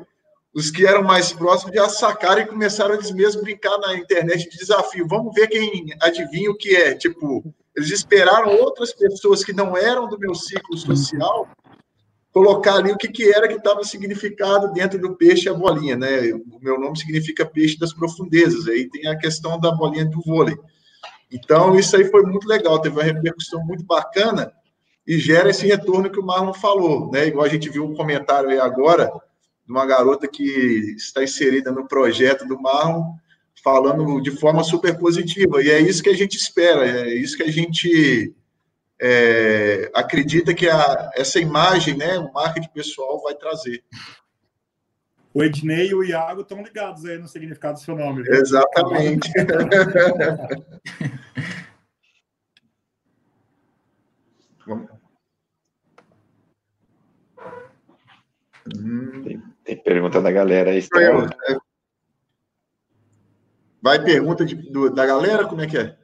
os 0.54 0.70
que 0.70 0.86
eram 0.86 1.02
mais 1.02 1.32
próximos 1.32 1.74
já 1.74 1.88
sacaram 1.88 2.42
e 2.42 2.46
começaram 2.46 2.94
eles 2.94 3.10
mesmos 3.10 3.42
brincar 3.42 3.78
na 3.78 3.96
internet 3.96 4.50
de 4.50 4.58
desafio. 4.58 5.06
Vamos 5.08 5.34
ver 5.34 5.48
quem 5.48 5.86
adivinha 6.00 6.50
o 6.50 6.56
que 6.56 6.76
é. 6.76 6.94
Tipo, 6.94 7.42
eles 7.74 7.90
esperaram 7.90 8.54
outras 8.56 8.92
pessoas 8.92 9.42
que 9.42 9.52
não 9.52 9.76
eram 9.76 10.08
do 10.08 10.18
meu 10.18 10.34
ciclo 10.34 10.76
social 10.76 11.48
colocar 12.32 12.76
ali 12.76 12.90
o 12.90 12.96
que, 12.96 13.08
que 13.08 13.30
era 13.30 13.46
que 13.46 13.54
estava 13.54 13.84
significado 13.84 14.72
dentro 14.72 14.98
do 14.98 15.14
peixe 15.14 15.48
a 15.48 15.54
bolinha, 15.54 15.96
né? 15.96 16.32
O 16.32 16.58
meu 16.60 16.80
nome 16.80 16.98
significa 16.98 17.44
peixe 17.44 17.78
das 17.78 17.92
profundezas, 17.92 18.66
aí 18.66 18.88
tem 18.88 19.06
a 19.06 19.18
questão 19.18 19.60
da 19.60 19.70
bolinha 19.70 20.06
do 20.06 20.22
vôlei. 20.22 20.56
Então, 21.30 21.78
isso 21.78 21.94
aí 21.94 22.04
foi 22.10 22.22
muito 22.22 22.48
legal, 22.48 22.80
teve 22.80 22.96
uma 22.96 23.04
repercussão 23.04 23.62
muito 23.64 23.84
bacana 23.84 24.50
e 25.06 25.18
gera 25.18 25.50
esse 25.50 25.66
retorno 25.66 26.10
que 26.10 26.18
o 26.18 26.24
Marlon 26.24 26.54
falou, 26.54 27.10
né? 27.10 27.26
Igual 27.26 27.44
a 27.44 27.48
gente 27.48 27.68
viu 27.68 27.84
um 27.84 27.94
comentário 27.94 28.48
aí 28.48 28.58
agora 28.58 29.12
de 29.64 29.72
uma 29.72 29.86
garota 29.86 30.28
que 30.28 30.94
está 30.96 31.22
inserida 31.22 31.70
no 31.70 31.86
projeto 31.86 32.46
do 32.46 32.60
Marlon, 32.60 33.14
falando 33.62 34.20
de 34.20 34.30
forma 34.32 34.64
super 34.64 34.98
positiva, 34.98 35.62
e 35.62 35.70
é 35.70 35.80
isso 35.80 36.02
que 36.02 36.10
a 36.10 36.16
gente 36.16 36.36
espera, 36.36 36.86
é 36.86 37.14
isso 37.14 37.36
que 37.36 37.44
a 37.44 37.50
gente 37.50 38.34
é, 39.00 39.90
acredita 39.94 40.52
que 40.54 40.68
a, 40.68 41.10
essa 41.14 41.38
imagem, 41.38 41.96
né, 41.96 42.18
o 42.18 42.32
marketing 42.32 42.70
pessoal 42.70 43.22
vai 43.22 43.34
trazer. 43.34 43.82
O 45.34 45.42
Ednei 45.42 45.88
e 45.88 45.94
o 45.94 46.04
Iago 46.04 46.42
estão 46.42 46.62
ligados 46.62 47.04
aí 47.06 47.16
no 47.18 47.26
significado 47.26 47.74
do 47.74 47.80
seu 47.80 47.96
nome. 47.96 48.22
Viu? 48.22 48.34
Exatamente. 48.34 49.32
tem, 59.22 59.22
tem, 59.24 59.42
pergunta 59.82 60.20
da 60.20 60.30
galera 60.30 60.70
aí. 60.70 60.86
Vai 63.80 64.02
pergunta 64.02 64.44
de, 64.44 64.54
do, 64.54 64.90
da 64.90 65.04
galera? 65.04 65.46
Como 65.46 65.60
é 65.60 65.66
que 65.66 65.78
é? 65.78 65.96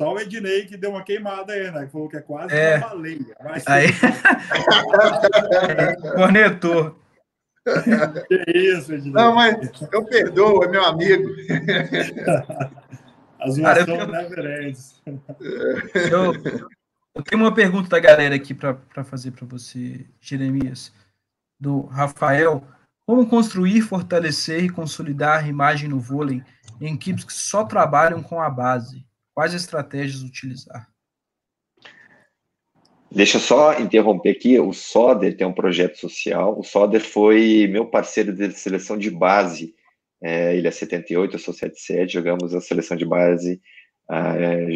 Só 0.00 0.12
o 0.12 0.20
Ednei 0.20 0.66
que 0.66 0.76
deu 0.76 0.90
uma 0.90 1.02
queimada 1.02 1.52
aí, 1.52 1.70
né? 1.70 1.86
Que 1.86 1.92
falou 1.92 2.08
que 2.08 2.16
é 2.16 2.20
quase 2.20 2.54
é. 2.54 2.76
uma 2.76 2.88
baleia. 2.88 3.36
Mas... 3.42 3.66
Aí... 3.66 3.88
Cornetou. 6.14 6.98
Que 8.28 8.58
isso, 8.58 8.92
Ednei. 8.92 9.12
Não, 9.12 9.34
mas 9.34 9.56
eu 9.90 10.04
perdoo, 10.04 10.64
é 10.64 10.68
meu 10.68 10.84
amigo. 10.84 11.30
A 13.38 13.50
zoação 13.50 13.96
eu... 13.96 14.06
never 14.06 14.66
ends. 14.66 15.02
Eu, 15.06 16.32
eu 17.14 17.22
tenho 17.22 17.42
uma 17.42 17.54
pergunta 17.54 17.88
da 17.88 17.98
galera 17.98 18.34
aqui 18.34 18.52
para 18.52 19.04
fazer 19.04 19.30
para 19.30 19.46
você, 19.46 20.04
Jeremias, 20.20 20.92
do 21.58 21.82
Rafael. 21.82 22.62
Como 23.06 23.28
construir, 23.28 23.82
fortalecer 23.82 24.64
e 24.64 24.68
consolidar 24.68 25.44
a 25.44 25.48
imagem 25.48 25.88
no 25.88 26.00
vôlei 26.00 26.42
em 26.80 26.92
equipes 26.92 27.24
que 27.24 27.32
só 27.32 27.64
trabalham 27.64 28.20
com 28.20 28.40
a 28.40 28.50
base? 28.50 29.06
Quais 29.32 29.54
estratégias 29.54 30.22
utilizar? 30.22 30.88
Deixa 33.10 33.36
eu 33.36 33.40
só 33.40 33.78
interromper 33.78 34.30
aqui. 34.30 34.58
O 34.58 34.72
Soder 34.72 35.36
tem 35.36 35.46
um 35.46 35.52
projeto 35.52 35.96
social. 35.96 36.58
O 36.58 36.64
Soder 36.64 37.00
foi 37.00 37.68
meu 37.70 37.86
parceiro 37.86 38.32
de 38.32 38.50
seleção 38.50 38.98
de 38.98 39.08
base. 39.08 39.72
É, 40.20 40.56
ele 40.56 40.66
é 40.66 40.70
78, 40.72 41.34
eu 41.34 41.38
sou 41.38 41.54
77. 41.54 42.12
Jogamos 42.12 42.54
a 42.54 42.60
seleção 42.60 42.96
de 42.96 43.06
base. 43.06 43.60
É, 44.10 44.66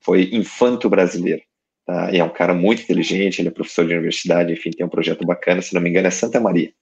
foi 0.00 0.30
infanto 0.32 0.88
brasileiro. 0.88 1.42
Tá? 1.84 2.10
E 2.12 2.18
é 2.18 2.24
um 2.24 2.32
cara 2.32 2.54
muito 2.54 2.82
inteligente. 2.82 3.40
Ele 3.40 3.48
é 3.48 3.52
professor 3.52 3.86
de 3.86 3.92
universidade. 3.92 4.54
Enfim, 4.54 4.70
tem 4.70 4.86
um 4.86 4.90
projeto 4.90 5.26
bacana. 5.26 5.60
Se 5.60 5.74
não 5.74 5.82
me 5.82 5.90
engano, 5.90 6.08
é 6.08 6.10
Santa 6.10 6.40
Maria. 6.40 6.72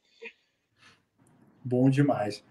Bom 1.71 1.89
demais. 1.89 2.45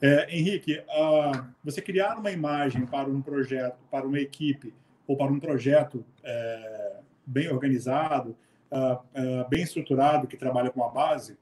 É, 0.00 0.34
Henrique, 0.34 0.78
uh, 0.78 1.46
você 1.62 1.82
criar 1.82 2.16
uma 2.16 2.30
imagem 2.30 2.86
para 2.86 3.10
um 3.10 3.20
projeto, 3.20 3.76
para 3.90 4.06
uma 4.06 4.18
equipe 4.18 4.72
ou 5.06 5.18
para 5.18 5.30
um 5.30 5.38
projeto 5.38 6.02
é, 6.22 6.96
bem 7.26 7.50
organizado, 7.50 8.34
uh, 8.72 8.94
uh, 8.94 9.48
bem 9.50 9.62
estruturado, 9.62 10.26
que 10.26 10.34
trabalha 10.34 10.70
com 10.70 10.82
a 10.82 10.88
base, 10.88 11.36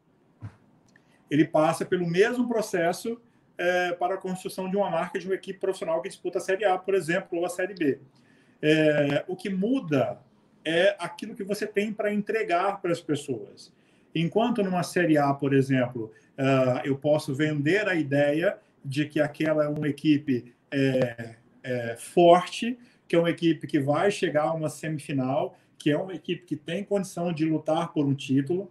ele 1.30 1.44
passa 1.44 1.84
pelo 1.84 2.08
mesmo 2.08 2.48
processo 2.48 3.20
é, 3.56 3.92
para 3.92 4.14
a 4.14 4.18
construção 4.18 4.68
de 4.68 4.76
uma 4.76 4.90
marca 4.90 5.16
de 5.20 5.26
uma 5.26 5.36
equipe 5.36 5.60
profissional 5.60 6.02
que 6.02 6.08
disputa 6.08 6.38
a 6.38 6.40
Série 6.40 6.64
A, 6.64 6.76
por 6.76 6.96
exemplo, 6.96 7.38
ou 7.38 7.46
a 7.46 7.48
Série 7.48 7.74
B. 7.74 8.00
É, 8.60 9.24
o 9.28 9.36
que 9.36 9.48
muda 9.48 10.18
é 10.64 10.96
aquilo 10.98 11.36
que 11.36 11.44
você 11.44 11.68
tem 11.68 11.92
para 11.92 12.12
entregar 12.12 12.82
para 12.82 12.90
as 12.90 13.00
pessoas. 13.00 13.72
Enquanto 14.12 14.62
numa 14.64 14.82
Série 14.82 15.16
A, 15.16 15.32
por 15.32 15.54
exemplo, 15.54 16.12
uh, 16.38 16.80
eu 16.84 16.96
posso 16.96 17.34
vender 17.34 17.88
a 17.88 17.94
ideia 17.94 18.58
de 18.84 19.06
que 19.06 19.20
aquela 19.20 19.64
é 19.64 19.68
uma 19.68 19.88
equipe 19.88 20.54
é, 20.70 21.36
é, 21.62 21.96
forte, 21.96 22.78
que 23.06 23.14
é 23.14 23.18
uma 23.18 23.30
equipe 23.30 23.66
que 23.66 23.78
vai 23.78 24.10
chegar 24.10 24.44
a 24.44 24.52
uma 24.52 24.68
semifinal, 24.68 25.56
que 25.78 25.90
é 25.90 25.96
uma 25.96 26.14
equipe 26.14 26.44
que 26.44 26.56
tem 26.56 26.82
condição 26.82 27.32
de 27.32 27.44
lutar 27.44 27.92
por 27.92 28.06
um 28.06 28.14
título, 28.14 28.70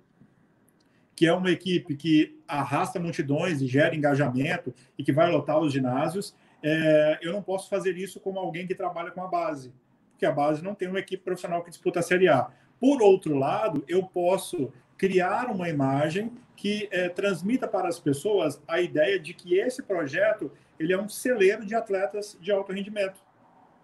que 1.15 1.27
é 1.27 1.33
uma 1.33 1.51
equipe 1.51 1.95
que 1.95 2.39
arrasta 2.47 2.99
multidões 2.99 3.61
e 3.61 3.67
gera 3.67 3.95
engajamento 3.95 4.73
e 4.97 5.03
que 5.03 5.11
vai 5.11 5.31
lotar 5.31 5.59
os 5.59 5.71
ginásios. 5.71 6.35
É, 6.63 7.19
eu 7.21 7.31
não 7.31 7.41
posso 7.41 7.69
fazer 7.69 7.97
isso 7.97 8.19
como 8.19 8.39
alguém 8.39 8.65
que 8.65 8.73
trabalha 8.73 9.11
com 9.11 9.23
a 9.23 9.27
base, 9.27 9.71
porque 10.11 10.25
a 10.25 10.31
base 10.31 10.63
não 10.63 10.73
tem 10.73 10.87
uma 10.87 10.99
equipe 10.99 11.23
profissional 11.23 11.63
que 11.63 11.69
disputa 11.69 11.99
a 11.99 12.03
Série 12.03 12.27
A. 12.27 12.49
Por 12.79 13.01
outro 13.01 13.37
lado, 13.37 13.83
eu 13.87 14.03
posso 14.03 14.73
criar 14.97 15.51
uma 15.51 15.69
imagem 15.69 16.31
que 16.61 16.87
é, 16.91 17.09
transmita 17.09 17.67
para 17.67 17.87
as 17.87 17.99
pessoas 17.99 18.61
a 18.67 18.79
ideia 18.79 19.19
de 19.19 19.33
que 19.33 19.57
esse 19.57 19.81
projeto 19.81 20.51
ele 20.79 20.93
é 20.93 21.01
um 21.01 21.09
celeiro 21.09 21.65
de 21.65 21.73
atletas 21.73 22.37
de 22.39 22.51
alto 22.51 22.71
rendimento. 22.71 23.19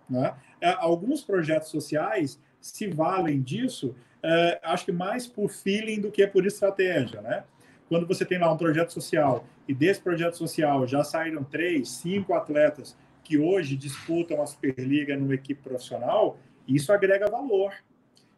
Né? 0.07 0.35
É, 0.61 0.69
alguns 0.77 1.23
projetos 1.23 1.69
sociais 1.69 2.39
se 2.61 2.85
valem 2.85 3.41
disso, 3.41 3.95
é, 4.21 4.59
acho 4.61 4.85
que 4.85 4.91
mais 4.91 5.25
por 5.25 5.49
feeling 5.49 5.99
do 5.99 6.11
que 6.11 6.27
por 6.27 6.45
estratégia. 6.45 7.19
Né? 7.19 7.43
Quando 7.89 8.05
você 8.05 8.23
tem 8.23 8.37
lá 8.37 8.53
um 8.53 8.57
projeto 8.57 8.93
social 8.93 9.43
e 9.67 9.73
desse 9.73 9.99
projeto 9.99 10.37
social 10.37 10.85
já 10.85 11.03
saíram 11.03 11.43
três, 11.43 11.89
cinco 11.89 12.35
atletas 12.35 12.95
que 13.23 13.39
hoje 13.39 13.75
disputam 13.75 14.39
a 14.39 14.45
Superliga 14.45 15.17
numa 15.17 15.33
equipe 15.33 15.63
profissional, 15.63 16.37
isso 16.67 16.93
agrega 16.93 17.27
valor. 17.27 17.73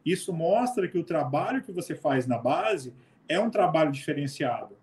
Isso 0.06 0.32
mostra 0.32 0.88
que 0.88 0.98
o 0.98 1.03
trabalho 1.03 1.61
que 1.61 1.74
você 1.74 1.94
faz 1.94 2.26
na 2.26 2.38
base 2.38 2.94
é 3.30 3.39
um 3.39 3.49
trabalho 3.49 3.91
diferenciado. 3.91 4.76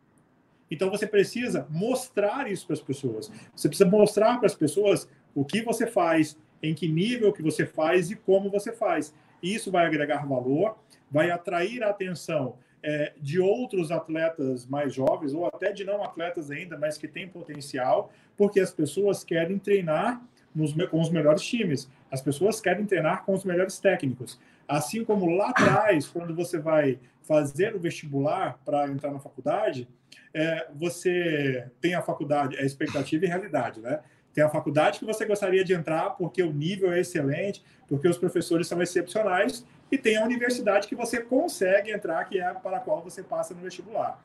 Então 0.71 0.89
você 0.89 1.07
precisa 1.07 1.67
mostrar 1.69 2.51
isso 2.51 2.67
para 2.67 2.75
as 2.75 2.81
pessoas. 2.81 3.31
Você 3.55 3.69
precisa 3.69 3.89
mostrar 3.89 4.39
para 4.39 4.47
as 4.47 4.55
pessoas 4.55 5.09
o 5.35 5.45
que 5.45 5.61
você 5.61 5.87
faz, 5.87 6.39
em 6.63 6.75
que 6.75 6.89
nível 6.89 7.33
que 7.33 7.43
você 7.43 7.67
faz 7.67 8.11
e 8.11 8.17
como 8.17 8.51
você 8.51 8.73
faz. 8.73 9.15
Isso 9.43 9.71
vai 9.71 9.85
agregar 9.85 10.27
valor, 10.27 10.77
vai 11.11 11.31
atrair 11.31 11.83
a 11.83 11.91
atenção 11.91 12.57
é, 12.83 13.13
de 13.21 13.41
outros 13.41 13.91
atletas 13.91 14.67
mais 14.67 14.95
jovens 14.95 15.35
ou 15.35 15.47
até 15.47 15.73
de 15.73 15.85
não 15.85 16.03
atletas 16.03 16.51
ainda, 16.51 16.79
mas 16.79 16.97
que 16.97 17.09
têm 17.09 17.29
potencial, 17.29 18.11
porque 18.37 18.61
as 18.61 18.71
pessoas 18.71 19.25
querem 19.25 19.59
treinar 19.59 20.23
nos, 20.55 20.73
com 20.89 21.01
os 21.01 21.11
melhores 21.11 21.43
times. 21.43 21.91
As 22.11 22.23
pessoas 22.23 22.61
querem 22.61 22.87
treinar 22.87 23.25
com 23.25 23.35
os 23.35 23.45
melhores 23.45 23.79
técnicos. 23.79 24.41
Assim 24.67 25.05
como 25.05 25.31
lá 25.37 25.51
atrás, 25.51 26.09
quando 26.09 26.35
você 26.35 26.59
vai 26.59 26.99
fazer 27.27 27.75
o 27.75 27.79
vestibular 27.79 28.59
para 28.65 28.87
entrar 28.89 29.11
na 29.11 29.19
faculdade, 29.19 29.89
é, 30.33 30.69
você 30.75 31.67
tem 31.81 31.95
a 31.95 32.03
faculdade, 32.03 32.57
é 32.57 32.65
expectativa 32.65 33.25
e 33.25 33.29
realidade, 33.29 33.81
né? 33.81 34.01
Tem 34.33 34.45
a 34.45 34.49
faculdade 34.49 34.99
que 34.99 35.05
você 35.05 35.25
gostaria 35.25 35.65
de 35.65 35.73
entrar 35.73 36.11
porque 36.11 36.43
o 36.43 36.53
nível 36.53 36.93
é 36.93 37.01
excelente, 37.01 37.65
porque 37.89 38.07
os 38.07 38.19
professores 38.19 38.67
são 38.69 38.81
excepcionais, 38.83 39.65
e 39.91 39.97
tem 39.97 40.17
a 40.17 40.25
universidade 40.25 40.89
que 40.89 40.95
você 40.95 41.21
consegue 41.21 41.91
entrar, 41.91 42.25
que 42.25 42.39
é 42.39 42.53
para 42.53 42.77
a 42.77 42.81
qual 42.81 43.03
você 43.03 43.23
passa 43.23 43.55
no 43.55 43.61
vestibular. 43.61 44.23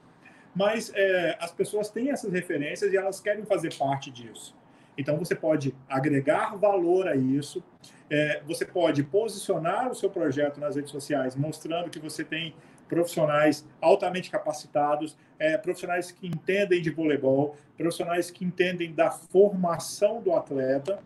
Mas 0.54 0.92
é, 0.94 1.38
as 1.40 1.52
pessoas 1.52 1.90
têm 1.90 2.12
essas 2.12 2.32
referências 2.32 2.92
e 2.92 2.98
elas 2.98 3.20
querem 3.20 3.46
fazer 3.46 3.74
parte 3.78 4.12
disso. 4.12 4.56
Então, 4.98 5.18
você 5.18 5.34
pode 5.34 5.74
agregar 5.88 6.58
valor 6.58 7.08
a 7.08 7.16
isso, 7.16 7.64
é, 8.10 8.42
você 8.46 8.66
pode 8.66 9.04
posicionar 9.04 9.90
o 9.90 9.96
seu 9.96 10.10
projeto 10.10 10.60
nas 10.60 10.76
redes 10.76 10.92
sociais, 10.92 11.36
mostrando 11.36 11.90
que 11.90 12.00
você 12.00 12.26
tem 12.26 12.54
profissionais 12.92 13.66
altamente 13.80 14.30
capacitados, 14.30 15.18
é, 15.40 15.58
profissionais 15.58 16.12
que 16.12 16.28
entendem 16.28 16.82
de 16.82 16.90
voleibol, 16.90 17.56
profissionais 17.78 18.30
que 18.30 18.44
entendem 18.44 18.94
da 18.94 19.10
formação 19.10 20.22
do 20.22 20.34
atleta 20.34 21.00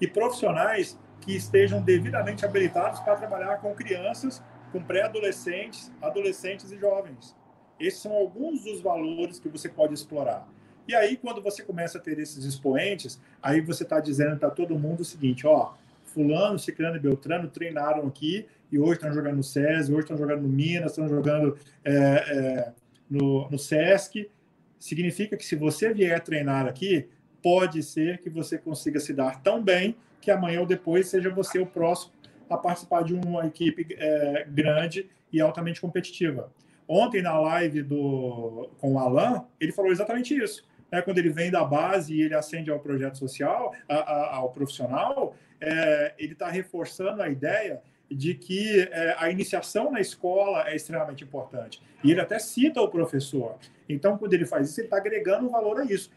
e 0.00 0.06
profissionais 0.06 0.96
que 1.20 1.34
estejam 1.34 1.82
devidamente 1.82 2.44
habilitados 2.44 3.00
para 3.00 3.16
trabalhar 3.16 3.56
com 3.56 3.74
crianças, 3.74 4.40
com 4.70 4.80
pré-adolescentes, 4.80 5.90
adolescentes 6.00 6.70
e 6.70 6.78
jovens. 6.78 7.34
Esses 7.80 8.00
são 8.00 8.12
alguns 8.12 8.62
dos 8.62 8.80
valores 8.80 9.40
que 9.40 9.48
você 9.48 9.68
pode 9.68 9.94
explorar. 9.94 10.48
E 10.86 10.94
aí, 10.94 11.16
quando 11.16 11.42
você 11.42 11.64
começa 11.64 11.98
a 11.98 12.00
ter 12.00 12.20
esses 12.20 12.44
expoentes, 12.44 13.20
aí 13.42 13.60
você 13.60 13.82
está 13.82 13.98
dizendo 13.98 14.36
para 14.36 14.50
todo 14.50 14.78
mundo 14.78 15.00
o 15.00 15.04
seguinte: 15.04 15.44
ó, 15.44 15.72
Fulano, 16.04 16.56
Ciclano 16.56 16.96
e 16.96 17.00
Beltrano 17.00 17.48
treinaram 17.48 18.06
aqui 18.06 18.46
e 18.70 18.78
hoje 18.78 18.94
estão 18.94 19.12
jogando 19.12 19.36
no 19.36 19.42
SESI, 19.42 19.92
hoje 19.92 20.02
estão 20.02 20.16
jogando 20.16 20.42
no 20.42 20.48
Minas, 20.48 20.92
estão 20.92 21.08
jogando 21.08 21.56
é, 21.84 21.92
é, 21.94 22.72
no, 23.10 23.48
no 23.50 23.58
SESC. 23.58 24.30
Significa 24.78 25.36
que 25.36 25.44
se 25.44 25.56
você 25.56 25.92
vier 25.92 26.20
treinar 26.20 26.66
aqui, 26.66 27.08
pode 27.42 27.82
ser 27.82 28.18
que 28.18 28.28
você 28.28 28.58
consiga 28.58 29.00
se 29.00 29.12
dar 29.12 29.42
tão 29.42 29.62
bem 29.62 29.96
que 30.20 30.30
amanhã 30.30 30.60
ou 30.60 30.66
depois 30.66 31.08
seja 31.08 31.30
você 31.30 31.58
o 31.58 31.66
próximo 31.66 32.12
a 32.48 32.56
participar 32.56 33.02
de 33.04 33.14
uma 33.14 33.46
equipe 33.46 33.86
é, 33.90 34.46
grande 34.48 35.08
e 35.32 35.40
altamente 35.40 35.80
competitiva. 35.80 36.50
Ontem, 36.86 37.20
na 37.20 37.38
live 37.38 37.82
do, 37.82 38.70
com 38.78 38.94
o 38.94 38.98
Alan, 38.98 39.44
ele 39.60 39.72
falou 39.72 39.92
exatamente 39.92 40.34
isso. 40.34 40.66
Né? 40.90 41.02
Quando 41.02 41.18
ele 41.18 41.28
vem 41.28 41.50
da 41.50 41.62
base 41.62 42.14
e 42.14 42.22
ele 42.22 42.34
ascende 42.34 42.70
ao 42.70 42.80
projeto 42.80 43.18
social, 43.18 43.74
a, 43.86 43.94
a, 43.94 44.36
ao 44.36 44.50
profissional, 44.50 45.34
é, 45.60 46.14
ele 46.18 46.32
está 46.32 46.48
reforçando 46.48 47.22
a 47.22 47.28
ideia 47.28 47.82
de 48.10 48.34
que 48.34 48.80
é, 48.90 49.16
a 49.18 49.30
iniciação 49.30 49.90
na 49.90 50.00
escola 50.00 50.68
é 50.68 50.74
extremamente 50.74 51.24
importante. 51.24 51.82
E 52.02 52.10
ele 52.10 52.20
até 52.20 52.38
cita 52.38 52.80
o 52.80 52.88
professor. 52.88 53.56
Então, 53.88 54.16
quando 54.16 54.32
ele 54.32 54.46
faz 54.46 54.70
isso, 54.70 54.80
ele 54.80 54.86
está 54.86 54.96
agregando 54.96 55.48
valor 55.50 55.80
a 55.80 55.84
isso. 55.84 56.10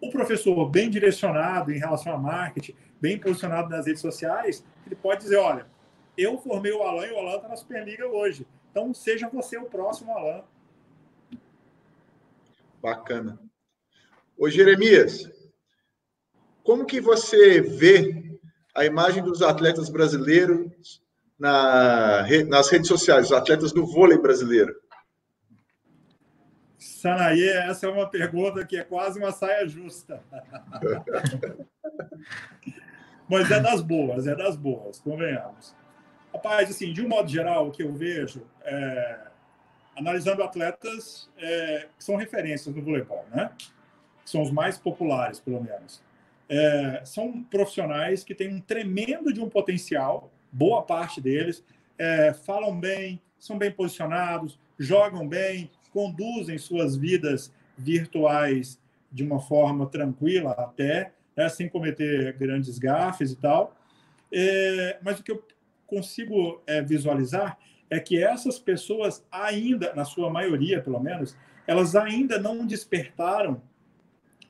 O 0.00 0.10
professor 0.10 0.68
bem 0.68 0.90
direcionado 0.90 1.72
em 1.72 1.78
relação 1.78 2.12
a 2.12 2.18
marketing, 2.18 2.74
bem 3.00 3.18
posicionado 3.18 3.68
nas 3.68 3.86
redes 3.86 4.00
sociais, 4.00 4.64
ele 4.86 4.96
pode 4.96 5.22
dizer, 5.22 5.36
olha, 5.36 5.66
eu 6.16 6.38
formei 6.38 6.72
o 6.72 6.82
Alan 6.82 7.06
e 7.06 7.12
o 7.12 7.18
Alan 7.18 7.36
está 7.36 7.48
na 7.48 7.56
Superliga 7.56 8.06
hoje. 8.06 8.46
Então, 8.70 8.92
seja 8.92 9.28
você 9.28 9.56
o 9.56 9.64
próximo 9.64 10.12
Alan. 10.12 10.44
Bacana. 12.82 13.40
Ô, 14.36 14.48
Jeremias, 14.48 15.28
como 16.62 16.84
que 16.84 17.00
você 17.00 17.60
vê 17.60 18.38
a 18.74 18.84
imagem 18.84 19.22
dos 19.22 19.42
atletas 19.42 19.88
brasileiros 19.88 21.02
na, 21.38 22.26
nas 22.48 22.68
redes 22.68 22.88
sociais, 22.88 23.26
os 23.26 23.32
atletas 23.32 23.72
do 23.72 23.86
vôlei 23.86 24.18
brasileiro? 24.18 24.74
Sanaí, 26.78 27.48
essa 27.48 27.86
é 27.86 27.88
uma 27.88 28.08
pergunta 28.08 28.64
que 28.64 28.76
é 28.76 28.82
quase 28.82 29.18
uma 29.18 29.30
saia 29.30 29.68
justa. 29.68 30.20
Mas 33.28 33.50
é 33.50 33.60
das 33.60 33.82
boas, 33.82 34.26
é 34.26 34.34
das 34.34 34.56
boas, 34.56 34.98
convenhamos. 34.98 35.76
Rapaz, 36.32 36.70
assim, 36.70 36.92
de 36.92 37.04
um 37.04 37.08
modo 37.08 37.28
geral, 37.28 37.68
o 37.68 37.70
que 37.70 37.82
eu 37.82 37.92
vejo, 37.92 38.46
é, 38.62 39.20
analisando 39.96 40.42
atletas 40.42 41.28
é, 41.36 41.88
que 41.96 42.04
são 42.04 42.16
referências 42.16 42.74
no 42.74 42.82
voleibol, 42.82 43.24
né? 43.30 43.50
São 44.24 44.42
os 44.42 44.50
mais 44.50 44.78
populares, 44.78 45.40
pelo 45.40 45.62
menos. 45.62 46.02
É, 46.48 47.02
são 47.04 47.42
profissionais 47.44 48.24
que 48.24 48.34
têm 48.34 48.54
um 48.54 48.60
tremendo 48.60 49.32
de 49.32 49.40
um 49.40 49.48
potencial, 49.48 50.32
boa 50.50 50.82
parte 50.82 51.20
deles, 51.20 51.64
é, 51.98 52.32
falam 52.32 52.78
bem, 52.78 53.20
são 53.38 53.58
bem 53.58 53.70
posicionados, 53.70 54.58
jogam 54.78 55.26
bem, 55.26 55.70
conduzem 55.92 56.58
suas 56.58 56.96
vidas 56.96 57.52
virtuais 57.76 58.80
de 59.10 59.24
uma 59.24 59.40
forma 59.40 59.86
tranquila 59.86 60.52
até, 60.52 61.12
né, 61.36 61.48
sem 61.48 61.68
cometer 61.68 62.32
grandes 62.34 62.78
gafes 62.78 63.32
e 63.32 63.36
tal. 63.36 63.76
É, 64.32 64.98
mas 65.02 65.18
o 65.18 65.22
que 65.22 65.32
eu 65.32 65.42
consigo 65.86 66.62
é, 66.66 66.82
visualizar 66.82 67.58
é 67.90 67.98
que 67.98 68.22
essas 68.22 68.58
pessoas 68.58 69.24
ainda, 69.30 69.94
na 69.94 70.04
sua 70.04 70.30
maioria 70.30 70.82
pelo 70.82 71.00
menos, 71.00 71.36
elas 71.66 71.96
ainda 71.96 72.38
não 72.38 72.66
despertaram 72.66 73.62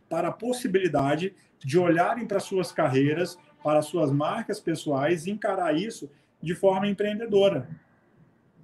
para 0.09 0.29
a 0.29 0.33
possibilidade 0.33 1.35
de 1.59 1.79
olharem 1.79 2.27
para 2.27 2.41
suas 2.41 2.73
carreiras, 2.73 3.39
para 3.63 3.83
suas 3.83 4.11
marcas 4.13 4.61
pessoais 4.61 5.27
e 5.27 5.31
encarar 5.31 5.75
isso 5.77 6.11
de 6.43 6.55
forma 6.55 6.87
empreendedora. 6.87 7.69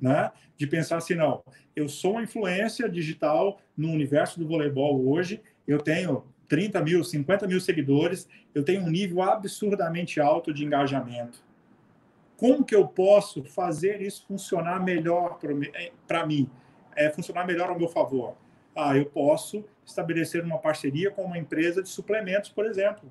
Né? 0.01 0.31
De 0.57 0.66
pensar 0.66 0.99
assim, 0.99 1.15
não, 1.15 1.43
eu 1.75 1.89
sou 1.89 2.12
uma 2.12 2.23
influência 2.23 2.89
digital 2.89 3.61
no 3.77 3.91
universo 3.91 4.39
do 4.39 4.47
voleibol 4.47 5.09
hoje, 5.09 5.43
eu 5.66 5.79
tenho 5.79 6.25
30 6.49 6.83
mil, 6.83 7.03
50 7.03 7.47
mil 7.47 7.61
seguidores, 7.61 8.29
eu 8.55 8.62
tenho 8.62 8.83
um 8.83 8.91
nível 8.91 9.23
absurdamente 9.23 10.21
alto 10.21 10.53
de 10.53 10.65
engajamento. 10.65 11.43
Como 12.37 12.65
que 12.65 12.75
eu 12.75 12.87
posso 12.87 13.43
fazer 13.45 14.03
isso 14.03 14.27
funcionar 14.27 14.83
melhor 14.83 15.39
para 16.07 16.21
eh, 16.21 16.27
mim? 16.27 16.51
É, 16.95 17.09
funcionar 17.11 17.47
melhor 17.47 17.71
ao 17.71 17.79
meu 17.79 17.89
favor? 17.89 18.37
Ah, 18.75 18.97
eu 18.97 19.07
posso 19.07 19.65
estabelecer 19.85 20.45
uma 20.45 20.59
parceria 20.59 21.11
com 21.11 21.23
uma 21.23 21.39
empresa 21.39 21.83
de 21.83 21.89
suplementos, 21.89 22.51
por 22.51 22.66
exemplo. 22.66 23.11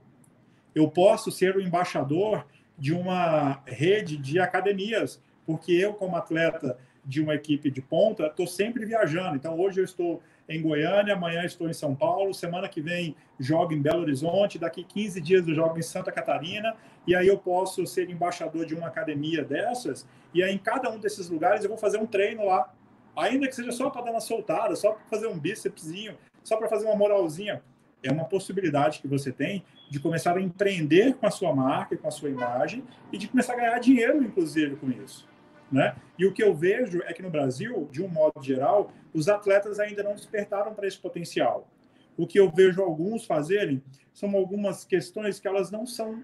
Eu 0.74 0.90
posso 0.90 1.32
ser 1.32 1.56
o 1.56 1.62
embaixador 1.62 2.46
de 2.78 2.94
uma 2.94 3.62
rede 3.66 4.18
de 4.18 4.40
academias, 4.40 5.22
porque 5.46 5.72
eu, 5.72 5.94
como 5.94 6.16
atleta 6.16 6.78
de 7.06 7.22
uma 7.22 7.36
equipe 7.36 7.70
de 7.70 7.82
ponta, 7.82 8.28
estou 8.28 8.48
sempre 8.48 8.86
viajando. 8.86 9.36
Então, 9.36 9.60
hoje 9.60 9.82
eu 9.82 9.86
estou 9.86 10.22
em 10.48 10.62
Goiânia, 10.62 11.14
amanhã 11.14 11.44
estou 11.46 11.70
em 11.70 11.74
São 11.74 11.96
Paulo, 11.96 12.34
semana 12.34 12.68
que 12.68 12.82
vem 12.82 13.16
jogo 13.40 13.74
em 13.74 13.82
Belo 13.82 14.02
Horizonte, 14.02 14.60
daqui 14.60 14.84
15 14.84 15.22
dias 15.22 15.48
eu 15.48 15.56
jogo 15.56 15.78
em 15.78 15.82
Santa 15.82 16.12
Catarina, 16.12 16.76
e 17.08 17.16
aí 17.16 17.28
eu 17.28 17.38
posso 17.38 17.86
ser 17.86 18.10
embaixador 18.10 18.66
de 18.66 18.76
uma 18.76 18.88
academia 18.88 19.44
dessas, 19.44 20.06
e 20.34 20.44
aí 20.44 20.54
em 20.54 20.58
cada 20.58 20.90
um 20.90 21.00
desses 21.00 21.30
lugares 21.30 21.64
eu 21.64 21.70
vou 21.70 21.78
fazer 21.78 21.98
um 21.98 22.06
treino 22.06 22.46
lá, 22.46 22.74
ainda 23.16 23.48
que 23.48 23.56
seja 23.56 23.72
só 23.72 23.90
para 23.90 24.04
dar 24.04 24.12
uma 24.12 24.20
soltada, 24.20 24.76
só 24.76 24.92
para 24.92 25.06
fazer 25.06 25.28
um 25.28 25.38
bícepszinho, 25.38 26.18
só 26.44 26.58
para 26.58 26.68
fazer 26.68 26.86
uma 26.86 26.96
moralzinha. 26.96 27.62
É 28.04 28.12
uma 28.12 28.26
possibilidade 28.26 29.00
que 29.00 29.08
você 29.08 29.32
tem 29.32 29.64
de 29.90 30.00
começar 30.00 30.36
a 30.38 30.42
empreender 30.42 31.16
com 31.16 31.26
a 31.26 31.32
sua 31.32 31.56
marca, 31.56 31.96
com 31.96 32.08
a 32.08 32.12
sua 32.12 32.30
imagem, 32.30 32.84
e 33.12 33.18
de 33.18 33.28
começar 33.28 33.54
a 33.54 33.56
ganhar 33.56 33.80
dinheiro, 33.80 34.24
inclusive, 34.24 34.76
com 34.76 34.92
isso. 34.92 35.28
Né? 35.72 35.96
E 36.20 36.26
o 36.26 36.34
que 36.34 36.44
eu 36.44 36.54
vejo 36.54 37.02
é 37.04 37.14
que 37.14 37.24
no 37.24 37.30
Brasil, 37.30 37.90
de 37.92 38.04
um 38.04 38.08
modo 38.08 38.44
geral, 38.44 38.92
os 39.14 39.28
atletas 39.28 39.80
ainda 39.80 40.04
não 40.04 40.14
despertaram 40.14 40.74
para 40.74 40.88
esse 40.88 41.00
potencial. 41.00 41.68
O 42.16 42.28
que 42.28 42.40
eu 42.40 42.50
vejo 42.52 42.82
alguns 42.82 43.26
fazerem 43.26 43.82
são 44.14 44.36
algumas 44.36 44.86
questões 44.86 45.40
que 45.40 45.48
elas 45.48 45.72
não 45.72 45.86
são. 45.86 46.24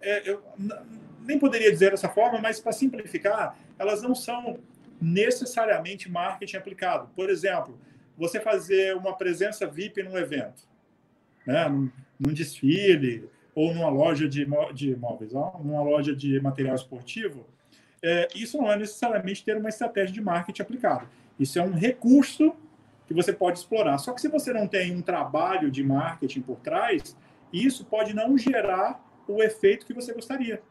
É, 0.00 0.28
eu 0.28 0.42
nem 1.20 1.38
poderia 1.38 1.72
dizer 1.72 1.92
dessa 1.92 2.08
forma, 2.08 2.38
mas 2.38 2.60
para 2.60 2.72
simplificar, 2.72 3.56
elas 3.78 4.02
não 4.02 4.14
são 4.14 4.58
necessariamente 5.00 6.10
marketing 6.10 6.56
aplicado. 6.56 7.08
Por 7.16 7.30
exemplo, 7.30 7.78
você 8.16 8.40
fazer 8.40 8.96
uma 8.96 9.16
presença 9.16 9.66
VIP 9.66 10.02
num 10.02 10.16
evento, 10.16 10.68
né? 11.46 11.68
num, 11.68 11.90
num 12.18 12.32
desfile 12.32 13.28
ou 13.54 13.72
numa 13.72 13.88
loja 13.88 14.28
de, 14.28 14.46
de 14.72 14.90
imóveis, 14.90 15.32
numa 15.32 15.82
loja 15.82 16.14
de 16.14 16.40
material 16.40 16.74
esportivo, 16.74 17.46
é, 18.02 18.28
isso 18.34 18.58
não 18.58 18.70
é 18.70 18.76
necessariamente 18.76 19.44
ter 19.44 19.56
uma 19.56 19.68
estratégia 19.68 20.12
de 20.12 20.20
marketing 20.20 20.62
aplicado. 20.62 21.08
Isso 21.38 21.58
é 21.58 21.62
um 21.62 21.72
recurso 21.72 22.54
que 23.06 23.14
você 23.14 23.32
pode 23.32 23.58
explorar. 23.58 23.98
Só 23.98 24.12
que 24.12 24.20
se 24.20 24.28
você 24.28 24.52
não 24.52 24.66
tem 24.66 24.94
um 24.94 25.02
trabalho 25.02 25.70
de 25.70 25.82
marketing 25.82 26.42
por 26.42 26.56
trás, 26.60 27.16
isso 27.52 27.84
pode 27.84 28.14
não 28.14 28.36
gerar 28.36 29.02
o 29.26 29.42
efeito 29.42 29.86
que 29.86 29.94
você 29.94 30.12
gostaria. 30.12 30.62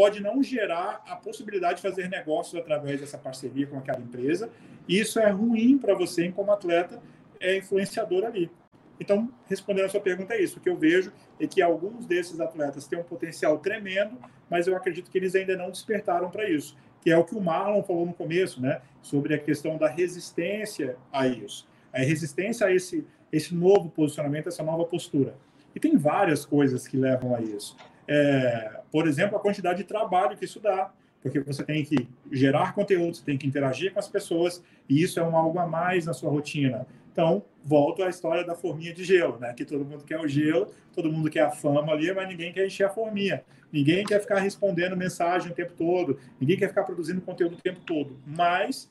Pode 0.00 0.22
não 0.22 0.42
gerar 0.42 1.02
a 1.06 1.14
possibilidade 1.14 1.76
de 1.76 1.82
fazer 1.82 2.08
negócios 2.08 2.58
através 2.58 3.00
dessa 3.00 3.18
parceria 3.18 3.66
com 3.66 3.76
aquela 3.76 4.00
empresa. 4.00 4.48
E 4.88 4.98
isso 4.98 5.20
é 5.20 5.28
ruim 5.28 5.76
para 5.76 5.92
você, 5.92 6.32
como 6.32 6.50
atleta, 6.50 7.02
é 7.38 7.58
influenciador 7.58 8.24
ali. 8.24 8.50
Então, 8.98 9.30
respondendo 9.44 9.84
a 9.84 9.88
sua 9.90 10.00
pergunta, 10.00 10.32
é 10.32 10.42
isso. 10.42 10.58
O 10.58 10.62
que 10.62 10.70
eu 10.70 10.76
vejo 10.78 11.12
é 11.38 11.46
que 11.46 11.60
alguns 11.60 12.06
desses 12.06 12.40
atletas 12.40 12.86
têm 12.86 12.98
um 12.98 13.02
potencial 13.02 13.58
tremendo, 13.58 14.16
mas 14.48 14.66
eu 14.66 14.74
acredito 14.74 15.10
que 15.10 15.18
eles 15.18 15.34
ainda 15.34 15.54
não 15.54 15.70
despertaram 15.70 16.30
para 16.30 16.48
isso 16.48 16.74
que 17.00 17.10
é 17.10 17.16
o 17.16 17.24
que 17.24 17.34
o 17.34 17.40
Marlon 17.40 17.82
falou 17.82 18.04
no 18.04 18.12
começo, 18.12 18.60
né? 18.60 18.80
Sobre 19.00 19.34
a 19.34 19.38
questão 19.38 19.78
da 19.78 19.88
resistência 19.88 20.96
a 21.12 21.26
isso. 21.26 21.66
A 21.92 21.98
resistência 22.00 22.66
a 22.66 22.74
esse, 22.74 23.06
esse 23.32 23.54
novo 23.54 23.88
posicionamento, 23.88 24.48
essa 24.48 24.62
nova 24.62 24.84
postura. 24.84 25.34
E 25.74 25.80
tem 25.80 25.96
várias 25.96 26.44
coisas 26.44 26.86
que 26.86 26.96
levam 26.96 27.34
a 27.34 27.40
isso. 27.40 27.76
É, 28.06 28.80
por 28.90 29.06
exemplo, 29.06 29.36
a 29.36 29.40
quantidade 29.40 29.78
de 29.78 29.84
trabalho 29.84 30.36
que 30.36 30.44
isso 30.44 30.60
dá, 30.60 30.92
porque 31.22 31.40
você 31.40 31.62
tem 31.62 31.84
que 31.84 32.08
gerar 32.32 32.74
conteúdo, 32.74 33.16
você 33.16 33.24
tem 33.24 33.36
que 33.36 33.46
interagir 33.46 33.92
com 33.92 33.98
as 33.98 34.08
pessoas, 34.08 34.62
e 34.88 35.02
isso 35.02 35.20
é 35.20 35.22
um 35.22 35.36
algo 35.36 35.58
a 35.58 35.66
mais 35.66 36.06
na 36.06 36.12
sua 36.12 36.30
rotina. 36.30 36.86
Então, 37.12 37.42
volto 37.64 38.02
à 38.02 38.08
história 38.08 38.44
da 38.44 38.54
forminha 38.54 38.94
de 38.94 39.04
gelo, 39.04 39.38
né? 39.38 39.52
Que 39.52 39.64
todo 39.64 39.84
mundo 39.84 40.04
quer 40.04 40.18
o 40.18 40.28
gelo, 40.28 40.68
todo 40.94 41.12
mundo 41.12 41.28
quer 41.28 41.42
a 41.42 41.50
fama 41.50 41.92
ali, 41.92 42.12
mas 42.14 42.28
ninguém 42.28 42.52
quer 42.52 42.66
encher 42.66 42.84
a 42.84 42.90
forminha. 42.90 43.42
Ninguém 43.72 44.04
quer 44.04 44.20
ficar 44.20 44.38
respondendo 44.38 44.96
mensagem 44.96 45.52
o 45.52 45.54
tempo 45.54 45.72
todo, 45.76 46.18
ninguém 46.40 46.56
quer 46.56 46.68
ficar 46.68 46.84
produzindo 46.84 47.20
conteúdo 47.20 47.54
o 47.54 47.60
tempo 47.60 47.80
todo. 47.80 48.16
Mas, 48.26 48.90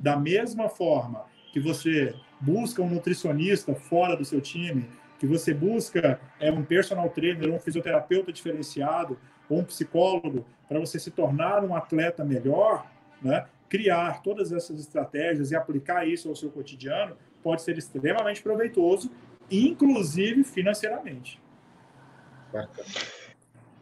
da 0.00 0.16
mesma 0.16 0.68
forma 0.68 1.24
que 1.52 1.60
você 1.60 2.14
busca 2.40 2.82
um 2.82 2.88
nutricionista 2.88 3.74
fora 3.74 4.16
do 4.16 4.24
seu 4.24 4.40
time, 4.40 4.88
que 5.18 5.26
você 5.26 5.54
busca 5.54 6.20
é 6.40 6.50
um 6.50 6.64
personal 6.64 7.08
trainer, 7.10 7.52
um 7.52 7.58
fisioterapeuta 7.58 8.32
diferenciado, 8.32 9.18
ou 9.48 9.60
um 9.60 9.64
psicólogo 9.64 10.44
para 10.68 10.78
você 10.78 10.98
se 10.98 11.10
tornar 11.10 11.64
um 11.64 11.74
atleta 11.74 12.24
melhor, 12.24 12.86
né? 13.22 13.46
criar 13.68 14.22
todas 14.22 14.52
essas 14.52 14.78
estratégias 14.80 15.50
e 15.50 15.56
aplicar 15.56 16.06
isso 16.06 16.28
ao 16.28 16.36
seu 16.36 16.50
cotidiano 16.50 17.16
pode 17.42 17.62
ser 17.62 17.78
extremamente 17.78 18.42
proveitoso, 18.42 19.10
inclusive 19.50 20.44
financeiramente. 20.44 21.40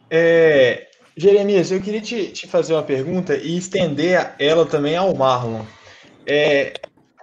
É, 0.09 0.87
Jeremias, 1.17 1.71
eu 1.71 1.81
queria 1.81 2.01
te, 2.01 2.31
te, 2.31 2.47
fazer 2.47 2.73
uma 2.73 2.83
pergunta 2.83 3.35
e 3.35 3.57
estender 3.57 4.33
ela 4.37 4.65
também 4.65 4.95
ao 4.95 5.15
Marlon. 5.15 5.63
É, 6.25 6.73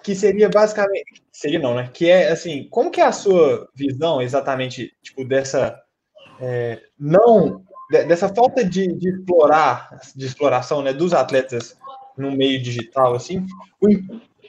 que 0.02 0.14
seria 0.14 0.48
basicamente. 0.48 1.22
Seria 1.30 1.58
não, 1.58 1.74
né? 1.74 1.90
Que 1.92 2.10
é 2.10 2.30
assim, 2.30 2.68
como 2.70 2.90
que 2.90 3.00
é 3.00 3.04
a 3.04 3.12
sua 3.12 3.68
visão 3.74 4.20
exatamente, 4.20 4.92
tipo, 5.02 5.24
dessa. 5.24 5.80
É, 6.40 6.80
não. 6.98 7.62
dessa 7.90 8.28
falta 8.28 8.64
de, 8.64 8.86
de, 8.94 9.08
explorar, 9.08 10.00
de 10.14 10.26
exploração 10.26 10.82
né, 10.82 10.92
dos 10.92 11.12
atletas 11.12 11.76
no 12.16 12.30
meio 12.30 12.60
digital, 12.60 13.14
assim, 13.14 13.46
o, 13.80 13.88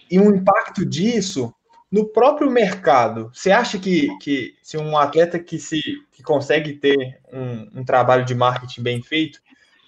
e 0.10 0.20
o 0.20 0.36
impacto 0.36 0.86
disso 0.86 1.54
no 1.94 2.08
próprio 2.08 2.50
mercado, 2.50 3.30
você 3.32 3.52
acha 3.52 3.78
que, 3.78 4.08
que 4.18 4.56
se 4.64 4.78
um 4.78 4.98
atleta 4.98 5.38
que 5.38 5.60
se 5.60 5.80
que 6.12 6.24
consegue 6.24 6.74
ter 6.74 7.20
um, 7.32 7.82
um 7.82 7.86
trabalho 7.86 8.26
de 8.26 8.34
marketing 8.34 8.82
bem 8.82 9.02
feito, 9.02 9.40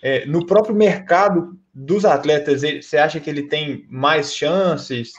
é, 0.03 0.23
no 0.25 0.45
próprio 0.45 0.75
mercado 0.75 1.57
dos 1.73 2.05
atletas, 2.05 2.61
você 2.61 2.97
acha 2.97 3.19
que 3.19 3.27
ele 3.27 3.47
tem 3.47 3.87
mais 3.89 4.35
chances? 4.35 5.13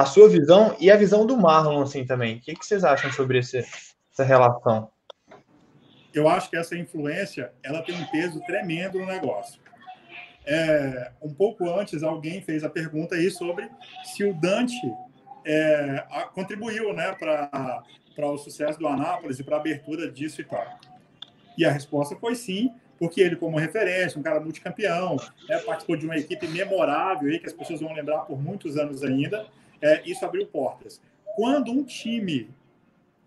A 0.00 0.06
sua 0.06 0.30
visão 0.30 0.74
e 0.80 0.90
a 0.90 0.96
visão 0.96 1.26
do 1.26 1.36
Marlon, 1.36 1.82
assim, 1.82 2.06
também. 2.06 2.38
O 2.38 2.40
que, 2.40 2.54
que 2.54 2.64
vocês 2.64 2.84
acham 2.84 3.12
sobre 3.12 3.36
esse, 3.36 3.58
essa 4.10 4.24
relação? 4.24 4.90
Eu 6.14 6.26
acho 6.26 6.48
que 6.48 6.56
essa 6.56 6.74
influência 6.74 7.52
ela 7.62 7.82
tem 7.82 7.94
um 7.94 8.06
peso 8.06 8.40
tremendo 8.46 8.98
no 8.98 9.04
negócio. 9.04 9.60
É, 10.46 11.12
um 11.20 11.34
pouco 11.34 11.68
antes, 11.68 12.02
alguém 12.02 12.40
fez 12.40 12.64
a 12.64 12.70
pergunta 12.70 13.14
aí 13.14 13.30
sobre 13.30 13.68
se 14.02 14.24
o 14.24 14.32
Dante 14.32 14.80
é, 15.44 16.02
a, 16.10 16.22
contribuiu 16.22 16.94
né, 16.94 17.14
para 17.20 17.84
o 18.16 18.38
sucesso 18.38 18.78
do 18.78 18.88
Anápolis 18.88 19.38
e 19.38 19.44
para 19.44 19.58
a 19.58 19.60
abertura 19.60 20.10
disso 20.10 20.40
e 20.40 20.44
tal. 20.44 20.64
E 21.58 21.66
a 21.66 21.70
resposta 21.70 22.16
foi 22.16 22.34
sim, 22.36 22.72
porque 22.98 23.20
ele, 23.20 23.36
como 23.36 23.58
referência, 23.58 24.18
um 24.18 24.22
cara 24.22 24.40
multicampeão, 24.40 25.16
né, 25.46 25.58
participou 25.58 25.94
de 25.94 26.06
uma 26.06 26.16
equipe 26.16 26.48
memorável 26.48 27.28
aí, 27.28 27.38
que 27.38 27.48
as 27.48 27.52
pessoas 27.52 27.82
vão 27.82 27.92
lembrar 27.92 28.20
por 28.20 28.40
muitos 28.40 28.78
anos 28.78 29.04
ainda, 29.04 29.46
é, 29.80 30.02
isso 30.08 30.24
abriu 30.24 30.46
portas. 30.46 31.00
Quando 31.36 31.70
um 31.70 31.84
time 31.84 32.50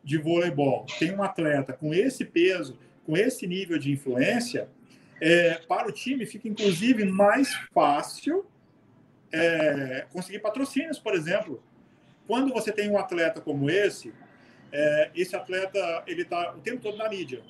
de 0.03 0.17
voleibol 0.17 0.85
tem 0.99 1.15
um 1.15 1.23
atleta 1.23 1.73
com 1.73 1.93
esse 1.93 2.25
peso, 2.25 2.77
com 3.05 3.15
esse 3.15 3.47
nível 3.47 3.77
de 3.77 3.91
influência, 3.91 4.69
é, 5.21 5.55
para 5.67 5.88
o 5.88 5.91
time 5.91 6.25
fica 6.25 6.47
inclusive 6.47 7.05
mais 7.05 7.53
fácil 7.73 8.45
é, 9.31 10.05
conseguir 10.11 10.39
patrocínios, 10.39 10.99
por 10.99 11.15
exemplo. 11.15 11.61
Quando 12.27 12.53
você 12.53 12.71
tem 12.71 12.89
um 12.89 12.97
atleta 12.97 13.41
como 13.41 13.69
esse, 13.69 14.13
é, 14.71 15.11
esse 15.15 15.35
atleta 15.35 16.03
ele 16.07 16.21
está 16.21 16.53
o 16.53 16.59
tempo 16.59 16.81
todo 16.81 16.97
na 16.97 17.09
mídia. 17.09 17.41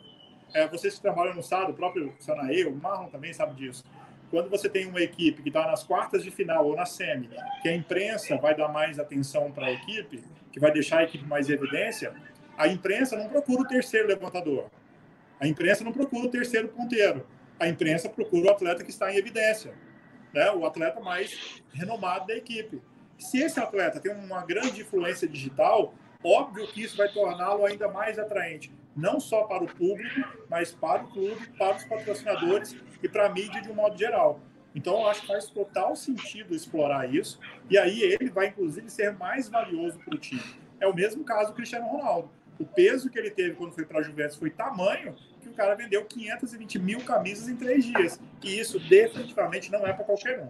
É, 0.54 0.68
vocês 0.68 0.96
que 0.96 1.02
trabalham 1.02 1.34
no 1.34 1.42
SAD, 1.42 1.72
o 1.72 1.74
próprio 1.74 2.14
Sanaê, 2.20 2.64
o 2.66 2.76
Marlon 2.76 3.10
também 3.10 3.34
sabe 3.34 3.56
disso. 3.56 3.84
Quando 4.34 4.50
você 4.50 4.68
tem 4.68 4.88
uma 4.88 5.00
equipe 5.00 5.44
que 5.44 5.50
está 5.50 5.68
nas 5.68 5.84
quartas 5.84 6.24
de 6.24 6.32
final 6.32 6.66
ou 6.66 6.76
na 6.76 6.88
semi, 6.88 7.30
que 7.62 7.70
a 7.70 7.76
imprensa 7.76 8.36
vai 8.36 8.56
dar 8.56 8.68
mais 8.68 8.98
atenção 8.98 9.52
para 9.52 9.68
a 9.68 9.72
equipe, 9.72 10.24
que 10.52 10.60
vai 10.60 10.72
deixar 10.72 11.02
a 11.02 11.04
equipe 11.04 11.24
mais 11.24 11.48
em 11.48 11.54
evidência, 11.54 12.12
a 12.58 12.68
imprensa 12.68 13.16
não 13.16 13.30
procura 13.30 13.62
o 13.62 13.68
terceiro 13.68 14.08
levantador. 14.08 14.72
A 15.40 15.46
imprensa 15.46 15.84
não 15.84 15.92
procura 15.92 16.26
o 16.26 16.32
terceiro 16.32 16.68
ponteiro. 16.70 17.28
A 17.60 17.68
imprensa 17.68 18.10
procura 18.10 18.48
o 18.48 18.50
atleta 18.50 18.84
que 18.84 18.90
está 18.90 19.14
em 19.14 19.18
evidência, 19.18 19.76
né? 20.34 20.50
o 20.50 20.66
atleta 20.66 21.00
mais 21.00 21.62
renomado 21.72 22.26
da 22.26 22.36
equipe. 22.36 22.82
Se 23.20 23.38
esse 23.38 23.60
atleta 23.60 24.00
tem 24.00 24.12
uma 24.16 24.44
grande 24.44 24.82
influência 24.82 25.28
digital, 25.28 25.94
óbvio 26.24 26.66
que 26.70 26.82
isso 26.82 26.98
vai 26.98 27.08
torná-lo 27.14 27.68
ainda 27.68 27.88
mais 27.88 28.18
atraente, 28.18 28.72
não 28.96 29.20
só 29.20 29.44
para 29.44 29.64
o 29.64 29.68
público, 29.68 30.22
mas 30.50 30.72
para 30.72 31.04
o 31.04 31.08
clube, 31.08 31.48
para 31.58 31.76
os 31.76 31.86
patrocinadores 31.86 32.76
e 33.02 33.08
para 33.08 33.26
a 33.26 33.30
mídia 33.30 33.62
de 33.62 33.70
um 33.70 33.76
modo 33.76 33.98
geral. 33.98 34.40
Então, 34.76 35.02
eu 35.02 35.08
acho 35.08 35.22
que 35.22 35.28
faz 35.28 35.46
total 35.48 35.96
sentido 35.96 36.56
explorar 36.56 37.14
isso, 37.14 37.40
e 37.70 37.78
aí 37.78 38.02
ele 38.02 38.30
vai, 38.30 38.48
inclusive, 38.48 38.90
ser 38.90 39.14
mais 39.14 39.48
valioso 39.48 40.00
para 40.00 40.16
o 40.16 40.18
time. 40.18 40.42
É 40.80 40.88
o 40.88 40.94
mesmo 40.94 41.24
caso 41.24 41.52
do 41.52 41.56
Cristiano 41.56 41.88
Ronaldo. 41.88 42.30
O 42.60 42.66
peso 42.66 43.10
que 43.10 43.18
ele 43.18 43.30
teve 43.30 43.56
quando 43.56 43.74
foi 43.74 43.86
para 43.86 44.00
a 44.00 44.04
Juventus 44.04 44.36
foi 44.36 44.50
tamanho 44.50 45.16
que 45.42 45.50
o 45.50 45.54
cara 45.54 45.76
vendeu 45.76 46.06
520 46.06 46.80
mil 46.80 47.00
camisas 47.02 47.50
em 47.50 47.56
três 47.56 47.86
dias. 47.86 48.20
E 48.44 48.60
isso 48.60 48.80
definitivamente 48.80 49.72
não 49.72 49.86
é 49.86 49.94
para 49.94 50.06
qualquer 50.06 50.40
um. 50.40 50.50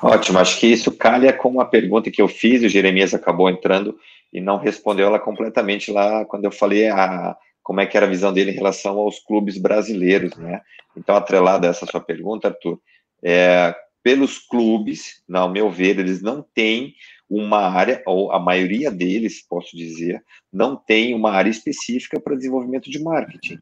Ótimo, 0.00 0.38
acho 0.38 0.58
que 0.58 0.66
isso 0.66 0.90
calha 0.92 1.32
com 1.32 1.48
uma 1.48 1.64
pergunta 1.64 2.10
que 2.10 2.20
eu 2.20 2.28
fiz, 2.28 2.62
o 2.62 2.68
Jeremias 2.68 3.14
acabou 3.14 3.48
entrando 3.48 3.98
e 4.32 4.40
não 4.40 4.56
respondeu 4.56 5.06
ela 5.06 5.18
completamente 5.18 5.90
lá 5.90 6.24
quando 6.24 6.44
eu 6.44 6.52
falei 6.52 6.88
a, 6.88 7.36
como 7.62 7.80
é 7.80 7.86
que 7.86 7.96
era 7.96 8.06
a 8.06 8.08
visão 8.08 8.32
dele 8.32 8.50
em 8.50 8.54
relação 8.54 8.98
aos 8.98 9.18
clubes 9.18 9.58
brasileiros, 9.58 10.36
né? 10.36 10.60
Então, 10.96 11.14
atrelado 11.14 11.66
a 11.66 11.70
essa 11.70 11.86
sua 11.86 12.00
pergunta, 12.00 12.48
Arthur, 12.48 12.80
é, 13.22 13.74
pelos 14.02 14.38
clubes, 14.38 15.22
ao 15.32 15.50
meu 15.50 15.70
ver, 15.70 15.98
eles 15.98 16.20
não 16.22 16.44
têm 16.54 16.94
uma 17.28 17.60
área, 17.60 18.02
ou 18.06 18.30
a 18.32 18.38
maioria 18.38 18.90
deles, 18.90 19.46
posso 19.46 19.76
dizer, 19.76 20.22
não 20.52 20.76
tem 20.76 21.14
uma 21.14 21.30
área 21.30 21.48
específica 21.48 22.20
para 22.20 22.36
desenvolvimento 22.36 22.90
de 22.90 23.02
marketing 23.02 23.58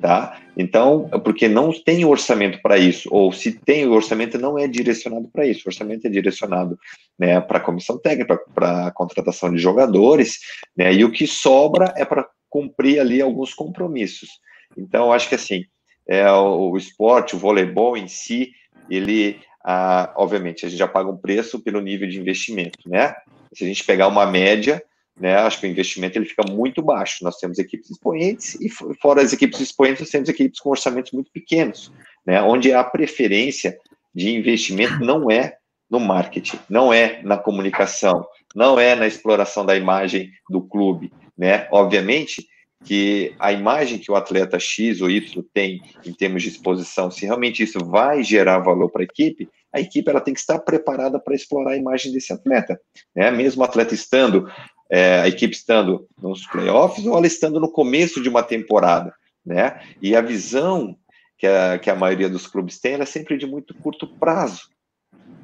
tá? 0.00 0.38
Então, 0.56 1.08
porque 1.24 1.48
não 1.48 1.72
tem 1.72 2.04
orçamento 2.04 2.60
para 2.62 2.78
isso, 2.78 3.08
ou 3.12 3.32
se 3.32 3.52
tem 3.52 3.86
o 3.86 3.92
orçamento, 3.92 4.38
não 4.38 4.58
é 4.58 4.66
direcionado 4.66 5.28
para 5.28 5.46
isso. 5.46 5.62
O 5.64 5.68
orçamento 5.68 6.06
é 6.06 6.10
direcionado 6.10 6.78
né, 7.18 7.40
para 7.40 7.58
a 7.58 7.62
comissão 7.62 7.98
técnica, 7.98 8.38
para 8.54 8.86
a 8.86 8.90
contratação 8.90 9.52
de 9.52 9.58
jogadores, 9.58 10.38
né, 10.76 10.92
e 10.92 11.04
o 11.04 11.12
que 11.12 11.26
sobra 11.26 11.92
é 11.96 12.04
para 12.04 12.26
cumprir 12.48 13.00
ali 13.00 13.20
alguns 13.20 13.54
compromissos. 13.54 14.28
Então, 14.76 15.12
acho 15.12 15.28
que 15.28 15.34
assim, 15.34 15.64
é, 16.08 16.30
o, 16.30 16.70
o 16.70 16.76
esporte, 16.76 17.36
o 17.36 17.38
voleibol 17.38 17.96
em 17.96 18.08
si, 18.08 18.50
ele, 18.88 19.38
ah, 19.64 20.12
obviamente, 20.16 20.66
a 20.66 20.68
gente 20.68 20.78
já 20.78 20.88
paga 20.88 21.10
um 21.10 21.16
preço 21.16 21.60
pelo 21.60 21.80
nível 21.80 22.08
de 22.08 22.18
investimento, 22.18 22.78
né? 22.86 23.14
Se 23.52 23.64
a 23.64 23.66
gente 23.66 23.84
pegar 23.84 24.08
uma 24.08 24.26
média, 24.26 24.82
né? 25.18 25.36
Acho 25.36 25.60
que 25.60 25.66
o 25.66 25.70
investimento 25.70 26.18
ele 26.18 26.26
fica 26.26 26.44
muito 26.50 26.82
baixo. 26.82 27.22
Nós 27.22 27.36
temos 27.36 27.58
equipes 27.58 27.90
expoentes 27.90 28.54
e 28.60 28.68
fora 29.00 29.22
as 29.22 29.32
equipes 29.32 29.60
expoentes, 29.60 30.00
nós 30.00 30.10
temos 30.10 30.28
equipes 30.28 30.60
com 30.60 30.70
orçamentos 30.70 31.12
muito 31.12 31.30
pequenos, 31.30 31.92
né? 32.26 32.42
Onde 32.42 32.72
a 32.72 32.82
preferência 32.82 33.76
de 34.14 34.30
investimento 34.34 34.98
não 35.00 35.30
é 35.30 35.56
no 35.90 36.00
marketing, 36.00 36.58
não 36.68 36.92
é 36.92 37.20
na 37.22 37.36
comunicação, 37.36 38.24
não 38.54 38.78
é 38.78 38.94
na 38.94 39.06
exploração 39.06 39.66
da 39.66 39.76
imagem 39.76 40.30
do 40.48 40.62
clube, 40.62 41.12
né? 41.36 41.68
Obviamente 41.70 42.46
que 42.84 43.34
a 43.38 43.52
imagem 43.52 43.98
que 43.98 44.10
o 44.10 44.16
atleta 44.16 44.58
X 44.58 45.02
ou 45.02 45.10
Y 45.10 45.44
tem 45.52 45.82
em 46.04 46.12
termos 46.12 46.42
de 46.42 46.48
exposição, 46.48 47.10
se 47.10 47.26
realmente 47.26 47.62
isso 47.62 47.78
vai 47.84 48.22
gerar 48.22 48.58
valor 48.58 48.90
para 48.90 49.02
a 49.02 49.04
equipe, 49.04 49.48
a 49.72 49.80
equipe 49.80 50.08
ela 50.08 50.20
tem 50.20 50.34
que 50.34 50.40
estar 50.40 50.58
preparada 50.60 51.18
para 51.20 51.34
explorar 51.34 51.72
a 51.72 51.76
imagem 51.76 52.12
desse 52.12 52.32
atleta. 52.32 52.80
Né? 53.14 53.30
Mesmo 53.30 53.62
o 53.62 53.64
atleta 53.64 53.94
estando, 53.94 54.50
é, 54.90 55.20
a 55.20 55.28
equipe 55.28 55.54
estando 55.54 56.08
nos 56.20 56.44
playoffs 56.46 57.06
ou 57.06 57.16
ela 57.16 57.26
estando 57.26 57.60
no 57.60 57.70
começo 57.70 58.20
de 58.20 58.28
uma 58.28 58.42
temporada. 58.42 59.14
Né? 59.46 59.80
E 60.02 60.16
a 60.16 60.20
visão 60.20 60.96
que 61.38 61.46
a, 61.46 61.78
que 61.78 61.88
a 61.88 61.94
maioria 61.94 62.28
dos 62.28 62.46
clubes 62.46 62.78
tem 62.80 62.94
é 62.94 63.06
sempre 63.06 63.38
de 63.38 63.46
muito 63.46 63.72
curto 63.74 64.06
prazo. 64.06 64.68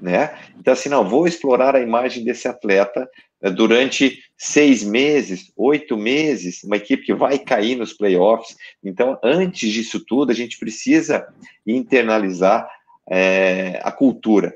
Né? 0.02 0.36
Então, 0.59 0.73
assim, 0.74 0.89
não, 0.89 1.09
vou 1.09 1.27
explorar 1.27 1.74
a 1.74 1.81
imagem 1.81 2.24
desse 2.24 2.48
atleta 2.48 3.09
né, 3.40 3.51
durante 3.51 4.18
seis 4.36 4.82
meses, 4.82 5.51
oito 5.56 5.97
meses, 5.97 6.62
uma 6.64 6.77
equipe 6.77 7.05
que 7.05 7.14
vai 7.14 7.39
cair 7.39 7.77
nos 7.77 7.93
playoffs. 7.93 8.56
Então, 8.85 9.18
antes 9.23 9.73
disso 9.73 10.05
tudo, 10.05 10.32
a 10.32 10.35
gente 10.35 10.59
precisa 10.59 11.27
internalizar 11.66 12.68
é, 13.09 13.81
a 13.82 13.93
cultura 13.93 14.52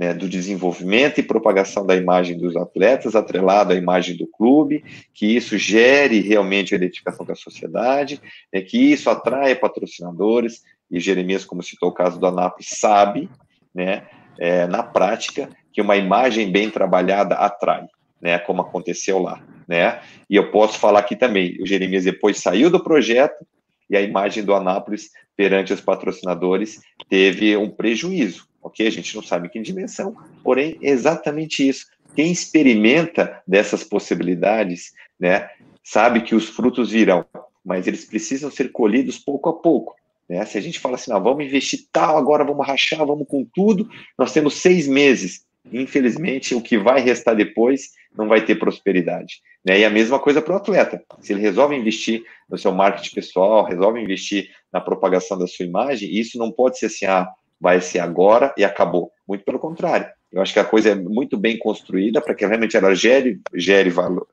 né, 0.00 0.14
do 0.14 0.26
desenvolvimento 0.26 1.20
e 1.20 1.22
propagação 1.22 1.84
da 1.84 1.94
imagem 1.94 2.38
dos 2.38 2.56
atletas, 2.56 3.14
atrelado 3.14 3.74
à 3.74 3.76
imagem 3.76 4.16
do 4.16 4.26
clube, 4.26 4.82
que 5.12 5.26
isso 5.26 5.58
gere 5.58 6.20
realmente 6.20 6.72
a 6.72 6.78
identificação 6.78 7.26
com 7.26 7.32
a 7.32 7.36
sociedade, 7.36 8.18
né, 8.50 8.62
que 8.62 8.78
isso 8.78 9.10
atraia 9.10 9.54
patrocinadores, 9.54 10.62
e 10.90 10.98
Jeremias, 10.98 11.44
como 11.44 11.62
citou 11.62 11.90
o 11.90 11.92
caso 11.92 12.18
do 12.18 12.26
Anápolis, 12.26 12.68
sabe, 12.78 13.28
né, 13.74 14.04
é, 14.38 14.66
na 14.66 14.82
prática, 14.82 15.50
que 15.70 15.82
uma 15.82 15.98
imagem 15.98 16.50
bem 16.50 16.70
trabalhada 16.70 17.34
atrai 17.34 17.86
né, 18.18 18.38
como 18.38 18.62
aconteceu 18.62 19.18
lá, 19.18 19.42
né? 19.68 20.00
E 20.28 20.36
eu 20.36 20.50
posso 20.50 20.78
falar 20.78 21.00
aqui 21.00 21.16
também, 21.16 21.56
o 21.60 21.66
Jeremias 21.66 22.04
depois 22.04 22.38
saiu 22.38 22.70
do 22.70 22.82
projeto 22.82 23.46
e 23.90 23.96
a 23.96 24.00
imagem 24.00 24.44
do 24.44 24.54
Anápolis 24.54 25.10
perante 25.36 25.72
os 25.72 25.80
patrocinadores 25.80 26.80
teve 27.08 27.56
um 27.56 27.68
prejuízo, 27.68 28.46
ok? 28.62 28.86
A 28.86 28.90
gente 28.90 29.14
não 29.16 29.22
sabe 29.22 29.48
que 29.48 29.60
dimensão, 29.60 30.16
porém, 30.44 30.78
exatamente 30.80 31.68
isso. 31.68 31.86
Quem 32.14 32.30
experimenta 32.30 33.42
dessas 33.46 33.82
possibilidades, 33.82 34.92
né, 35.18 35.50
sabe 35.82 36.22
que 36.22 36.34
os 36.34 36.48
frutos 36.48 36.90
virão, 36.90 37.26
mas 37.64 37.86
eles 37.86 38.04
precisam 38.04 38.50
ser 38.50 38.70
colhidos 38.70 39.18
pouco 39.18 39.48
a 39.48 39.52
pouco. 39.52 39.94
Né? 40.28 40.44
Se 40.44 40.56
a 40.56 40.60
gente 40.60 40.78
fala 40.78 40.94
assim, 40.94 41.10
não, 41.10 41.22
vamos 41.22 41.44
investir 41.44 41.86
tal, 41.92 42.16
agora 42.16 42.44
vamos 42.44 42.66
rachar, 42.66 43.04
vamos 43.04 43.26
com 43.26 43.44
tudo, 43.52 43.88
nós 44.16 44.32
temos 44.32 44.54
seis 44.54 44.86
meses 44.86 45.44
infelizmente, 45.72 46.54
o 46.54 46.62
que 46.62 46.78
vai 46.78 47.00
restar 47.00 47.36
depois 47.36 47.90
não 48.16 48.28
vai 48.28 48.44
ter 48.44 48.56
prosperidade. 48.56 49.40
Né? 49.64 49.80
E 49.80 49.84
a 49.84 49.90
mesma 49.90 50.18
coisa 50.18 50.40
para 50.40 50.54
o 50.54 50.56
atleta. 50.56 51.02
Se 51.20 51.32
ele 51.32 51.40
resolve 51.40 51.76
investir 51.76 52.24
no 52.48 52.58
seu 52.58 52.72
marketing 52.72 53.14
pessoal, 53.14 53.64
resolve 53.64 54.00
investir 54.00 54.50
na 54.72 54.80
propagação 54.80 55.38
da 55.38 55.46
sua 55.46 55.66
imagem, 55.66 56.12
isso 56.12 56.38
não 56.38 56.50
pode 56.50 56.78
ser 56.78 56.86
assim, 56.86 57.06
ah, 57.06 57.28
vai 57.60 57.80
ser 57.80 57.98
agora 57.98 58.54
e 58.56 58.64
acabou. 58.64 59.12
Muito 59.28 59.44
pelo 59.44 59.58
contrário. 59.58 60.08
Eu 60.32 60.40
acho 60.40 60.52
que 60.52 60.60
a 60.60 60.64
coisa 60.64 60.90
é 60.90 60.94
muito 60.94 61.36
bem 61.36 61.58
construída 61.58 62.20
para 62.20 62.34
que 62.34 62.46
realmente 62.46 62.76
ela 62.76 62.94
gere, 62.94 63.40
gere 63.54 63.90
valor, 63.90 64.26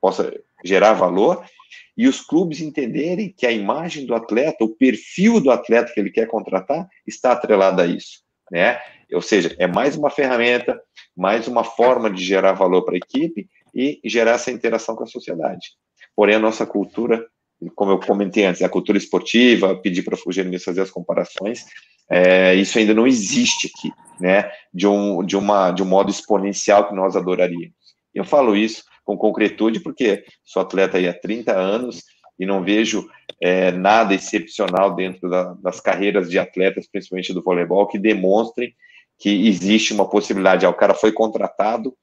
possa 0.00 0.32
gerar 0.64 0.92
valor 0.92 1.42
e 1.96 2.06
os 2.06 2.20
clubes 2.20 2.60
entenderem 2.60 3.34
que 3.36 3.46
a 3.46 3.50
imagem 3.50 4.06
do 4.06 4.14
atleta, 4.14 4.64
o 4.64 4.68
perfil 4.68 5.40
do 5.40 5.50
atleta 5.50 5.92
que 5.92 5.98
ele 5.98 6.10
quer 6.10 6.26
contratar, 6.26 6.86
está 7.06 7.32
atrelado 7.32 7.80
a 7.80 7.86
isso 7.86 8.27
né? 8.50 8.78
Ou 9.12 9.22
seja, 9.22 9.54
é 9.58 9.66
mais 9.66 9.96
uma 9.96 10.10
ferramenta, 10.10 10.80
mais 11.16 11.48
uma 11.48 11.64
forma 11.64 12.10
de 12.10 12.22
gerar 12.22 12.52
valor 12.52 12.82
para 12.84 12.94
a 12.94 12.98
equipe 12.98 13.48
e 13.74 14.00
gerar 14.04 14.32
essa 14.32 14.50
interação 14.50 14.94
com 14.94 15.04
a 15.04 15.06
sociedade. 15.06 15.68
Porém, 16.14 16.36
a 16.36 16.40
nossa 16.40 16.66
cultura, 16.66 17.24
como 17.74 17.92
eu 17.92 17.98
comentei 18.00 18.44
antes, 18.44 18.62
a 18.62 18.68
cultura 18.68 18.98
esportiva, 18.98 19.80
pedir 19.80 20.02
para 20.02 20.16
o 20.26 20.32
Jeremias 20.32 20.64
fazer 20.64 20.82
as 20.82 20.90
comparações, 20.90 21.64
é, 22.10 22.54
isso 22.54 22.78
ainda 22.78 22.94
não 22.94 23.06
existe 23.06 23.70
aqui, 23.74 23.92
né? 24.20 24.50
De 24.72 24.86
um, 24.86 25.24
de, 25.24 25.36
uma, 25.36 25.70
de 25.70 25.82
um 25.82 25.86
modo 25.86 26.10
exponencial 26.10 26.88
que 26.88 26.94
nós 26.94 27.16
adoraríamos. 27.16 27.76
Eu 28.14 28.24
falo 28.24 28.56
isso 28.56 28.82
com 29.04 29.16
concretude 29.16 29.80
porque 29.80 30.24
sou 30.44 30.60
atleta 30.60 30.98
aí 30.98 31.08
há 31.08 31.14
30 31.14 31.52
anos 31.52 32.02
e 32.38 32.46
não 32.46 32.62
vejo 32.62 33.08
é, 33.40 33.72
nada 33.72 34.14
excepcional 34.14 34.94
dentro 34.94 35.28
da, 35.28 35.54
das 35.54 35.80
carreiras 35.80 36.30
de 36.30 36.38
atletas, 36.38 36.86
principalmente 36.86 37.32
do 37.32 37.42
voleibol, 37.42 37.86
que 37.86 37.98
demonstrem 37.98 38.74
que 39.18 39.48
existe 39.48 39.92
uma 39.92 40.08
possibilidade. 40.08 40.64
Ah, 40.64 40.70
o 40.70 40.74
cara 40.74 40.94
foi 40.94 41.12
contratado 41.12 41.94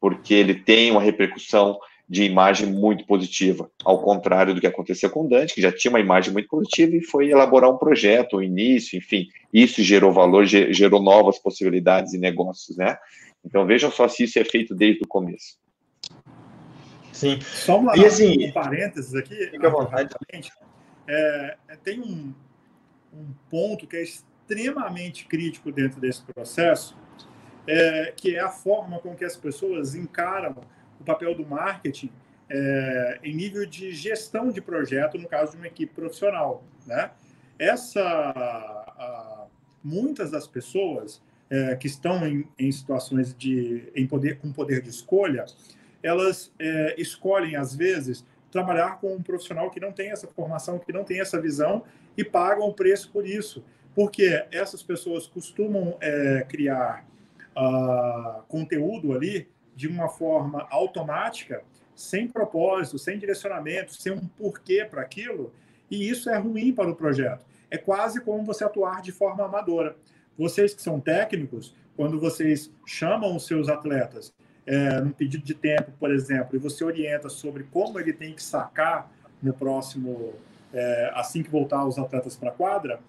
porque 0.00 0.34
ele 0.34 0.54
tem 0.54 0.90
uma 0.90 1.00
repercussão 1.00 1.78
de 2.06 2.24
imagem 2.24 2.70
muito 2.70 3.06
positiva, 3.06 3.70
ao 3.82 4.02
contrário 4.02 4.54
do 4.54 4.60
que 4.60 4.66
aconteceu 4.66 5.08
com 5.08 5.24
o 5.24 5.28
Dante, 5.28 5.54
que 5.54 5.62
já 5.62 5.72
tinha 5.72 5.90
uma 5.90 6.00
imagem 6.00 6.32
muito 6.32 6.48
positiva 6.48 6.94
e 6.94 7.02
foi 7.02 7.30
elaborar 7.30 7.70
um 7.70 7.78
projeto, 7.78 8.36
um 8.36 8.42
início, 8.42 8.98
enfim, 8.98 9.26
isso 9.52 9.82
gerou 9.82 10.12
valor, 10.12 10.44
gerou 10.44 11.02
novas 11.02 11.38
possibilidades 11.38 12.12
e 12.12 12.18
negócios, 12.18 12.76
né? 12.76 12.98
Então 13.42 13.64
vejam 13.66 13.90
só 13.90 14.06
se 14.06 14.24
isso 14.24 14.38
é 14.38 14.44
feito 14.44 14.74
desde 14.74 15.02
o 15.02 15.08
começo. 15.08 15.56
Sim. 17.14 17.40
Só 17.40 17.78
uma, 17.78 17.96
e, 17.96 18.04
assim, 18.04 18.48
um 18.48 18.52
parênteses 18.52 19.14
aqui. 19.14 19.36
Fica 19.46 19.68
à 19.68 19.70
vontade. 19.70 20.10
É, 21.06 21.56
é, 21.68 21.76
tem 21.76 22.00
um, 22.00 22.34
um 23.12 23.32
ponto 23.48 23.86
que 23.86 23.96
é 23.96 24.02
extremamente 24.02 25.24
crítico 25.26 25.70
dentro 25.70 26.00
desse 26.00 26.22
processo, 26.22 26.96
é, 27.68 28.12
que 28.16 28.34
é 28.34 28.40
a 28.40 28.50
forma 28.50 28.98
com 28.98 29.14
que 29.14 29.24
as 29.24 29.36
pessoas 29.36 29.94
encaram 29.94 30.56
o 31.00 31.04
papel 31.04 31.36
do 31.36 31.46
marketing 31.46 32.10
é, 32.50 33.20
em 33.22 33.32
nível 33.32 33.64
de 33.64 33.92
gestão 33.92 34.50
de 34.50 34.60
projeto, 34.60 35.16
no 35.16 35.28
caso 35.28 35.52
de 35.52 35.58
uma 35.58 35.68
equipe 35.68 35.94
profissional. 35.94 36.64
Né? 36.84 37.12
Essa, 37.56 38.02
a, 38.02 39.46
muitas 39.84 40.32
das 40.32 40.48
pessoas 40.48 41.22
é, 41.48 41.76
que 41.76 41.86
estão 41.86 42.26
em, 42.26 42.48
em 42.58 42.72
situações 42.72 43.32
de 43.32 43.88
em 43.94 44.04
poder 44.04 44.38
com 44.38 44.52
poder 44.52 44.82
de 44.82 44.90
escolha 44.90 45.44
elas 46.04 46.52
é, 46.58 46.94
escolhem, 47.00 47.56
às 47.56 47.74
vezes, 47.74 48.24
trabalhar 48.52 49.00
com 49.00 49.14
um 49.14 49.22
profissional 49.22 49.70
que 49.70 49.80
não 49.80 49.90
tem 49.90 50.10
essa 50.10 50.28
formação, 50.28 50.78
que 50.78 50.92
não 50.92 51.02
tem 51.02 51.18
essa 51.18 51.40
visão 51.40 51.82
e 52.16 52.22
pagam 52.22 52.68
o 52.68 52.74
preço 52.74 53.10
por 53.10 53.26
isso. 53.26 53.64
Porque 53.94 54.44
essas 54.52 54.82
pessoas 54.82 55.26
costumam 55.26 55.96
é, 56.00 56.44
criar 56.46 57.06
uh, 57.56 58.42
conteúdo 58.48 59.12
ali 59.12 59.48
de 59.74 59.88
uma 59.88 60.08
forma 60.08 60.66
automática, 60.70 61.62
sem 61.94 62.28
propósito, 62.28 62.98
sem 62.98 63.18
direcionamento, 63.18 63.94
sem 63.94 64.12
um 64.12 64.26
porquê 64.26 64.86
para 64.88 65.00
aquilo, 65.00 65.52
e 65.90 66.08
isso 66.08 66.28
é 66.28 66.36
ruim 66.36 66.72
para 66.72 66.90
o 66.90 66.94
projeto. 66.94 67.46
É 67.70 67.78
quase 67.78 68.20
como 68.20 68.44
você 68.44 68.64
atuar 68.64 69.00
de 69.00 69.10
forma 69.10 69.44
amadora. 69.44 69.96
Vocês 70.36 70.74
que 70.74 70.82
são 70.82 71.00
técnicos, 71.00 71.74
quando 71.96 72.20
vocês 72.20 72.70
chamam 72.84 73.36
os 73.36 73.46
seus 73.46 73.68
atletas 73.68 74.34
é, 74.66 75.00
num 75.00 75.10
pedido 75.10 75.44
de 75.44 75.54
tempo, 75.54 75.92
por 75.98 76.10
exemplo, 76.10 76.56
e 76.56 76.58
você 76.58 76.84
orienta 76.84 77.28
sobre 77.28 77.64
como 77.64 77.98
ele 78.00 78.12
tem 78.12 78.34
que 78.34 78.42
sacar 78.42 79.10
no 79.42 79.52
próximo, 79.52 80.34
é, 80.72 81.12
assim 81.14 81.42
que 81.42 81.50
voltar 81.50 81.84
os 81.84 81.98
atletas 81.98 82.36
para 82.36 82.50
a 82.50 82.52
quadra, 82.52 83.00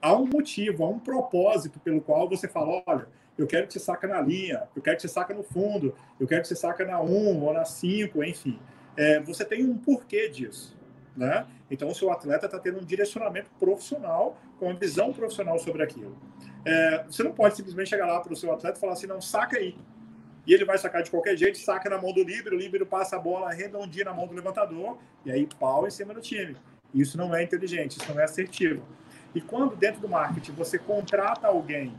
há 0.00 0.14
um 0.14 0.26
motivo, 0.26 0.84
há 0.84 0.88
um 0.88 0.98
propósito 0.98 1.80
pelo 1.80 2.00
qual 2.00 2.28
você 2.28 2.46
fala, 2.46 2.82
olha, 2.86 3.06
eu 3.36 3.46
quero 3.46 3.66
que 3.66 3.72
você 3.72 3.80
saca 3.80 4.06
na 4.06 4.20
linha, 4.20 4.64
eu 4.76 4.82
quero 4.82 4.96
que 4.96 5.02
você 5.02 5.08
saca 5.08 5.34
no 5.34 5.42
fundo, 5.42 5.94
eu 6.18 6.26
quero 6.26 6.42
que 6.42 6.48
você 6.48 6.56
saca 6.56 6.84
na 6.84 7.00
1 7.00 7.42
ou 7.42 7.52
na 7.52 7.64
5, 7.64 8.22
enfim. 8.24 8.58
É, 8.96 9.20
você 9.20 9.44
tem 9.44 9.64
um 9.64 9.76
porquê 9.76 10.28
disso. 10.28 10.78
Né? 11.16 11.46
Então, 11.70 11.88
o 11.88 11.94
seu 11.94 12.10
atleta 12.12 12.46
está 12.46 12.58
tendo 12.58 12.78
um 12.78 12.84
direcionamento 12.84 13.50
profissional, 13.58 14.38
com 14.58 14.66
uma 14.66 14.74
visão 14.74 15.12
profissional 15.12 15.58
sobre 15.58 15.82
aquilo. 15.82 16.16
É, 16.64 17.04
você 17.04 17.22
não 17.22 17.32
pode 17.32 17.56
simplesmente 17.56 17.88
chegar 17.88 18.06
lá 18.06 18.20
para 18.20 18.32
o 18.32 18.36
seu 18.36 18.52
atleta 18.52 18.76
e 18.76 18.80
falar 18.80 18.92
assim, 18.92 19.06
não, 19.06 19.20
saca 19.20 19.56
aí 19.56 19.74
e 20.46 20.54
ele 20.54 20.64
vai 20.64 20.78
sacar 20.78 21.02
de 21.02 21.10
qualquer 21.10 21.36
jeito, 21.36 21.58
saca 21.58 21.88
na 21.88 22.00
mão 22.00 22.12
do 22.12 22.22
líbero, 22.22 22.56
o 22.56 22.58
líbero 22.58 22.86
passa 22.86 23.16
a 23.16 23.18
bola 23.18 23.52
redondinha 23.52 24.06
na 24.06 24.14
mão 24.14 24.26
do 24.26 24.34
levantador, 24.34 24.98
e 25.24 25.30
aí 25.30 25.48
pau 25.58 25.86
em 25.86 25.90
cima 25.90 26.14
do 26.14 26.20
time. 26.20 26.56
Isso 26.94 27.16
não 27.16 27.34
é 27.34 27.42
inteligente, 27.42 27.98
isso 28.00 28.12
não 28.12 28.20
é 28.20 28.24
assertivo. 28.24 28.82
E 29.34 29.40
quando 29.40 29.76
dentro 29.76 30.00
do 30.00 30.08
marketing 30.08 30.52
você 30.52 30.78
contrata 30.78 31.46
alguém 31.46 31.94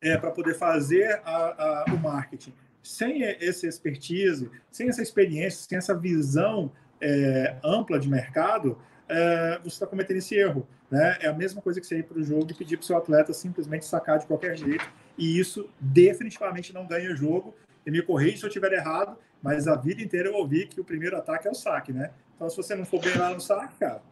é, 0.00 0.16
para 0.16 0.30
poder 0.30 0.54
fazer 0.54 1.20
a, 1.24 1.84
a, 1.84 1.84
o 1.92 1.98
marketing 1.98 2.54
sem 2.82 3.24
essa 3.24 3.66
expertise, 3.66 4.48
sem 4.70 4.88
essa 4.88 5.02
experiência, 5.02 5.66
sem 5.68 5.76
essa 5.76 5.94
visão 5.94 6.72
é, 7.00 7.56
ampla 7.62 7.98
de 7.98 8.08
mercado, 8.08 8.78
é, 9.08 9.58
você 9.58 9.68
está 9.68 9.86
cometendo 9.86 10.18
esse 10.18 10.34
erro. 10.36 10.66
Né? 10.90 11.18
É 11.20 11.28
a 11.28 11.32
mesma 11.32 11.60
coisa 11.60 11.80
que 11.80 11.86
você 11.86 11.98
ir 11.98 12.04
para 12.04 12.18
o 12.18 12.22
jogo 12.22 12.46
e 12.50 12.54
pedir 12.54 12.76
para 12.76 12.84
o 12.84 12.86
seu 12.86 12.96
atleta 12.96 13.32
simplesmente 13.34 13.84
sacar 13.84 14.18
de 14.18 14.26
qualquer 14.26 14.56
jeito 14.56 14.88
e 15.16 15.38
isso 15.38 15.68
definitivamente 15.80 16.72
não 16.72 16.86
ganha 16.86 17.14
jogo. 17.14 17.54
E 17.86 17.90
me 17.90 18.02
corrija 18.02 18.38
se 18.38 18.44
eu 18.44 18.48
estiver 18.48 18.72
errado, 18.72 19.16
mas 19.42 19.68
a 19.68 19.76
vida 19.76 20.02
inteira 20.02 20.28
eu 20.28 20.34
ouvi 20.34 20.66
que 20.66 20.80
o 20.80 20.84
primeiro 20.84 21.16
ataque 21.16 21.46
é 21.46 21.50
o 21.50 21.54
saque, 21.54 21.92
né? 21.92 22.10
Então, 22.34 22.50
se 22.50 22.56
você 22.56 22.74
não 22.74 22.84
for 22.84 23.00
bem 23.00 23.16
lá 23.16 23.32
no 23.32 23.40
saque, 23.40 23.78
cara. 23.78 24.02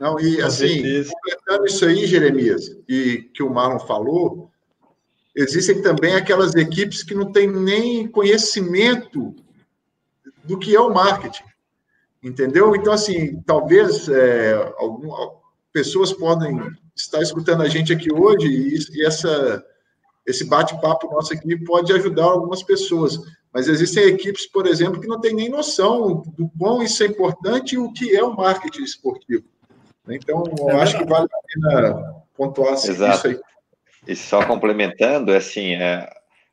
Não, 0.00 0.18
e 0.18 0.40
assim, 0.42 0.82
completando 1.04 1.66
isso 1.66 1.84
aí, 1.84 2.06
Jeremias, 2.06 2.76
e 2.88 3.30
que 3.34 3.42
o 3.42 3.52
Marlon 3.52 3.78
falou, 3.78 4.50
existem 5.34 5.80
também 5.80 6.14
aquelas 6.14 6.54
equipes 6.54 7.02
que 7.02 7.14
não 7.14 7.30
têm 7.30 7.46
nem 7.46 8.08
conhecimento 8.08 9.34
do 10.42 10.58
que 10.58 10.74
é 10.74 10.80
o 10.80 10.92
marketing. 10.92 11.44
Entendeu? 12.22 12.74
Então, 12.74 12.92
assim, 12.92 13.40
talvez 13.42 14.08
é, 14.08 14.54
algumas 14.78 15.30
pessoas 15.72 16.12
podem 16.12 16.58
estar 16.96 17.20
escutando 17.20 17.62
a 17.62 17.68
gente 17.68 17.92
aqui 17.92 18.12
hoje 18.12 18.46
e, 18.46 18.98
e 18.98 19.06
essa 19.06 19.64
esse 20.26 20.44
bate-papo 20.44 21.10
nosso 21.10 21.32
aqui 21.32 21.56
pode 21.64 21.92
ajudar 21.92 22.24
algumas 22.24 22.62
pessoas. 22.62 23.18
Mas 23.52 23.68
existem 23.68 24.04
equipes, 24.04 24.46
por 24.46 24.66
exemplo, 24.66 25.00
que 25.00 25.06
não 25.06 25.20
têm 25.20 25.34
nem 25.34 25.48
noção 25.48 26.22
do 26.36 26.50
quão 26.58 26.82
isso 26.82 27.02
é 27.02 27.06
importante 27.06 27.74
e 27.74 27.78
o 27.78 27.92
que 27.92 28.16
é 28.16 28.22
o 28.22 28.34
marketing 28.34 28.82
esportivo. 28.82 29.44
Então, 30.08 30.42
eu 30.58 30.70
é 30.70 30.82
acho 30.82 30.98
que 30.98 31.04
vale 31.04 31.26
a 31.26 31.80
pena 31.80 32.14
pontuar 32.36 32.72
Exato. 32.72 33.16
isso 33.16 33.26
aí. 33.28 33.40
E 34.06 34.16
só 34.16 34.44
complementando, 34.44 35.32
é 35.32 35.36
assim, 35.36 35.74
é, 35.74 36.08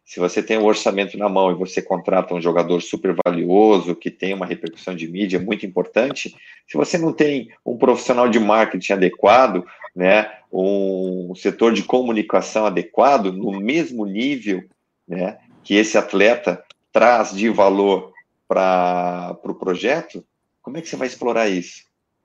se 0.10 0.20
você 0.20 0.42
tem 0.42 0.58
um 0.58 0.66
orçamento 0.66 1.16
na 1.20 1.30
mão 1.30 1.52
e 1.52 1.54
você 1.54 1.84
contrata 1.84 2.34
um 2.34 2.42
jogador 2.42 2.82
super 2.82 3.16
valioso, 3.24 3.96
que 3.96 4.10
tem 4.10 4.34
uma 4.34 4.44
repercussão 4.48 4.96
de 4.96 5.08
mídia 5.08 5.40
muito 5.40 5.68
importante, 5.68 6.36
se 6.68 6.76
você 6.76 6.98
não 6.98 7.14
tem 7.14 7.52
um 7.64 7.78
profissional 7.78 8.28
de 8.28 8.40
marketing 8.40 8.94
adequado, 8.94 9.64
né, 9.96 10.32
um 10.52 11.32
setor 11.36 11.74
de 11.74 11.84
comunicação 11.84 12.66
adequado, 12.66 13.32
no 13.32 13.60
mesmo 13.60 14.04
nível 14.04 14.64
né, 15.08 15.38
que 15.64 15.76
esse 15.76 15.96
atleta 15.96 16.64
traz 16.92 17.32
de 17.32 17.48
valor 17.48 18.12
para 18.48 19.30
o 19.34 19.36
pro 19.36 19.54
projeto, 19.54 20.26
como 20.64 20.78
é 20.78 20.82
que 20.82 20.90
você 20.90 20.96
vai 20.96 21.08
explorar 21.08 21.50
isso? 21.50 21.84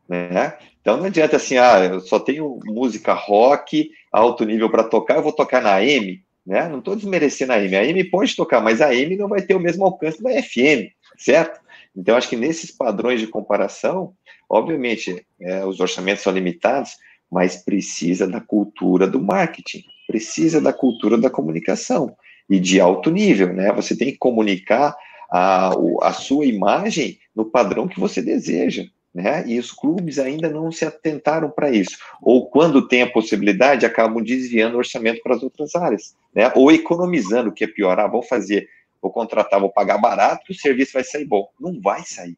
Né? 0.09 0.57
Então 0.81 0.97
não 0.97 1.05
adianta 1.05 1.37
assim, 1.37 1.59
ah, 1.59 1.81
eu 1.81 2.01
só 2.01 2.19
tenho 2.19 2.59
música 2.65 3.13
rock, 3.13 3.91
alto 4.11 4.43
nível 4.47 4.71
para 4.71 4.85
tocar, 4.85 5.17
eu 5.17 5.23
vou 5.23 5.33
tocar 5.33 5.61
na 5.61 5.75
AM. 5.75 6.24
Né? 6.47 6.69
Não 6.69 6.79
estou 6.79 6.95
desmerecendo 6.95 7.53
a 7.53 7.57
AM. 7.57 7.77
A 7.77 7.81
AM 7.81 8.05
pode 8.11 8.37
tocar, 8.37 8.61
mas 8.61 8.81
a 8.81 8.89
AM 8.89 9.17
não 9.17 9.29
vai 9.29 9.43
ter 9.43 9.55
o 9.55 9.61
mesmo 9.61 9.85
alcance 9.85 10.23
da 10.23 10.31
FM, 10.31 10.93
certo? 11.17 11.61
Então, 11.97 12.17
acho 12.17 12.29
que 12.29 12.37
nesses 12.37 12.71
padrões 12.71 13.21
de 13.21 13.27
comparação, 13.27 14.15
obviamente, 14.49 15.25
é, 15.41 15.65
os 15.65 15.81
orçamentos 15.81 16.23
são 16.23 16.33
limitados, 16.33 16.93
mas 17.31 17.57
precisa 17.57 18.27
da 18.27 18.41
cultura 18.41 19.07
do 19.07 19.21
marketing, 19.21 19.85
precisa 20.07 20.61
da 20.61 20.73
cultura 20.73 21.17
da 21.17 21.31
comunicação 21.31 22.15
e 22.49 22.61
de 22.61 22.81
alto 22.81 23.11
nível, 23.11 23.53
né? 23.53 23.73
Você 23.73 23.97
tem 23.97 24.13
que 24.13 24.19
comunicar 24.19 24.95
a, 25.31 25.71
a 26.03 26.13
sua 26.13 26.45
imagem 26.45 27.19
no 27.35 27.47
padrão 27.47 27.89
que 27.89 27.99
você 27.99 28.21
deseja 28.21 28.85
né? 29.15 29.47
E 29.47 29.59
os 29.59 29.71
clubes 29.71 30.19
ainda 30.19 30.51
não 30.51 30.73
se 30.73 30.85
atentaram 30.85 31.49
para 31.49 31.71
isso. 31.71 31.97
Ou 32.21 32.51
quando 32.51 32.89
tem 32.89 33.03
a 33.03 33.11
possibilidade, 33.11 33.87
acabam 33.87 34.23
desviando 34.23 34.75
o 34.75 34.79
orçamento 34.79 35.23
para 35.23 35.37
as 35.37 35.43
outras 35.43 35.75
áreas, 35.77 36.17
né? 36.35 36.51
Ou 36.57 36.73
economizando, 36.73 37.53
que 37.53 37.63
é 37.63 37.69
pior, 37.69 37.99
ah, 38.01 38.09
vou 38.09 38.23
fazer, 38.23 38.69
vou 39.01 39.13
contratar, 39.13 39.61
vou 39.61 39.71
pagar 39.71 39.99
barato, 39.99 40.51
o 40.51 40.55
serviço 40.55 40.95
vai 40.95 41.05
sair 41.05 41.25
bom. 41.25 41.49
Não 41.61 41.81
vai 41.81 42.03
sair, 42.05 42.37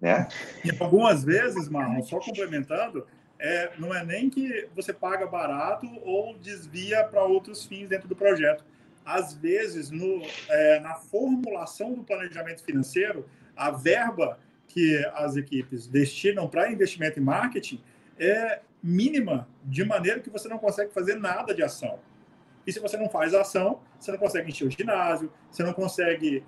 né? 0.00 0.28
E 0.64 0.70
algumas 0.78 1.24
vezes, 1.24 1.68
Marlon, 1.68 2.02
só 2.04 2.20
complementando, 2.20 3.04
é, 3.40 3.72
não 3.76 3.92
é 3.92 4.04
nem 4.04 4.30
que 4.30 4.68
você 4.76 4.92
paga 4.92 5.26
barato 5.26 5.88
ou 6.04 6.38
desvia 6.38 7.02
para 7.02 7.24
outros 7.24 7.66
fins 7.66 7.88
dentro 7.88 8.06
do 8.06 8.14
projeto. 8.14 8.64
Às 9.04 9.34
vezes, 9.34 9.90
no, 9.90 10.22
é, 10.48 10.78
na 10.78 10.94
formulação 10.94 11.92
do 11.92 12.04
planejamento 12.04 12.62
financeiro, 12.62 13.26
a 13.56 13.72
verba 13.72 14.38
que 14.72 15.04
as 15.14 15.36
equipes 15.36 15.86
destinam 15.86 16.48
para 16.48 16.72
investimento 16.72 17.20
em 17.20 17.22
marketing 17.22 17.80
é 18.18 18.60
mínima, 18.82 19.46
de 19.62 19.84
maneira 19.84 20.18
que 20.20 20.30
você 20.30 20.48
não 20.48 20.58
consegue 20.58 20.92
fazer 20.92 21.16
nada 21.16 21.54
de 21.54 21.62
ação. 21.62 21.98
E 22.66 22.72
se 22.72 22.80
você 22.80 22.96
não 22.96 23.08
faz 23.08 23.34
ação, 23.34 23.80
você 23.98 24.10
não 24.10 24.18
consegue 24.18 24.50
encher 24.50 24.66
o 24.66 24.70
ginásio, 24.70 25.30
você 25.50 25.62
não 25.62 25.74
consegue 25.74 26.42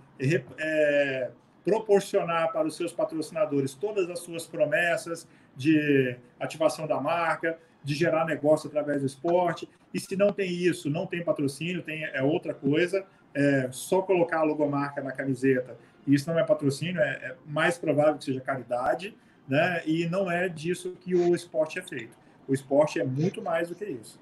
é, 0.59 1.31
proporcionar 1.65 2.51
para 2.51 2.67
os 2.67 2.77
seus 2.77 2.93
patrocinadores 2.93 3.75
todas 3.75 4.09
as 4.09 4.21
suas 4.21 4.47
promessas 4.47 5.29
de 5.55 6.17
ativação 6.41 6.87
da 6.87 6.99
marca, 7.01 7.59
de 7.83 7.95
gerar 7.95 8.25
negócio 8.25 8.69
através 8.69 9.01
do 9.01 9.07
esporte. 9.07 9.69
E 9.93 10.01
se 10.01 10.17
não 10.17 10.33
tem 10.33 10.51
isso, 10.51 10.89
não 10.89 11.07
tem 11.07 11.23
patrocínio, 11.23 11.83
tem 11.83 12.05
é 12.05 12.23
outra 12.23 12.55
coisa, 12.55 13.05
é 13.35 13.69
só 13.71 14.01
colocar 14.01 14.39
a 14.39 14.45
logomarca 14.45 15.03
na 15.03 15.13
camiseta 15.13 15.77
isso 16.07 16.29
não 16.29 16.39
é 16.39 16.45
patrocínio, 16.45 17.01
é, 17.01 17.11
é 17.11 17.35
mais 17.47 17.79
provável 17.79 18.17
que 18.17 18.25
seja 18.25 18.41
caridade, 18.41 19.17
né? 19.49 19.83
E 19.87 20.07
não 20.07 20.31
é 20.31 20.49
disso 20.49 20.97
que 21.01 21.15
o 21.15 21.35
esporte 21.35 21.79
é 21.79 21.83
feito. 21.83 22.17
O 22.47 22.55
esporte 22.55 23.01
é 23.01 23.05
muito 23.05 23.41
mais 23.41 23.69
do 23.69 23.75
que 23.75 23.85
isso. 23.85 24.21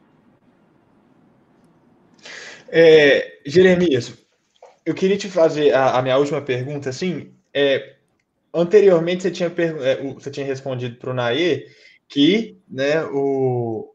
É, 2.69 3.41
Jeremias, 3.45 4.15
eu 4.85 4.95
queria 4.95 5.17
te 5.17 5.29
fazer 5.29 5.75
a, 5.75 5.99
a 5.99 6.03
minha 6.03 6.17
última 6.17 6.41
pergunta. 6.41 6.89
Assim, 6.89 7.35
é, 7.53 7.97
anteriormente 8.55 9.23
você 9.23 9.31
tinha, 9.31 9.53
é, 9.81 10.03
você 10.15 10.31
tinha 10.31 10.47
respondido 10.47 10.97
para 10.97 11.11
o 11.11 11.15
Naê 11.15 11.69
que 12.09 12.59
né, 12.69 13.03
o, 13.05 13.95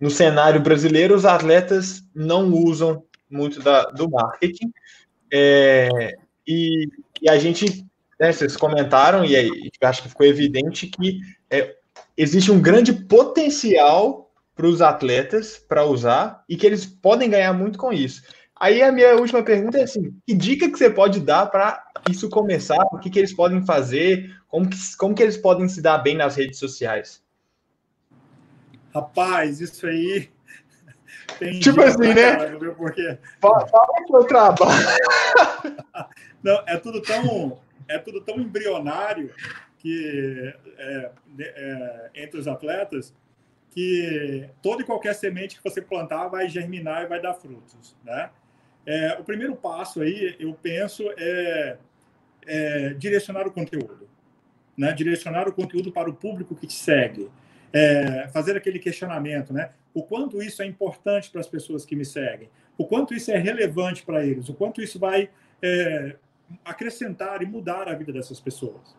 no 0.00 0.10
cenário 0.10 0.60
brasileiro 0.60 1.14
os 1.14 1.24
atletas 1.24 2.02
não 2.14 2.52
usam 2.52 3.04
muito 3.30 3.60
da, 3.60 3.84
do 3.84 4.10
marketing. 4.10 4.72
É, 5.32 5.88
e, 6.46 6.88
e 7.22 7.30
a 7.30 7.38
gente, 7.38 7.86
né, 8.18 8.32
vocês 8.32 8.56
comentaram, 8.56 9.24
e 9.24 9.36
aí, 9.36 9.70
acho 9.80 10.02
que 10.02 10.08
ficou 10.08 10.26
evidente 10.26 10.88
que 10.88 11.20
é, 11.48 11.76
existe 12.16 12.50
um 12.50 12.60
grande 12.60 12.92
potencial 12.92 14.30
para 14.54 14.66
os 14.66 14.82
atletas 14.82 15.56
para 15.56 15.84
usar 15.84 16.44
e 16.48 16.56
que 16.56 16.66
eles 16.66 16.84
podem 16.84 17.30
ganhar 17.30 17.52
muito 17.52 17.78
com 17.78 17.92
isso. 17.92 18.22
Aí 18.58 18.82
a 18.82 18.92
minha 18.92 19.16
última 19.16 19.42
pergunta 19.42 19.78
é 19.78 19.84
assim: 19.84 20.14
que 20.26 20.34
dica 20.34 20.70
que 20.70 20.78
você 20.78 20.90
pode 20.90 21.20
dar 21.20 21.46
para 21.46 21.82
isso 22.10 22.28
começar? 22.28 22.84
O 22.92 22.98
que, 22.98 23.10
que 23.10 23.18
eles 23.18 23.32
podem 23.32 23.64
fazer? 23.64 24.30
Como 24.48 24.68
que, 24.68 24.76
como 24.96 25.14
que 25.14 25.22
eles 25.22 25.36
podem 25.36 25.68
se 25.68 25.80
dar 25.80 25.98
bem 25.98 26.16
nas 26.16 26.36
redes 26.36 26.58
sociais? 26.58 27.22
Rapaz, 28.94 29.60
isso 29.60 29.86
aí 29.86 30.28
tem 31.38 31.58
tipo 31.58 31.80
assim, 31.80 32.12
né? 32.14 32.36
porque... 32.76 33.18
Fala, 33.40 33.66
que 34.06 34.14
eu 34.14 34.24
trabalho. 34.24 34.86
Não, 36.42 36.62
é 36.66 36.76
tudo 36.76 37.00
tão, 37.00 37.60
é 37.88 37.98
tudo 37.98 38.20
tão 38.20 38.38
embrionário 38.40 39.32
que 39.78 40.54
é, 40.78 41.10
é, 41.38 42.10
entre 42.14 42.38
os 42.38 42.46
atletas 42.46 43.14
que 43.70 44.48
toda 44.62 44.82
e 44.82 44.84
qualquer 44.84 45.14
semente 45.14 45.56
que 45.56 45.64
você 45.64 45.80
plantar 45.80 46.28
vai 46.28 46.48
germinar 46.48 47.04
e 47.04 47.06
vai 47.06 47.20
dar 47.20 47.34
frutos, 47.34 47.96
né? 48.04 48.30
É, 48.84 49.16
o 49.18 49.24
primeiro 49.24 49.56
passo 49.56 50.02
aí, 50.02 50.36
eu 50.38 50.52
penso, 50.54 51.04
é, 51.16 51.78
é, 52.46 52.94
direcionar 52.94 53.46
o 53.46 53.50
conteúdo, 53.50 54.08
né? 54.76 54.92
Direcionar 54.92 55.48
o 55.48 55.52
conteúdo 55.52 55.90
para 55.90 56.10
o 56.10 56.14
público 56.14 56.54
que 56.54 56.66
te 56.66 56.74
segue, 56.74 57.30
é, 57.72 58.28
fazer 58.28 58.56
aquele 58.56 58.78
questionamento, 58.78 59.52
né? 59.52 59.70
O 59.94 60.02
quanto 60.02 60.42
isso 60.42 60.62
é 60.62 60.66
importante 60.66 61.30
para 61.30 61.40
as 61.40 61.48
pessoas 61.48 61.84
que 61.86 61.96
me 61.96 62.04
seguem, 62.04 62.50
o 62.76 62.84
quanto 62.84 63.14
isso 63.14 63.30
é 63.30 63.38
relevante 63.38 64.02
para 64.04 64.24
eles, 64.24 64.48
o 64.48 64.54
quanto 64.54 64.82
isso 64.82 64.98
vai 64.98 65.30
é, 65.62 66.16
acrescentar 66.64 67.42
e 67.42 67.46
mudar 67.46 67.88
a 67.88 67.94
vida 67.94 68.12
dessas 68.12 68.40
pessoas. 68.40 68.96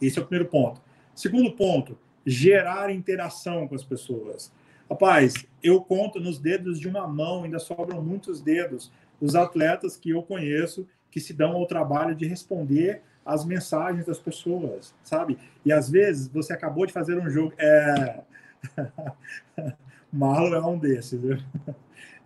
Esse 0.00 0.18
é 0.18 0.22
o 0.22 0.26
primeiro 0.26 0.48
ponto. 0.48 0.80
Segundo 1.14 1.52
ponto, 1.52 1.98
gerar 2.24 2.90
interação 2.90 3.66
com 3.66 3.74
as 3.74 3.84
pessoas. 3.84 4.52
Rapaz, 4.88 5.34
eu 5.62 5.80
conto 5.80 6.20
nos 6.20 6.38
dedos 6.38 6.78
de 6.78 6.88
uma 6.88 7.06
mão, 7.06 7.44
ainda 7.44 7.58
sobram 7.58 8.02
muitos 8.02 8.40
dedos, 8.40 8.90
os 9.20 9.34
atletas 9.34 9.96
que 9.96 10.10
eu 10.10 10.22
conheço 10.22 10.86
que 11.10 11.20
se 11.20 11.32
dão 11.32 11.52
ao 11.52 11.66
trabalho 11.66 12.14
de 12.14 12.26
responder 12.26 13.02
as 13.24 13.44
mensagens 13.44 14.06
das 14.06 14.18
pessoas, 14.18 14.94
sabe? 15.02 15.38
E 15.64 15.72
às 15.72 15.90
vezes 15.90 16.28
você 16.28 16.52
acabou 16.52 16.86
de 16.86 16.92
fazer 16.92 17.18
um 17.18 17.28
jogo. 17.28 17.52
É... 17.58 18.20
Marlon 20.10 20.54
é 20.54 20.66
um 20.66 20.78
desses, 20.78 21.20
viu? 21.20 21.38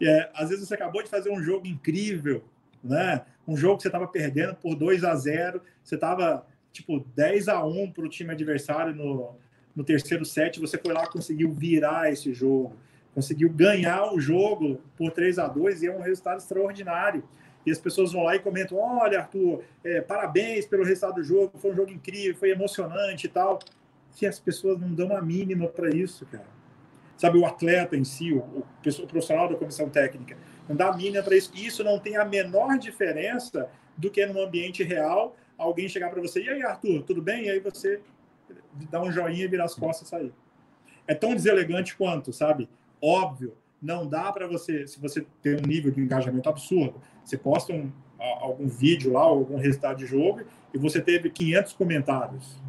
É, 0.05 0.29
às 0.35 0.49
vezes 0.49 0.67
você 0.67 0.75
acabou 0.75 1.01
de 1.01 1.09
fazer 1.09 1.31
um 1.31 1.41
jogo 1.41 1.65
incrível, 1.65 2.43
né? 2.83 3.23
Um 3.47 3.57
jogo 3.57 3.77
que 3.77 3.83
você 3.83 3.89
estava 3.89 4.07
perdendo 4.07 4.55
por 4.57 4.75
2 4.75 5.05
a 5.05 5.15
0 5.15 5.61
você 5.83 5.95
estava 5.95 6.47
tipo 6.73 7.01
10 7.15 7.49
a 7.49 7.65
1 7.65 7.93
para 7.93 8.05
o 8.05 8.09
time 8.09 8.33
adversário 8.33 8.95
no, 8.95 9.37
no 9.75 9.85
terceiro 9.85 10.25
set, 10.25 10.61
você 10.61 10.79
foi 10.79 10.93
lá 10.93 11.07
conseguiu 11.07 11.53
virar 11.53 12.11
esse 12.13 12.33
jogo, 12.33 12.77
conseguiu 13.15 13.51
ganhar 13.51 14.13
o 14.13 14.21
jogo 14.21 14.81
por 14.97 15.11
3 15.11 15.39
a 15.39 15.49
2 15.49 15.83
e 15.83 15.87
é 15.87 15.95
um 15.95 16.01
resultado 16.01 16.39
extraordinário. 16.39 17.23
E 17.65 17.71
as 17.71 17.79
pessoas 17.79 18.13
vão 18.13 18.25
lá 18.25 18.35
e 18.35 18.41
comentam: 18.41 18.79
Olha, 18.79 19.21
Arthur, 19.21 19.63
é, 19.85 20.01
parabéns 20.01 20.67
pelo 20.67 20.85
resultado 20.85 21.15
do 21.15 21.23
jogo, 21.23 21.53
foi 21.59 21.71
um 21.71 21.77
jogo 21.77 21.93
incrível, 21.93 22.35
foi 22.35 22.51
emocionante 22.51 23.27
e 23.27 23.31
tal. 23.31 23.59
Que 24.17 24.27
as 24.27 24.39
pessoas 24.39 24.79
não 24.79 24.93
dão 24.93 25.17
a 25.17 25.23
mínima 25.23 25.69
para 25.69 25.89
isso, 25.89 26.27
cara. 26.27 26.45
Sabe, 27.17 27.39
o 27.39 27.47
atleta 27.47 27.97
em 27.97 28.05
si, 28.05 28.33
o, 28.33 28.39
o, 28.39 28.67
o 28.85 29.07
profissional 29.07 29.49
da 29.49 29.55
comissão 29.55 29.89
técnica, 29.89 30.37
não 30.73 30.77
dá 30.77 30.93
mínima 30.97 31.23
para 31.23 31.37
isso. 31.37 31.53
Isso 31.55 31.85
não 31.85 31.99
tem 31.99 32.17
a 32.17 32.25
menor 32.25 32.79
diferença 32.79 33.69
do 33.97 34.11
que 34.11 34.25
no 34.27 34.43
ambiente 34.43 34.83
real 34.83 35.37
alguém 35.59 35.89
chegar 35.89 36.11
para 36.11 36.21
você, 36.21 36.43
e 36.43 36.49
aí, 36.49 36.63
Arthur, 36.63 37.03
tudo 37.03 37.23
bem? 37.23 37.45
E 37.45 37.51
aí 37.51 37.61
você 37.61 38.01
dá 38.91 39.01
um 39.01 39.13
joinha 39.13 39.49
virar 39.49 39.65
as 39.65 39.75
costas 39.75 40.09
e 40.09 40.11
sair. 40.11 40.33
É 41.07 41.15
tão 41.15 41.35
deselegante 41.35 41.97
quanto, 41.97 42.33
sabe? 42.33 42.69
Óbvio, 43.01 43.55
não 43.81 44.07
dá 44.07 44.33
para 44.33 44.47
você, 44.47 44.87
se 44.87 44.99
você 44.99 45.25
tem 45.41 45.57
um 45.57 45.67
nível 45.67 45.93
de 45.93 46.01
engajamento 46.01 46.49
absurdo, 46.49 47.01
você 47.25 47.37
posta 47.37 47.73
um, 47.73 47.93
algum 48.19 48.67
vídeo 48.67 49.13
lá, 49.13 49.21
algum 49.21 49.57
resultado 49.57 49.99
de 49.99 50.07
jogo, 50.07 50.43
e 50.73 50.79
você 50.79 51.01
teve 51.01 51.31
500 51.31 51.73
comentários. 51.75 52.61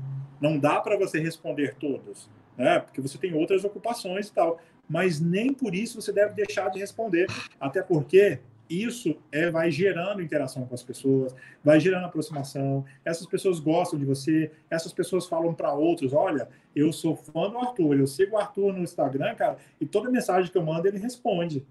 Não 0.42 0.60
dá 0.60 0.80
para 0.80 0.98
você 0.98 1.20
responder 1.20 1.76
todos, 1.76 2.30
né? 2.58 2.80
Porque 2.80 3.02
você 3.02 3.18
tem 3.18 3.34
outras 3.34 3.64
ocupações 3.64 4.28
e 4.28 4.34
tal. 4.34 4.60
Mas 4.90 5.20
nem 5.20 5.54
por 5.54 5.74
isso 5.74 6.02
você 6.02 6.12
deve 6.12 6.34
deixar 6.34 6.70
de 6.70 6.80
responder, 6.80 7.28
até 7.60 7.82
porque 7.82 8.40
isso 8.70 9.18
é, 9.32 9.52
vai 9.52 9.70
gerando 9.70 10.22
interação 10.22 10.66
com 10.66 10.74
as 10.74 10.82
pessoas, 10.82 11.36
vai 11.64 11.80
gerando 11.80 12.06
aproximação. 12.06 12.86
Essas 13.04 13.28
pessoas 13.28 13.60
gostam 13.60 14.00
de 14.00 14.06
você, 14.06 14.52
essas 14.70 14.94
pessoas 14.94 15.28
falam 15.28 15.54
para 15.54 15.74
outros: 15.74 16.14
olha, 16.14 16.48
eu 16.76 16.92
sou 16.92 17.16
fã 17.16 17.50
do 17.50 17.58
Arthur, 17.58 18.00
eu 18.00 18.08
sigo 18.08 18.36
o 18.36 18.40
Arthur 18.40 18.74
no 18.74 18.80
Instagram, 18.80 19.36
cara, 19.36 19.58
e 19.80 19.86
toda 19.86 20.10
mensagem 20.10 20.52
que 20.52 20.58
eu 20.58 20.64
mando 20.64 20.88
ele 20.88 20.98
responde. 20.98 21.66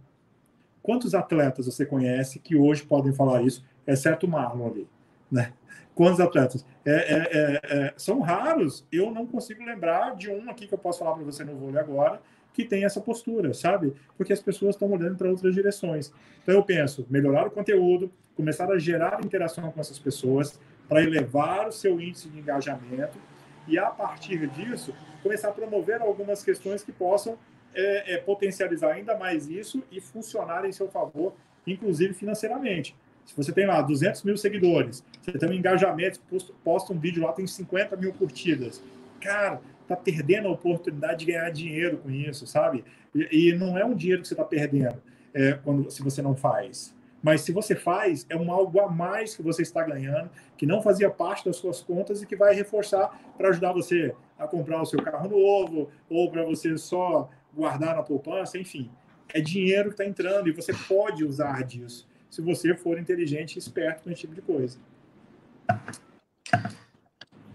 Quantos 0.83 1.15
atletas 1.15 1.67
você 1.67 1.87
conhece 1.87 2.39
que 2.39 2.57
hoje 2.57 2.83
podem 2.83 3.13
falar 3.13 3.43
isso, 3.43 3.65
exceto 3.87 4.27
o 4.27 4.29
Marlon 4.29 4.67
ali, 4.67 4.89
né? 5.31 5.53
Quantos 5.95 6.21
atletas? 6.21 6.65
É, 6.85 6.91
é, 6.91 7.31
é, 7.33 7.61
é 7.87 7.95
são 7.97 8.21
raros. 8.21 8.87
Eu 8.91 9.11
não 9.11 9.27
consigo 9.27 9.63
lembrar 9.63 10.17
de 10.17 10.31
um 10.31 10.51
aqui 10.51 10.67
que 10.67 10.75
eu 10.75 10.79
posso 10.79 11.01
falar 11.01 11.15
para 11.15 11.23
você 11.23 11.45
no 11.45 11.55
vôlei 11.55 11.79
agora, 11.79 12.21
que 12.53 12.65
tem 12.65 12.85
essa 12.85 13.01
postura, 13.01 13.55
sabe? 13.55 13.95
Porque 14.17 14.33
as 14.33 14.41
pessoas 14.41 14.75
estão 14.75 14.91
olhando 14.91 15.17
para 15.17 15.29
outras 15.29 15.55
direções. 15.55 16.13
Então 16.43 16.55
eu 16.55 16.63
penso, 16.63 17.07
melhorar 17.09 17.47
o 17.47 17.51
conteúdo, 17.51 18.11
começar 18.37 18.71
a 18.71 18.79
gerar 18.79 19.25
interação 19.25 19.71
com 19.71 19.81
essas 19.81 19.99
pessoas 19.99 20.61
para 20.89 21.03
elevar 21.03 21.69
o 21.69 21.73
seu 21.73 22.01
índice 22.01 22.29
de 22.29 22.39
engajamento 22.39 23.19
e 23.67 23.79
a 23.79 23.87
partir 23.87 24.47
disso 24.49 24.95
começar 25.23 25.49
a 25.49 25.53
promover 25.53 26.01
algumas 26.01 26.43
questões 26.43 26.83
que 26.83 26.93
possam 26.93 27.39
é, 27.75 28.15
é, 28.15 28.19
potencializar 28.19 28.93
ainda 28.93 29.17
mais 29.17 29.49
isso 29.49 29.83
e 29.91 30.01
funcionar 30.01 30.65
em 30.65 30.73
seu 30.73 30.89
favor, 30.89 31.35
inclusive 31.67 32.13
financeiramente. 32.13 32.95
Se 33.25 33.37
você 33.37 33.53
tem 33.53 33.67
lá 33.67 33.81
200 33.81 34.25
mil 34.25 34.37
seguidores, 34.37 35.05
você 35.23 35.39
tem 35.39 35.49
um 35.49 35.53
engajamento, 35.53 36.21
posta 36.65 36.93
um 36.93 36.99
vídeo 36.99 37.23
lá, 37.23 37.33
tem 37.33 37.47
50 37.47 37.97
mil 37.97 38.13
curtidas. 38.13 38.83
Cara, 39.21 39.61
tá 39.97 40.03
perdendo 40.03 40.49
a 40.49 40.51
oportunidade 40.51 41.25
de 41.25 41.33
ganhar 41.33 41.51
dinheiro 41.51 41.99
com 41.99 42.11
isso, 42.11 42.47
sabe? 42.47 42.85
E, 43.15 43.51
e 43.51 43.55
não 43.55 43.77
é 43.77 43.85
um 43.85 43.95
dinheiro 43.95 44.23
que 44.23 44.29
você 44.29 44.35
está 44.35 44.45
perdendo 44.45 45.01
é, 45.35 45.53
quando, 45.55 45.91
se 45.91 46.03
você 46.03 46.23
não 46.23 46.35
faz. 46.35 46.95
Mas 47.23 47.43
se 47.43 47.53
você 47.53 47.77
faz, 47.77 48.27
é 48.29 48.37
um 48.37 48.51
algo 48.51 48.81
a 48.81 48.91
mais 48.91 49.37
que 49.37 49.43
você 49.43 49.63
está 49.63 49.83
ganhando, 49.85 50.29
que 50.57 50.67
não 50.67 50.83
fazia 50.83 51.09
parte 51.09 51.45
das 51.45 51.57
suas 51.57 51.81
contas 51.81 52.21
e 52.21 52.27
que 52.27 52.35
vai 52.35 52.53
reforçar 52.55 53.17
para 53.37 53.49
ajudar 53.51 53.73
você 53.73 54.15
a 54.37 54.49
comprar 54.49 54.83
o 54.83 54.87
seu 54.87 55.01
carro 55.01 55.29
novo, 55.29 55.89
ou 56.11 56.31
para 56.31 56.45
você 56.45 56.77
só 56.77 57.31
guardar 57.55 57.95
na 57.95 58.03
poupança, 58.03 58.59
enfim. 58.59 58.91
É 59.33 59.41
dinheiro 59.41 59.91
que 59.91 59.95
está 59.95 60.05
entrando 60.05 60.49
e 60.49 60.53
você 60.53 60.73
pode 60.89 61.25
usar 61.25 61.63
disso 61.63 62.09
se 62.29 62.41
você 62.41 62.75
for 62.75 62.99
inteligente 62.99 63.57
e 63.57 63.59
esperto 63.59 64.03
com 64.03 64.11
esse 64.11 64.23
tipo 64.23 64.35
de 64.35 64.41
coisa. 64.41 64.79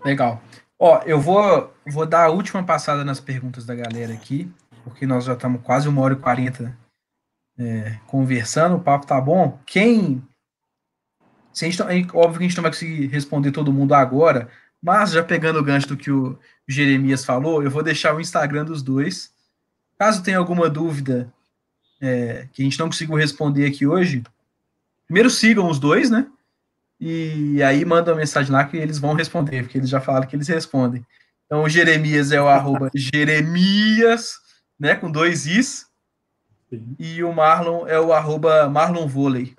Legal. 0.06 0.42
Ó, 0.80 1.02
eu 1.06 1.20
vou, 1.20 1.74
vou 1.88 2.06
dar 2.06 2.26
a 2.26 2.30
última 2.30 2.64
passada 2.64 3.04
nas 3.04 3.20
perguntas 3.20 3.66
da 3.66 3.74
galera 3.74 4.14
aqui, 4.14 4.52
porque 4.84 5.08
nós 5.08 5.26
já 5.26 5.34
estamos 5.34 5.62
quase 5.64 5.90
uma 5.90 6.02
hora 6.02 6.14
e 6.14 6.18
quarenta 6.18 6.78
é, 7.58 7.98
conversando, 8.06 8.76
o 8.76 8.80
papo 8.80 9.08
tá 9.08 9.20
bom. 9.20 9.60
Quem. 9.66 10.22
Se 11.52 11.66
a 11.66 11.70
gente, 11.70 11.82
óbvio 12.14 12.38
que 12.38 12.46
a 12.46 12.48
gente 12.48 12.58
não 12.58 12.62
vai 12.62 12.72
conseguir 12.72 13.08
responder 13.08 13.52
todo 13.52 13.74
mundo 13.74 13.96
agora, 13.96 14.48
mas 14.82 15.12
já 15.12 15.24
pegando 15.24 15.58
o 15.58 15.64
gancho 15.64 15.88
do 15.88 15.98
que 15.98 16.12
o 16.12 16.38
Jeremias 16.68 17.26
falou, 17.26 17.64
eu 17.64 17.72
vou 17.72 17.82
deixar 17.82 18.16
o 18.16 18.22
Instagram 18.22 18.66
dos 18.66 18.84
dois. 18.84 19.34
Caso 19.98 20.22
tenha 20.22 20.38
alguma 20.38 20.70
dúvida 20.70 21.34
é, 22.00 22.48
que 22.54 22.62
a 22.62 22.66
gente 22.66 22.78
não 22.78 22.86
conseguiu 22.86 23.16
responder 23.16 23.66
aqui 23.66 23.88
hoje, 23.88 24.24
primeiro 25.08 25.32
sigam 25.32 25.68
os 25.68 25.80
dois, 25.80 26.12
né? 26.12 26.28
E 27.00 27.62
aí 27.62 27.86
manda 27.86 28.12
uma 28.12 28.18
mensagem 28.18 28.52
lá 28.52 28.64
que 28.66 28.78
eles 28.78 28.98
vão 28.98 29.14
responder, 29.14 29.64
porque 29.64 29.78
eles 29.78 29.90
já 29.90 30.02
falaram 30.02 30.28
que 30.28 30.36
eles 30.36 30.48
respondem. 30.48 31.06
Então 31.46 31.64
o 31.64 31.70
Jeremias 31.70 32.32
é 32.32 32.42
o 32.42 32.48
arroba 32.48 32.90
Jeremias, 32.96 34.34
né? 34.80 34.96
Com 34.96 35.12
dois 35.12 35.46
Is. 35.46 35.86
Sim. 36.70 36.96
E 37.00 37.24
o 37.24 37.32
Marlon 37.32 37.88
é 37.88 38.00
o 38.00 38.12
arroba 38.12 38.68
Marlon 38.70 39.08
Vôlei. 39.08 39.56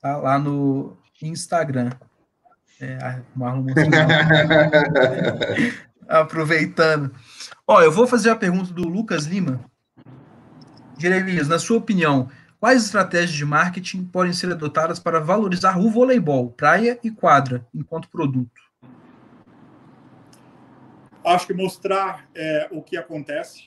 Tá 0.00 0.16
lá 0.18 0.38
no 0.38 0.96
Instagram. 1.22 1.90
É, 2.80 3.20
Marlon 3.34 3.66
Aproveitando. 6.06 7.10
Ó, 7.66 7.80
eu 7.82 7.90
vou 7.90 8.06
fazer 8.06 8.30
a 8.30 8.36
pergunta 8.36 8.72
do 8.72 8.86
Lucas 8.86 9.24
Lima. 9.24 9.64
Jeremias, 10.98 11.48
na 11.48 11.58
sua 11.58 11.78
opinião, 11.78 12.28
Quais 12.64 12.82
estratégias 12.82 13.32
de 13.32 13.44
marketing 13.44 14.06
podem 14.06 14.32
ser 14.32 14.50
adotadas 14.50 14.98
para 14.98 15.20
valorizar 15.20 15.78
o 15.78 15.90
voleibol, 15.90 16.50
praia 16.50 16.98
e 17.04 17.10
quadra, 17.10 17.62
enquanto 17.74 18.08
produto? 18.08 18.58
Acho 21.22 21.46
que 21.46 21.52
mostrar 21.52 22.26
é, 22.34 22.66
o 22.70 22.80
que 22.80 22.96
acontece 22.96 23.64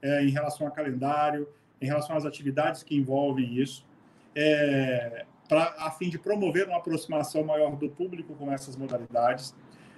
é, 0.00 0.24
em 0.24 0.30
relação 0.30 0.66
ao 0.66 0.72
calendário, 0.72 1.46
em 1.82 1.84
relação 1.84 2.16
às 2.16 2.24
atividades 2.24 2.82
que 2.82 2.96
envolvem 2.96 3.60
isso, 3.60 3.86
é, 4.34 5.26
pra, 5.46 5.74
a 5.76 5.90
fim 5.90 6.08
de 6.08 6.18
promover 6.18 6.66
uma 6.66 6.78
aproximação 6.78 7.44
maior 7.44 7.76
do 7.76 7.90
público 7.90 8.34
com 8.36 8.50
essas 8.50 8.74
modalidades. 8.74 9.54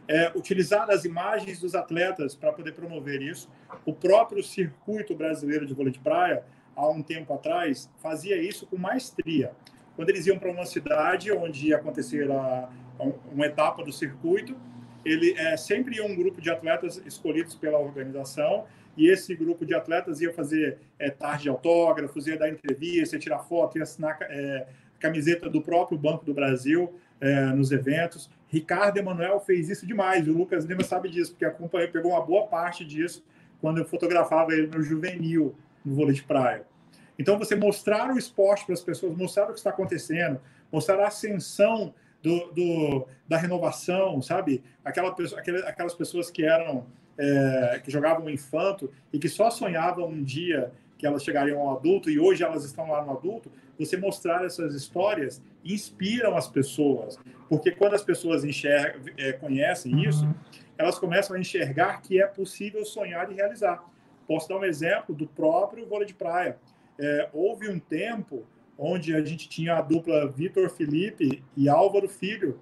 É, 0.09 0.33
utilizar 0.35 0.91
as 0.91 1.05
imagens 1.05 1.61
dos 1.61 1.77
atletas 1.77 2.35
para 2.35 2.53
poder 2.53 2.73
promover 2.73 3.23
isso. 3.23 3.49
O 3.87 3.95
próprio 3.95 4.43
circuito 4.43 5.15
brasileiro 5.15 5.65
de 5.65 5.73
vôlei 5.73 5.93
de 5.93 6.01
praia 6.01 6.43
há 6.77 6.89
um 6.89 7.03
tempo 7.03 7.33
atrás, 7.35 7.89
fazia 7.99 8.37
isso 8.41 8.67
com 8.67 8.77
maestria. 8.77 9.53
Quando 9.97 10.11
eles 10.11 10.27
iam 10.27 10.39
para 10.39 10.51
uma 10.51 10.65
cidade 10.65 11.31
onde 11.31 11.69
ia 11.69 11.77
acontecer 11.77 12.31
a, 12.31 12.69
uma 13.33 13.47
etapa 13.47 13.85
do 13.85 13.93
circuito, 13.93 14.57
ele 15.05 15.33
é, 15.37 15.57
sempre 15.57 15.97
ia 15.97 16.05
um 16.05 16.15
grupo 16.15 16.41
de 16.41 16.51
atletas 16.51 17.03
escolhidos 17.05 17.55
pela 17.55 17.79
organização 17.79 18.65
e 18.97 19.09
esse 19.09 19.35
grupo 19.35 19.65
de 19.65 19.75
atletas 19.75 20.21
ia 20.21 20.33
fazer 20.33 20.79
é, 20.99 21.11
tarde 21.11 21.45
de 21.45 21.49
autógrafos, 21.49 22.27
ia 22.27 22.39
dar 22.39 22.49
entrevista, 22.49 23.17
ia 23.17 23.21
tirar 23.21 23.41
foto, 23.41 23.79
ia 23.79 23.83
assinar 23.83 24.19
é, 24.23 24.67
camiseta 24.99 25.51
do 25.51 25.61
próprio 25.61 25.99
Banco 25.99 26.25
do 26.25 26.33
Brasil 26.33 26.95
é, 27.21 27.47
nos 27.47 27.73
eventos. 27.73 28.31
Ricardo 28.49 28.99
Emanuel 28.99 29.41
fez 29.41 29.69
isso 29.69 29.87
demais, 29.87 30.29
o 30.29 30.33
Lucas 30.33 30.65
Lima 30.65 30.85
sabe 30.85 31.09
disso, 31.09 31.33
porque 31.33 31.45
acompanhou, 31.45 31.91
pegou 31.91 32.13
uma 32.13 32.25
boa 32.25 32.47
parte 32.47 32.85
disso 32.85 33.25
quando 33.61 33.79
eu 33.79 33.85
fotografava 33.85 34.53
ele 34.53 34.67
no 34.67 34.83
juvenil, 34.83 35.55
no 35.85 35.95
vôlei 35.95 36.15
de 36.15 36.23
praia. 36.23 36.65
Então, 37.19 37.39
você 37.39 37.55
mostrar 37.55 38.11
o 38.11 38.19
esporte 38.19 38.65
para 38.65 38.75
as 38.75 38.83
pessoas, 38.83 39.17
mostrar 39.17 39.45
o 39.45 39.53
que 39.53 39.59
está 39.59 39.71
acontecendo, 39.71 40.41
mostrar 40.73 40.99
a 41.01 41.09
ascensão 41.09 41.95
do, 42.23 42.53
do 42.53 43.07
da 43.29 43.37
renovação, 43.37 44.23
sabe? 44.23 44.63
Aquela, 44.85 45.15
aquelas 45.67 45.95
pessoas 45.95 46.31
que 46.31 46.45
eram 46.45 46.87
é, 47.19 47.81
que 47.85 47.91
jogavam 47.91 48.29
infanto 48.31 48.91
e 49.13 49.19
que 49.19 49.29
só 49.29 49.51
sonhavam 49.51 50.09
um 50.09 50.23
dia 50.23 50.73
que 50.97 51.07
elas 51.07 51.25
chegariam 51.25 51.61
ao 51.61 51.77
adulto 51.77 52.09
e 52.09 52.19
hoje 52.19 52.45
elas 52.45 52.65
estão 52.65 52.89
lá 52.89 53.05
no 53.05 53.11
adulto, 53.11 53.51
você 53.77 53.97
mostrar 53.97 54.45
essas 54.45 54.75
histórias 54.75 55.43
inspiram 55.65 56.37
as 56.37 56.47
pessoas, 56.47 57.19
porque 57.49 57.73
quando 57.73 57.95
as 57.95 58.03
pessoas 58.03 58.45
enxergam, 58.45 59.03
é, 59.19 59.33
conhecem 59.33 60.01
isso, 60.05 60.25
uhum. 60.25 60.35
elas 60.79 60.99
começam 60.99 61.35
a 61.35 61.41
enxergar 61.41 62.01
que 62.03 62.23
é 62.23 62.27
possível 62.27 62.85
sonhar 62.85 63.31
e 63.33 63.35
realizar. 63.35 63.85
Posso 64.27 64.49
dar 64.49 64.59
um 64.59 64.65
exemplo 64.65 65.15
do 65.15 65.27
próprio 65.27 65.87
vôlei 65.87 66.07
de 66.07 66.15
praia. 66.15 66.59
É, 66.99 67.29
houve 67.33 67.69
um 67.69 67.79
tempo 67.79 68.45
onde 68.79 69.15
a 69.15 69.25
gente 69.25 69.49
tinha 69.49 69.77
a 69.77 69.81
dupla 69.81 70.29
Vitor 70.29 70.69
Felipe 70.71 71.43
e 71.57 71.69
Álvaro 71.69 72.09
Filho, 72.09 72.59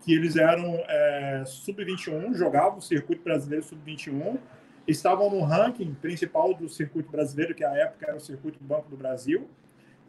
que 0.00 0.14
eles 0.14 0.36
eram 0.36 0.64
é, 0.88 1.42
sub-21, 1.46 2.34
jogavam 2.34 2.78
o 2.78 2.82
circuito 2.82 3.22
brasileiro 3.22 3.64
sub-21, 3.64 4.38
estavam 4.86 5.28
no 5.30 5.40
ranking 5.40 5.94
principal 5.94 6.54
do 6.54 6.68
circuito 6.68 7.10
brasileiro, 7.10 7.54
que 7.54 7.64
à 7.64 7.74
época 7.74 8.06
era 8.06 8.16
o 8.16 8.20
circuito 8.20 8.58
do 8.58 8.64
Banco 8.64 8.88
do 8.88 8.96
Brasil, 8.96 9.48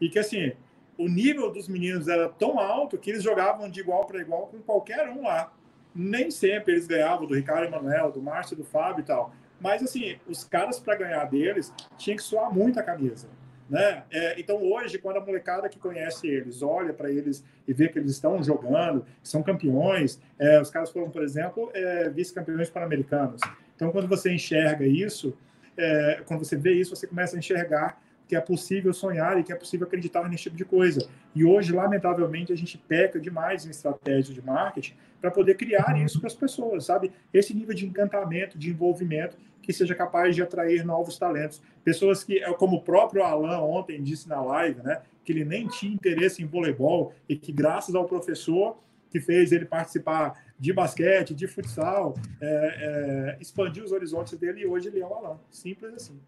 e 0.00 0.08
que 0.08 0.18
assim, 0.18 0.52
o 0.96 1.08
nível 1.08 1.50
dos 1.50 1.68
meninos 1.68 2.08
era 2.08 2.28
tão 2.28 2.58
alto 2.58 2.98
que 2.98 3.10
eles 3.10 3.22
jogavam 3.22 3.68
de 3.68 3.80
igual 3.80 4.04
para 4.04 4.20
igual 4.20 4.46
com 4.46 4.58
qualquer 4.60 5.08
um 5.08 5.22
lá. 5.22 5.52
Nem 5.94 6.30
sempre 6.30 6.74
eles 6.74 6.86
ganhavam 6.86 7.26
do 7.26 7.34
Ricardo 7.34 7.64
Emanuel, 7.64 8.12
do 8.12 8.22
Márcio, 8.22 8.56
do 8.56 8.64
Fábio 8.64 9.02
e 9.02 9.04
tal. 9.04 9.32
Mas, 9.60 9.82
assim, 9.82 10.16
os 10.26 10.44
caras, 10.44 10.78
para 10.78 10.96
ganhar 10.96 11.24
deles, 11.24 11.72
tinha 11.96 12.16
que 12.16 12.22
suar 12.22 12.52
muito 12.52 12.78
a 12.78 12.82
camisa. 12.82 13.28
Né? 13.68 14.02
É, 14.10 14.40
então, 14.40 14.62
hoje, 14.62 14.98
quando 14.98 15.18
a 15.18 15.20
molecada 15.20 15.68
que 15.68 15.78
conhece 15.78 16.26
eles 16.26 16.62
olha 16.62 16.92
para 16.94 17.10
eles 17.10 17.44
e 17.66 17.72
vê 17.72 17.88
que 17.88 17.98
eles 17.98 18.12
estão 18.12 18.42
jogando, 18.42 19.04
são 19.22 19.42
campeões, 19.42 20.18
é, 20.38 20.60
os 20.60 20.70
caras 20.70 20.90
foram, 20.90 21.10
por 21.10 21.22
exemplo, 21.22 21.70
é, 21.74 22.08
vice-campeões 22.08 22.70
pan-americanos. 22.70 23.40
Então, 23.76 23.90
quando 23.92 24.08
você 24.08 24.32
enxerga 24.32 24.86
isso, 24.86 25.36
é, 25.76 26.22
quando 26.26 26.44
você 26.44 26.56
vê 26.56 26.72
isso, 26.72 26.96
você 26.96 27.06
começa 27.06 27.36
a 27.36 27.38
enxergar 27.38 28.00
que 28.28 28.36
é 28.36 28.40
possível 28.40 28.92
sonhar 28.92 29.40
e 29.40 29.42
que 29.42 29.52
é 29.52 29.56
possível 29.56 29.86
acreditar 29.86 30.28
nesse 30.28 30.44
tipo 30.44 30.56
de 30.56 30.64
coisa. 30.64 31.08
E 31.34 31.44
hoje, 31.44 31.72
lamentavelmente, 31.72 32.52
a 32.52 32.56
gente 32.56 32.76
peca 32.76 33.18
demais 33.18 33.64
em 33.64 33.70
estratégia 33.70 34.34
de 34.34 34.42
marketing 34.44 34.94
para 35.18 35.30
poder 35.30 35.54
criar 35.54 35.98
isso 35.98 36.20
para 36.20 36.26
as 36.26 36.34
pessoas, 36.34 36.84
sabe? 36.84 37.10
Esse 37.32 37.54
nível 37.54 37.74
de 37.74 37.86
encantamento, 37.86 38.58
de 38.58 38.68
envolvimento 38.68 39.36
que 39.62 39.72
seja 39.72 39.94
capaz 39.94 40.36
de 40.36 40.42
atrair 40.42 40.84
novos 40.84 41.18
talentos. 41.18 41.62
Pessoas 41.82 42.22
que, 42.22 42.38
é 42.38 42.52
como 42.52 42.76
o 42.76 42.82
próprio 42.82 43.22
Alan 43.22 43.60
ontem 43.60 44.02
disse 44.02 44.28
na 44.28 44.40
live, 44.40 44.82
né? 44.82 45.00
Que 45.24 45.32
ele 45.32 45.44
nem 45.44 45.66
tinha 45.66 45.92
interesse 45.92 46.42
em 46.42 46.46
voleibol 46.46 47.14
e 47.26 47.34
que, 47.34 47.50
graças 47.50 47.94
ao 47.94 48.04
professor 48.04 48.78
que 49.10 49.20
fez 49.20 49.52
ele 49.52 49.64
participar 49.64 50.44
de 50.58 50.72
basquete, 50.72 51.34
de 51.34 51.46
futsal, 51.46 52.14
é, 52.40 52.46
é, 52.46 53.38
expandiu 53.40 53.84
os 53.84 53.92
horizontes 53.92 54.38
dele 54.38 54.60
e 54.60 54.66
hoje 54.66 54.88
ele 54.88 55.00
é 55.00 55.06
o 55.06 55.14
Alan. 55.14 55.38
Simples 55.50 55.94
assim. 55.94 56.20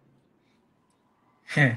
É. 1.56 1.77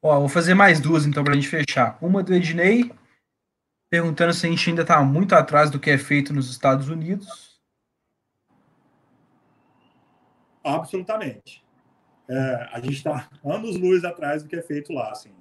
Ó, 0.00 0.20
vou 0.20 0.28
fazer 0.28 0.54
mais 0.54 0.80
duas 0.80 1.06
então 1.06 1.24
para 1.24 1.32
a 1.32 1.36
gente 1.36 1.48
fechar. 1.48 1.98
Uma 2.00 2.22
do 2.22 2.34
Ednei, 2.34 2.90
perguntando 3.90 4.32
se 4.32 4.46
a 4.46 4.50
gente 4.50 4.70
ainda 4.70 4.82
está 4.82 5.02
muito 5.02 5.34
atrás 5.34 5.70
do 5.70 5.80
que 5.80 5.90
é 5.90 5.98
feito 5.98 6.32
nos 6.32 6.50
Estados 6.50 6.88
Unidos. 6.88 7.58
Absolutamente. 10.62 11.64
É, 12.28 12.68
a 12.72 12.80
gente 12.80 12.96
está 12.96 13.28
anos 13.44 13.76
luz 13.76 14.04
atrás 14.04 14.42
do 14.42 14.48
que 14.48 14.56
é 14.56 14.62
feito 14.62 14.92
lá. 14.92 15.10
Assim. 15.10 15.32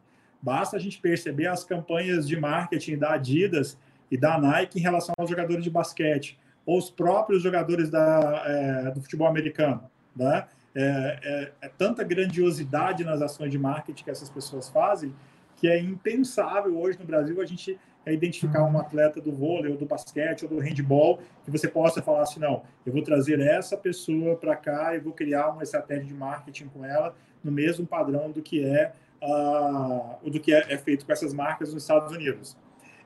Basta 0.42 0.78
a 0.78 0.80
gente 0.80 1.00
perceber 1.00 1.48
as 1.48 1.64
campanhas 1.64 2.28
de 2.28 2.40
marketing 2.40 2.98
da 2.98 3.14
Adidas 3.14 3.78
e 4.10 4.18
da 4.18 4.40
Nike 4.40 4.80
em 4.80 4.82
relação 4.82 5.14
aos 5.18 5.30
jogadores 5.30 5.64
de 5.64 5.70
basquete, 5.70 6.40
ou 6.66 6.78
os 6.78 6.90
próprios 6.90 7.44
jogadores 7.44 7.90
da, 7.90 8.44
é, 8.46 8.92
do 8.92 9.02
futebol 9.02 9.28
americano. 9.28 9.90
Né? 10.16 10.48
É, 10.80 11.20
é, 11.24 11.52
é, 11.62 11.72
tanta 11.76 12.04
grandiosidade 12.04 13.04
nas 13.04 13.20
ações 13.20 13.50
de 13.50 13.58
marketing 13.58 14.04
que 14.04 14.12
essas 14.12 14.30
pessoas 14.30 14.70
fazem 14.70 15.12
que 15.56 15.68
é 15.68 15.80
impensável 15.80 16.78
hoje 16.78 17.00
no 17.00 17.06
Brasil 17.06 17.42
a 17.42 17.46
gente 17.46 17.80
identificar 18.06 18.64
um 18.64 18.78
atleta 18.78 19.20
do 19.20 19.32
vôlei, 19.32 19.72
ou 19.72 19.78
do 19.78 19.88
basquete, 19.88 20.44
ou 20.44 20.50
do 20.50 20.60
handball, 20.60 21.20
que 21.44 21.50
você 21.50 21.68
possa 21.68 22.00
falar 22.00 22.22
assim, 22.22 22.40
não, 22.40 22.62
eu 22.86 22.94
vou 22.94 23.02
trazer 23.02 23.40
essa 23.40 23.76
pessoa 23.76 24.36
para 24.36 24.56
cá 24.56 24.96
e 24.96 25.00
vou 25.00 25.14
criar 25.14 25.50
uma 25.50 25.64
estratégia 25.64 26.06
de 26.06 26.14
marketing 26.14 26.68
com 26.68 26.86
ela 26.86 27.16
no 27.44 27.52
mesmo 27.52 27.86
padrão 27.88 28.32
do 28.32 28.42
que 28.42 28.64
é 28.64 28.94
uh, 29.22 30.30
do 30.30 30.40
que 30.40 30.54
é, 30.54 30.74
é, 30.74 30.78
feito 30.78 31.08
com 31.08 31.12
essas 31.12 31.34
marcas 31.34 31.74
nos 31.74 31.84
Estados 31.84 32.14
Unidos. 32.14 32.56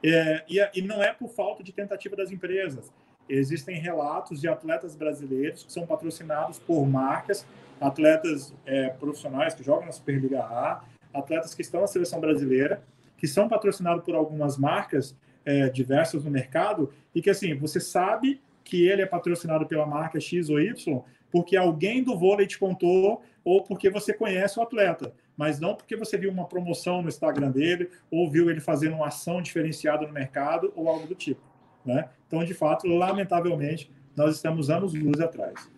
É, 0.04 0.44
e, 0.50 0.60
e 0.76 0.82
não 0.82 1.02
é 1.02 1.14
por 1.14 1.30
falta 1.30 1.64
de 1.64 1.72
tentativa 1.72 2.16
das 2.16 2.32
empresas. 2.32 2.92
Existem 3.34 3.80
relatos 3.80 4.42
de 4.42 4.48
atletas 4.48 4.96
brasileiros 4.96 5.64
que 5.64 5.72
são 5.72 5.86
patrocinados 5.86 6.60
por 6.60 6.86
marcas, 6.86 7.46
atletas 7.80 8.54
é, 8.66 8.90
profissionais 8.90 9.54
que 9.54 9.64
jogam 9.64 9.86
na 9.86 9.92
Superliga 9.92 10.42
A, 10.42 10.84
atletas 11.14 11.54
que 11.54 11.62
estão 11.62 11.82
na 11.82 11.88
seleção 11.88 12.20
brasileira, 12.20 12.84
que 13.18 13.28
são 13.28 13.48
patrocinados 13.48 14.04
por 14.04 14.16
algumas 14.16 14.58
marcas 14.58 15.16
é, 15.46 15.70
diversas 15.70 16.26
no 16.26 16.32
mercado, 16.32 16.92
e 17.16 17.22
que 17.22 17.30
assim, 17.30 17.56
você 17.56 17.80
sabe 17.80 18.42
que 18.64 18.88
ele 18.88 19.02
é 19.02 19.06
patrocinado 19.06 19.66
pela 19.66 19.86
marca 19.86 20.20
X 20.20 20.50
ou 20.50 20.60
Y 20.60 21.02
porque 21.32 21.56
alguém 21.56 22.04
do 22.04 22.18
vôlei 22.18 22.46
te 22.46 22.60
contou 22.60 23.24
ou 23.44 23.64
porque 23.64 23.90
você 23.90 24.14
conhece 24.14 24.60
o 24.60 24.62
atleta, 24.62 25.14
mas 25.38 25.60
não 25.60 25.74
porque 25.74 25.96
você 25.96 26.18
viu 26.18 26.30
uma 26.30 26.46
promoção 26.46 27.02
no 27.02 27.08
Instagram 27.08 27.50
dele 27.50 27.90
ou 28.12 28.30
viu 28.30 28.50
ele 28.50 28.60
fazendo 28.60 28.96
uma 28.96 29.08
ação 29.08 29.42
diferenciada 29.42 30.06
no 30.06 30.14
mercado 30.14 30.72
ou 30.76 30.90
algo 30.90 31.08
do 31.08 31.16
tipo. 31.16 31.51
Né? 31.86 32.10
Então, 32.28 32.44
de 32.44 32.54
fato, 32.54 32.88
lamentavelmente, 32.88 33.92
nós 34.16 34.36
estamos 34.36 34.70
anos 34.70 34.94
luz 34.94 35.20
atrás. 35.20 35.70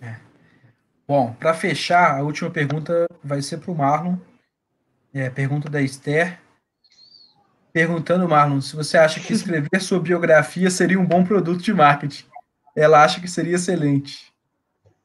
É. 0.00 0.16
Bom, 1.06 1.32
para 1.32 1.54
fechar, 1.54 2.18
a 2.18 2.22
última 2.22 2.50
pergunta 2.50 3.06
vai 3.22 3.42
ser 3.42 3.58
para 3.58 3.70
o 3.70 3.74
Marlon. 3.74 4.16
É, 5.12 5.30
pergunta 5.30 5.68
da 5.68 5.80
Esther. 5.80 6.38
Perguntando, 7.72 8.28
Marlon, 8.28 8.60
se 8.60 8.76
você 8.76 8.98
acha 8.98 9.20
que 9.20 9.32
escrever 9.32 9.80
sua 9.80 10.00
biografia 10.00 10.70
seria 10.70 10.98
um 10.98 11.06
bom 11.06 11.24
produto 11.24 11.62
de 11.62 11.72
marketing. 11.72 12.24
Ela 12.76 13.02
acha 13.02 13.20
que 13.20 13.28
seria 13.28 13.56
excelente. 13.56 14.32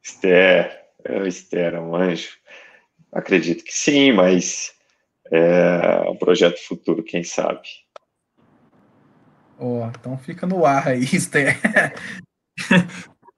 Esther, 0.02 0.86
é, 1.04 1.28
Esther 1.28 1.76
é 1.76 1.80
um 1.80 1.96
anjo. 1.96 2.38
Acredito 3.12 3.64
que 3.64 3.74
sim, 3.74 4.12
mas 4.12 4.74
é 5.32 6.10
um 6.10 6.16
projeto 6.16 6.60
futuro, 6.68 7.04
quem 7.04 7.24
sabe. 7.24 7.68
Oh, 9.58 9.86
então 9.88 10.18
fica 10.18 10.46
no 10.46 10.66
ar 10.66 10.88
aí, 10.88 11.04
Esther. 11.14 11.60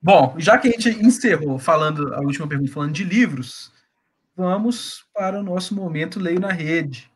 Bom, 0.01 0.35
já 0.37 0.57
que 0.57 0.67
a 0.67 0.71
gente 0.71 0.89
encerrou 0.89 1.57
falando 1.57 2.13
a 2.13 2.19
última 2.19 2.47
pergunta 2.47 2.71
falando 2.71 2.93
de 2.93 3.03
livros, 3.03 3.71
vamos 4.35 5.05
para 5.13 5.39
o 5.39 5.43
nosso 5.43 5.73
momento 5.73 6.19
Leio 6.19 6.39
na 6.39 6.51
Rede. 6.51 7.09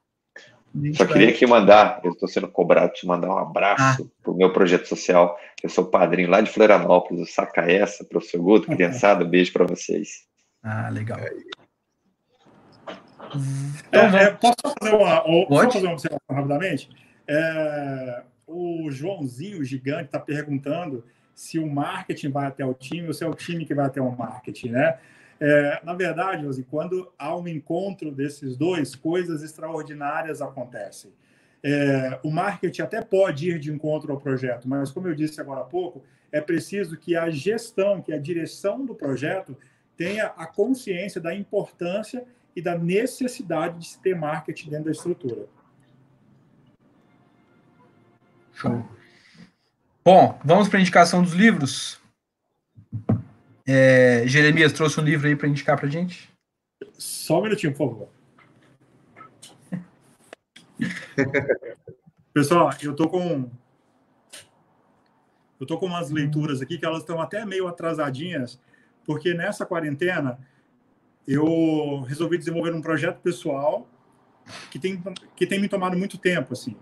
Só 0.93 1.05
queria 1.05 1.27
vai... 1.27 1.35
aqui 1.35 1.47
mandar, 1.47 1.99
eu 2.03 2.11
estou 2.11 2.27
sendo 2.27 2.47
cobrado 2.47 2.93
de 2.93 3.05
mandar 3.05 3.29
um 3.29 3.37
abraço 3.37 4.03
ah. 4.03 4.21
para 4.21 4.31
o 4.31 4.37
meu 4.37 4.53
projeto 4.53 4.87
social. 4.87 5.37
Eu 5.63 5.69
sou 5.69 5.85
padrinho 5.85 6.29
lá 6.29 6.41
de 6.41 6.51
Florianópolis, 6.51 7.27
o 7.27 7.31
Saca 7.31 7.61
Essa, 7.61 8.05
professor 8.05 8.41
Guto, 8.41 8.67
criançada, 8.67 9.25
beijo 9.25 9.51
para 9.51 9.65
vocês. 9.65 10.27
Ah, 10.63 10.89
legal. 10.89 11.19
É, 11.19 11.33
então, 13.87 14.17
é, 14.17 14.31
posso 14.31 14.55
fazer 14.79 14.95
uma, 14.95 15.21
posso 15.21 15.71
fazer 15.73 15.85
uma 15.85 15.93
observação 15.93 16.19
rapidamente? 16.29 16.89
É, 17.27 18.23
o 18.49 18.89
Joãozinho, 18.89 19.63
gigante, 19.63 20.05
está 20.05 20.19
perguntando 20.19 21.03
se 21.33 21.57
o 21.59 21.67
marketing 21.67 22.31
vai 22.31 22.47
até 22.47 22.65
o 22.65 22.73
time 22.73 23.07
ou 23.07 23.13
se 23.13 23.23
é 23.23 23.27
o 23.27 23.33
time 23.33 23.65
que 23.65 23.73
vai 23.73 23.85
até 23.85 24.01
o 24.01 24.11
marketing, 24.11 24.69
né? 24.69 24.97
É, 25.39 25.79
na 25.85 25.93
verdade, 25.93 26.43
Josi, 26.43 26.63
quando 26.63 27.13
há 27.17 27.35
um 27.35 27.47
encontro 27.47 28.11
desses 28.11 28.57
dois, 28.57 28.93
coisas 28.93 29.41
extraordinárias 29.41 30.41
acontecem. 30.41 31.13
É, 31.63 32.19
o 32.23 32.29
marketing 32.29 32.81
até 32.81 33.01
pode 33.01 33.49
ir 33.49 33.59
de 33.59 33.71
encontro 33.71 34.11
ao 34.11 34.19
projeto, 34.19 34.67
mas, 34.67 34.91
como 34.91 35.07
eu 35.07 35.15
disse 35.15 35.39
agora 35.39 35.61
há 35.61 35.65
pouco, 35.65 36.03
é 36.31 36.41
preciso 36.41 36.97
que 36.97 37.15
a 37.15 37.29
gestão, 37.29 38.01
que 38.01 38.11
a 38.11 38.17
direção 38.17 38.85
do 38.85 38.93
projeto 38.93 39.55
tenha 39.95 40.25
a 40.25 40.45
consciência 40.45 41.21
da 41.21 41.33
importância 41.33 42.25
e 42.55 42.61
da 42.61 42.77
necessidade 42.77 43.79
de 43.79 43.87
se 43.87 44.01
ter 44.01 44.15
marketing 44.15 44.69
dentro 44.69 44.85
da 44.85 44.91
estrutura. 44.91 45.47
Show. 48.59 48.85
Bom, 50.03 50.37
vamos 50.43 50.67
para 50.67 50.79
a 50.79 50.81
indicação 50.81 51.23
dos 51.23 51.31
livros. 51.31 51.97
É, 53.65 54.23
Jeremias 54.27 54.73
trouxe 54.73 54.99
um 54.99 55.03
livro 55.03 55.27
aí 55.27 55.35
para 55.35 55.47
indicar 55.47 55.79
para 55.79 55.87
gente? 55.87 56.29
Só 56.97 57.39
um 57.39 57.43
minutinho, 57.43 57.73
por 57.73 57.89
favor. 57.89 58.09
Pessoal, 62.33 62.69
eu 62.81 62.93
tô 62.93 63.07
com 63.07 63.49
eu 65.57 65.65
tô 65.65 65.77
com 65.77 65.85
umas 65.85 66.09
leituras 66.09 66.61
aqui 66.61 66.77
que 66.77 66.85
elas 66.85 66.99
estão 66.99 67.21
até 67.21 67.45
meio 67.45 67.65
atrasadinhas, 67.65 68.59
porque 69.05 69.33
nessa 69.33 69.65
quarentena 69.65 70.37
eu 71.25 72.01
resolvi 72.01 72.37
desenvolver 72.37 72.73
um 72.73 72.81
projeto 72.81 73.21
pessoal 73.21 73.87
que 74.69 74.77
tem, 74.77 75.01
que 75.35 75.47
tem 75.47 75.59
me 75.59 75.69
tomado 75.69 75.97
muito 75.97 76.17
tempo, 76.17 76.51
assim. 76.53 76.75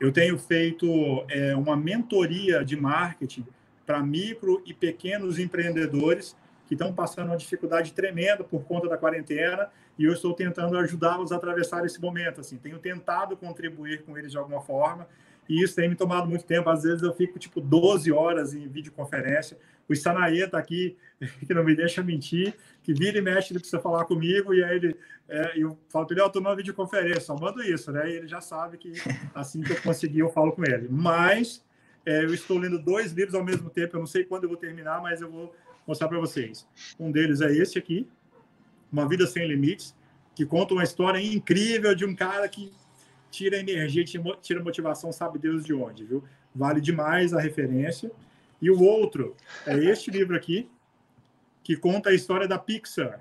Eu 0.00 0.10
tenho 0.10 0.38
feito 0.38 0.86
é, 1.28 1.54
uma 1.54 1.76
mentoria 1.76 2.64
de 2.64 2.74
marketing 2.74 3.46
para 3.84 4.02
micro 4.02 4.62
e 4.64 4.72
pequenos 4.72 5.38
empreendedores 5.38 6.34
que 6.66 6.74
estão 6.74 6.90
passando 6.90 7.26
uma 7.26 7.36
dificuldade 7.36 7.92
tremenda 7.92 8.42
por 8.42 8.64
conta 8.64 8.88
da 8.88 8.96
quarentena 8.96 9.68
e 9.98 10.04
eu 10.04 10.12
estou 10.14 10.32
tentando 10.32 10.78
ajudá-los 10.78 11.32
a 11.32 11.36
atravessar 11.36 11.84
esse 11.84 12.00
momento. 12.00 12.40
Assim, 12.40 12.56
tenho 12.56 12.78
tentado 12.78 13.36
contribuir 13.36 14.02
com 14.02 14.16
eles 14.16 14.32
de 14.32 14.38
alguma 14.38 14.62
forma 14.62 15.06
e 15.50 15.64
isso 15.64 15.74
tem 15.74 15.88
me 15.88 15.96
tomado 15.96 16.28
muito 16.28 16.44
tempo. 16.44 16.70
Às 16.70 16.84
vezes 16.84 17.02
eu 17.02 17.12
fico 17.12 17.36
tipo 17.36 17.60
12 17.60 18.12
horas 18.12 18.54
em 18.54 18.68
videoconferência. 18.68 19.58
O 19.88 19.96
Sanaê 19.96 20.44
está 20.44 20.56
aqui, 20.56 20.96
que 21.44 21.52
não 21.52 21.64
me 21.64 21.74
deixa 21.74 22.04
mentir, 22.04 22.54
que 22.84 22.94
vira 22.94 23.18
e 23.18 23.20
mexe, 23.20 23.52
ele 23.52 23.58
precisa 23.58 23.82
falar 23.82 24.04
comigo, 24.04 24.54
e 24.54 24.62
aí 24.62 24.76
ele, 24.76 24.96
é, 25.28 25.58
eu 25.58 25.76
falo 25.88 26.06
para 26.06 26.14
ele, 26.14 26.22
eu 26.22 26.28
estou 26.28 26.40
numa 26.40 26.54
videoconferência, 26.54 27.22
só 27.22 27.36
mando 27.36 27.60
isso, 27.64 27.90
né? 27.90 28.08
E 28.08 28.12
ele 28.18 28.28
já 28.28 28.40
sabe 28.40 28.78
que 28.78 28.92
assim 29.34 29.60
que 29.60 29.72
eu 29.72 29.82
conseguir, 29.82 30.20
eu 30.20 30.30
falo 30.30 30.52
com 30.52 30.62
ele. 30.64 30.86
Mas 30.88 31.64
é, 32.06 32.22
eu 32.22 32.32
estou 32.32 32.56
lendo 32.56 32.78
dois 32.78 33.10
livros 33.10 33.34
ao 33.34 33.44
mesmo 33.44 33.68
tempo, 33.68 33.96
eu 33.96 34.00
não 34.00 34.06
sei 34.06 34.22
quando 34.22 34.44
eu 34.44 34.48
vou 34.48 34.56
terminar, 34.56 35.02
mas 35.02 35.20
eu 35.20 35.28
vou 35.28 35.52
mostrar 35.84 36.06
para 36.06 36.20
vocês. 36.20 36.64
Um 36.96 37.10
deles 37.10 37.40
é 37.40 37.52
esse 37.52 37.76
aqui, 37.76 38.08
Uma 38.92 39.08
Vida 39.08 39.26
Sem 39.26 39.48
Limites, 39.48 39.96
que 40.32 40.46
conta 40.46 40.74
uma 40.74 40.84
história 40.84 41.20
incrível 41.20 41.92
de 41.92 42.04
um 42.04 42.14
cara 42.14 42.48
que 42.48 42.70
tira 43.30 43.56
energia, 43.56 44.04
tira 44.42 44.62
motivação, 44.62 45.12
sabe 45.12 45.38
Deus 45.38 45.64
de 45.64 45.72
onde, 45.72 46.04
viu? 46.04 46.24
Vale 46.54 46.80
demais 46.80 47.32
a 47.32 47.40
referência. 47.40 48.10
E 48.60 48.70
o 48.70 48.82
outro 48.82 49.34
é 49.66 49.76
este 49.76 50.10
livro 50.10 50.36
aqui, 50.36 50.68
que 51.62 51.76
conta 51.76 52.10
a 52.10 52.14
história 52.14 52.48
da 52.48 52.58
Pixar, 52.58 53.20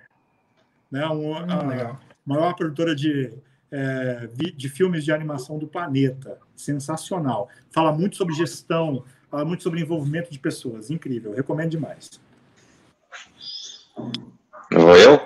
né? 0.91 1.07
Um, 1.07 1.31
hum, 1.31 1.43
a 1.43 1.99
maior 2.25 2.53
produtora 2.55 2.95
de, 2.95 3.31
é, 3.71 4.27
de 4.55 4.69
filmes 4.69 5.05
de 5.05 5.11
animação 5.11 5.57
do 5.57 5.67
planeta. 5.67 6.37
Sensacional. 6.55 7.49
Fala 7.71 7.91
muito 7.91 8.17
sobre 8.17 8.33
gestão, 8.35 9.03
fala 9.29 9.45
muito 9.45 9.63
sobre 9.63 9.81
envolvimento 9.81 10.31
de 10.31 10.39
pessoas. 10.39 10.89
Incrível. 10.89 11.33
Recomendo 11.33 11.71
demais. 11.71 12.19
Vou 14.71 14.97
eu? 14.97 15.19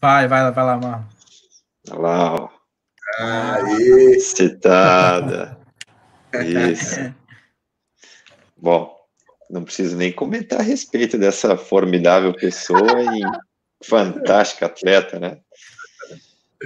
Vai, 0.00 0.28
vai, 0.28 0.50
vai 0.52 0.64
lá, 0.64 0.76
Mar. 0.76 1.08
Vai 1.88 1.98
lá, 1.98 2.37
Aê! 3.18 4.20
Citada. 4.20 5.58
Isso. 6.70 7.12
Bom, 8.56 8.96
não 9.50 9.64
preciso 9.64 9.96
nem 9.96 10.12
comentar 10.12 10.60
a 10.60 10.62
respeito 10.62 11.18
dessa 11.18 11.56
formidável 11.56 12.32
pessoa 12.32 13.02
e 13.02 13.22
fantástica 13.84 14.66
atleta, 14.66 15.18
né? 15.18 15.38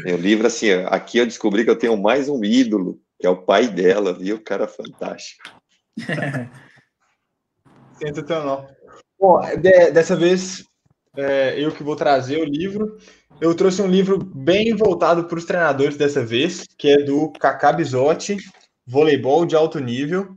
O 0.07 0.17
livro, 0.17 0.47
assim, 0.47 0.71
aqui 0.87 1.19
eu 1.19 1.27
descobri 1.27 1.65
que 1.65 1.71
eu 1.71 1.79
tenho 1.79 1.97
mais 1.97 2.29
um 2.29 2.45
ídolo, 2.45 3.01
que 3.19 3.27
é 3.27 3.31
o 3.31 3.43
pai 3.43 3.69
dela, 3.69 4.13
viu? 4.13 4.43
Cara 4.43 4.67
fantástico. 4.67 5.51
Sensacional. 7.99 8.69
Bom, 9.19 9.41
de, 9.57 9.91
dessa 9.91 10.17
vez 10.17 10.65
é, 11.17 11.55
eu 11.63 11.71
que 11.71 11.83
vou 11.83 11.95
trazer 11.95 12.39
o 12.39 12.45
livro. 12.45 12.99
Eu 13.41 13.55
trouxe 13.55 13.83
um 13.83 13.89
livro 13.89 14.19
bem 14.19 14.75
voltado 14.77 15.25
para 15.25 15.39
os 15.39 15.45
treinadores 15.45 15.97
dessa 15.97 16.25
vez, 16.25 16.65
que 16.79 16.89
é 16.89 17.03
do 17.03 17.31
Kaká 17.33 17.73
Bisotti, 17.73 18.37
Voleibol 18.87 19.45
de 19.45 19.57
Alto 19.57 19.81
Nível, 19.81 20.37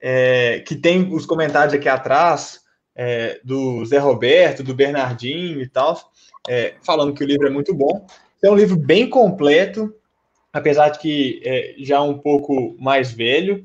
é, 0.00 0.60
que 0.66 0.74
tem 0.74 1.12
os 1.14 1.24
comentários 1.24 1.72
aqui 1.72 1.88
atrás 1.88 2.60
é, 2.94 3.40
do 3.42 3.84
Zé 3.84 3.98
Roberto, 3.98 4.62
do 4.62 4.74
Bernardinho 4.74 5.60
e 5.60 5.68
tal, 5.68 5.98
é, 6.48 6.74
falando 6.84 7.14
que 7.14 7.24
o 7.24 7.26
livro 7.26 7.46
é 7.46 7.50
muito 7.50 7.74
bom. 7.74 8.06
É 8.42 8.50
um 8.50 8.56
livro 8.56 8.76
bem 8.76 9.08
completo, 9.08 9.94
apesar 10.52 10.90
de 10.90 10.98
que 10.98 11.40
é, 11.44 11.74
já 11.78 12.00
um 12.02 12.18
pouco 12.18 12.76
mais 12.78 13.10
velho. 13.12 13.64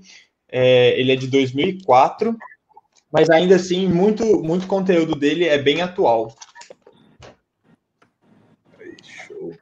É, 0.50 1.00
ele 1.00 1.12
é 1.12 1.16
de 1.16 1.28
2004, 1.28 2.36
mas 3.12 3.30
ainda 3.30 3.56
assim, 3.56 3.88
muito, 3.88 4.26
muito 4.42 4.68
conteúdo 4.68 5.16
dele 5.16 5.46
é 5.46 5.58
bem 5.58 5.82
atual. 5.82 6.34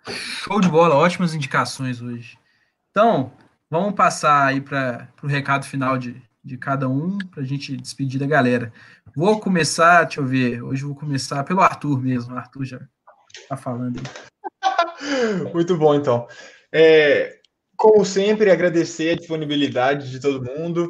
Show. 0.09 0.59
De 0.59 0.69
bola, 0.69 0.95
ótimas 0.95 1.33
indicações 1.33 2.01
hoje. 2.01 2.37
Então, 2.91 3.31
vamos 3.69 3.93
passar 3.93 4.47
aí 4.47 4.61
para 4.61 5.07
o 5.23 5.27
recado 5.27 5.65
final 5.65 5.97
de, 5.97 6.21
de 6.43 6.57
cada 6.57 6.87
um, 6.89 7.17
para 7.17 7.41
a 7.41 7.45
gente 7.45 7.75
despedir 7.77 8.19
da 8.19 8.27
galera. 8.27 8.73
Vou 9.15 9.39
começar, 9.39 10.03
deixa 10.03 10.21
eu 10.21 10.25
ver, 10.25 10.61
hoje 10.61 10.83
vou 10.83 10.95
começar 10.95 11.43
pelo 11.43 11.61
Arthur 11.61 12.01
mesmo. 12.01 12.33
O 12.33 12.37
Arthur 12.37 12.65
já 12.65 12.79
está 13.35 13.55
falando. 13.55 14.01
Muito 15.53 15.77
bom, 15.77 15.95
então. 15.95 16.27
É, 16.71 17.39
como 17.75 18.03
sempre, 18.05 18.51
agradecer 18.51 19.11
a 19.11 19.15
disponibilidade 19.15 20.11
de 20.11 20.19
todo 20.19 20.43
mundo 20.43 20.89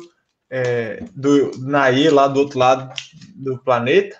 é, 0.50 1.04
do 1.16 1.52
Nair, 1.60 2.14
lá 2.14 2.28
do 2.28 2.40
outro 2.40 2.58
lado 2.58 2.94
do 3.36 3.60
planeta. 3.60 4.20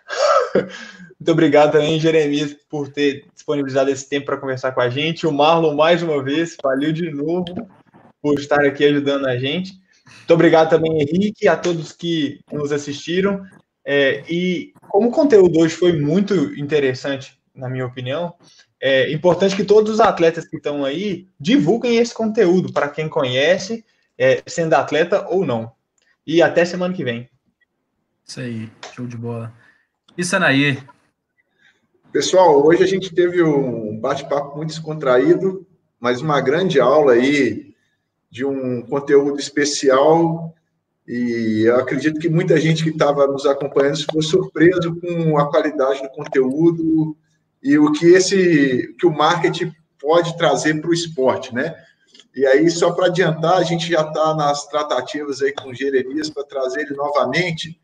Muito 1.20 1.32
obrigado 1.34 1.74
também, 1.74 2.00
Jeremias, 2.00 2.56
por 2.70 2.88
ter 2.88 3.26
disponibilizado 3.34 3.90
esse 3.90 4.08
tempo 4.08 4.28
para 4.28 4.38
conversar 4.38 4.72
com 4.72 4.80
a 4.80 4.90
gente. 4.90 5.28
O 5.28 5.34
Marlon, 5.34 5.76
mais 5.76 6.02
uma 6.02 6.24
vez, 6.24 6.56
valeu 6.64 6.94
de 6.94 7.12
novo 7.12 7.68
por 8.22 8.40
estar 8.40 8.66
aqui 8.66 8.86
ajudando 8.86 9.28
a 9.28 9.38
gente. 9.38 9.74
Muito 10.06 10.34
obrigado 10.34 10.70
também, 10.70 11.02
Henrique, 11.02 11.48
a 11.48 11.58
todos 11.58 11.92
que 11.92 12.40
nos 12.52 12.72
assistiram. 12.72 13.46
É, 13.84 14.24
e 14.30 14.72
como 14.88 15.10
o 15.10 15.12
conteúdo 15.12 15.60
hoje 15.60 15.76
foi 15.76 15.92
muito 15.92 16.36
interessante, 16.58 17.38
na 17.54 17.68
minha 17.68 17.86
opinião, 17.86 18.34
é 18.80 19.12
importante 19.12 19.58
que 19.58 19.66
todos 19.66 19.96
os 19.96 20.00
atletas 20.00 20.48
que 20.48 20.56
estão 20.56 20.86
aí 20.86 21.28
divulguem 21.38 21.98
esse 21.98 22.14
conteúdo 22.14 22.72
para 22.72 22.88
quem 22.88 23.10
conhece, 23.10 23.84
é, 24.18 24.42
sendo 24.48 24.74
atleta 24.74 25.28
ou 25.28 25.46
não. 25.46 25.74
E 26.26 26.42
até 26.42 26.64
semana 26.64 26.94
que 26.94 27.04
vem. 27.04 27.30
Isso 28.26 28.40
aí, 28.40 28.70
show 28.96 29.06
de 29.06 29.18
bola. 29.18 29.54
E 30.18 30.24
Sanaí? 30.24 30.78
Pessoal, 32.12 32.66
hoje 32.66 32.84
a 32.84 32.88
gente 32.88 33.14
teve 33.14 33.44
um 33.44 34.00
bate-papo 34.00 34.58
muito 34.58 34.70
descontraído, 34.70 35.64
mas 36.00 36.22
uma 36.22 36.42
grande 36.42 36.80
aula 36.80 37.14
aí 37.14 37.76
de 38.32 38.44
um 38.44 38.82
conteúdo 38.82 39.40
especial 39.40 40.56
e 41.08 41.66
eu 41.68 41.76
acredito 41.76 42.20
que 42.20 42.28
muita 42.28 42.60
gente 42.60 42.84
que 42.84 42.90
estava 42.90 43.28
nos 43.28 43.46
acompanhando 43.46 44.00
ficou 44.00 44.24
surpreso 44.24 45.00
com 45.00 45.38
a 45.38 45.52
qualidade 45.52 46.02
do 46.02 46.10
conteúdo 46.10 47.16
e 47.62 47.78
o 47.78 47.92
que 47.92 48.08
esse 48.08 48.96
que 48.98 49.06
o 49.06 49.14
marketing 49.16 49.72
pode 50.00 50.36
trazer 50.36 50.82
para 50.82 50.90
o 50.90 50.94
esporte, 50.94 51.54
né? 51.54 51.76
E 52.36 52.44
aí, 52.46 52.72
só 52.72 52.92
para 52.92 53.08
adiantar, 53.08 53.58
a 53.58 53.64
gente 53.64 53.88
já 53.88 54.02
está 54.02 54.34
nas 54.34 54.66
tratativas 54.68 55.44
aí 55.44 55.54
com 55.54 55.70
o 55.70 55.76
Jeremias 55.76 56.30
para 56.30 56.44
trazer 56.44 56.82
ele 56.82 56.96
novamente, 56.96 57.80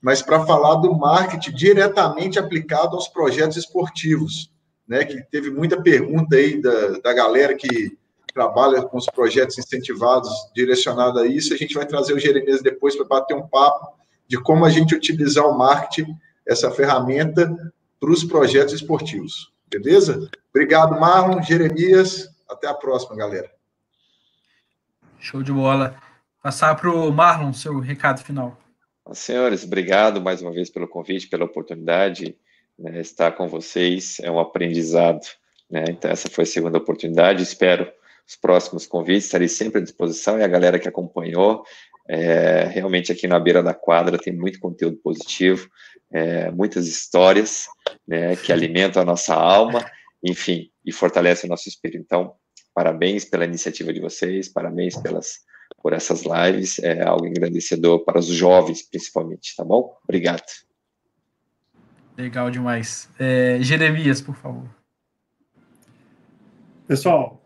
mas 0.00 0.22
para 0.22 0.44
falar 0.46 0.76
do 0.76 0.94
marketing 0.94 1.52
diretamente 1.52 2.38
aplicado 2.38 2.96
aos 2.96 3.08
projetos 3.08 3.56
esportivos, 3.56 4.50
né? 4.88 5.04
Que 5.04 5.22
teve 5.30 5.50
muita 5.50 5.80
pergunta 5.80 6.36
aí 6.36 6.60
da, 6.60 6.98
da 6.98 7.12
galera 7.12 7.54
que 7.54 7.96
trabalha 8.32 8.82
com 8.82 8.96
os 8.96 9.06
projetos 9.06 9.58
incentivados 9.58 10.30
direcionado 10.54 11.18
a 11.18 11.26
isso. 11.26 11.52
A 11.52 11.56
gente 11.56 11.74
vai 11.74 11.86
trazer 11.86 12.14
o 12.14 12.18
Jeremias 12.18 12.62
depois 12.62 12.96
para 12.96 13.06
bater 13.06 13.34
um 13.34 13.46
papo 13.46 13.94
de 14.26 14.40
como 14.40 14.64
a 14.64 14.70
gente 14.70 14.94
utilizar 14.94 15.44
o 15.44 15.56
marketing, 15.56 16.16
essa 16.46 16.70
ferramenta, 16.70 17.52
para 17.98 18.10
os 18.10 18.24
projetos 18.24 18.72
esportivos. 18.74 19.52
Beleza? 19.68 20.30
Obrigado, 20.50 20.98
Marlon, 20.98 21.42
Jeremias. 21.42 22.28
Até 22.48 22.66
a 22.66 22.74
próxima, 22.74 23.16
galera. 23.16 23.50
Show 25.18 25.42
de 25.42 25.52
bola. 25.52 25.96
Passar 26.42 26.74
para 26.74 26.90
o 26.90 27.12
Marlon, 27.12 27.52
seu 27.52 27.78
recado 27.78 28.22
final. 28.22 28.56
Senhores, 29.12 29.64
obrigado 29.64 30.20
mais 30.20 30.40
uma 30.42 30.52
vez 30.52 30.70
pelo 30.70 30.88
convite, 30.88 31.28
pela 31.28 31.44
oportunidade 31.44 32.36
né, 32.78 33.00
estar 33.00 33.32
com 33.32 33.48
vocês. 33.48 34.18
É 34.20 34.30
um 34.30 34.38
aprendizado. 34.38 35.20
Né? 35.70 35.84
Então, 35.88 36.10
essa 36.10 36.28
foi 36.28 36.44
a 36.44 36.46
segunda 36.46 36.78
oportunidade. 36.78 37.42
Espero 37.42 37.90
os 38.26 38.36
próximos 38.36 38.86
convites, 38.86 39.24
estarei 39.24 39.48
sempre 39.48 39.80
à 39.80 39.82
disposição. 39.82 40.38
E 40.38 40.42
a 40.42 40.48
galera 40.48 40.78
que 40.78 40.88
acompanhou, 40.88 41.64
é, 42.08 42.64
realmente 42.64 43.10
aqui 43.10 43.26
na 43.26 43.40
beira 43.40 43.62
da 43.62 43.74
quadra 43.74 44.18
tem 44.18 44.32
muito 44.32 44.60
conteúdo 44.60 44.96
positivo, 44.98 45.68
é, 46.12 46.50
muitas 46.50 46.86
histórias 46.86 47.66
né, 48.06 48.36
que 48.36 48.52
alimentam 48.52 49.02
a 49.02 49.04
nossa 49.04 49.34
alma, 49.34 49.84
enfim, 50.22 50.70
e 50.84 50.92
fortalecem 50.92 51.48
o 51.48 51.50
nosso 51.50 51.68
espírito. 51.68 52.02
Então, 52.02 52.34
Parabéns 52.74 53.24
pela 53.24 53.44
iniciativa 53.44 53.92
de 53.92 54.00
vocês, 54.00 54.48
parabéns 54.48 54.96
pelas 54.96 55.40
por 55.82 55.92
essas 55.92 56.22
lives, 56.24 56.78
é 56.78 57.02
algo 57.02 57.26
engrandecedor 57.26 58.04
para 58.04 58.18
os 58.18 58.26
jovens, 58.26 58.82
principalmente, 58.82 59.56
tá 59.56 59.64
bom? 59.64 59.96
Obrigado. 60.04 60.42
Legal 62.16 62.50
demais. 62.50 63.08
É, 63.18 63.58
Jeremias, 63.60 64.20
por 64.20 64.36
favor. 64.36 64.68
Pessoal, 66.86 67.42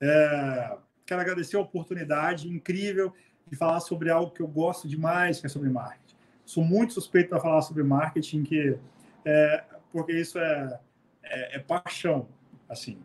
é, 0.00 0.76
quero 1.04 1.20
agradecer 1.20 1.56
a 1.56 1.60
oportunidade 1.60 2.48
incrível 2.48 3.12
de 3.46 3.56
falar 3.56 3.80
sobre 3.80 4.10
algo 4.10 4.32
que 4.32 4.42
eu 4.42 4.48
gosto 4.48 4.88
demais, 4.88 5.40
que 5.40 5.46
é 5.46 5.48
sobre 5.48 5.68
marketing. 5.68 6.16
Sou 6.44 6.64
muito 6.64 6.94
suspeito 6.94 7.28
para 7.28 7.40
falar 7.40 7.62
sobre 7.62 7.82
marketing, 7.82 8.42
que 8.42 8.76
é, 9.24 9.64
porque 9.92 10.12
isso 10.12 10.38
é, 10.38 10.80
é, 11.22 11.56
é 11.56 11.58
paixão, 11.60 12.28
assim. 12.68 12.98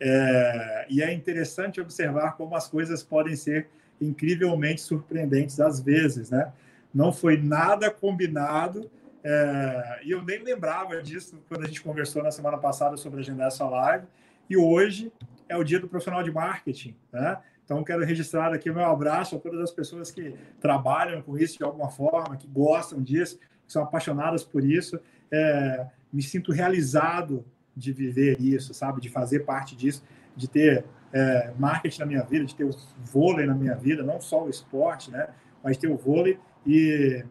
É, 0.00 0.86
e 0.90 1.02
é 1.02 1.12
interessante 1.12 1.80
observar 1.80 2.36
como 2.36 2.54
as 2.54 2.68
coisas 2.68 3.02
podem 3.02 3.34
ser 3.34 3.68
incrivelmente 4.00 4.80
surpreendentes 4.80 5.58
às 5.58 5.80
vezes, 5.80 6.30
né? 6.30 6.52
Não 6.94 7.12
foi 7.12 7.36
nada 7.36 7.90
combinado, 7.90 8.90
é, 9.24 10.00
e 10.04 10.10
eu 10.10 10.22
nem 10.22 10.42
lembrava 10.42 11.02
disso 11.02 11.42
quando 11.48 11.64
a 11.64 11.66
gente 11.66 11.82
conversou 11.82 12.22
na 12.22 12.30
semana 12.30 12.58
passada 12.58 12.96
sobre 12.96 13.20
agendar 13.20 13.48
essa 13.48 13.66
live, 13.68 14.06
e 14.48 14.56
hoje 14.56 15.12
é 15.48 15.56
o 15.56 15.64
dia 15.64 15.80
do 15.80 15.88
profissional 15.88 16.22
de 16.22 16.30
marketing, 16.30 16.94
né? 17.12 17.38
Então, 17.64 17.82
quero 17.82 18.04
registrar 18.04 18.54
aqui 18.54 18.70
o 18.70 18.74
meu 18.74 18.84
abraço 18.84 19.34
a 19.34 19.38
todas 19.40 19.60
as 19.60 19.72
pessoas 19.72 20.12
que 20.12 20.36
trabalham 20.60 21.20
com 21.20 21.36
isso 21.36 21.58
de 21.58 21.64
alguma 21.64 21.90
forma, 21.90 22.36
que 22.36 22.46
gostam 22.46 23.02
disso, 23.02 23.38
que 23.66 23.72
são 23.72 23.82
apaixonadas 23.82 24.44
por 24.44 24.64
isso. 24.64 25.00
É, 25.32 25.84
me 26.12 26.22
sinto 26.22 26.52
realizado 26.52 27.44
de 27.76 27.92
viver 27.92 28.40
isso, 28.40 28.72
sabe? 28.72 29.00
De 29.00 29.08
fazer 29.08 29.40
parte 29.40 29.76
disso, 29.76 30.02
de 30.34 30.48
ter 30.48 30.84
é, 31.12 31.52
marketing 31.58 32.00
na 32.00 32.06
minha 32.06 32.22
vida, 32.22 32.44
de 32.44 32.54
ter 32.54 32.64
o 32.64 32.70
vôlei 33.04 33.46
na 33.46 33.54
minha 33.54 33.74
vida, 33.74 34.02
não 34.02 34.20
só 34.20 34.44
o 34.44 34.48
esporte, 34.48 35.10
né? 35.10 35.28
Mas 35.62 35.76
ter 35.76 35.88
o 35.88 35.96
vôlei 35.96 36.38
e 36.66 37.24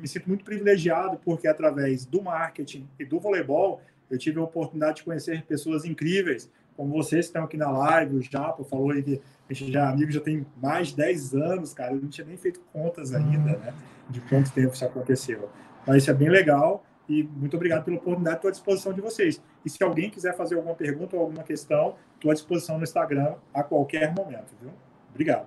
me 0.00 0.06
sinto 0.06 0.28
muito 0.28 0.44
privilegiado 0.44 1.18
porque 1.24 1.48
através 1.48 2.04
do 2.04 2.22
marketing 2.22 2.88
e 2.98 3.04
do 3.04 3.18
voleibol 3.18 3.80
eu 4.10 4.18
tive 4.18 4.38
a 4.38 4.42
oportunidade 4.42 4.96
de 4.96 5.04
conhecer 5.04 5.42
pessoas 5.44 5.84
incríveis, 5.84 6.50
como 6.76 6.92
vocês 6.92 7.26
que 7.26 7.30
estão 7.30 7.44
aqui 7.44 7.56
na 7.56 7.70
live, 7.70 8.16
o 8.16 8.22
Japa 8.22 8.62
falou 8.64 8.90
aí 8.90 9.02
que 9.02 9.20
a 9.48 9.52
gente 9.52 9.72
já 9.72 9.84
é 9.84 9.86
amigo 9.88 10.10
já 10.10 10.20
tem 10.20 10.46
mais 10.60 10.88
de 10.88 10.96
10 10.96 11.34
anos, 11.34 11.74
cara, 11.74 11.92
eu 11.92 12.00
não 12.00 12.08
tinha 12.08 12.26
nem 12.26 12.36
feito 12.36 12.60
contas 12.72 13.14
ainda, 13.14 13.56
né, 13.58 13.74
de 14.10 14.20
quanto 14.22 14.52
tempo 14.52 14.74
isso 14.74 14.84
aconteceu. 14.84 15.48
Mas 15.86 16.02
isso 16.02 16.10
é 16.10 16.14
bem 16.14 16.28
legal 16.28 16.84
e 17.08 17.22
muito 17.22 17.56
obrigado 17.56 17.84
pela 17.84 17.96
oportunidade, 17.96 18.36
estou 18.36 18.48
à 18.48 18.52
disposição 18.52 18.92
de 18.92 19.00
vocês. 19.00 19.42
E 19.64 19.70
se 19.70 19.82
alguém 19.82 20.10
quiser 20.10 20.36
fazer 20.36 20.54
alguma 20.54 20.74
pergunta 20.74 21.16
ou 21.16 21.22
alguma 21.22 21.42
questão, 21.42 21.96
estou 22.14 22.30
à 22.30 22.34
disposição 22.34 22.78
no 22.78 22.84
Instagram 22.84 23.34
a 23.52 23.62
qualquer 23.62 24.14
momento, 24.14 24.54
viu? 24.60 24.70
Obrigado. 25.10 25.46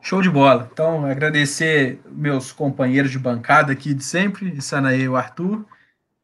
Show 0.00 0.20
de 0.20 0.30
bola. 0.30 0.68
Então, 0.72 1.04
agradecer 1.06 2.00
meus 2.10 2.50
companheiros 2.50 3.10
de 3.10 3.18
bancada 3.18 3.72
aqui 3.72 3.94
de 3.94 4.02
sempre, 4.02 4.60
Sanaê 4.60 5.02
e 5.02 5.08
o 5.08 5.16
Arthur. 5.16 5.64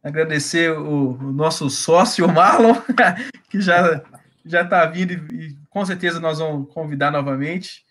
Agradecer 0.03 0.73
o, 0.73 1.13
o, 1.13 1.33
nosso 1.33 1.69
sócio, 1.71 2.25
o 2.25 2.33
Marlon, 2.33 2.75
que 3.49 3.61
já 3.61 4.03
já 4.45 4.63
está 4.63 4.87
vindo 4.87 5.13
e, 5.13 5.49
e 5.49 5.57
com 5.69 5.85
certeza 5.85 6.19
nós 6.19 6.39
vamos 6.39 6.73
convidar 6.73 7.11
novamente. 7.11 7.85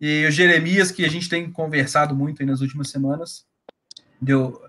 E 0.00 0.26
o 0.26 0.30
Jeremias, 0.30 0.90
que 0.90 1.04
a 1.04 1.08
gente 1.08 1.28
tem 1.28 1.50
conversado 1.50 2.14
muito 2.14 2.44
nas 2.44 2.60
últimas 2.60 2.90
semanas. 2.90 3.46
Deu, 4.20 4.60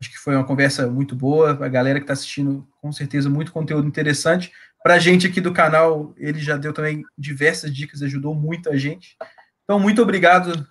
Acho 0.00 0.10
que 0.10 0.18
foi 0.18 0.36
uma 0.36 0.44
conversa 0.44 0.86
muito 0.86 1.16
boa. 1.16 1.50
A 1.64 1.68
galera 1.68 1.98
que 1.98 2.04
está 2.04 2.12
assistindo, 2.12 2.66
com 2.80 2.92
certeza, 2.92 3.28
muito 3.28 3.52
conteúdo 3.52 3.88
interessante. 3.88 4.52
Para 4.82 4.94
a 4.94 4.98
gente 4.98 5.26
aqui 5.26 5.40
do 5.40 5.52
canal, 5.52 6.14
ele 6.16 6.38
já 6.38 6.56
deu 6.56 6.72
também 6.72 7.04
diversas 7.16 7.74
dicas, 7.74 8.02
ajudou 8.02 8.34
muito 8.34 8.70
a 8.70 8.76
gente. 8.76 9.16
Então, 9.64 9.78
muito 9.80 10.00
obrigado 10.00 10.66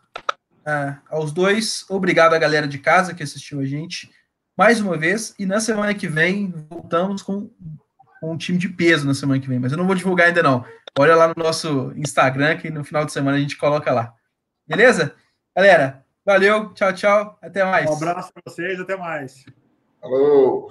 uh, 0.66 0.98
aos 1.10 1.32
dois. 1.32 1.86
Obrigado 1.90 2.34
à 2.34 2.38
galera 2.38 2.68
de 2.68 2.78
casa 2.78 3.14
que 3.14 3.22
assistiu 3.22 3.60
a 3.60 3.66
gente 3.66 4.10
mais 4.58 4.80
uma 4.80 4.98
vez. 4.98 5.36
E 5.38 5.45
na 5.45 5.60
semana 5.60 5.94
que 5.94 6.08
vem, 6.08 6.52
voltamos 6.70 7.22
com, 7.22 7.49
com 8.20 8.32
um 8.32 8.38
time 8.38 8.58
de 8.58 8.70
peso 8.70 9.06
na 9.06 9.14
semana 9.14 9.40
que 9.40 9.48
vem. 9.48 9.60
Mas 9.60 9.72
eu 9.72 9.78
não 9.78 9.86
vou 9.86 9.95
divulgar 9.95 10.28
ainda, 10.28 10.41
não. 10.41 10.66
Olha 10.98 11.16
lá 11.16 11.28
no 11.28 11.36
nosso 11.38 11.94
Instagram, 11.95 12.58
que 12.58 12.72
no 12.72 12.84
final 12.84 13.06
de 13.06 13.12
semana 13.12 13.38
a 13.38 13.40
gente 13.40 13.58
coloca 13.58 13.91
lá. 13.94 14.14
Beleza? 14.68 15.14
Galera, 15.56 16.04
Valeu, 16.28 16.74
tchau, 16.74 16.94
tchau. 16.94 17.40
Até 17.41 17.64
mais. 17.64 17.90
Um 17.90 17.94
abraço 17.94 18.34
para 18.34 18.44
vocês, 18.45 18.78
até 18.82 18.98
mais. 18.98 19.45
Falou. 20.02 20.68